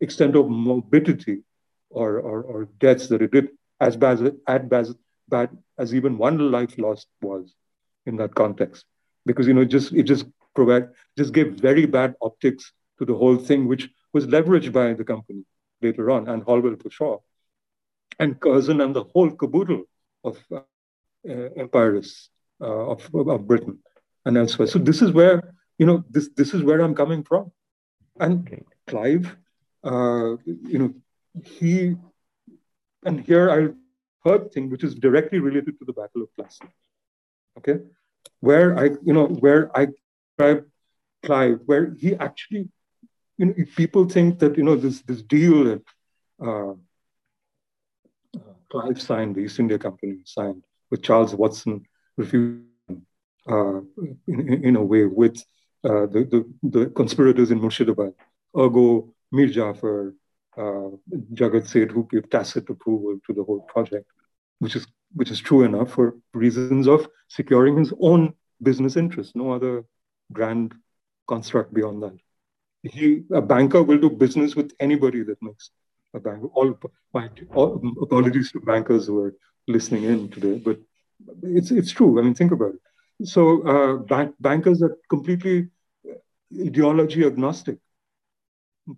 extent 0.00 0.34
of 0.34 0.48
morbidity 0.48 1.42
or 1.90 2.18
or, 2.18 2.42
or 2.42 2.64
deaths 2.80 3.06
that 3.08 3.22
it 3.22 3.30
did, 3.30 3.50
as 3.80 3.96
bad 3.96 4.36
as 4.48 4.94
bad 5.28 5.50
as 5.78 5.94
even 5.94 6.18
one 6.18 6.50
life 6.50 6.76
lost 6.78 7.06
was 7.22 7.54
in 8.06 8.16
that 8.16 8.34
context. 8.34 8.84
Because 9.24 9.46
you 9.46 9.54
know, 9.54 9.64
just 9.64 9.92
it 9.92 10.02
just 10.02 10.26
provide 10.54 10.88
just 11.16 11.32
gave 11.32 11.52
very 11.52 11.86
bad 11.86 12.14
optics 12.20 12.72
to 12.98 13.04
the 13.04 13.14
whole 13.14 13.36
thing, 13.36 13.68
which 13.68 13.88
was 14.12 14.26
leveraged 14.26 14.72
by 14.72 14.94
the 14.94 15.04
company 15.04 15.44
later 15.86 16.10
on 16.10 16.28
and 16.28 16.42
Holwell 16.42 16.76
sure, 16.90 17.20
and 18.18 18.38
Curzon 18.40 18.80
and 18.80 18.94
the 18.98 19.04
whole 19.12 19.30
caboodle 19.30 19.82
of 20.22 20.38
uh, 20.52 20.60
uh, 21.28 21.48
empires 21.64 22.30
uh, 22.60 22.92
of, 22.92 23.00
of 23.14 23.46
Britain 23.46 23.76
and 24.24 24.36
elsewhere. 24.36 24.68
So 24.74 24.78
this 24.78 25.00
is 25.02 25.10
where 25.12 25.36
you 25.78 25.86
know 25.86 25.98
this 26.14 26.30
this 26.38 26.54
is 26.54 26.62
where 26.62 26.80
I'm 26.80 26.96
coming 27.02 27.22
from, 27.22 27.52
and. 28.18 28.64
Clive, 28.86 29.36
uh, 29.82 30.36
you 30.44 30.78
know, 30.78 30.94
he 31.42 31.96
and 33.04 33.20
here 33.20 33.50
I 33.50 33.68
heard 34.28 34.52
thing 34.52 34.70
which 34.70 34.84
is 34.84 34.94
directly 34.94 35.38
related 35.38 35.78
to 35.78 35.84
the 35.84 35.92
Battle 35.92 36.22
of 36.22 36.28
Plassey. 36.36 36.68
Okay, 37.58 37.78
where 38.40 38.78
I 38.78 38.90
you 39.02 39.12
know 39.12 39.26
where 39.26 39.76
I 39.76 39.88
describe 40.36 40.66
Clive, 41.22 41.60
where 41.66 41.94
he 41.94 42.14
actually 42.16 42.68
you 43.38 43.46
know 43.46 43.54
people 43.76 44.08
think 44.08 44.38
that 44.38 44.56
you 44.56 44.62
know 44.62 44.76
this 44.76 45.02
this 45.02 45.22
deal 45.22 45.64
that 45.64 45.82
uh, 46.44 46.74
Clive 48.70 49.00
signed, 49.00 49.36
the 49.36 49.40
East 49.40 49.60
India 49.60 49.78
Company 49.78 50.16
signed 50.24 50.64
with 50.90 51.02
Charles 51.02 51.34
Watson 51.34 51.84
refusing 52.16 52.66
uh, 53.48 53.80
in, 54.26 54.64
in, 54.64 54.76
a 54.76 54.82
way 54.82 55.04
with 55.04 55.36
uh, 55.84 56.06
the, 56.06 56.24
the, 56.32 56.68
the, 56.70 56.86
conspirators 56.86 57.50
in 57.50 57.60
Murshidabad, 57.60 58.14
ergo 58.58 59.12
Mir 59.30 59.46
Jafar, 59.48 60.14
uh, 60.56 60.90
Jagat 61.34 61.68
Seth, 61.68 61.90
who 61.90 62.08
gave 62.10 62.28
tacit 62.30 62.68
approval 62.70 63.18
to 63.26 63.32
the 63.32 63.44
whole 63.44 63.60
project, 63.60 64.06
which 64.58 64.76
is 64.76 64.86
which 65.14 65.30
is 65.30 65.40
true 65.40 65.62
enough 65.62 65.92
for 65.92 66.16
reasons 66.32 66.88
of 66.88 67.06
securing 67.28 67.76
his 67.78 67.92
own 68.00 68.34
business 68.60 68.96
interests, 68.96 69.36
no 69.36 69.52
other 69.52 69.84
grand 70.32 70.74
construct 71.28 71.72
beyond 71.72 72.02
that. 72.02 72.16
He, 72.84 73.22
a 73.32 73.40
banker 73.40 73.82
will 73.82 73.98
do 73.98 74.10
business 74.10 74.54
with 74.54 74.72
anybody 74.78 75.22
that 75.22 75.42
makes 75.42 75.70
a 76.12 76.20
bank. 76.20 76.44
All, 76.54 76.78
my 77.12 77.30
all, 77.54 77.82
apologies 78.02 78.52
to 78.52 78.60
bankers 78.60 79.06
who 79.06 79.18
are 79.20 79.34
listening 79.66 80.04
in 80.04 80.28
today, 80.28 80.58
but 80.58 80.78
it's 81.42 81.70
it's 81.70 81.92
true. 81.92 82.18
I 82.18 82.22
mean, 82.22 82.34
think 82.34 82.52
about 82.52 82.74
it. 82.74 83.26
So 83.26 83.62
uh, 83.62 83.96
bank, 83.96 84.34
bankers 84.40 84.82
are 84.82 84.96
completely 85.08 85.68
ideology 86.60 87.24
agnostic. 87.24 87.78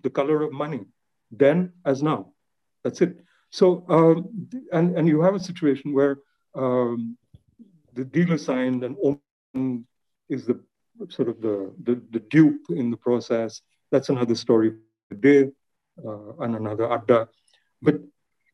The 0.02 0.10
color 0.10 0.42
of 0.42 0.52
money, 0.52 0.86
then 1.30 1.72
as 1.84 2.02
now, 2.02 2.32
that's 2.82 3.00
it. 3.00 3.18
So 3.50 3.84
um, 3.88 4.48
and 4.72 4.98
and 4.98 5.06
you 5.06 5.22
have 5.22 5.36
a 5.36 5.40
situation 5.40 5.92
where 5.92 6.18
um, 6.54 7.16
the 7.94 8.04
deal 8.04 8.32
is 8.32 8.44
signed 8.44 8.82
and 8.84 8.96
is 10.28 10.44
the 10.46 10.60
sort 11.08 11.28
of 11.28 11.40
the, 11.40 11.72
the 11.84 12.02
the 12.10 12.20
dupe 12.20 12.66
in 12.70 12.90
the 12.90 12.96
process 12.96 13.62
That's 13.91 14.09
another 14.09 14.35
story 14.35 14.73
today 15.09 15.51
uh, 16.05 16.35
and 16.39 16.55
another 16.55 16.91
adda. 16.91 17.27
But 17.81 17.95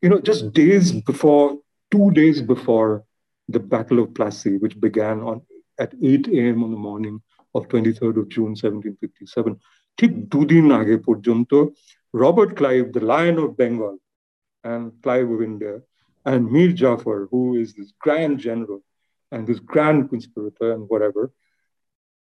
you 0.02 0.08
know, 0.08 0.20
just 0.20 0.52
days 0.52 0.92
before, 0.92 1.58
two 1.90 2.10
days 2.12 2.42
before 2.42 3.04
the 3.48 3.60
Battle 3.60 4.00
of 4.00 4.08
Plassey, 4.10 4.60
which 4.60 4.80
began 4.80 5.20
on 5.20 5.42
at 5.78 5.94
8 6.02 6.28
a.m. 6.28 6.64
on 6.64 6.70
the 6.70 6.76
morning 6.76 7.20
of 7.54 7.68
23rd 7.68 8.16
of 8.18 8.28
June 8.28 8.54
1757, 8.54 9.56
ঠিক 9.98 10.12
দুদিন 10.32 10.66
আগে 10.80 10.96
পর্যন্ত 11.06 11.52
Robert 12.22 12.52
Clive, 12.58 12.88
the 12.96 13.04
Lion 13.12 13.36
of 13.44 13.50
Bengal, 13.60 13.96
and 14.70 14.82
Clive 15.04 15.30
of 15.34 15.40
India, 15.50 15.74
and 16.30 16.50
Mir 16.54 16.72
Jafar, 16.80 17.20
who 17.30 17.42
is 17.62 17.68
this 17.74 17.90
grand 18.04 18.34
general 18.38 18.80
and 19.32 19.46
this 19.46 19.60
grand 19.72 20.00
conspirator 20.12 20.68
and 20.74 20.82
whatever, 20.92 21.22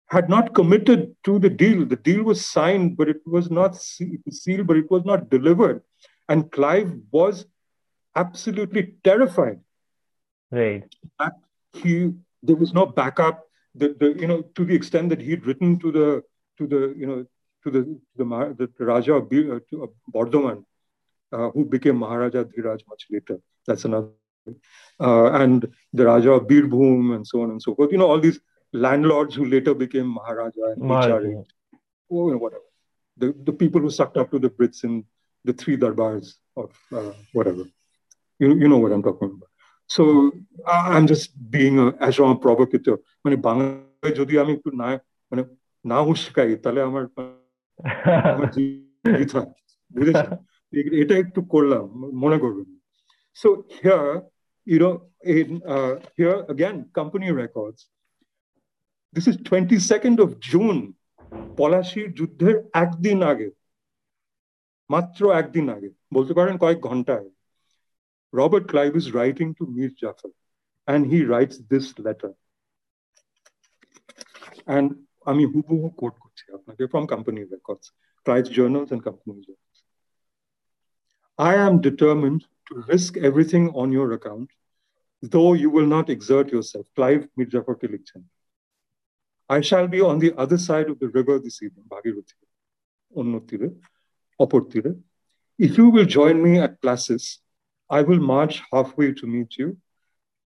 had 0.09 0.29
not 0.29 0.55
committed 0.55 1.17
to 1.25 1.39
the 1.39 1.51
deal. 1.51 1.85
The 1.87 1.97
deal 1.97 2.23
was 2.23 2.45
signed, 2.45 2.97
but 2.97 3.09
it 3.09 3.21
was 3.27 3.51
not 3.51 3.77
sealed, 3.77 4.67
but 4.67 4.77
it 4.77 4.91
was 4.91 5.05
not 5.05 5.31
delivered. 5.31 5.83
And 6.29 6.51
Clive 6.51 6.93
was 7.11 7.47
absolutely 8.15 8.95
terrified. 9.03 9.61
Right. 10.51 10.85
He 11.73 12.13
there 12.43 12.57
was 12.57 12.73
no 12.73 12.87
backup. 12.87 13.49
The, 13.75 13.97
the 13.99 14.13
you 14.21 14.29
know 14.29 14.43
to 14.55 14.65
the 14.65 14.75
extent 14.75 15.09
that 15.09 15.21
he'd 15.21 15.47
written 15.47 15.79
to 15.81 15.91
the 15.91 16.23
to 16.59 16.67
the 16.67 16.95
you 16.97 17.07
know 17.07 17.27
to 17.65 17.71
the 17.71 18.01
the, 18.17 18.25
the, 18.59 18.71
the 18.79 18.85
Raja 18.85 19.15
of 19.15 19.25
uh, 19.25 19.59
to, 19.71 19.85
uh, 19.85 19.87
Bardhaman, 20.15 20.65
uh, 21.33 21.51
who 21.51 21.65
became 21.65 21.97
Maharaja 21.97 22.45
Dhiraj 22.45 22.81
much 22.89 23.07
later. 23.11 23.41
That's 23.67 23.85
another. 23.85 24.11
Uh, 25.01 25.33
and 25.33 25.67
the 25.93 26.05
Raja 26.05 26.33
of 26.33 26.47
Birbhum 26.47 27.17
and 27.17 27.27
so 27.27 27.43
on 27.43 27.51
and 27.51 27.61
so 27.61 27.75
forth. 27.75 27.91
You 27.91 27.99
know 27.99 28.11
all 28.11 28.21
these 28.21 28.39
landlords 28.74 29.36
who 29.36 29.46
later 29.46 29.74
became 29.74 30.08
Maharaja 30.08 30.64
and 30.72 30.82
Maharaja. 30.82 31.44
or 32.10 32.38
whatever. 32.38 32.64
The, 33.18 33.34
the 33.44 33.54
people 33.54 33.82
who 33.82 33.90
sucked 33.90 34.18
up 34.18 34.32
to 34.32 34.40
the 34.40 34.50
Brits 34.50 34.84
in 34.84 35.06
the 35.44 35.54
three 35.54 35.78
darbars 35.78 36.36
of 36.56 36.72
uh, 36.92 37.14
whatever. 37.34 37.64
You, 38.40 38.56
you 38.56 38.68
know 38.68 38.78
what 38.78 38.92
I'm 38.92 39.04
talking 39.04 39.30
about. 39.30 39.50
So 39.88 40.32
I'm 40.68 41.08
just 41.08 41.32
being 41.50 41.80
a 41.80 41.88
agent 42.08 42.42
provocateur. 42.42 42.98
মানে 43.26 43.36
বাংলায় 43.48 44.14
যদি 44.20 44.34
আমি 44.44 44.52
একটু 44.58 44.70
না 44.82 44.88
মানে 45.32 45.44
না 45.92 45.98
উস্কাই 46.12 46.52
তাহলে 46.64 46.82
আমার 46.90 47.04
বুঝেছেন 49.14 50.28
এটা 51.02 51.16
একটু 51.24 51.40
করলাম 51.54 51.86
মনে 52.24 52.38
করবেন 52.44 52.68
so 53.42 53.48
here 53.82 54.12
you 54.72 54.80
know 54.84 54.94
in 55.36 55.50
uh, 55.74 55.94
here 56.18 56.38
again 56.54 56.78
company 57.00 57.30
records 57.44 57.80
this 59.14 59.26
is 59.32 59.38
twenty 59.50 59.78
second 59.92 60.18
of 60.26 60.30
June 60.52 60.78
পলাশির 61.58 62.08
যুদ্ধের 62.18 62.56
একদিন 62.84 63.20
আগে 63.32 63.50
মাত্র 64.90 65.22
একদিন 65.42 65.66
আগে 65.76 65.90
বলতে 66.16 66.34
পারেন 66.34 66.56
কয়েক 66.64 66.80
ঘন্টায় 66.90 67.28
Robert 68.34 68.66
Clive 68.72 68.92
is 69.02 69.08
writing 69.22 69.48
to 69.60 69.64
Mir 69.78 69.92
Zafar 70.02 70.32
and 70.88 71.04
he 71.12 71.20
writes 71.36 71.58
this 71.72 71.86
letter 72.06 72.34
and 74.68 74.90
আমি 75.26 75.44
হুবহু 75.54 75.88
কোট 76.02 76.14
করছি 76.24 76.44
আপনাকে 76.58 76.84
from 76.92 77.06
company 77.14 77.40
records 77.56 77.86
Clive 78.26 78.44
journals 78.58 78.90
and 78.90 79.04
company 79.08 79.40
journals 79.48 79.70
I 81.40 81.56
am 81.58 81.80
determined 81.80 82.42
to 82.68 82.74
risk 82.84 83.16
everything 83.18 83.66
on 83.72 83.94
your 83.94 84.12
account, 84.12 84.50
though 85.24 85.54
you 85.54 85.70
will 85.70 85.86
not 85.88 86.10
exert 86.10 86.52
yourself. 86.52 86.86
Clive 86.98 87.24
Mirzafarke 87.38 87.88
লিখছেন 87.88 88.22
I 89.49 89.61
shall 89.61 89.87
be 89.89 90.01
on 90.01 90.19
the 90.19 90.35
other 90.39 90.57
side 90.57 90.89
of 90.89 90.99
the 90.99 91.09
river 91.09 91.39
this 91.39 91.63
evening, 91.63 91.85
Bhagirathi, 91.89 92.33
Oportire. 94.41 94.97
If 95.59 95.77
you 95.77 95.91
will 95.91 96.07
join 96.07 96.43
me 96.43 96.59
at 96.59 96.81
Plassey, 96.81 97.39
I 97.91 98.03
will 98.03 98.19
march 98.19 98.63
halfway 98.73 99.13
to 99.13 99.27
meet 99.27 99.59
you. 99.59 99.77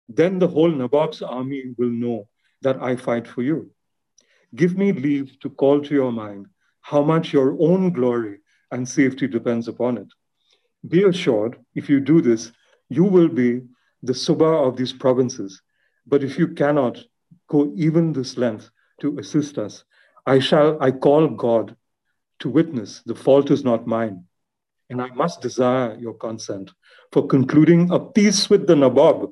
Then 0.08 0.38
the 0.38 0.48
whole 0.48 0.70
Nawab's 0.70 1.20
army 1.22 1.74
will 1.76 1.90
know 1.90 2.28
that 2.62 2.82
I 2.82 2.96
fight 2.96 3.26
for 3.26 3.42
you. 3.42 3.70
Give 4.54 4.76
me 4.78 4.92
leave 4.92 5.38
to 5.40 5.50
call 5.50 5.80
to 5.82 5.94
your 5.94 6.12
mind 6.12 6.46
how 6.80 7.02
much 7.02 7.32
your 7.32 7.56
own 7.60 7.92
glory 7.92 8.38
and 8.70 8.88
safety 8.88 9.26
depends 9.26 9.68
upon 9.68 9.98
it. 9.98 10.08
Be 10.88 11.04
assured, 11.04 11.58
if 11.74 11.90
you 11.90 12.00
do 12.00 12.20
this, 12.20 12.52
you 12.88 13.04
will 13.04 13.28
be 13.28 13.62
the 14.02 14.12
Subha 14.12 14.66
of 14.66 14.76
these 14.76 14.92
provinces. 14.92 15.60
But 16.06 16.22
if 16.22 16.38
you 16.38 16.48
cannot 16.48 16.98
go 17.48 17.72
even 17.76 18.12
this 18.12 18.36
length, 18.36 18.70
to 19.01 19.17
assist 19.19 19.57
us. 19.57 19.83
I 20.25 20.39
shall, 20.39 20.81
I 20.81 20.91
call 20.91 21.27
God 21.27 21.75
to 22.39 22.49
witness 22.49 23.01
the 23.05 23.15
fault 23.15 23.51
is 23.51 23.63
not 23.63 23.87
mine. 23.87 24.25
And 24.89 25.01
I 25.01 25.09
must 25.09 25.41
desire 25.41 25.97
your 25.97 26.13
consent 26.13 26.71
for 27.11 27.25
concluding 27.25 27.91
a 27.91 27.99
peace 27.99 28.49
with 28.49 28.67
the 28.67 28.75
Nawab. 28.75 29.29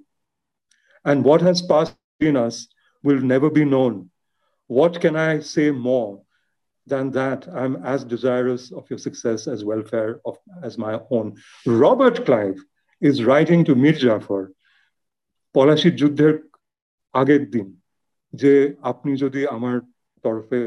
And 1.03 1.23
what 1.23 1.41
has 1.41 1.61
passed 1.61 1.95
between 2.17 2.37
us 2.37 2.67
will 3.03 3.19
never 3.19 3.49
be 3.49 3.65
known. 3.65 4.09
What 4.67 5.01
can 5.01 5.15
I 5.15 5.39
say 5.39 5.71
more 5.71 6.21
than 6.85 7.11
that? 7.11 7.47
I'm 7.53 7.75
as 7.83 8.03
desirous 8.03 8.71
of 8.71 8.89
your 8.89 8.99
success 8.99 9.47
as 9.47 9.65
welfare 9.65 10.21
of 10.25 10.37
as 10.63 10.77
my 10.77 10.99
own. 11.09 11.35
Robert 11.65 12.25
Clive 12.25 12.59
is 13.01 13.23
writing 13.23 13.65
to 13.65 13.75
Mir 13.75 13.93
Jafar, 13.93 14.51
পলাশির 15.55 15.95
যুদ্ধের 16.01 16.33
আগের 17.21 17.43
দিন 17.53 17.67
যে 18.33 18.53
আপনি 18.91 19.11
যদি 19.23 19.41
আমার 19.55 19.75
তরফে 20.23 20.61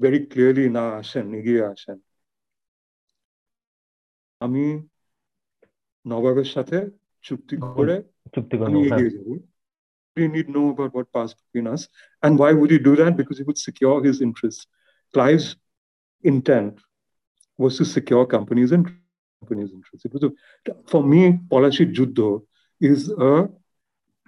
very 0.00 0.20
clearly 0.30 0.66
না 0.78 0.84
আসেন 1.00 1.26
এগিয়ে 1.40 1.62
আসেন 1.72 1.98
আমি 4.40 4.64
নবাবের 6.06 6.48
সাথে 6.54 6.78
চুক্তি 7.26 7.56
করে 7.76 7.96
চুক্তি 8.34 8.54
আমি 8.66 8.80
এগিয়ে 8.88 9.12
যাব 9.16 9.28
We 10.16 10.24
need 10.28 10.48
know 10.48 10.66
about 10.74 10.92
what 10.96 11.06
passed 11.12 11.36
between 11.42 11.66
us. 11.74 11.82
And 12.22 12.32
why 12.40 12.50
would 12.52 12.70
he 12.70 12.78
do 12.78 12.96
that? 12.96 13.12
Because 13.16 13.38
he 13.38 13.44
would 13.44 13.58
secure 13.58 13.96
his 14.02 14.16
interests. 14.20 14.66
Clive's 15.14 15.48
intent 16.24 16.74
was 17.58 17.76
to 17.78 17.84
secure 17.84 18.24
companies 18.26 18.72
and 18.72 18.82
companies' 19.42 19.72
interests. 19.72 20.04
It 20.04 20.12
was 20.12 20.24
a, 20.24 20.30
for 20.86 21.02
me, 21.02 21.38
Polashi 21.50 21.92
Juddho 21.92 22.30
is 22.80 23.00
a 23.10 23.48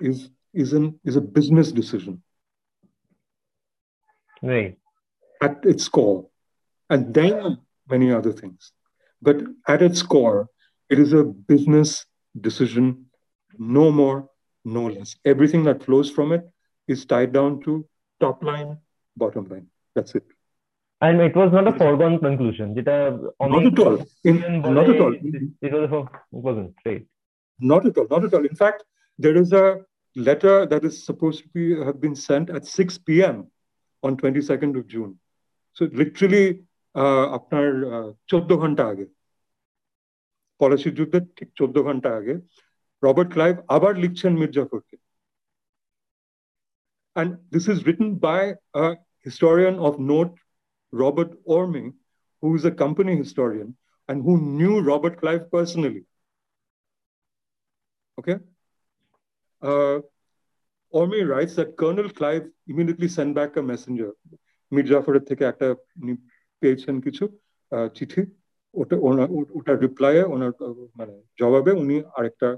is 0.00 0.30
is 0.53 0.73
an 0.73 0.99
is 1.03 1.15
a 1.15 1.21
business 1.21 1.71
decision. 1.71 2.21
Right. 4.41 4.77
At 5.41 5.59
its 5.63 5.87
core. 5.87 6.29
And 6.89 7.13
then 7.13 7.59
many 7.89 8.11
other 8.11 8.31
things. 8.31 8.71
But 9.21 9.41
at 9.67 9.81
its 9.81 10.01
core, 10.01 10.49
it 10.89 10.99
is 10.99 11.13
a 11.13 11.23
business 11.23 12.05
decision, 12.39 13.05
no 13.57 13.91
more, 13.91 14.29
no 14.63 14.85
less. 14.87 15.15
Everything 15.25 15.63
that 15.63 15.83
flows 15.83 16.09
from 16.09 16.31
it 16.31 16.47
is 16.87 17.05
tied 17.05 17.33
down 17.33 17.61
to 17.61 17.85
top 18.19 18.43
line, 18.43 18.77
bottom 19.15 19.45
line. 19.45 19.67
That's 19.95 20.15
it. 20.15 20.23
And 21.01 21.21
it 21.21 21.35
was 21.35 21.51
not 21.51 21.67
a 21.67 21.73
foregone 21.73 22.19
conclusion. 22.19 22.77
It, 22.77 22.87
uh, 22.87 23.17
not 23.39 23.65
at 23.65 23.79
all. 23.79 24.03
In, 24.23 24.61
not 24.61 24.89
at 24.89 24.99
all. 24.99 25.13
It, 25.13 25.51
it 25.61 26.07
wasn't. 26.31 26.73
right? 26.85 27.05
Not 27.59 27.85
at 27.85 27.97
all. 27.97 28.07
Not 28.09 28.23
at 28.23 28.33
all. 28.33 28.45
In 28.45 28.55
fact, 28.55 28.83
there 29.19 29.35
is 29.35 29.51
a 29.53 29.81
letter 30.17 30.65
that 30.65 30.83
is 30.83 31.05
supposed 31.05 31.43
to 31.43 31.49
be, 31.49 31.75
have 31.85 32.01
been 32.01 32.15
sent 32.15 32.49
at 32.49 32.65
6 32.65 32.97
p.m. 32.99 33.47
on 34.03 34.17
22nd 34.17 34.77
of 34.77 34.87
June. 34.87 35.19
So 35.73 35.85
literally, 35.93 36.45
uh, 36.95 37.25
আপনার 37.37 37.65
চোদ্দ 38.31 38.51
uh, 38.51 38.59
aage 38.87 39.05
Polashi 40.59 40.89
পলাশির 40.89 40.93
যুদ্ধের 40.97 41.23
ঠিক 41.37 41.49
চোদ্দ 41.59 41.75
aage 41.87 42.33
Robert 43.05 43.29
Clive 43.29 43.33
Clive 43.33 43.55
আবার 43.75 43.93
লিখছেন 44.03 44.33
মির্জাফরকে 44.41 44.97
And 47.15 47.29
this 47.53 47.65
is 47.71 47.77
written 47.85 48.09
by 48.29 48.41
a 48.83 48.87
historian 49.27 49.75
of 49.87 49.93
note, 50.13 50.33
Robert 51.01 51.31
Orme, 51.55 51.85
who 52.41 52.49
is 52.57 52.63
a 52.71 52.73
company 52.83 53.13
historian 53.23 53.69
and 54.07 54.17
who 54.25 54.33
knew 54.57 54.73
Robert 54.91 55.15
Clive 55.21 55.45
personally. 55.57 56.03
Okay? 58.19 58.37
Uh, 59.62 59.96
Orme 60.92 61.20
writes 61.24 61.54
that 61.56 61.76
Colonel 61.76 62.08
Clive 62.10 62.44
immediately 62.68 63.08
sent 63.08 63.30
back 63.34 63.52
a 63.56 63.62
messenger. 63.62 64.10
Mir 64.72 64.86
জাফরের 64.86 65.24
থেকে 65.30 65.42
একটা 65.44 65.66
উনি 66.00 66.14
পেয়েছেন 66.62 66.94
কিছু 67.00 67.24
আহ, 67.72 67.88
চিঠি 67.96 68.22
ওটা 68.74 68.96
ওনার 69.08 69.28
ও- 69.36 69.50
ওটার 69.58 69.76
রিপ্লাইয়ে 69.86 70.22
ওনার 70.34 70.52
আহ, 70.66 70.78
মানে 70.98 71.14
জবাবে 71.40 71.72
উনি 71.82 71.96
আরেকটা 72.18 72.48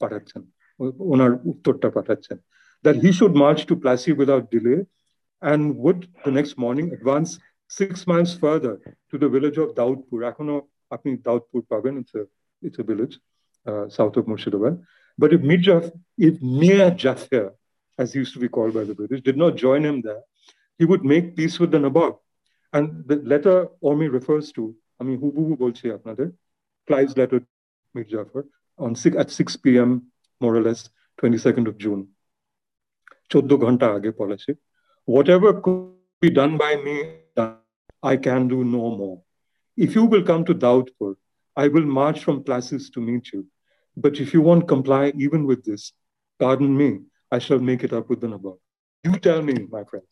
পাঠাচ্ছেন 0.00 0.42
ও- 0.80 0.96
ওনার 1.12 1.32
উত্তরটা 1.50 1.88
পাঠাচ্ছেন 1.96 2.38
that 2.84 2.96
he 3.04 3.10
should 3.18 3.34
march 3.44 3.60
to 3.68 3.74
Plassey 3.82 4.12
without 4.20 4.44
delay 4.54 4.78
and 5.42 5.62
would 5.82 6.00
the 6.24 6.32
next 6.38 6.54
morning 6.64 6.86
advance 6.96 7.30
six 7.80 7.92
miles 8.10 8.32
further 8.42 8.74
to 9.10 9.14
the 9.22 9.28
village 9.36 9.58
of 9.64 9.68
Daudpur. 9.80 10.20
এখনো 10.32 10.54
আপনি 10.90 11.10
Daudpur 11.26 11.62
পাবেন, 11.72 11.94
it's 12.02 12.14
a, 12.20 12.22
it's 12.62 12.78
a 12.84 12.86
village 12.92 13.14
uh, 13.66 13.84
south 13.98 14.14
of 14.18 14.24
Murshidabad. 14.30 14.74
but 15.17 15.33
if 15.33 15.41
Mirjaf, 15.41 15.91
if 16.17 16.41
Mir 16.41 16.91
Jafar, 16.91 17.53
as 17.97 18.13
he 18.13 18.19
used 18.19 18.33
to 18.33 18.39
be 18.39 18.47
called 18.49 18.73
by 18.73 18.83
the 18.83 18.93
British, 18.93 19.21
did 19.21 19.37
not 19.37 19.55
join 19.55 19.83
him 19.83 20.01
there, 20.01 20.21
he 20.77 20.85
would 20.85 21.03
make 21.03 21.35
peace 21.35 21.59
with 21.59 21.71
the 21.71 21.79
Nabob. 21.79 22.17
And 22.73 23.03
the 23.07 23.15
letter 23.17 23.67
Orme 23.81 24.11
refers 24.11 24.51
to, 24.53 24.75
I 24.99 25.03
mean, 25.03 25.19
Hububu 25.19 25.57
Bolche 25.57 25.97
Apnader, 25.97 26.33
Clive's 26.85 27.17
letter 27.17 27.39
to 27.39 27.45
Mir 27.93 28.03
Jafar 28.03 28.45
on 28.77 28.95
six, 28.95 29.15
at 29.17 29.31
6 29.31 29.55
p.m., 29.57 30.03
more 30.39 30.55
or 30.55 30.61
less, 30.61 30.89
22nd 31.21 31.67
of 31.67 31.77
June. 31.77 32.09
14 33.31 33.57
ghanta 33.57 33.99
aage 33.99 34.11
Polashi. 34.11 34.57
Whatever 35.05 35.59
could 35.61 35.93
be 36.21 36.29
done 36.29 36.57
by 36.57 36.75
me, 36.75 37.15
I 38.03 38.17
can 38.17 38.47
do 38.47 38.63
no 38.63 38.95
more. 38.95 39.23
If 39.75 39.95
you 39.95 40.05
will 40.05 40.23
come 40.23 40.45
to 40.45 40.53
Daudpur, 40.53 41.15
I 41.55 41.67
will 41.67 41.85
march 41.85 42.23
from 42.23 42.43
Plassey 42.43 42.77
to 42.93 43.01
meet 43.01 43.33
you. 43.33 43.47
But 43.97 44.13
if 44.23 44.29
you 44.33 44.41
won't 44.41 44.65
comply 44.67 45.03
even 45.17 45.41
with 45.49 45.61
this 45.63 45.83
pardon 46.39 46.71
me 46.77 46.89
I 47.31 47.37
shall 47.39 47.61
make 47.61 47.81
it 47.83 47.93
up 47.93 48.05
with 48.09 48.19
the 48.23 48.29
Nawab 48.33 48.57
you 49.05 49.13
tell 49.19 49.41
me 49.41 49.55
my 49.75 49.83
friends. 49.83 50.11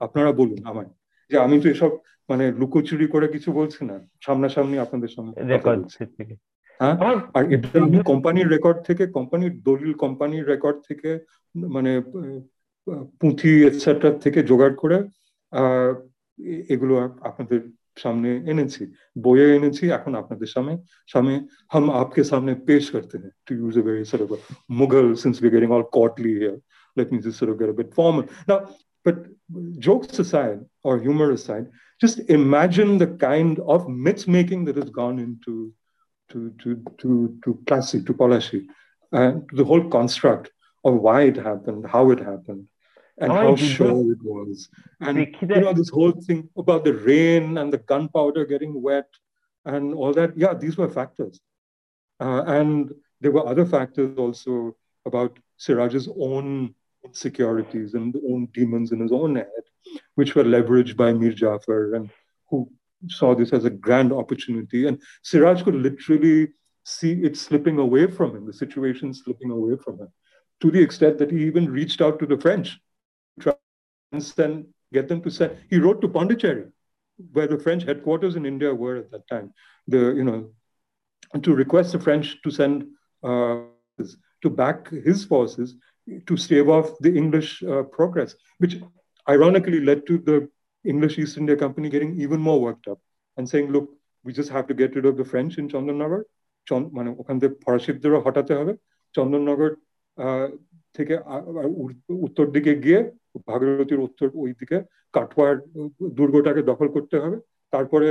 আপনারা 0.00 0.30
বলুন 0.32 0.58
আমায়। 0.64 0.90
যে 1.30 1.36
আমি 1.38 1.56
তো 1.62 1.66
এসব 1.68 1.90
মানে 2.28 2.44
লুকোচুরি 2.52 3.06
করে 3.06 3.26
কিছু 3.28 3.48
বলছি 3.52 3.80
না। 3.84 3.96
সামনাসামনি 4.20 4.76
আপনাদের 4.78 5.10
সঙ্গে 5.16 5.38
হ্যাঁ? 6.80 6.94
আর 7.34 7.44
এটা 7.54 7.68
আমি 7.86 7.98
কোম্পানির 8.02 8.48
রেকর্ড 8.48 8.78
থেকে 8.84 9.04
কোম্পানির 9.08 9.54
দলিল 9.62 9.92
কোম্পানির 9.94 10.44
রেকর্ড 10.46 10.78
থেকে 10.88 11.10
মানে 11.74 11.92
পুঁথি 13.20 13.52
এটসেট্রা 13.64 14.10
থেকে 14.24 14.40
জোগাড় 14.42 14.74
করে 14.74 14.98
আহ, 15.52 15.92
এগুলো 16.68 16.94
আপনাদের 17.20 17.60
सामने 18.02 18.30
এনেছি 18.52 18.82
বইয়ে 19.24 19.46
এনেছি 19.58 19.84
এখন 19.98 20.12
আপনাদের 20.22 20.48
সামনে 20.54 20.74
সামনে 21.12 21.34
हम 21.74 21.84
आपके 22.00 22.22
सामने 22.30 22.52
पेश 22.68 22.84
करते 22.94 23.16
हैं 23.22 23.32
to 23.46 23.52
use 23.62 23.78
a 23.78 23.82
very 23.88 24.04
sort 24.12 24.22
of 24.26 24.30
a 24.36 24.38
mughal 24.80 25.08
since 25.24 25.36
we're 25.42 25.54
getting 25.56 25.72
all 25.76 25.86
courtly 25.96 26.32
here 26.42 26.58
let 26.96 27.12
me 27.12 27.18
just 27.26 27.38
sort 27.38 27.50
of 27.52 27.58
get 27.58 27.68
a 27.68 27.76
bit 27.80 27.94
formal. 27.94 28.24
Now 28.48 28.58
but 29.06 29.16
jokes 29.78 30.18
aside 30.18 30.58
or 30.84 30.98
humor 30.98 31.28
aside 31.32 31.66
just 32.02 32.18
imagine 32.38 32.98
the 32.98 33.10
kind 33.28 33.58
of 33.74 33.88
myth 33.88 34.26
making 34.36 34.64
that 34.66 34.76
has 34.76 34.90
gone 34.90 35.18
into 35.26 35.54
to 36.30 36.50
to 36.62 36.68
to 37.00 37.38
to 37.44 37.54
classic 37.68 38.06
to 38.06 38.14
Polashi, 38.14 38.60
and 39.12 39.48
the 39.52 39.64
whole 39.64 39.84
construct 39.96 40.50
of 40.84 40.94
why 41.06 41.22
it 41.30 41.36
happened 41.36 41.86
how 41.94 42.10
it 42.10 42.20
happened 42.20 42.66
and 43.20 43.30
how 43.30 43.54
sure. 43.54 44.12
it 44.12 44.22
was. 44.22 44.68
And 45.00 45.18
you 45.40 45.48
know, 45.48 45.72
this 45.72 45.90
whole 45.90 46.12
thing 46.12 46.48
about 46.56 46.84
the 46.84 46.94
rain 46.94 47.58
and 47.58 47.72
the 47.72 47.78
gunpowder 47.78 48.46
getting 48.46 48.80
wet 48.80 49.08
and 49.64 49.94
all 49.94 50.12
that. 50.14 50.36
Yeah, 50.36 50.54
these 50.54 50.76
were 50.76 50.88
factors. 50.88 51.38
Uh, 52.18 52.42
and 52.46 52.92
there 53.20 53.30
were 53.30 53.46
other 53.46 53.66
factors 53.66 54.16
also 54.18 54.76
about 55.06 55.38
Siraj's 55.58 56.08
own 56.18 56.74
insecurities 57.04 57.94
and 57.94 58.14
own 58.28 58.46
demons 58.52 58.92
in 58.92 59.00
his 59.00 59.12
own 59.12 59.36
head, 59.36 59.64
which 60.14 60.34
were 60.34 60.44
leveraged 60.44 60.96
by 60.96 61.12
Mir 61.12 61.32
Jafar 61.32 61.94
and 61.94 62.10
who 62.48 62.70
saw 63.08 63.34
this 63.34 63.52
as 63.52 63.64
a 63.64 63.70
grand 63.70 64.12
opportunity. 64.12 64.86
And 64.86 65.00
Siraj 65.22 65.62
could 65.62 65.74
literally 65.74 66.48
see 66.84 67.12
it 67.22 67.36
slipping 67.36 67.78
away 67.78 68.06
from 68.06 68.36
him, 68.36 68.46
the 68.46 68.52
situation 68.52 69.12
slipping 69.14 69.50
away 69.50 69.76
from 69.76 69.98
him, 69.98 70.08
to 70.60 70.70
the 70.70 70.80
extent 70.80 71.18
that 71.18 71.30
he 71.30 71.44
even 71.44 71.70
reached 71.70 72.00
out 72.00 72.18
to 72.18 72.26
the 72.26 72.38
French 72.38 72.78
trying 73.39 73.57
to 74.13 74.21
send, 74.21 74.55
get 74.93 75.07
them 75.09 75.21
to 75.21 75.29
send. 75.31 75.51
He 75.69 75.77
wrote 75.79 75.99
to 76.01 76.07
Pondicherry, 76.07 76.65
where 77.33 77.47
the 77.47 77.59
French 77.59 77.83
headquarters 77.83 78.35
in 78.35 78.45
India 78.45 78.73
were 78.73 78.97
at 78.97 79.11
that 79.11 79.25
time, 79.27 79.47
the 79.87 80.01
you 80.19 80.23
know, 80.23 80.39
to 81.45 81.51
request 81.63 81.91
the 81.93 81.99
French 81.99 82.25
to 82.43 82.49
send 82.51 82.75
uh, 83.23 83.55
to 84.43 84.49
back 84.49 84.89
his 84.89 85.25
forces 85.25 85.75
to 86.27 86.37
stave 86.37 86.69
off 86.69 86.87
the 86.99 87.13
English 87.21 87.63
uh, 87.63 87.83
progress, 87.97 88.35
which 88.59 88.73
ironically 89.27 89.79
led 89.89 90.05
to 90.07 90.17
the 90.29 90.37
English 90.83 91.17
East 91.21 91.37
India 91.37 91.57
Company 91.63 91.89
getting 91.89 92.11
even 92.25 92.39
more 92.39 92.59
worked 92.61 92.87
up 92.87 92.99
and 93.37 93.49
saying, 93.49 93.67
look, 93.71 93.87
we 94.23 94.31
just 94.33 94.51
have 94.55 94.67
to 94.67 94.75
get 94.81 94.95
rid 94.95 95.05
of 95.05 95.17
the 95.17 95.25
French 95.25 95.57
in 95.57 95.67
Chandanagar. 95.67 96.23
চন- 96.69 96.91
মানে 96.97 97.09
ওখান 97.21 97.35
থেকে 97.39 97.55
ফরাসিদেরও 97.65 98.19
হটাতে 98.25 98.53
হবে 98.59 98.73
চন্দননগর 99.15 99.71
আহ, 100.23 100.47
থেকে 100.97 101.13
আ- 101.33 101.45
আ- 101.61 101.71
উ- 101.81 102.01
উত্তর 102.25 102.45
দিকে 102.55 102.71
গিয়ে 102.85 102.99
ভাগীরথীর 103.49 104.05
উত্তর 104.07 104.27
ওই 104.43 104.51
দিকে 104.59 104.77
কাঠোয়ার 105.13 105.55
দুর্গটাকে 106.17 106.61
দখল 106.71 106.87
করতে 106.95 107.15
হবে 107.23 107.37
তারপরে 107.73 108.07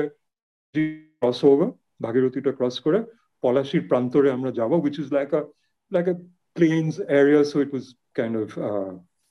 ক্রস 0.75 1.41
ওভার 1.51 1.71
ভাগীরথীটা 2.05 2.53
ক্রস 2.59 2.77
করে 2.85 2.99
পলাশির 3.43 3.85
প্রান্তরে 3.91 4.29
আমরা 4.37 4.51
যাব 4.59 4.71
which 4.85 4.97
is 5.03 5.09
like 5.17 5.31
a 5.39 5.41
like 5.93 6.07
a 6.13 6.15
plains 6.57 6.93
area 7.19 7.43
so 7.51 7.57
it 7.65 7.71
was 7.75 7.87
kind 8.19 8.35
of 8.43 8.51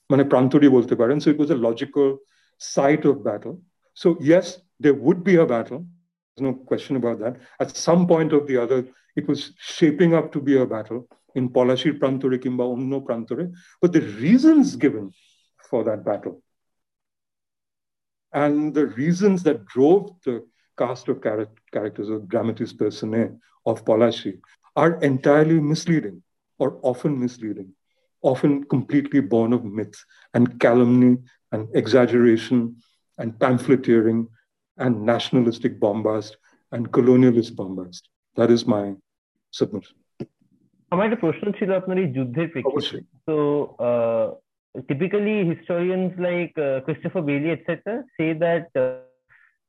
মানে 0.10 0.24
প্রান্তরই 0.32 0.72
বলতে 0.78 0.94
পারেন 1.02 1.18
so 1.24 1.28
it 1.34 1.40
was 1.40 1.52
a 1.56 1.60
logical 1.68 2.10
site 2.58 3.06
of 3.06 3.24
battle. 3.24 3.62
So, 3.98 4.18
yes, 4.20 4.60
there 4.80 4.94
would 4.94 5.24
be 5.24 5.36
a 5.36 5.46
battle. 5.46 5.86
There's 6.38 6.46
no 6.50 6.54
question 6.54 6.96
about 6.96 7.20
that. 7.20 7.38
At 7.60 7.76
some 7.76 8.08
point 8.08 8.34
or 8.34 8.46
the 8.46 8.58
other, 8.58 8.88
it 9.16 9.28
was 9.28 9.52
shaping 9.58 10.16
up 10.16 10.32
to 10.34 10.42
be 10.42 10.58
a 10.58 10.66
battle 10.66 11.08
in 11.36 11.50
Polashir 11.50 12.00
Prantore 12.00 12.38
Kimba 12.40 12.66
Unno 12.76 13.06
Prantore. 13.06 13.54
But 13.82 13.94
the 13.94 14.02
reasons 14.02 14.76
given 14.76 15.12
for 15.70 15.84
that 15.84 16.04
battle 16.10 16.36
and 18.34 18.74
the 18.74 18.88
reasons 18.88 19.44
that 19.44 19.66
drove 19.66 20.12
the 20.26 20.36
cast 20.78 21.08
of 21.08 21.22
char- 21.24 21.48
characters 21.72 22.10
of 22.10 22.28
dramatis 22.28 22.74
personae 22.74 23.30
of 23.66 23.86
Polashi 23.86 24.40
are 24.76 24.94
entirely 25.02 25.60
misleading 25.60 26.24
or 26.58 26.80
often 26.82 27.20
misleading, 27.20 27.70
often 28.24 28.64
completely 28.64 29.20
born 29.20 29.54
of 29.54 29.64
myth 29.64 29.96
and 30.34 30.60
calumny 30.60 31.18
and 31.52 31.68
exaggeration 31.76 32.76
and 33.20 33.38
pamphleteering 33.40 34.28
and 34.78 35.06
nationalistic 35.06 35.80
bombast 35.80 36.38
and 36.72 36.92
colonialist 36.92 37.56
bombast. 37.56 38.02
That 38.38 38.50
is 38.50 38.66
my 38.66 38.86
submission. 39.52 39.98
আমার 40.92 41.06
একটা 41.08 41.20
প্রশ্ন 41.26 41.46
ছিল 41.58 41.70
আপনার 41.80 41.98
এই 42.04 42.08
যুদ্ধের 42.18 42.48
প্রেক্ষিতে 42.54 42.72
অবশ্যই 42.72 43.04
So, 43.28 43.36
uh, 43.88 44.26
typically 44.89 45.45
historians 45.45 46.13
like 46.19 46.57
uh, 46.59 46.81
Christopher 46.81 47.23
Bayly, 47.23 47.51
etc., 47.51 48.05
say 48.19 48.33
that 48.35 48.69
the, 48.75 49.03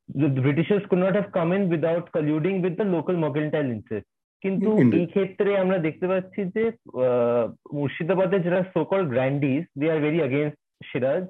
the 0.08 0.40
Britishers 0.46 0.82
could 0.88 0.98
not 0.98 1.14
have 1.14 1.32
come 1.32 1.52
in 1.52 1.68
without 1.68 2.12
colluding 2.12 2.62
with 2.62 2.76
the 2.76 2.84
local 2.84 3.16
mercantile 3.16 3.70
interests. 3.78 4.10
কিন্তু 4.44 4.68
এই 4.98 5.06
ক্ষেত্রে 5.14 5.50
আমরা 5.62 5.78
দেখতে 5.86 6.06
পাচ্ছি 6.10 6.40
যে 6.54 6.64
মুর্শিদাবাদে 7.78 8.38
যারা 8.46 8.60
so called 8.74 9.00
grandees 9.12 9.64
they 9.80 9.86
are 9.92 9.98
very 10.04 10.20
against 10.26 10.60
Siraj 10.90 11.24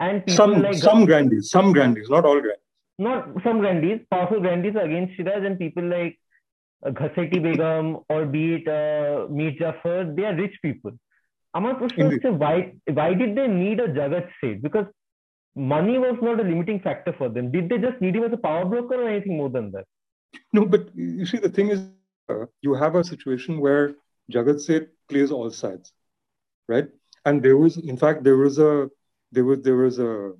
and 0.00 0.22
some 0.30 0.52
some 0.74 1.04
grandees, 1.04 1.50
some 1.50 1.72
grandees, 1.72 2.08
not 2.08 2.24
all 2.24 2.40
grandees. 2.40 2.64
Not 2.98 3.20
some 3.44 3.58
grandees, 3.58 4.00
powerful 4.10 4.40
grandees 4.40 4.74
against 4.74 5.16
Shiraj 5.16 5.46
and 5.46 5.58
people 5.58 5.84
like 5.84 6.18
uh, 6.84 6.90
Begum 6.90 7.98
or 8.08 8.26
be 8.26 8.54
it 8.54 8.68
uh, 8.68 9.26
Mir 9.30 9.52
Jafar, 9.52 10.12
they 10.16 10.24
are 10.24 10.34
rich 10.34 10.56
people. 10.62 10.92
আমার 11.56 11.74
প্রশ্ন 11.80 11.98
হচ্ছে 12.08 12.28
why 12.42 12.56
why 12.98 13.10
did 13.20 13.30
they 13.38 13.48
need 13.62 13.78
a 13.86 13.88
Jagat 13.98 14.26
Seth? 14.38 14.60
Because 14.66 14.88
money 15.74 15.98
was 15.98 16.16
not 16.22 16.40
a 16.40 16.42
limiting 16.42 16.80
factor 16.80 17.12
for 17.12 17.28
them. 17.28 17.50
Did 17.50 17.68
they 17.68 17.78
just 17.78 18.00
need 18.00 18.16
it 18.16 18.22
as 18.22 18.32
a 18.32 18.36
power 18.36 18.64
broker 18.64 18.96
or 19.02 19.08
anything 19.08 19.36
more 19.36 19.50
than 19.50 19.72
that? 19.72 19.86
No, 20.52 20.64
but 20.64 20.82
you 20.94 21.26
see, 21.26 21.38
the 21.38 21.48
thing 21.48 21.68
is, 21.74 21.80
uh, 22.28 22.46
you 22.60 22.74
have 22.74 22.94
a 22.94 23.02
situation 23.02 23.60
where 23.60 23.94
Jagat 24.32 24.60
Seth 24.60 24.88
plays 25.08 25.30
all 25.30 25.50
sides, 25.50 25.92
right? 26.68 26.88
And 27.26 27.42
there 27.42 27.56
was, 27.56 27.76
in 27.92 27.96
fact, 27.96 28.22
there 28.22 28.36
was 28.36 28.58
a, 28.58 28.88
there 29.32 29.44
was, 29.44 29.58
there 29.62 29.76
was 29.76 29.98
a, 29.98 30.32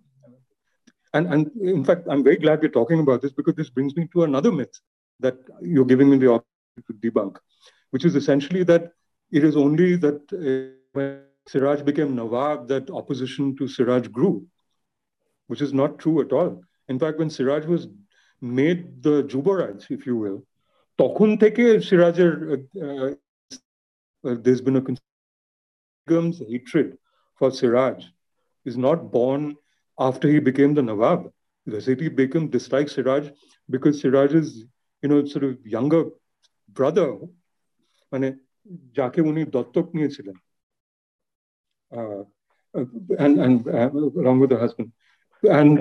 and 1.14 1.24
and 1.32 1.42
in 1.76 1.84
fact, 1.84 2.02
I'm 2.10 2.22
very 2.22 2.36
glad 2.36 2.60
we're 2.60 2.78
talking 2.80 3.00
about 3.00 3.22
this 3.22 3.32
because 3.32 3.56
this 3.60 3.70
brings 3.70 3.96
me 3.96 4.08
to 4.12 4.24
another 4.24 4.52
myth 4.52 4.74
that 5.20 5.36
you're 5.62 5.90
giving 5.92 6.10
me 6.10 6.18
the 6.18 6.30
opportunity 6.34 6.82
to 6.88 6.94
debunk, 7.02 7.34
which 7.92 8.04
is 8.04 8.14
essentially 8.14 8.62
that 8.64 8.92
it 9.32 9.42
is 9.42 9.56
only 9.56 9.96
that. 9.96 10.20
Uh, 10.32 10.77
when 10.97 11.21
Siraj 11.47 11.79
became 11.89 12.15
Nawab 12.15 12.67
that 12.67 12.89
opposition 12.89 13.55
to 13.57 13.67
Siraj 13.67 14.07
grew, 14.17 14.45
which 15.47 15.61
is 15.61 15.73
not 15.73 15.99
true 15.99 16.21
at 16.21 16.31
all. 16.31 16.61
In 16.87 16.97
fact, 16.99 17.19
when 17.19 17.29
Siraj 17.29 17.65
was 17.65 17.87
made 18.41 19.01
the 19.03 19.23
Jubaraj, 19.23 19.79
if 19.97 20.01
you 20.09 20.15
will, 20.23 20.39
তখন 21.01 21.29
থেকে 21.43 21.63
সিরাজের 21.87 22.31
there's 24.43 24.63
been 24.67 24.77
a 24.81 24.85
Begum's 26.07 26.37
hatred 26.51 26.89
for 27.37 27.49
Siraj 27.59 27.99
is 28.69 28.77
not 28.87 28.99
born 29.17 29.41
after 30.07 30.27
he 30.33 30.39
became 30.49 30.71
the 30.77 30.85
Nawab. 30.89 31.21
The 31.73 31.81
city 31.87 32.07
Begum 32.19 32.43
dislikes 32.55 32.93
Siraj 32.95 33.23
because 33.73 33.95
Siraj's, 34.01 34.49
you 35.01 35.09
know, 35.09 35.19
sort 35.33 35.45
of 35.49 35.53
younger 35.75 36.03
brother, 36.77 37.09
মানে 38.11 38.27
যাকে 38.97 39.19
উনি 39.29 39.41
দত্তক 39.55 39.85
নিয়েছিলেন 39.97 40.37
and 41.92 43.38
and 43.38 43.66
uh, 43.68 43.90
along 43.90 44.40
with 44.40 44.50
the 44.50 44.58
husband 44.58 44.92
and 45.42 45.78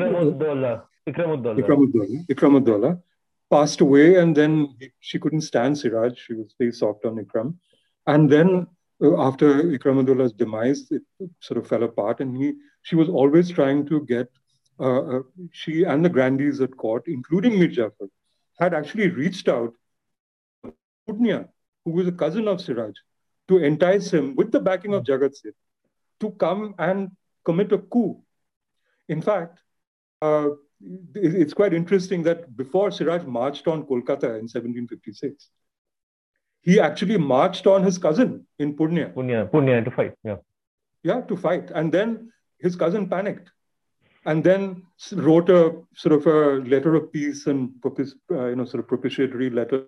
Ikramuddollah. 1.07 2.27
Ikramuddollah. 2.29 3.01
Passed 3.49 3.79
away, 3.79 4.15
and 4.15 4.35
then 4.35 4.75
she 4.99 5.19
couldn't 5.19 5.41
stand 5.41 5.77
Siraj. 5.77 6.17
She 6.17 6.33
was 6.33 6.53
very 6.59 6.73
soft 6.73 7.05
on 7.05 7.15
Ikram. 7.15 7.55
And 8.05 8.29
then 8.29 8.67
uh, 9.01 9.21
after 9.21 9.63
Ikramuddolah's 9.63 10.33
demise, 10.33 10.91
it 10.91 11.01
sort 11.39 11.57
of 11.57 11.67
fell 11.67 11.83
apart, 11.83 12.19
and 12.19 12.35
he 12.35 12.53
she 12.81 12.95
was 12.95 13.07
always 13.07 13.49
trying 13.49 13.85
to 13.85 14.05
get 14.05 14.27
uh, 14.79 15.17
uh, 15.17 15.21
she 15.51 15.83
and 15.83 16.03
the 16.03 16.09
grandees 16.09 16.59
at 16.59 16.75
court, 16.75 17.03
including 17.07 17.57
Mir 17.57 17.69
Jafar, 17.69 18.07
had 18.59 18.73
actually 18.73 19.07
reached 19.07 19.47
out 19.47 19.73
to 20.65 20.73
Purnia, 21.07 21.47
who 21.85 21.91
was 21.91 22.07
a 22.07 22.11
cousin 22.11 22.49
of 22.49 22.59
Siraj, 22.59 22.95
to 23.47 23.59
entice 23.59 24.11
him 24.11 24.35
with 24.35 24.51
the 24.51 24.59
backing 24.59 24.93
of 24.93 25.03
Jagat 25.03 25.35
Seth 25.35 25.53
to 26.19 26.31
come 26.31 26.75
and 26.77 27.11
commit 27.43 27.71
a 27.71 27.77
coup. 27.77 28.21
In 29.09 29.21
fact, 29.21 29.59
uh, 30.21 30.49
it's 31.15 31.53
quite 31.53 31.73
interesting 31.73 32.23
that 32.23 32.55
before 32.55 32.91
Siraj 32.91 33.23
marched 33.23 33.67
on 33.67 33.83
Kolkata 33.83 34.29
in 34.39 34.47
1756, 34.47 35.49
he 36.61 36.79
actually 36.79 37.17
marched 37.17 37.65
on 37.67 37.83
his 37.83 37.97
cousin 37.97 38.45
in 38.59 38.75
Purnia. 38.75 39.09
Punya, 39.15 39.49
Punya 39.49 39.83
to 39.83 39.91
fight. 39.91 40.13
Yeah. 40.23 40.37
Yeah, 41.03 41.21
to 41.21 41.37
fight. 41.37 41.71
And 41.71 41.91
then 41.91 42.31
his 42.59 42.75
cousin 42.75 43.07
panicked 43.09 43.51
and 44.25 44.43
then 44.43 44.83
wrote 45.13 45.49
a 45.49 45.81
sort 45.95 46.13
of 46.13 46.27
a 46.27 46.61
letter 46.69 46.95
of 46.95 47.11
peace 47.13 47.47
and 47.47 47.71
uh, 47.85 48.47
you 48.47 48.55
know 48.55 48.65
sort 48.65 48.81
of 48.81 48.87
propitiatory 48.87 49.49
letter. 49.49 49.85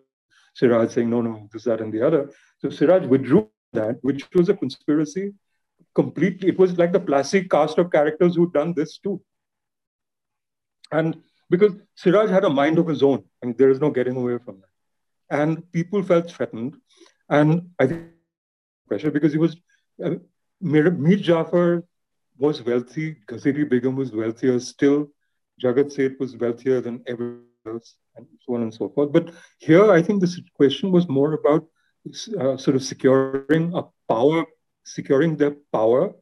Siraj 0.55 0.91
saying, 0.91 1.09
no, 1.09 1.21
no, 1.21 1.47
this, 1.53 1.65
that, 1.65 1.79
and 1.81 1.93
the 1.93 2.01
other. 2.01 2.31
So 2.59 2.69
Siraj 2.69 3.05
withdrew 3.05 3.49
that, 3.73 3.97
which 4.01 4.27
was 4.33 4.49
a 4.49 4.55
conspiracy 4.55 5.33
completely. 5.95 6.49
It 6.49 6.59
was 6.59 6.77
like 6.77 6.91
the 6.91 6.99
classic 6.99 7.49
cast 7.49 7.77
of 7.77 7.91
characters 7.91 8.35
who'd 8.35 8.53
done 8.53 8.73
this 8.73 8.97
too. 8.97 9.21
And 10.91 11.17
because 11.49 11.73
Siraj 11.95 12.29
had 12.29 12.45
a 12.45 12.49
mind 12.49 12.77
of 12.79 12.87
his 12.87 13.03
own, 13.03 13.23
and 13.41 13.57
there 13.57 13.69
is 13.69 13.79
no 13.79 13.89
getting 13.89 14.15
away 14.15 14.37
from 14.43 14.61
that. 14.61 15.39
And 15.41 15.71
people 15.71 16.03
felt 16.03 16.31
threatened. 16.31 16.75
And 17.29 17.69
I 17.79 17.87
think 17.87 18.07
pressure 18.87 19.11
because 19.11 19.31
he 19.31 19.39
was, 19.39 19.55
uh, 20.03 20.15
Mir, 20.61 20.89
Jafar 20.89 21.83
was 22.37 22.61
wealthy, 22.63 23.17
Ghaseti 23.27 23.69
Begum 23.69 23.95
was 23.95 24.11
wealthier 24.11 24.59
still, 24.59 25.09
Jagat 25.61 25.91
Seth 25.91 26.19
was 26.19 26.35
wealthier 26.37 26.81
than 26.81 27.03
everyone 27.05 27.43
else, 27.67 27.95
and 28.15 28.25
so 28.41 28.55
on 28.55 28.63
and 28.63 28.73
so 28.73 28.89
forth. 28.89 29.11
But 29.11 29.31
here, 29.59 29.91
I 29.91 30.01
think 30.01 30.21
the 30.21 30.41
question 30.55 30.91
was 30.91 31.07
more 31.07 31.33
about 31.33 31.67
uh, 32.39 32.57
sort 32.57 32.75
of 32.75 32.83
securing 32.83 33.73
a 33.75 33.83
power, 34.07 34.45
securing 34.83 35.37
their 35.37 35.55
power, 35.71 36.13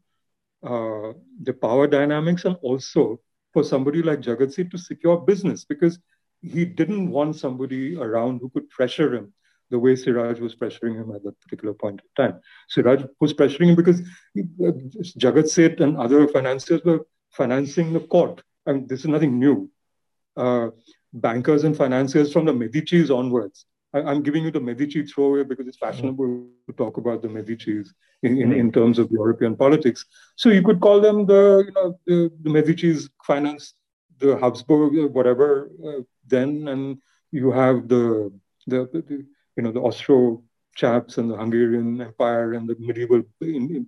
uh, 0.64 1.14
the 1.42 1.54
power 1.54 1.88
dynamics, 1.88 2.46
and 2.46 2.58
also 2.62 3.20
for 3.54 3.64
somebody 3.64 4.02
like 4.02 4.22
Jagat 4.22 4.54
Seth 4.54 4.70
to 4.72 4.78
secure 4.78 5.18
business 5.18 5.66
because 5.66 6.00
he 6.42 6.66
didn't 6.66 7.10
want 7.10 7.36
somebody 7.36 7.98
around 7.98 8.40
who 8.40 8.50
could 8.50 8.70
pressure 8.70 9.14
him 9.16 9.34
the 9.70 9.80
way 9.80 9.96
Siraj 9.96 10.40
was 10.40 10.56
pressuring 10.56 10.96
him 10.96 11.14
at 11.14 11.24
that 11.24 11.40
particular 11.42 11.74
point 11.74 12.00
in 12.02 12.24
time. 12.24 12.40
Siraj 12.70 13.04
was 13.20 13.34
pressuring 13.34 13.70
him 13.70 13.76
because 13.76 14.00
uh, 14.02 14.72
Jagat 15.20 15.50
Seth 15.50 15.80
and 15.82 15.98
other 15.98 16.28
financiers 16.28 16.82
were 16.86 17.06
financing 17.32 17.94
the 17.94 18.00
court. 18.00 18.42
I 18.66 18.74
mean, 18.74 18.88
this 18.88 19.02
is 19.02 19.08
nothing 19.08 19.40
new. 19.40 19.70
Uh, 20.36 20.70
bankers 21.14 21.64
and 21.64 21.76
financiers 21.76 22.32
from 22.32 22.46
the 22.46 22.54
Medicis 22.54 23.10
onwards. 23.16 23.66
I, 23.98 24.12
am 24.12 24.22
giving 24.22 24.44
you 24.44 24.52
the 24.52 24.60
Medici 24.60 25.04
throwaway 25.04 25.44
because 25.44 25.68
it's 25.68 25.78
fashionable 25.78 26.48
to 26.68 26.74
talk 26.74 26.98
about 26.98 27.22
the 27.22 27.28
Medicis 27.28 27.90
in, 28.24 28.42
in, 28.42 28.52
in, 28.52 28.72
terms 28.72 29.00
of 29.00 29.10
European 29.12 29.56
politics. 29.56 30.06
So 30.36 30.50
you 30.50 30.64
could 30.64 30.80
call 30.80 31.00
them 31.02 31.26
the, 31.26 31.64
you 31.68 31.74
know, 31.74 32.00
the, 32.06 32.32
the 32.42 32.50
Medicis 32.50 33.10
finance 33.24 33.74
the 34.20 34.38
Habsburg, 34.38 35.14
whatever, 35.14 35.70
uh, 35.86 36.02
then, 36.26 36.68
and 36.68 36.98
you 37.32 37.52
have 37.52 37.88
the, 37.88 38.32
the, 38.66 38.90
the, 38.92 39.26
you 39.56 39.64
know, 39.64 39.72
the 39.72 39.80
Austro 39.80 40.44
chaps 40.76 41.18
and 41.18 41.30
the 41.30 41.38
Hungarian 41.38 42.02
Empire 42.02 42.54
and 42.54 42.68
the 42.68 42.76
medieval 42.80 43.24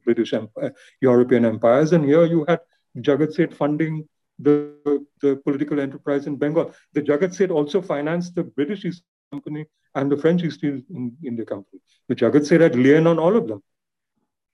British 0.04 0.34
Empire, 0.34 0.74
European 1.02 1.46
empires. 1.46 1.94
And 1.94 2.04
here 2.04 2.26
you 2.26 2.46
had 2.48 2.60
Jagat 2.98 3.34
Seth 3.34 3.54
funding 3.54 4.08
the, 4.40 5.06
the 5.22 5.38
political 5.38 5.80
enterprise 5.80 6.26
in 6.28 6.36
Bengal. 6.36 6.74
The 6.94 7.02
Jagat 7.02 7.34
Seth 7.34 7.52
also 7.52 7.82
financed 7.82 8.36
the 8.36 8.44
British 8.44 8.86
East 8.86 9.04
Company 9.32 9.66
and 9.96 10.12
the 10.12 10.18
French 10.18 10.44
East 10.44 10.64
in 10.64 10.84
India 11.24 11.46
Company. 11.46 11.82
The 12.08 12.16
Jagat 12.16 12.46
Seth 12.46 12.62
had 12.62 12.76
lien 12.76 13.08
on 13.08 13.20
all 13.20 13.36
of 13.36 13.48
them. 13.48 13.64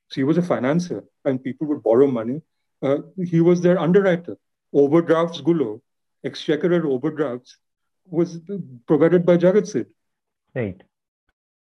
So 0.10 0.16
he 0.16 0.24
was 0.24 0.38
a 0.38 0.42
financier 0.42 1.04
and 1.24 1.44
people 1.44 1.68
would 1.68 1.84
borrow 1.84 2.08
money. 2.08 2.42
Uh, 2.82 2.98
he 3.18 3.42
was 3.42 3.62
their 3.62 3.80
underwriter. 3.80 4.38
Overdrafts 4.74 5.42
Gulo, 5.42 5.82
exchequer 6.24 6.86
overdrafts 6.86 7.58
was 8.06 8.40
provided 8.86 9.26
by 9.26 9.38
Jagat 9.38 9.68
Seth. 9.68 9.88
Right. 10.54 10.82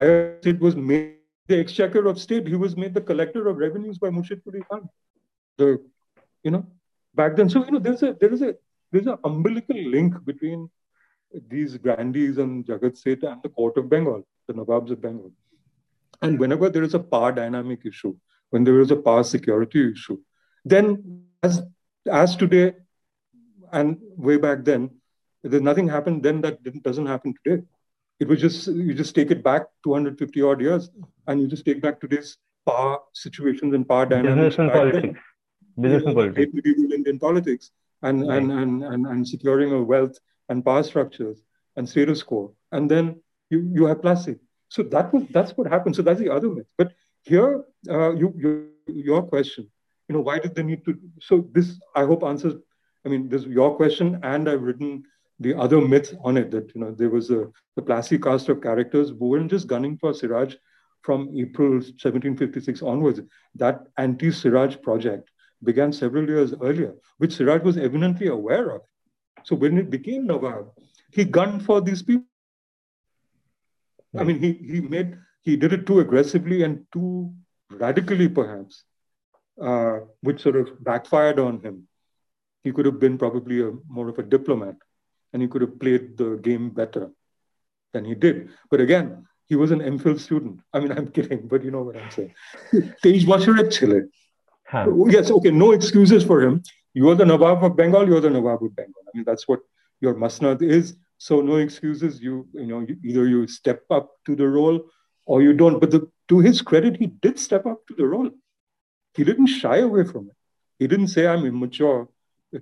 It 0.00 0.60
was 0.60 0.76
made 0.76 1.16
the 1.46 1.58
exchequer 1.58 2.06
of 2.06 2.18
state. 2.18 2.46
He 2.46 2.56
was 2.56 2.76
made 2.76 2.94
the 2.94 3.00
collector 3.00 3.46
of 3.48 3.56
revenues 3.56 3.98
by 3.98 4.08
Murshid 4.08 4.42
Quli 4.42 4.62
Khan. 4.68 4.88
The, 5.58 5.82
you 6.42 6.50
know, 6.50 6.66
back 7.14 7.36
then. 7.36 7.48
So, 7.48 7.64
you 7.64 7.70
know, 7.70 7.78
there's 7.78 8.02
a, 8.02 8.16
there 8.20 8.32
is 8.32 8.42
a, 8.42 8.54
there's 8.90 9.06
an 9.06 9.18
umbilical 9.24 9.76
link 9.76 10.14
between 10.24 10.68
these 11.48 11.76
grandees 11.76 12.38
and 12.38 12.64
Jagat 12.64 12.96
Seth 12.96 13.22
and 13.22 13.42
the 13.42 13.48
court 13.48 13.76
of 13.76 13.88
Bengal, 13.88 14.26
the 14.46 14.54
Nawabs 14.54 14.90
of 14.90 15.00
Bengal. 15.00 15.32
And 16.22 16.38
whenever 16.38 16.70
there 16.70 16.82
is 16.82 16.94
a 16.94 16.98
power 16.98 17.32
dynamic 17.32 17.80
issue, 17.84 18.16
when 18.50 18.64
there 18.64 18.80
is 18.80 18.90
a 18.90 18.96
power 18.96 19.24
security 19.24 19.92
issue, 19.92 20.18
then 20.64 21.24
as, 21.42 21.62
as 22.10 22.36
today 22.36 22.74
and 23.72 23.98
way 24.16 24.36
back 24.36 24.64
then, 24.64 24.90
there's 25.42 25.62
nothing 25.62 25.88
happened 25.88 26.22
then 26.22 26.40
that 26.40 26.82
doesn't 26.82 27.06
happen 27.06 27.34
today. 27.44 27.62
It 28.18 28.28
was 28.28 28.40
just, 28.40 28.66
you 28.68 28.94
just 28.94 29.14
take 29.14 29.30
it 29.30 29.44
back 29.44 29.66
250 29.84 30.42
odd 30.42 30.60
years 30.60 30.90
and 31.26 31.40
you 31.40 31.46
just 31.46 31.64
take 31.64 31.82
back 31.82 32.00
today's 32.00 32.38
power 32.64 32.98
situations 33.12 33.74
and 33.74 33.86
power 33.86 34.06
dynamics. 34.06 34.56
Business 34.56 34.58
and 34.58 34.72
politics. 34.72 35.20
Business 35.78 36.02
and 36.04 36.14
politics. 36.14 36.52
Indian 36.94 37.18
politics 37.18 37.70
and, 38.02 38.26
right. 38.26 38.38
and, 38.38 38.52
and, 38.52 38.84
and, 38.84 39.06
and 39.06 39.28
securing 39.28 39.72
a 39.72 39.82
wealth 39.82 40.18
and 40.48 40.64
power 40.64 40.82
structures 40.82 41.42
and 41.76 41.88
status 41.88 42.22
quo. 42.22 42.54
And 42.72 42.90
then 42.90 43.20
you, 43.50 43.68
you 43.72 43.86
have 43.86 44.00
Plassey. 44.00 44.38
So 44.68 44.82
that 44.84 45.12
was 45.12 45.24
that's 45.30 45.52
what 45.56 45.68
happened. 45.68 45.96
So 45.96 46.02
that's 46.02 46.20
the 46.20 46.30
other 46.30 46.48
myth. 46.48 46.66
But 46.76 46.92
here, 47.22 47.64
uh, 47.88 48.14
you, 48.14 48.34
you 48.36 48.70
your 48.86 49.22
question, 49.22 49.70
you 50.08 50.14
know, 50.14 50.20
why 50.20 50.38
did 50.38 50.54
they 50.54 50.62
need 50.62 50.84
to? 50.84 50.98
So 51.20 51.48
this, 51.52 51.78
I 51.94 52.04
hope, 52.04 52.22
answers. 52.22 52.54
I 53.04 53.08
mean, 53.08 53.28
this 53.28 53.44
your 53.44 53.76
question, 53.76 54.18
and 54.22 54.48
I've 54.48 54.62
written 54.62 55.04
the 55.38 55.54
other 55.54 55.80
myth 55.80 56.14
on 56.24 56.36
it 56.36 56.50
that 56.50 56.74
you 56.74 56.80
know 56.80 56.92
there 56.92 57.10
was 57.10 57.30
a 57.30 57.46
the 57.76 57.82
Plassey 57.82 58.20
cast 58.22 58.48
of 58.48 58.62
characters 58.62 59.10
who 59.10 59.28
weren't 59.28 59.50
just 59.50 59.68
gunning 59.68 59.96
for 59.98 60.12
Siraj 60.12 60.54
from 61.02 61.28
April 61.36 61.74
1756 61.74 62.82
onwards. 62.82 63.20
That 63.54 63.86
anti-Siraj 63.98 64.80
project 64.82 65.30
began 65.62 65.92
several 65.92 66.28
years 66.28 66.54
earlier, 66.60 66.94
which 67.18 67.36
Siraj 67.36 67.62
was 67.62 67.76
eminently 67.76 68.26
aware 68.28 68.70
of. 68.70 68.82
So 69.45 69.55
when 69.55 69.77
it 69.77 69.89
became 69.89 70.27
Nawab, 70.27 70.71
he 71.11 71.25
gunned 71.25 71.65
for 71.65 71.81
these 71.81 72.01
people. 72.01 72.25
I 74.17 74.23
mean, 74.23 74.39
he, 74.39 74.53
he 74.53 74.81
made 74.81 75.17
he 75.41 75.55
did 75.55 75.73
it 75.73 75.85
too 75.85 75.99
aggressively 75.99 76.63
and 76.63 76.85
too 76.91 77.33
radically, 77.69 78.27
perhaps, 78.29 78.83
uh, 79.59 79.99
which 80.21 80.41
sort 80.41 80.55
of 80.55 80.83
backfired 80.83 81.39
on 81.39 81.61
him. 81.61 81.87
He 82.63 82.71
could 82.71 82.85
have 82.85 82.99
been 82.99 83.17
probably 83.17 83.61
a, 83.61 83.71
more 83.87 84.09
of 84.09 84.19
a 84.19 84.23
diplomat 84.23 84.75
and 85.33 85.41
he 85.41 85.47
could 85.47 85.61
have 85.61 85.79
played 85.79 86.17
the 86.17 86.37
game 86.37 86.69
better 86.69 87.09
than 87.93 88.05
he 88.05 88.13
did. 88.13 88.49
But 88.69 88.81
again, 88.81 89.25
he 89.47 89.55
was 89.55 89.71
an 89.71 89.79
MPhil 89.79 90.19
student. 90.19 90.59
I 90.73 90.79
mean, 90.79 90.91
I'm 90.91 91.07
kidding, 91.07 91.47
but 91.47 91.63
you 91.63 91.71
know 91.71 91.83
what 91.83 91.97
I'm 91.97 92.11
saying. 92.11 92.33
তেইশ 93.03 93.23
বছরের 93.31 93.67
ছেলে 93.75 93.99
Yes, 95.15 95.27
okay, 95.37 95.51
no 95.63 95.67
excuses 95.77 96.21
for 96.29 96.37
him. 96.45 96.53
you're 96.96 97.14
the 97.14 97.26
Nawab 97.26 97.62
of 97.62 97.76
Bengal, 97.76 98.08
you're 98.08 98.22
the 98.22 98.30
Nawab 98.30 98.62
of 98.64 98.74
Bengal. 98.74 99.02
I 99.06 99.10
mean, 99.12 99.24
that's 99.26 99.46
what 99.46 99.60
your 100.00 100.14
masnad 100.14 100.62
is. 100.62 100.96
So 101.18 101.42
no 101.42 101.56
excuses. 101.56 102.22
You, 102.22 102.48
you 102.54 102.68
know, 102.68 102.80
you, 102.80 102.96
either 103.04 103.28
you 103.28 103.46
step 103.46 103.82
up 103.90 104.12
to 104.24 104.34
the 104.34 104.48
role 104.48 104.80
or 105.26 105.42
you 105.42 105.52
don't. 105.52 105.78
But 105.78 105.90
the, 105.90 106.10
to 106.28 106.38
his 106.38 106.62
credit, 106.62 106.96
he 106.96 107.08
did 107.08 107.38
step 107.38 107.66
up 107.66 107.86
to 107.88 107.94
the 107.94 108.06
role. 108.06 108.30
He 109.12 109.24
didn't 109.24 109.48
shy 109.48 109.76
away 109.80 110.04
from 110.04 110.30
it. 110.30 110.36
He 110.78 110.86
didn't 110.86 111.08
say, 111.08 111.26
I'm 111.26 111.44
immature, 111.44 112.08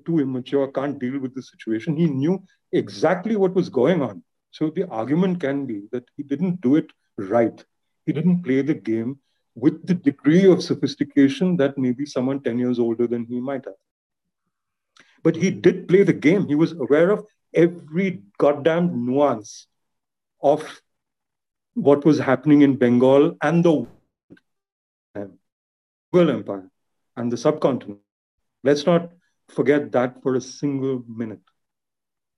too 0.05 0.19
immature, 0.19 0.67
can't 0.73 0.99
deal 0.99 1.21
with 1.21 1.37
the 1.37 1.43
situation. 1.43 1.97
He 1.97 2.07
knew 2.07 2.43
exactly 2.73 3.37
what 3.37 3.55
was 3.55 3.69
going 3.69 4.03
on. 4.03 4.25
So 4.51 4.71
the 4.71 4.89
argument 4.89 5.39
can 5.39 5.65
be 5.65 5.83
that 5.93 6.07
he 6.17 6.25
didn't 6.25 6.61
do 6.61 6.75
it 6.75 6.91
right. 7.19 7.65
He 8.05 8.13
didn't 8.13 8.43
play 8.43 8.63
the 8.63 8.75
game 8.75 9.21
with 9.55 9.87
the 9.87 9.95
degree 9.95 10.51
of 10.51 10.61
sophistication 10.61 11.57
that 11.59 11.79
maybe 11.79 12.05
someone 12.05 12.41
10 12.41 12.59
years 12.59 12.81
older 12.81 13.07
than 13.07 13.27
he 13.27 13.39
might 13.39 13.65
have 13.65 13.75
but 15.25 15.35
he 15.35 15.51
did 15.51 15.89
play 15.89 16.03
the 16.05 16.13
game. 16.13 16.47
He 16.47 16.55
was 16.55 16.73
aware 16.73 17.11
of 17.11 17.25
every 17.55 18.23
goddamn 18.39 19.07
nuance 19.07 19.67
of 20.43 20.63
what 21.75 22.05
was 22.05 22.19
happening 22.19 22.61
in 22.63 22.77
Bengal 22.77 23.37
and 23.43 23.65
the 23.65 23.87
world 26.13 26.31
empire 26.31 26.71
and 27.17 27.33
the 27.33 27.37
subcontinent. 27.37 28.01
Let's 28.63 28.87
not 28.87 29.11
forget 29.49 29.91
that 29.93 30.23
for 30.23 30.35
a 30.37 30.41
single 30.41 31.03
minute. 31.09 31.41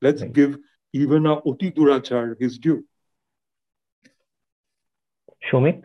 Let's 0.01 0.23
give 0.23 0.57
even 0.93 1.27
a 1.27 1.41
Oti 1.41 1.71
Durachar 1.73 2.41
his 2.41 2.59
due. 2.59 2.81
Soumik? 5.51 5.81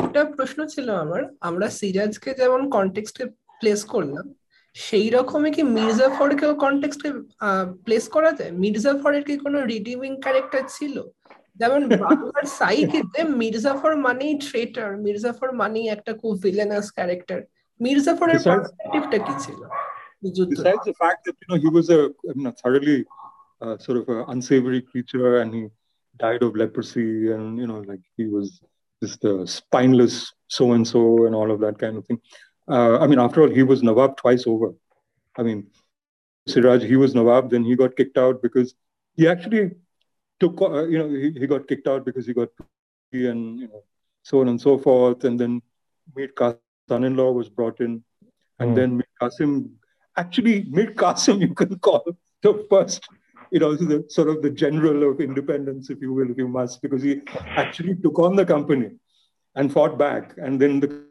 একটা 0.00 0.20
প্রশ্ন 0.36 0.60
ছিল 0.72 0.88
আমার 1.04 1.22
আমরা 1.48 1.66
সিরাজকে 1.78 2.30
যেমন 2.40 2.62
কনটেক্সটে 2.74 3.24
place 3.60 3.80
করলাম 3.94 4.26
সেই 4.75 5.07
রকমই 5.15 5.51
কি 5.55 5.63
মির্জাফরকেও 5.77 6.53
কনটেক্সটে 6.63 7.09
প্লেস 7.85 8.05
করা 8.15 8.31
যায় 8.39 8.51
মির্জাফরের 8.63 9.23
কি 9.27 9.35
কোনো 9.45 9.57
রিডিমিং 9.71 10.11
ক্যারেক্টার 10.25 10.63
ছিল 10.75 10.95
যেমন 11.59 11.81
বাংলার 12.03 12.45
সাইকেতে 12.59 13.19
মির্জাফর 13.41 13.93
মানেই 14.05 14.33
ট্রেটার 14.45 14.89
মির্জাফর 15.05 15.49
মানেই 15.61 15.85
একটা 15.95 16.11
খুব 16.21 16.33
ভিলেনাস 16.45 16.87
ক্যারেক্টার 16.97 17.39
মির্জাফরের 17.79 18.39
পার্সপেক্টিভটা 18.47 19.17
কি 19.27 19.35
ছিল 19.45 19.61
Besides 20.23 20.83
the 20.91 20.95
fact 21.03 21.19
that 21.25 21.35
you 21.41 21.47
know 21.49 21.59
he 21.65 21.69
was 21.69 21.87
a, 21.89 21.99
I 22.29 22.33
mean, 22.35 22.47
a 22.47 22.55
thoroughly 22.61 23.05
uh, 23.61 23.77
sort 23.77 23.97
of 23.99 24.09
an 24.09 24.25
unsavory 24.27 24.81
creature 24.81 25.37
and 25.41 25.53
he 25.53 25.63
died 26.19 26.41
of 26.41 26.55
leprosy 26.55 27.31
and 27.31 27.45
you 27.61 27.67
know 27.67 27.79
like 27.81 28.03
he 28.17 28.25
was 28.25 28.47
just 29.01 29.23
a 29.23 29.45
spineless 29.47 30.33
so 30.47 30.63
and 30.73 30.85
so 30.87 31.25
and 31.25 31.35
all 31.35 31.51
of 31.51 31.59
that 31.59 31.77
kind 31.77 31.95
of 31.97 32.05
thing 32.07 32.19
Uh, 32.68 32.98
i 32.98 33.06
mean 33.06 33.18
after 33.18 33.42
all 33.42 33.50
he 33.50 33.62
was 33.62 33.82
nawab 33.82 34.16
twice 34.16 34.46
over 34.46 34.72
i 35.38 35.42
mean 35.42 35.66
siraj 36.48 36.82
he 36.82 36.96
was 36.96 37.14
nawab 37.14 37.50
then 37.50 37.64
he 37.64 37.76
got 37.76 37.96
kicked 37.96 38.18
out 38.18 38.42
because 38.42 38.74
he 39.16 39.28
actually 39.28 39.70
took 40.40 40.60
uh, 40.62 40.84
you 40.84 40.98
know 40.98 41.08
he, 41.08 41.32
he 41.32 41.46
got 41.46 41.66
kicked 41.68 41.86
out 41.86 42.04
because 42.04 42.26
he 42.26 42.32
got 42.32 42.48
and 43.12 43.60
you 43.60 43.68
know 43.68 43.82
so 44.22 44.40
on 44.40 44.48
and 44.48 44.60
so 44.60 44.78
forth 44.78 45.24
and 45.24 45.38
then 45.38 45.60
Mir 46.16 46.28
Qasim's 46.28 46.60
son-in-law 46.88 47.30
was 47.32 47.48
brought 47.48 47.80
in 47.80 48.02
and 48.58 48.72
mm. 48.72 48.74
then 48.74 48.96
Mir 48.96 49.10
Qasim 49.20 49.70
actually 50.16 50.64
Mir 50.70 50.92
Qasim 50.94 51.40
you 51.46 51.54
can 51.54 51.78
call 51.78 52.02
the 52.42 52.66
first 52.70 53.08
you 53.52 53.58
know, 53.58 53.76
the 53.76 54.04
sort 54.08 54.30
of 54.30 54.40
the 54.40 54.48
general 54.48 55.10
of 55.10 55.20
independence, 55.20 55.90
if 55.90 56.00
you 56.00 56.14
will, 56.14 56.30
if 56.30 56.38
you 56.38 56.48
must, 56.48 56.80
because 56.80 57.02
he 57.02 57.20
actually 57.50 57.94
took 57.96 58.18
on 58.18 58.34
the 58.34 58.46
company 58.46 58.92
and 59.54 59.70
fought 59.70 59.98
back. 59.98 60.32
And 60.38 60.58
then 60.58 60.80
the 60.80 61.04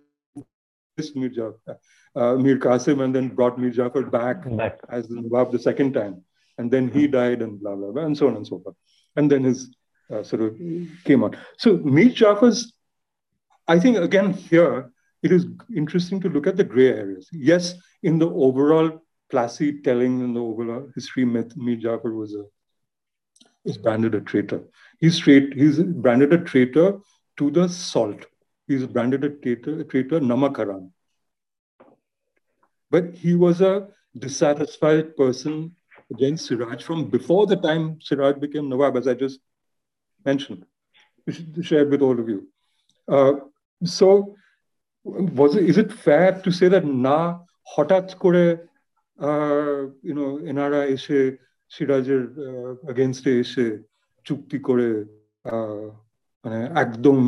Mir, 1.15 1.29
Jafar, 1.29 1.77
uh, 2.15 2.35
Mir 2.35 2.57
Qasim 2.57 3.03
and 3.03 3.15
then 3.15 3.29
brought 3.29 3.57
Mir 3.57 3.71
Jafar 3.71 4.03
back, 4.03 4.37
back. 4.57 4.79
as 4.89 5.07
the 5.07 5.15
Nawab 5.15 5.51
the 5.51 5.59
second 5.59 5.93
time. 5.93 6.23
And 6.57 6.69
then 6.69 6.89
he 6.89 7.07
died 7.07 7.41
and 7.41 7.59
blah, 7.59 7.75
blah, 7.75 7.91
blah, 7.91 8.03
and 8.03 8.17
so 8.17 8.27
on 8.27 8.35
and 8.35 8.45
so 8.45 8.59
forth. 8.59 8.75
And 9.15 9.31
then 9.31 9.43
his 9.43 9.75
uh, 10.13 10.23
sort 10.23 10.41
of 10.41 10.57
came 11.03 11.23
on. 11.23 11.37
So 11.57 11.77
Mir 11.77 12.09
Jafar's, 12.09 12.73
I 13.67 13.79
think, 13.79 13.97
again, 13.97 14.33
here, 14.33 14.91
it 15.23 15.31
is 15.31 15.45
interesting 15.75 16.19
to 16.21 16.29
look 16.29 16.47
at 16.47 16.57
the 16.57 16.63
gray 16.63 16.89
areas. 16.89 17.29
Yes, 17.31 17.75
in 18.03 18.19
the 18.19 18.29
overall 18.29 19.01
Plassey 19.31 19.83
telling 19.83 20.19
in 20.21 20.33
the 20.33 20.41
overall 20.41 20.89
history 20.93 21.25
myth, 21.25 21.53
Mir 21.55 21.77
Jafar 21.77 22.13
was 22.13 22.35
a 22.35 22.43
is 23.63 23.77
branded 23.77 24.15
a 24.15 24.21
traitor. 24.21 24.63
He's 24.99 25.15
straight, 25.15 25.53
he's 25.53 25.79
branded 25.79 26.33
a 26.33 26.39
traitor 26.39 26.99
to 27.37 27.51
the 27.51 27.69
salt. 27.69 28.25
He 28.71 28.85
branded 28.85 29.23
a 29.25 29.29
traitor, 29.29 29.81
a 29.81 29.83
traitor 29.83 30.19
Namak 30.21 30.57
haram. 30.57 30.93
But 32.89 33.13
he 33.13 33.35
was 33.35 33.59
a 33.59 33.89
dissatisfied 34.17 35.17
person 35.17 35.75
against 36.09 36.45
Siraj 36.45 36.81
from 36.83 37.09
before 37.09 37.47
the 37.47 37.57
time 37.57 37.99
Siraj 38.01 38.37
became 38.39 38.69
Nawab, 38.69 38.95
as 38.95 39.07
I 39.09 39.13
just 39.13 39.39
mentioned, 40.25 40.65
shared 41.61 41.89
with 41.89 42.01
all 42.01 42.17
of 42.17 42.29
you. 42.29 42.47
Uh, 43.07 43.33
so, 43.83 44.35
was 45.03 45.55
it, 45.55 45.65
is 45.65 45.77
it 45.77 45.91
fair 45.91 46.41
to 46.41 46.51
say 46.51 46.69
that 46.69 46.85
na 46.85 47.39
hota 47.63 48.01
kore, 48.17 48.69
uh, 49.19 49.81
you 50.01 50.15
know 50.17 50.39
inara 50.51 50.81
ishe 50.95 51.37
সিরাজের 51.73 52.23
against 52.91 53.25
ishe 53.25 53.83
chukti 54.25 54.57
করে 54.67 54.89
uh, 55.51 55.87
মানে 56.43 56.59
একদম 56.83 57.19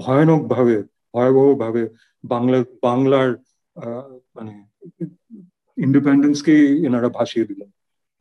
ভয়ানক 0.00 0.42
ভাবে 0.54 0.76
ভয়াবহ 1.14 1.46
ভাবে 1.62 1.82
বাংলা 2.24 2.58
বাংলার 2.86 3.30
মানে 4.36 4.54
ইন্ডিপেন্ডেন্সকে 5.76 6.54
এনারা 6.86 7.08
ভাসিয়ে 7.18 7.48
দিলেন 7.50 7.70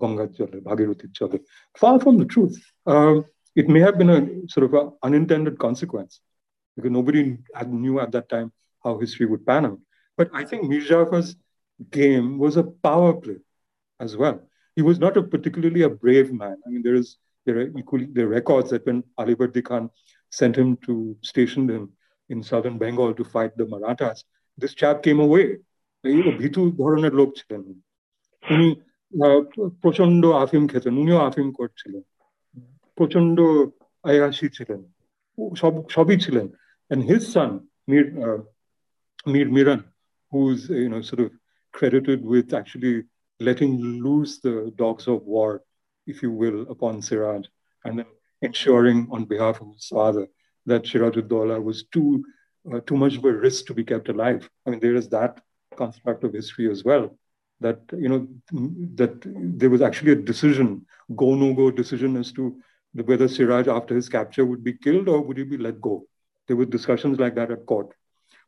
গঙ্গার 0.02 0.30
জলে 0.38 0.58
ভাগীরথীর 0.70 1.12
জলে 1.20 1.38
far 1.82 1.96
from 2.04 2.16
the 2.22 2.28
truth 2.34 2.56
uh, 2.92 3.16
it 3.62 3.68
may 3.74 3.82
have 3.88 3.98
been 4.02 4.12
a 4.18 4.22
sort 4.54 4.66
of 4.68 4.72
a 4.82 4.84
unintended 5.08 5.56
consequence 5.66 6.14
because 6.76 6.94
nobody 7.00 7.22
knew 7.84 7.96
at 8.04 8.10
that 8.16 8.28
time 8.36 8.50
how 8.84 8.94
history 9.04 9.26
would 9.32 9.44
pan 9.50 9.64
out 9.70 9.82
but 10.18 10.28
I 10.34 10.44
think 10.50 10.62
Mir 10.70 10.82
Jafar's 10.82 11.30
game 11.92 12.28
was 12.40 12.58
a 12.58 12.64
power 12.64 13.14
play 13.14 13.38
as 14.00 14.18
well. 14.18 14.42
He 14.76 14.82
was 14.82 15.00
not 15.00 15.18
a 15.18 15.24
particularly 15.24 15.84
a 15.84 15.90
brave 15.90 16.34
man. 16.34 16.58
I 16.66 16.70
mean, 16.70 16.84
there 16.84 16.96
is 16.96 17.18
there 17.46 17.58
are 17.58 17.68
equally 17.78 18.06
there 18.06 18.26
are 18.26 18.30
records 18.30 18.72
that 18.72 18.86
when 18.86 19.04
Alibardi 19.20 19.64
Khan 19.64 19.90
sent 20.32 20.56
him 20.56 20.78
to 20.88 21.16
station 21.22 21.70
him 21.70 21.84
in 22.30 22.44
southern 22.44 22.78
Bengal 22.78 23.14
to 23.14 23.24
fight 23.24 23.52
the 23.58 23.66
Marathas, 23.66 24.24
this 24.58 24.74
chap 24.74 24.98
came 25.04 25.20
away. 25.20 25.48
ভীতু 26.42 26.62
ধরনের 26.82 27.14
লোক 27.20 27.30
ছিলেন 27.40 27.62
উনি 28.44 28.68
প্রচন্ড 29.84 30.24
আফিম 30.44 30.64
খেতেন 30.72 30.94
উনিও 31.02 31.20
আফিম 31.30 31.48
করছিলেন 31.60 32.04
প্রচন্ড 32.98 33.38
আয়াসী 34.12 34.48
ছিলেন 34.58 34.82
সব 35.62 35.74
সবই 35.96 36.18
ছিলেন 36.26 36.48
and 36.92 37.02
his 37.12 37.24
son 37.34 37.52
Mir 37.90 38.06
uh, 38.26 38.42
Mir 39.34 39.48
Miran 39.56 39.82
who's 40.32 40.62
you 40.84 40.90
know 40.92 41.02
sort 41.02 41.22
of 41.26 41.32
credited 41.74 42.20
with 42.34 42.54
actually 42.54 42.96
letting 43.40 43.74
loose 44.06 44.40
the 44.40 44.74
dogs 44.76 45.08
of 45.08 45.22
war, 45.24 45.64
if 46.08 46.22
you 46.24 46.32
will, 46.32 46.60
upon 46.70 47.02
Siraj, 47.02 47.46
and 47.86 48.00
then 48.00 48.06
ensuring 48.43 49.09
on 49.11 49.25
behalf 49.25 49.61
of 49.61 49.73
his 49.73 49.87
father 49.87 50.27
that 50.67 50.85
Sirajuddaula 50.85 51.63
was 51.63 51.85
too 51.93 52.25
uh, 52.73 52.81
too 52.87 52.97
much 52.97 53.17
of 53.17 53.25
a 53.25 53.33
risk 53.33 53.67
to 53.67 53.75
be 53.75 53.85
kept 53.85 54.09
alive. 54.09 54.49
I 54.67 54.71
mean, 54.71 54.81
there 54.81 54.95
is 54.95 55.09
that 55.09 55.41
construct 55.77 56.23
of 56.23 56.33
history 56.33 56.71
as 56.71 56.85
well. 56.85 57.17
That 57.61 57.81
you 57.93 58.09
know 58.09 58.29
that 58.95 59.23
there 59.25 59.71
was 59.71 59.83
actually 59.83 60.13
a 60.13 60.17
decision, 60.17 60.87
go 61.17 61.35
no 61.35 61.55
go 61.55 61.71
decision 61.71 62.17
as 62.17 62.33
to 62.33 62.57
whether 62.93 63.29
Siraj 63.29 63.69
after 63.69 63.95
his 63.95 64.09
capture 64.09 64.45
would 64.45 64.63
be 64.63 64.75
killed 64.75 65.09
or 65.09 65.21
would 65.21 65.39
he 65.39 65.45
be 65.45 65.57
let 65.57 65.81
go. 65.81 66.05
There 66.47 66.57
were 66.57 66.65
discussions 66.65 67.19
like 67.19 67.35
that 67.37 67.51
at 67.51 67.67
court, 67.67 67.95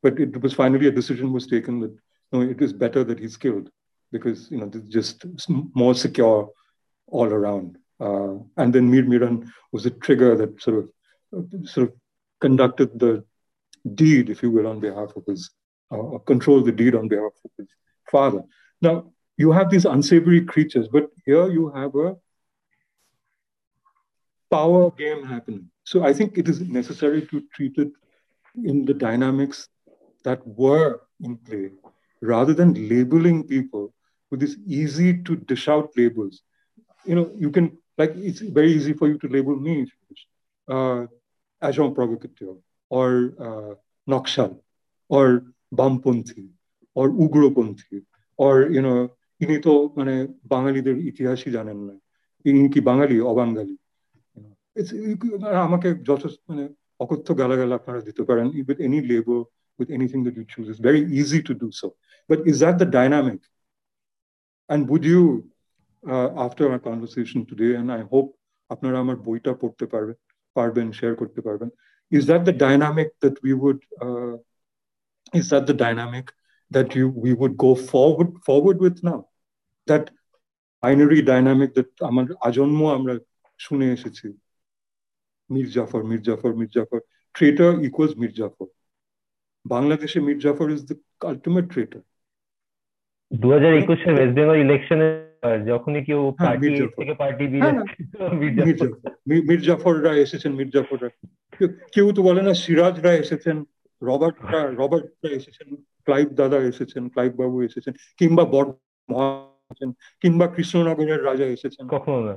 but 0.03 0.19
it 0.19 0.41
was 0.43 0.53
finally 0.53 0.89
a 0.89 0.91
decision 0.91 1.33
was 1.33 1.47
taken 1.47 1.81
that 1.81 1.97
no, 2.33 2.41
it 2.41 2.61
is 2.61 2.73
better 2.73 3.05
that 3.05 3.21
he's 3.21 3.37
killed 3.37 3.71
because 4.11 4.51
you 4.51 4.59
know 4.59 4.71
it's 4.75 4.89
just 4.89 5.25
more 5.47 5.95
secure 5.95 6.51
all 7.07 7.27
around. 7.27 7.79
Uh, 8.01 8.35
and 8.57 8.75
then 8.75 8.91
Mir 8.91 9.05
Miran 9.05 9.53
was 9.73 9.87
a 9.87 9.91
trigger 9.91 10.37
that 10.37 10.61
sort 10.61 10.77
of 10.79 11.69
sort 11.69 11.89
of 11.89 11.95
conducted 12.41 12.99
the 12.99 13.25
deed, 13.95 14.31
if 14.31 14.43
you 14.43 14.51
will, 14.51 14.67
on 14.67 14.81
behalf 14.81 15.15
of 15.17 15.25
his, 15.27 15.51
uh, 15.91 16.19
controlled 16.27 16.67
the 16.67 16.73
deed 16.73 16.95
on 16.95 17.09
behalf 17.09 17.33
of 17.45 17.51
his 17.59 17.69
father. 18.11 18.43
Now 18.81 19.13
you 19.37 19.53
have 19.53 19.71
these 19.71 19.85
unsavory 19.85 20.45
creatures, 20.45 20.89
but 20.89 21.11
here 21.25 21.51
you 21.51 21.71
have 21.71 21.95
a 21.95 22.17
power 24.51 24.91
game 24.91 25.25
happening. 25.25 25.71
So 25.85 26.05
I 26.05 26.13
think 26.13 26.39
it 26.39 26.49
is 26.49 26.61
necessary 26.61 27.27
to 27.27 27.43
treat 27.55 27.77
it 27.79 27.91
in 28.65 28.85
the 28.85 28.95
dynamics 28.95 29.69
that 30.23 30.47
were 30.47 31.01
in 31.21 31.37
play 31.37 31.71
rather 32.23 32.55
than 32.55 32.89
labeling 32.89 33.45
people 33.45 33.93
with 34.31 34.41
this 34.41 34.57
easy 34.67 35.23
to 35.23 35.37
dish 35.37 35.69
out 35.69 35.91
labels. 35.97 36.43
You 37.05 37.15
know, 37.17 37.31
you 37.37 37.51
can, 37.51 37.77
like, 37.98 38.14
it's 38.16 38.42
very 38.42 38.72
easy 38.74 38.94
for 38.94 39.08
you 39.08 39.18
to 39.18 39.28
label 39.28 39.56
me 39.56 39.88
uh, 40.68 41.06
agent 41.64 41.96
provocateur 41.96 42.56
or 42.90 43.10
uh, 43.48 43.74
Nakshal 44.12 44.60
or 45.10 45.26
Bamponthi 45.74 46.50
or 46.94 47.10
Ugroponthi 47.10 48.04
or, 48.38 48.70
you 48.70 48.82
know, 48.82 49.00
ইনি 49.44 49.58
তো 49.66 49.74
মানে 49.98 50.14
বাঙালিদের 50.54 50.96
ইতিহাসই 51.10 51.52
জানেন 51.58 51.80
না 51.88 51.96
ইনি 52.50 52.60
কি 52.74 52.80
বাঙালি 52.90 53.16
অবাঙালি 53.32 53.76
আমাকে 55.66 55.90
যথেষ্ট 56.10 56.40
মানে 56.50 56.64
অকথ্য 57.04 57.28
গালাগাল 57.42 57.70
আপনারা 57.80 58.00
দিতে 58.08 58.22
পারেন 58.30 58.48
with 58.70 58.80
any 58.88 59.00
label 59.12 59.40
with 59.80 59.90
anything 59.98 60.22
that 60.26 60.36
you 60.40 60.46
choose 60.54 60.68
it's 60.72 60.84
very 60.90 61.04
easy 61.20 61.40
to 61.48 61.54
do 61.64 61.70
so 61.80 61.88
but 62.30 62.40
is 62.52 62.58
that 62.64 62.76
the 62.82 62.90
dynamic 63.00 63.42
and 64.72 64.82
would 64.92 65.06
you 65.14 65.24
uh, 66.04 66.30
after 66.38 66.72
our 66.72 66.80
conversation 66.80 67.46
today 67.46 67.72
and 67.76 67.90
I 67.92 68.02
hope 68.14 68.30
আপনারা 68.70 68.98
আমার 69.04 69.18
বইটা 69.28 69.52
পড়তে 69.62 69.86
পারবেন 69.94 70.18
পারবেন 70.56 70.88
শেয়ার 71.00 71.14
করতে 71.22 71.42
পারবেন 71.48 71.70
is 72.12 72.24
that 72.30 72.42
the 72.50 72.56
dynamic 72.66 73.10
that 73.24 73.36
we 73.46 73.52
would 73.62 73.80
uh, 74.06 74.36
is 75.34 75.46
that 75.54 75.66
the 75.68 75.78
dynamic 75.86 76.26
that 76.72 76.90
you 76.98 77.06
we 77.26 77.32
would 77.40 77.56
go 77.66 77.72
forward 77.92 78.32
forward 78.48 78.78
with 78.86 78.98
now 79.10 79.20
that 79.88 80.04
binary 80.84 81.22
dynamic 81.34 81.70
that 81.78 81.90
আমার 82.10 82.26
আজন্ম 82.48 82.80
আমরা 82.98 83.14
শুনে 83.60 83.86
এসেছি 83.96 84.28
মীর 85.50 85.68
জাফর 85.76 86.02
মীর 86.10 86.22
জাফর 86.28 86.52
মীর 86.60 86.72
জাফর 86.76 87.00
ট্রেটার 87.36 87.72
ইকুয়ালস 87.88 88.14
মীর 88.22 88.34
জাফর 88.40 88.68
বাংলাদেশে 89.66 90.20
Mir 90.28 90.40
Zafar 90.46 90.68
is 90.76 90.82
the 90.90 90.96
ultimate 91.32 91.66
ট্রেটার 91.74 92.02
দু 93.32 93.48
হাজার 93.56 93.72
একুশে 93.82 94.10
ওয়েস্ট 94.14 94.34
বেঙ্গল 94.38 94.58
ইলেকশনে 94.66 95.08
আর 95.45 95.57
যখনই 95.71 96.03
কেউ 96.09 96.21
পার্টি 96.39 96.69
থেকে 96.97 97.15
পার্টি 97.23 97.45
দিয়ে 97.53 97.71
মির্জাফররা 99.49 100.13
এসেছেন 100.25 100.53
মির্জাফররা 100.59 101.09
কেউ 101.95 102.07
তো 102.17 102.21
বলে 102.29 102.43
না 102.47 102.53
সিরাজরা 102.65 103.13
এসেছেন 103.23 103.57
রবার্টরা 104.03 104.61
রবার্টরা 104.81 105.31
এসেছেন 105.39 105.69
ক্লাইভ 106.07 106.29
দাদা 106.41 106.59
এসেছেন 106.71 107.03
ক্লাইভ 107.15 107.33
বাবু 107.41 107.57
এসেছেন 107.69 107.93
কিংবা 108.21 108.45
বড় 108.55 108.69
এসেছেন 109.65 109.91
কিংবা 110.23 110.47
কৃষ্ণনগরের 110.55 111.21
রাজা 111.25 111.47
এসেছেন 111.57 111.85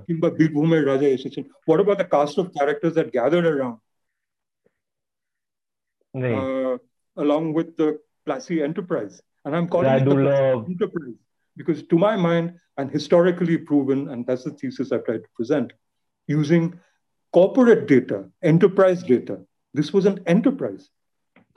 কিংবা 0.07 0.27
বীরভূমের 0.37 0.83
রাজা 0.87 1.07
এসেছেন 1.09 1.43
what 1.63 1.79
about 1.79 1.97
the 2.01 2.09
cast 2.15 2.35
of 2.41 2.45
characters 2.55 2.93
that 2.97 3.09
gather 3.15 3.43
around 3.47 3.79
along 7.17 7.45
with 7.53 7.69
the 7.77 7.87
Plassey 8.25 8.57
enterprise 8.61 9.15
and 9.45 9.51
i'm 9.55 9.67
calling 9.67 9.89
Radulov. 9.89 10.57
it 10.61 10.67
the 10.71 10.71
enterprise 10.71 11.17
because 11.57 11.83
to 11.83 11.97
my 11.97 12.15
mind, 12.15 12.53
and 12.77 12.91
historically 12.91 13.57
proven, 13.57 14.09
and 14.09 14.25
that's 14.25 14.43
the 14.43 14.51
thesis 14.51 14.91
I've 14.91 15.05
tried 15.05 15.23
to 15.23 15.29
present, 15.35 15.73
using 16.27 16.79
corporate 17.33 17.87
data, 17.87 18.29
enterprise 18.43 19.03
data. 19.03 19.39
This 19.73 19.91
was 19.91 20.05
an 20.05 20.19
enterprise. 20.27 20.89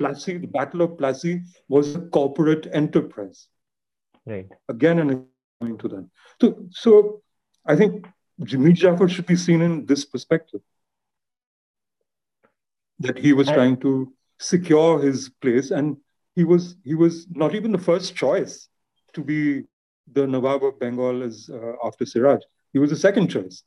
Plassey, 0.00 0.40
the 0.40 0.46
Battle 0.46 0.82
of 0.82 0.92
Plassey 0.92 1.44
was 1.68 1.94
a 1.94 2.00
corporate 2.00 2.66
enterprise. 2.72 3.48
Right. 4.26 4.48
Again 4.68 4.98
and 4.98 5.26
coming 5.60 5.76
to 5.78 5.88
that. 5.88 6.08
So, 6.40 6.66
so 6.70 7.22
I 7.66 7.76
think 7.76 8.06
Jimmy 8.42 8.72
Jaffer 8.72 9.08
should 9.08 9.26
be 9.26 9.36
seen 9.36 9.60
in 9.60 9.84
this 9.86 10.04
perspective. 10.04 10.60
That 12.98 13.18
he 13.18 13.32
was 13.32 13.48
trying 13.48 13.78
to 13.80 14.12
secure 14.38 15.00
his 15.00 15.30
place 15.40 15.70
and 15.70 15.96
he 16.34 16.44
was 16.44 16.76
he 16.84 16.94
was 16.94 17.26
not 17.30 17.54
even 17.54 17.72
the 17.72 17.78
first 17.78 18.14
choice 18.14 18.68
to 19.14 19.22
be 19.22 19.64
the 20.12 20.26
Nawab 20.26 20.64
of 20.64 20.78
Bengal 20.78 21.22
is 21.22 21.50
uh, 21.50 21.72
after 21.84 22.04
Siraj. 22.04 22.40
He 22.72 22.78
was 22.78 22.90
the 22.90 22.96
second 22.96 23.28
choice 23.28 23.62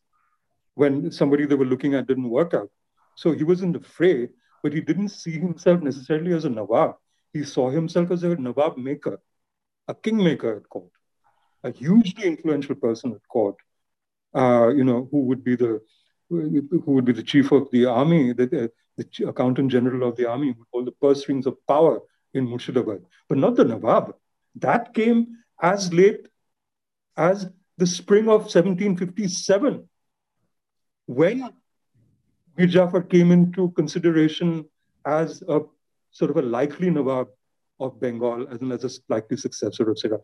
when 0.75 1.11
somebody 1.11 1.45
they 1.45 1.55
were 1.55 1.65
looking 1.65 1.93
at 1.95 2.07
didn't 2.07 2.29
work 2.29 2.53
out. 2.53 2.69
So 3.15 3.31
he 3.31 3.43
was 3.43 3.61
in 3.61 3.71
the 3.71 3.79
fray, 3.79 4.29
but 4.63 4.73
he 4.73 4.81
didn't 4.81 5.09
see 5.09 5.39
himself 5.39 5.81
necessarily 5.81 6.33
as 6.33 6.45
a 6.45 6.49
Nawab. 6.49 6.95
He 7.31 7.43
saw 7.43 7.69
himself 7.69 8.11
as 8.11 8.23
a 8.23 8.35
Nawab 8.35 8.77
maker, 8.77 9.19
a 9.87 9.93
kingmaker 9.93 10.57
at 10.57 10.69
court, 10.69 10.91
a 11.63 11.71
hugely 11.71 12.25
influential 12.25 12.75
person 12.75 13.11
at 13.13 13.27
court. 13.27 13.55
Uh, 14.35 14.69
you 14.69 14.83
know, 14.83 15.07
who 15.11 15.19
would 15.25 15.43
be 15.43 15.55
the 15.55 15.81
who 16.29 16.83
would 16.87 17.05
be 17.05 17.13
the 17.13 17.21
chief 17.21 17.51
of 17.51 17.69
the 17.71 17.85
army, 17.85 18.33
the, 18.33 18.71
the 18.97 19.27
accountant 19.27 19.71
general 19.71 20.07
of 20.07 20.15
the 20.15 20.27
army, 20.27 20.47
would 20.47 20.67
hold 20.73 20.87
the 20.87 20.91
purse 20.93 21.21
strings 21.21 21.45
of 21.45 21.55
power 21.67 21.99
in 22.33 22.47
Murshidabad, 22.47 23.03
but 23.29 23.37
not 23.37 23.55
the 23.55 23.63
Nawab. 23.63 24.15
That 24.55 24.93
came 24.93 25.37
as 25.63 25.91
late 25.93 26.27
as 27.15 27.47
the 27.77 27.87
spring 27.87 28.25
of 28.27 28.41
1757, 28.41 29.87
when 31.05 31.53
Mir 32.57 32.67
Jafar 32.67 33.01
came 33.01 33.31
into 33.31 33.71
consideration 33.71 34.65
as 35.05 35.41
a 35.47 35.61
sort 36.11 36.31
of 36.31 36.37
a 36.37 36.41
likely 36.41 36.89
Nawab 36.89 37.29
of 37.79 37.99
Bengal, 37.99 38.47
as, 38.49 38.83
as 38.83 38.99
a 38.99 39.13
likely 39.13 39.37
successor 39.37 39.89
of 39.89 39.97
Siraj 39.97 40.21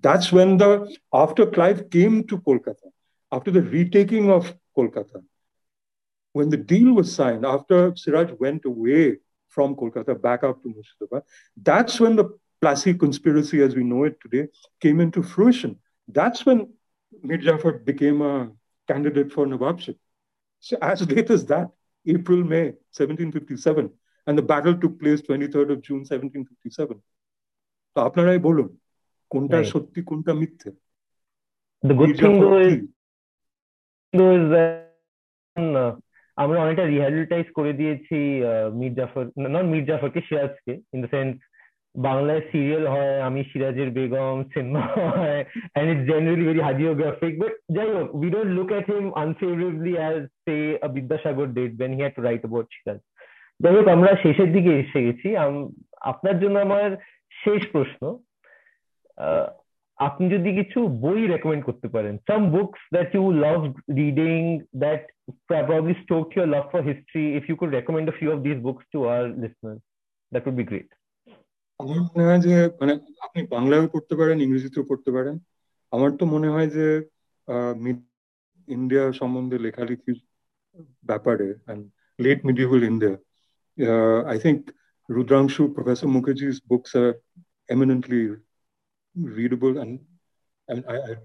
That's 0.00 0.32
when 0.32 0.56
the, 0.56 0.96
after 1.12 1.44
Clive 1.46 1.90
came 1.90 2.26
to 2.28 2.38
Kolkata, 2.38 2.88
after 3.30 3.50
the 3.50 3.62
retaking 3.62 4.30
of 4.30 4.54
Kolkata, 4.76 5.22
when 6.32 6.48
the 6.48 6.56
deal 6.56 6.94
was 6.94 7.14
signed, 7.14 7.44
after 7.44 7.94
Siraj 7.94 8.30
went 8.38 8.64
away 8.64 9.18
from 9.48 9.76
Kolkata 9.76 10.20
back 10.20 10.44
up 10.44 10.62
to 10.62 10.68
Murshidabad, 10.68 11.22
that's 11.62 12.00
when 12.00 12.16
the 12.16 12.30
Plassey 12.61 12.93
conspiracy 13.05 13.61
as 13.61 13.75
we 13.75 13.83
know 13.83 14.03
it 14.03 14.15
today 14.21 14.47
came 14.81 14.99
into 14.99 15.21
fruition. 15.21 15.71
That's 16.07 16.45
when 16.45 16.59
Mir 17.23 17.37
Jafar 17.37 17.73
became 17.91 18.21
a 18.21 18.51
candidate 18.87 19.31
for 19.31 19.45
Nawabship. 19.45 19.97
So 20.59 20.77
as 20.81 21.07
late 21.07 21.29
as 21.29 21.45
that, 21.45 21.67
April, 22.05 22.43
May 22.43 22.65
1757, 22.95 23.89
and 24.27 24.37
the 24.37 24.41
battle 24.41 24.75
took 24.75 24.99
place 24.99 25.21
23rd 25.21 25.71
of 25.73 25.81
June 25.81 26.03
1757. 26.05 27.01
তো 27.95 27.99
আপনারাই 28.07 28.39
বলুন 28.47 28.67
কোনটা 29.31 29.57
সত্যি 29.71 29.99
কোনটা 30.09 30.31
মিথ্যে 30.41 30.69
The 31.83 31.95
good 32.01 32.13
thing 32.19 32.35
though 32.43 32.59
is, 32.67 32.75
though 34.17 34.33
is 34.39 34.45
that 34.55 34.87
আমরা 36.43 36.57
অনেকটা 36.63 36.85
rehabilitate 36.93 37.47
করে 37.57 37.71
দিয়েছি 37.79 38.17
মীর 38.79 38.93
জাফর 38.97 39.23
নট 39.53 39.65
মীর 39.73 39.85
জাফরকে 39.89 40.21
সিরাজকে 40.27 40.73
ইন 40.93 40.99
দ্য 41.03 41.09
সেন্স 41.15 41.35
বাংলায় 41.94 42.42
সিরিয়াল 42.50 42.84
হয়, 42.94 43.16
আমি 43.28 43.40
সিরাজের 43.50 43.90
বেগম 43.96 44.36
সিনেমা 44.54 44.82
হয় 44.96 45.40
and 45.72 45.88
it's 45.92 46.04
generally 46.10 46.44
very 46.48 46.62
hagiographic 46.68 47.32
but 47.42 47.54
যাই 47.76 47.88
হোক 47.96 48.08
we 48.18 48.28
don't 48.34 48.50
look 48.58 48.68
at 48.74 48.86
him 48.92 49.06
unfavourably 49.24 49.94
as 50.00 50.18
say 50.44 50.56
Vidyasagar 50.96 51.46
did 51.58 51.70
when 51.78 51.90
he 51.96 52.00
had 52.04 52.14
to 52.18 52.22
write 52.28 52.42
about 52.44 52.66
Siraj 52.76 53.00
যাই 53.62 53.74
হোক, 53.76 53.86
আমরা 53.96 54.10
শেষের 54.24 54.50
দিকে 54.56 54.72
এসে 54.82 55.00
গেছি। 55.06 55.28
আপনার 56.12 56.36
জন্য 56.42 56.56
আমার 56.66 56.88
শেষ 57.42 57.60
প্রশ্ন। 57.74 58.02
আপনি 59.98 60.24
যদি 60.34 60.50
কিছু 60.58 60.78
বই 61.04 61.20
রেকমেন্ড 61.34 61.62
করতে 61.68 61.88
পারেন 61.94 62.14
some 62.28 62.40
books 62.54 62.80
that 62.94 63.10
you 63.16 63.24
love 63.44 63.58
reading 64.02 64.38
that 64.84 65.02
probably 65.50 65.94
stoked 66.02 66.32
your 66.36 66.46
love 66.52 66.66
for 66.72 66.80
history, 66.90 67.26
if 67.38 67.44
you 67.48 67.56
could 67.58 67.72
recommend 67.78 68.06
a 68.08 68.16
few 68.20 68.30
of 68.32 68.40
these 68.46 68.60
books 68.66 68.84
to 68.92 68.98
our 69.12 69.24
listeners, 69.42 69.80
that 70.32 70.44
would 70.46 70.58
be 70.62 70.66
great. 70.70 70.90
আমার 71.82 71.98
মনে 72.08 72.24
হয় 72.28 72.40
যে 72.46 72.54
মানে 72.80 72.92
আপনি 73.26 73.40
বাংলায় 73.54 73.82
পড়তে 73.94 74.14
পারেন, 74.20 74.36
ইংরেজিতেও 74.44 74.88
পড়তে 74.90 75.10
পারেন। 75.16 75.36
আমার 75.92 76.10
তো 76.18 76.24
মনে 76.34 76.48
হয় 76.54 76.68
যে 76.76 76.86
ইন্ডিয়া 78.68 79.04
সম্বন্ধে 79.20 79.56
লেখালেখির 79.66 80.18
ব্যাপারে 81.10 81.48
late 82.18 82.40
medieval 82.48 82.80
India 82.90 83.14
I 84.30 84.36
think 84.44 84.60
Rudrangshu 85.08 85.62
professor 85.74 86.08
Mukherjee's 86.16 86.56
books 86.70 86.90
are 87.00 87.06
eminently 87.74 88.22
readable 89.38 89.72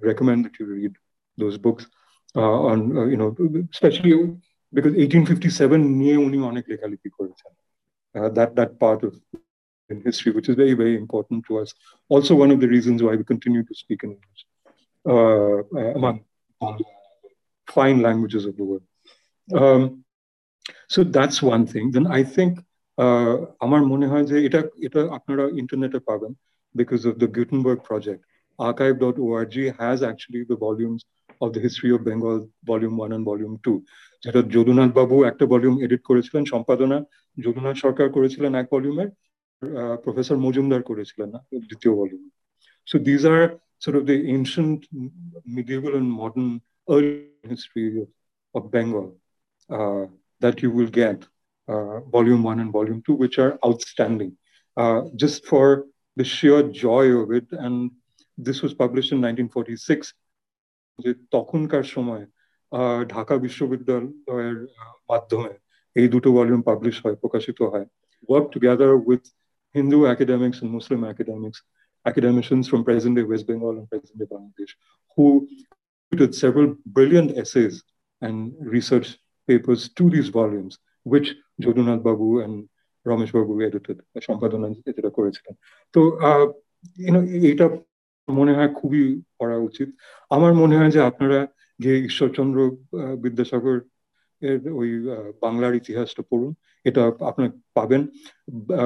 recommend 0.10 0.44
you 0.56 0.66
read 0.76 0.94
those 1.38 1.56
books 1.66 1.84
specially 3.78 4.12
because 4.74 4.92
eighteen 5.02 5.24
fifty 5.28 5.50
seven 5.60 5.82
নিয়ে 6.00 6.16
উনি 6.26 6.38
অনেক 6.52 6.64
লেখালেখি 6.72 7.10
করেছেন। 7.18 7.52
That 8.36 8.50
that 8.58 8.72
part 8.82 9.02
of 9.08 9.14
in 9.91 10.01
history, 10.01 10.33
which 10.33 10.49
is 10.49 10.57
very, 10.57 10.75
very 10.75 10.97
important 10.97 11.45
to 11.47 11.59
us. 11.59 11.75
Also, 12.09 12.35
one 12.35 12.51
of 12.51 12.61
the 12.61 12.69
reasons 12.69 13.03
why 13.03 13.15
we 13.15 13.25
continue 13.25 13.63
to 13.65 13.75
speak 13.75 14.01
in 14.05 14.11
English 14.19 14.43
uh, 15.13 15.59
among 15.99 16.17
fine 17.69 18.01
languages 18.03 18.45
of 18.47 18.57
the 18.57 18.65
world. 18.65 18.87
Um, 19.55 20.05
so 20.89 21.05
that's 21.05 21.43
one 21.43 21.67
thing. 21.67 21.91
Then 21.97 22.07
I 22.07 22.23
think 22.37 22.53
আমার 23.65 23.83
মনে 23.93 24.07
হয় 24.13 24.25
যে 24.31 24.37
এটা 24.49 24.61
এটা 24.87 25.01
আপনারা 25.19 25.45
ইন্টারনেটে 25.61 25.99
পাবেন 26.09 26.33
because 26.75 27.05
of 27.11 27.15
the 27.23 27.29
Gutenberg 27.37 27.81
project. 27.91 28.21
Archive.org 28.69 29.57
has 29.81 29.99
actually 30.11 30.43
the 30.51 30.59
volumes 30.67 31.03
of 31.43 31.49
the 31.55 31.61
history 31.67 31.91
of 31.97 32.01
Bengal, 32.09 32.39
volume 32.71 32.97
one 33.05 33.13
and 33.17 33.25
volume 33.31 33.55
two. 33.65 33.79
যেটা 34.25 34.41
যদুনাথ 34.55 34.91
বাবু 34.99 35.17
একটা 35.31 35.45
ভলিউম 35.53 35.75
এডিট 35.85 36.03
করেছিলেন 36.11 36.43
সম্পাদনা 36.53 36.99
যদুনাথ 37.45 37.77
সরকার 37.85 38.07
করেছিলেন 38.17 38.53
এক 38.61 38.67
ভলিউমের 38.75 39.09
প্রফেসর 40.05 40.37
মজুমদার 40.37 40.83
করেছিলেন 40.83 41.29
না 41.35 41.41
দ্বিতীয় 41.69 41.93
volume 41.99 42.23
so 42.89 42.97
these 43.09 43.23
are 43.33 43.43
sort 43.83 43.97
of 43.97 44.07
the 44.07 44.19
ancient, 44.29 44.87
medieval, 45.45 45.97
and 45.97 46.09
modern 46.23 46.61
early 46.89 47.27
history 47.43 48.03
of, 48.03 48.09
of 48.55 48.71
Bengal 48.71 49.17
uh, 49.71 50.05
that 50.41 50.63
you 50.63 50.71
will 50.71 50.87
get, 50.87 51.19
uh, 51.69 51.99
volume 52.17 52.43
one 52.45 52.61
and 52.61 52.71
volume 52.71 53.03
two, 53.05 53.15
which 53.15 53.39
are 53.41 53.59
outstanding. 53.67 54.37
Uh, 54.77 55.03
just 55.17 55.47
for 55.47 55.87
the 56.17 56.25
sheer 56.25 56.63
joy 56.63 57.07
of 57.09 57.33
it. 57.33 57.47
And 57.51 57.91
this 58.39 58.63
was 58.63 58.73
published 58.75 59.13
in 59.13 59.21
1946. 59.21 60.15
যে 60.99 61.11
তখনকার 61.37 61.85
সময় 61.95 62.25
ঢাকা 63.09 63.35
বিশ্ববিদ্যালয়ের 63.47 64.59
মাধ্যমে 65.11 65.53
এই 65.97 66.07
দুটো 66.15 66.29
volume 66.37 66.61
publish 66.71 66.97
হয় 67.05 67.17
প্রকাশিত 67.23 67.59
হয় 67.73 67.87
work 68.29 68.47
together 68.53 68.93
with 69.09 69.25
Hindu 69.74 70.08
academics 70.08 70.62
and 70.62 70.72
Muslim 70.72 71.04
academics, 71.04 71.62
academicians 72.06 72.68
from 72.68 72.84
present-day 72.84 73.24
West 73.24 73.48
Bengal 73.48 73.78
and 73.78 73.90
present-day 73.90 74.26
Bangladesh, 74.32 74.74
who 75.16 75.48
did 76.16 76.34
several 76.36 76.76
brilliant 76.86 77.38
essays 77.38 77.84
and 78.22 78.54
research 78.60 79.08
papers 79.48 79.90
to 79.94 80.10
these 80.10 80.30
volumes, 80.30 80.78
which 81.04 81.36
Jadunath 81.62 82.04
Babu 82.04 82.42
and 82.42 82.70
Ramesh 83.06 83.34
Babu 83.34 83.62
edited, 83.62 84.02
uh, 84.16 85.32
so, 85.94 86.02
uh, 86.02 86.52
you 86.98 87.12
know, 87.12 87.24
ita, 87.24 87.46
এটা 87.46 87.70
মনে 88.30 88.54
হয় 88.54 88.74
খুবই 88.74 89.22
করা 89.40 89.56
উচিত। 89.58 89.90
আমার 90.30 90.54
মনে 90.54 90.78
হয় 90.78 90.92
যে 90.92 91.00
আপনারা 91.02 91.48
যে 91.80 92.06
ঈশ্বরচন্দ্র 92.06 92.78
বিদ্যাসাগর 93.18 93.82
ওই 94.81 94.91
বাংলার 95.43 95.75
ইতিহাসটা 95.75 96.23
পড়ুন 96.31 96.53
এটা 96.87 97.03
আপনার 97.21 97.49
পাবেন 97.75 98.03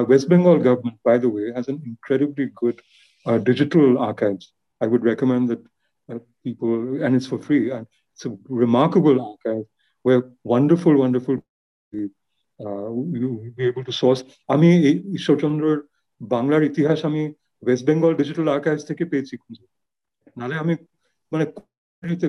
West 0.07 0.27
Bengal 0.29 0.57
government 0.57 0.99
by 1.05 1.17
the 1.19 1.29
way 1.33 1.45
has 1.55 1.65
N 1.69 1.77
incredibly 1.85 2.45
good 2.61 2.77
digital 3.25 3.97
archives. 3.99 4.53
I 4.81 4.87
would 4.87 5.03
recommend 5.03 5.49
that 5.49 5.61
uh, 6.09 6.19
people, 6.43 7.03
and 7.03 7.15
it's 7.15 7.27
for 7.27 7.39
free, 7.39 7.71
and 7.71 7.85
it's 8.13 8.25
a 8.25 8.31
remarkable 8.47 9.19
archive 9.21 9.65
where 10.05 10.23
wonderful, 10.45 10.95
wonderful 10.97 11.37
be 13.53 13.63
able 13.65 13.83
to 13.83 13.93
source 14.01 14.19
আমি 14.47 14.67
এই 14.89 14.95
ঈশ্বরচন্দ্রর 15.17 15.77
বাংলার 16.21 16.63
ইতিহাস 16.63 16.99
আমি 17.05 17.21
West 17.63 17.83
Bengal 17.85 18.11
digital 18.15 18.47
archives 18.47 18.83
থেকে 18.89 19.03
পেয়েছি 19.11 19.33
খুঁজে 19.37 19.65
নালে 20.37 20.55
আমি 20.63 20.73
মানে 21.31 21.45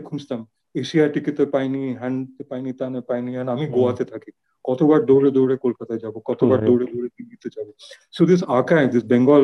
খুঁজতাম 0.09 0.41
এশিয়াটিকে 0.82 1.32
পাইনি 1.56 1.84
হ্যান্ড 2.02 2.20
পাইনি 2.50 2.72
তানে 2.80 3.00
পাইনি 3.10 3.32
আর 3.40 3.48
আমি 3.56 3.66
গোয়াতে 3.76 4.04
থাকি। 4.12 4.32
কতবার 4.66 5.00
দৌড়ে 5.10 5.30
দৌড়ে 5.38 5.56
কলকাতায় 5.66 6.02
যাব 6.04 6.16
কতবার 6.30 6.60
দৌড়ে 6.68 6.86
দৌড়ে 6.92 7.10
দিল্লিতে 7.18 7.48
যাব। 7.56 7.68
So 8.16 8.22
this 8.32 8.42
archive 8.58 8.86
this 8.96 9.06
Bengal 9.14 9.42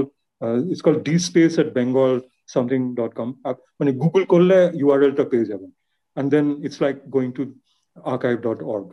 it's 0.72 0.84
call 0.88 0.98
D 1.08 1.16
space 1.28 1.52
at 1.62 1.70
Bengal 1.80 2.12
something 2.54 2.80
dot 3.00 3.12
com 3.20 3.30
মানে 3.80 3.92
গুগল 4.04 4.24
করলে 4.34 4.58
ইউআরএলটা 4.82 5.26
পেয়ে 5.32 5.50
যাবেন। 5.52 5.72
And 6.16 6.28
then 6.34 6.46
it's 6.66 6.80
like 6.86 6.96
going 7.16 7.30
to 7.38 7.44
archive 8.14 8.36
dot 8.48 8.60
org 8.74 8.88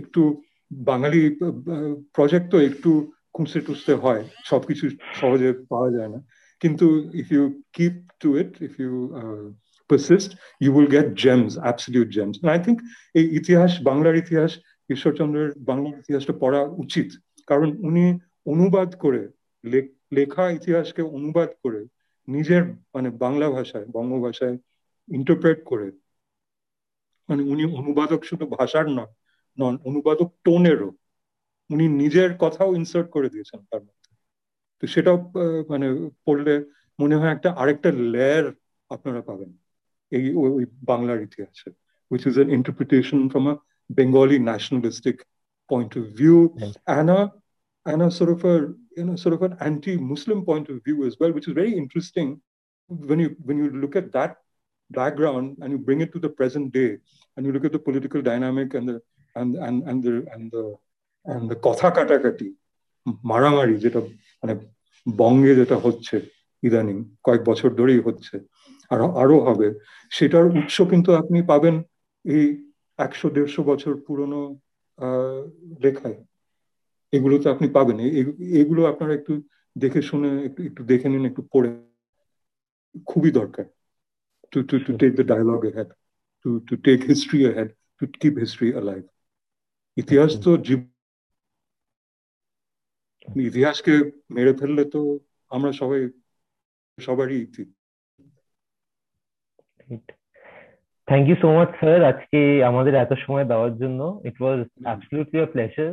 একটু 0.00 0.22
বাঙালি 0.90 1.22
প্রজেক্ট 2.16 2.46
তো 2.52 2.58
একটু 2.68 2.90
খুঁজতে 3.36 3.60
টুসতে 3.66 3.92
হয় 4.04 4.22
সবকিছু 4.50 4.84
সহজে 5.20 5.50
পাওয়া 5.70 5.90
যায় 5.96 6.10
না। 6.14 6.20
কিন্তু 6.62 6.86
if 7.20 7.26
you 7.34 7.44
keep 7.76 7.94
to 8.22 8.28
it 8.40 8.50
if 8.66 8.72
you 8.82 8.92
persist, 9.90 10.30
you 10.64 10.70
will 10.76 10.90
get 10.96 11.06
gems, 11.24 11.52
absolute 11.70 12.10
gems. 12.16 12.36
And 12.42 12.50
I 12.56 12.58
think 12.64 12.78
এই 13.14 13.36
ইতিহাস 13.36 13.72
বাংলার 13.82 14.16
ইতিহাস 14.16 14.52
ঈশ্বরচন্দ্রের 14.90 15.50
বাংলার 15.58 15.98
ইতিহাসটা 15.98 16.32
পড়া 16.32 16.62
উচিত। 16.82 17.08
কারণ 17.46 17.68
উনি 17.88 18.04
অনুবাদ 18.46 18.94
করে 18.94 19.28
লেখা 20.12 20.50
ইতিহাসকে 20.50 21.02
অনুবাদ 21.02 21.50
করে 21.62 21.80
নিজের 22.28 22.62
মানে 22.94 23.10
বাংলা 23.10 23.50
ভাষায় 23.50 23.86
বঙ্গ 23.86 24.22
ভাষায় 24.22 24.56
ইন্টারপ্রেট 25.14 25.64
করে 25.64 25.88
মানে 27.28 27.42
উনি 27.42 27.64
অনুবাদক 27.64 28.20
শুধু 28.24 28.46
ভাষার 28.46 28.86
নয় 28.88 29.12
নন 29.58 29.78
অনুবাদক 29.84 30.28
টোনেরও। 30.44 30.90
উনি 31.70 31.88
নিজের 31.88 32.30
কথাও 32.38 32.76
ইনসার্ট 32.76 33.08
করে 33.10 33.28
দিয়েছেন 33.28 33.60
তার 33.70 33.82
মধ্যে। 33.82 34.10
তো 34.80 34.84
সেটাও 34.86 35.18
মানে 35.68 35.86
পড়লে 36.26 36.54
মনে 37.00 37.16
হয় 37.16 37.32
একটা 37.32 37.50
আরেকটা 37.52 37.90
লেয়ার 38.14 38.46
আপনারা 38.90 39.20
পাবেন। 39.22 39.50
এই 40.17 40.25
ওই 40.41 40.65
বাংলার 40.89 41.19
ইতিহাসে 41.27 41.69
which 42.11 42.25
is 42.29 42.37
an 42.37 42.49
interpretation 42.49 43.19
from 43.29 43.43
a 43.47 43.55
Bengali 43.89 44.39
nationalistic 44.51 45.17
point 45.69 45.95
of 45.95 46.05
view 46.19 46.39
and 46.87 47.09
a 47.09 47.21
and 47.85 48.01
a 48.01 48.09
sort 48.11 48.31
of 48.35 48.39
a 48.45 48.55
you 48.97 49.05
know 49.05 49.15
sort 49.15 49.33
of 49.37 49.41
an 49.47 49.55
anti-Muslim 49.59 50.39
point 50.45 50.69
of 50.69 50.83
view 50.85 51.05
as 51.07 51.13
well, 51.19 51.31
which 51.35 51.47
is 51.47 51.53
very 51.53 51.73
interesting 51.83 52.41
when 53.09 53.19
you 53.19 53.29
when 53.47 53.57
you 53.57 53.69
look 53.83 53.95
at 53.95 54.11
that 54.11 54.31
background 54.91 55.57
and 55.61 55.71
you 55.71 55.77
bring 55.77 56.01
it 56.01 56.11
to 56.13 56.19
the 56.19 56.29
present 56.29 56.71
day 56.71 56.97
and 57.35 57.45
you 57.45 57.51
look 57.51 57.65
at 57.65 57.71
the 57.71 57.79
political 57.79 58.21
dynamic 58.21 58.73
and 58.73 58.87
the 58.89 59.01
and 59.35 59.55
and 59.67 59.77
and 59.89 60.03
the 60.03 60.15
and 60.33 60.43
the 60.51 60.65
and 61.25 61.43
the 61.51 61.57
কথা 61.67 61.87
কাটাকাটি 61.97 62.47
মারামারি 63.31 63.75
যেটা 63.83 63.99
মানে 64.41 64.53
বঙ্গে 65.21 65.53
যেটা 65.59 65.77
হচ্ছে 65.85 66.15
ইদানিং 66.63 66.97
কয়েক 67.25 67.41
বছর 67.49 67.69
ধরেই 67.79 68.01
হচ্ছে 68.07 68.35
আর, 68.90 69.00
আরও 69.22 69.36
হবে। 69.48 69.68
সেটার 70.12 70.46
উৎস 70.58 70.76
কিন্তু 70.92 71.10
আপনি 71.20 71.38
পাবেন 71.52 71.74
এই 72.24 72.44
একশো, 72.98 73.26
দেড়শো 73.36 73.60
বছর 73.70 73.92
পুরনো 74.06 74.40
লেখায়। 75.84 76.18
এগুলো 77.12 77.36
তো 77.42 77.46
আপনি 77.54 77.66
পাবেন। 77.76 77.96
এগুলো 78.60 78.80
আপনারা 78.92 79.12
একটু 79.18 79.32
দেখে 79.76 80.00
শুনে, 80.10 80.30
একটু 80.48 80.60
একটু 80.68 80.82
দেখে 80.90 81.08
নিন, 81.12 81.24
একটু 81.30 81.42
পড়ে। 81.52 81.70
খুবই 83.10 83.30
দরকার। 83.40 83.66
To 84.52 84.58
to 84.68 84.76
to 84.86 84.92
take 85.00 85.10
the 85.18 85.24
dialogue 85.32 85.60
had 85.76 85.90
to 86.44 86.50
to 86.68 86.74
take 86.86 86.98
history 87.10 87.38
head 87.56 87.68
to 87.98 88.04
keep 88.20 88.34
history 88.44 88.68
alive 88.76 89.02
ইতিহাস 89.96 90.32
তো 90.44 90.50
জীব, 90.66 90.80
ইতিহাসকে 93.48 93.94
মেরে 94.36 94.52
ফেললে 94.60 94.82
তো 94.94 95.00
আমরা 95.50 95.70
সবাই, 95.80 96.00
সবারই 96.98 97.38
ইতি 97.46 97.64
thank 101.07 101.25
you 101.29 101.35
so 101.41 101.47
much 101.57 101.69
sir 101.79 101.99
আজকে 102.11 102.39
আমাদের 102.71 102.93
এত 103.03 103.11
সময় 103.23 103.45
দেওয়ার 103.51 103.73
জন্য 103.81 103.99
ইট 104.29 104.37
ওয়াজ 104.41 104.59
অ্যাবসলিউটলি 104.87 105.39
আ 105.45 105.47
প্লেজার 105.53 105.89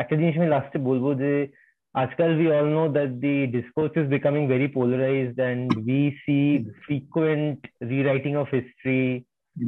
একটা 0.00 0.14
জিনিস 0.20 0.34
আমি 0.38 0.48
লাস্টে 0.54 0.78
বলবো 0.88 1.10
যে 1.22 1.32
আজকাল 1.94 2.30
we 2.40 2.46
all 2.56 2.68
know 2.74 2.86
that 2.96 3.10
the 3.24 3.36
discourse 3.56 3.94
is 4.00 4.06
becoming 4.16 4.44
very 4.54 4.68
polarized 4.76 5.38
and 5.50 5.66
we 5.88 6.00
see 6.24 6.44
frequent 6.86 7.58
rewriting 7.90 8.34
of 8.42 8.46
history 8.58 9.06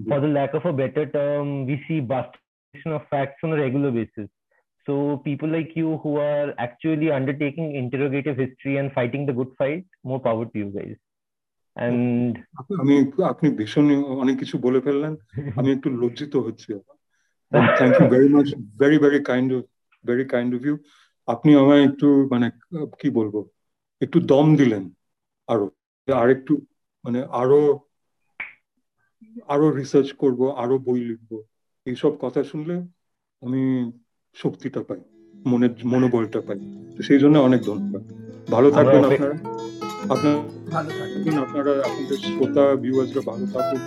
for 0.09 0.19
the 0.25 0.33
lack 0.39 0.53
of 0.59 0.65
a 0.71 0.75
better 0.83 1.05
term 1.17 1.47
we 1.69 1.77
see 1.87 1.99
bustation 2.13 2.91
of 2.97 3.03
facts 3.13 3.41
on 3.45 3.51
a 3.53 3.63
regular 3.65 3.91
basis 3.99 4.29
so 4.87 4.93
people 5.29 5.49
like 5.57 5.73
you 5.81 5.91
who 6.03 6.13
are 6.17 6.49
actually 6.59 7.11
undertaking 7.19 7.75
interrogative 7.75 8.37
history 8.37 8.75
and 8.81 8.89
fighting 8.93 9.25
the 9.27 9.33
good 9.33 9.53
fight 9.59 9.85
more 10.05 10.21
power 10.21 10.45
to 10.47 10.57
you 10.63 10.71
guys 10.79 10.97
and 10.97 11.06
আমি 11.78 12.96
আপনি 13.24 13.48
ভীষণ 13.50 13.86
অনেক 14.06 14.40
কিছু 14.40 14.58
বলে 14.58 14.80
ফেললেন। 14.82 15.14
আমি 15.56 15.70
একটু 15.72 15.90
লজ্জিত 15.90 16.36
হচ্ছি 16.36 16.70
thank 17.78 17.94
you 18.00 18.06
very 18.08 18.30
much 18.30 18.48
very 18.80 18.98
very 18.98 19.20
kind 19.24 19.54
of 19.54 19.64
very 20.06 20.26
kind 20.26 20.56
of 20.56 20.62
you 20.66 20.78
আপনি 21.28 21.56
আমায় 21.56 21.84
একটু 21.84 22.28
মানে 22.32 22.48
কি 23.00 23.10
বলব 23.10 23.36
একটু 24.02 24.20
দম 24.20 24.56
দিলেন 24.56 24.84
আরও। 25.48 25.68
আর 26.08 26.30
একটু 26.30 26.54
মানে 27.06 27.20
আরও 27.42 27.80
আরও 29.48 29.68
রিসার্চ 29.72 30.14
করব 30.14 30.50
আরও 30.50 30.78
বই 30.78 31.00
লিখব। 31.00 31.32
এইসব 31.86 32.12
কথা 32.22 32.44
শুনলে 32.44 32.76
আমি 33.42 33.92
শক্তিটা 34.36 34.82
পাই 34.88 35.00
মনের 35.46 35.74
মনোবলটা 35.86 36.40
পাই। 36.42 36.60
সেই 37.04 37.20
জন্য 37.20 37.36
অনেক 37.38 37.62
ধন্যবাদ। 37.62 38.04
ভালো 38.52 38.72
থাকবেন 38.72 39.04
আপনারা। 39.06 39.36
আপনার 40.14 40.57
ভালো 40.74 40.90
থাকবেন। 41.00 41.36
আপনারা 41.46 41.74
আপনাদের 41.88 42.18
শ্রোতা 42.26 42.66
ভিউয়ার্সরা 42.84 43.22
ভালো 43.30 43.46
থাকুন। 43.54 43.82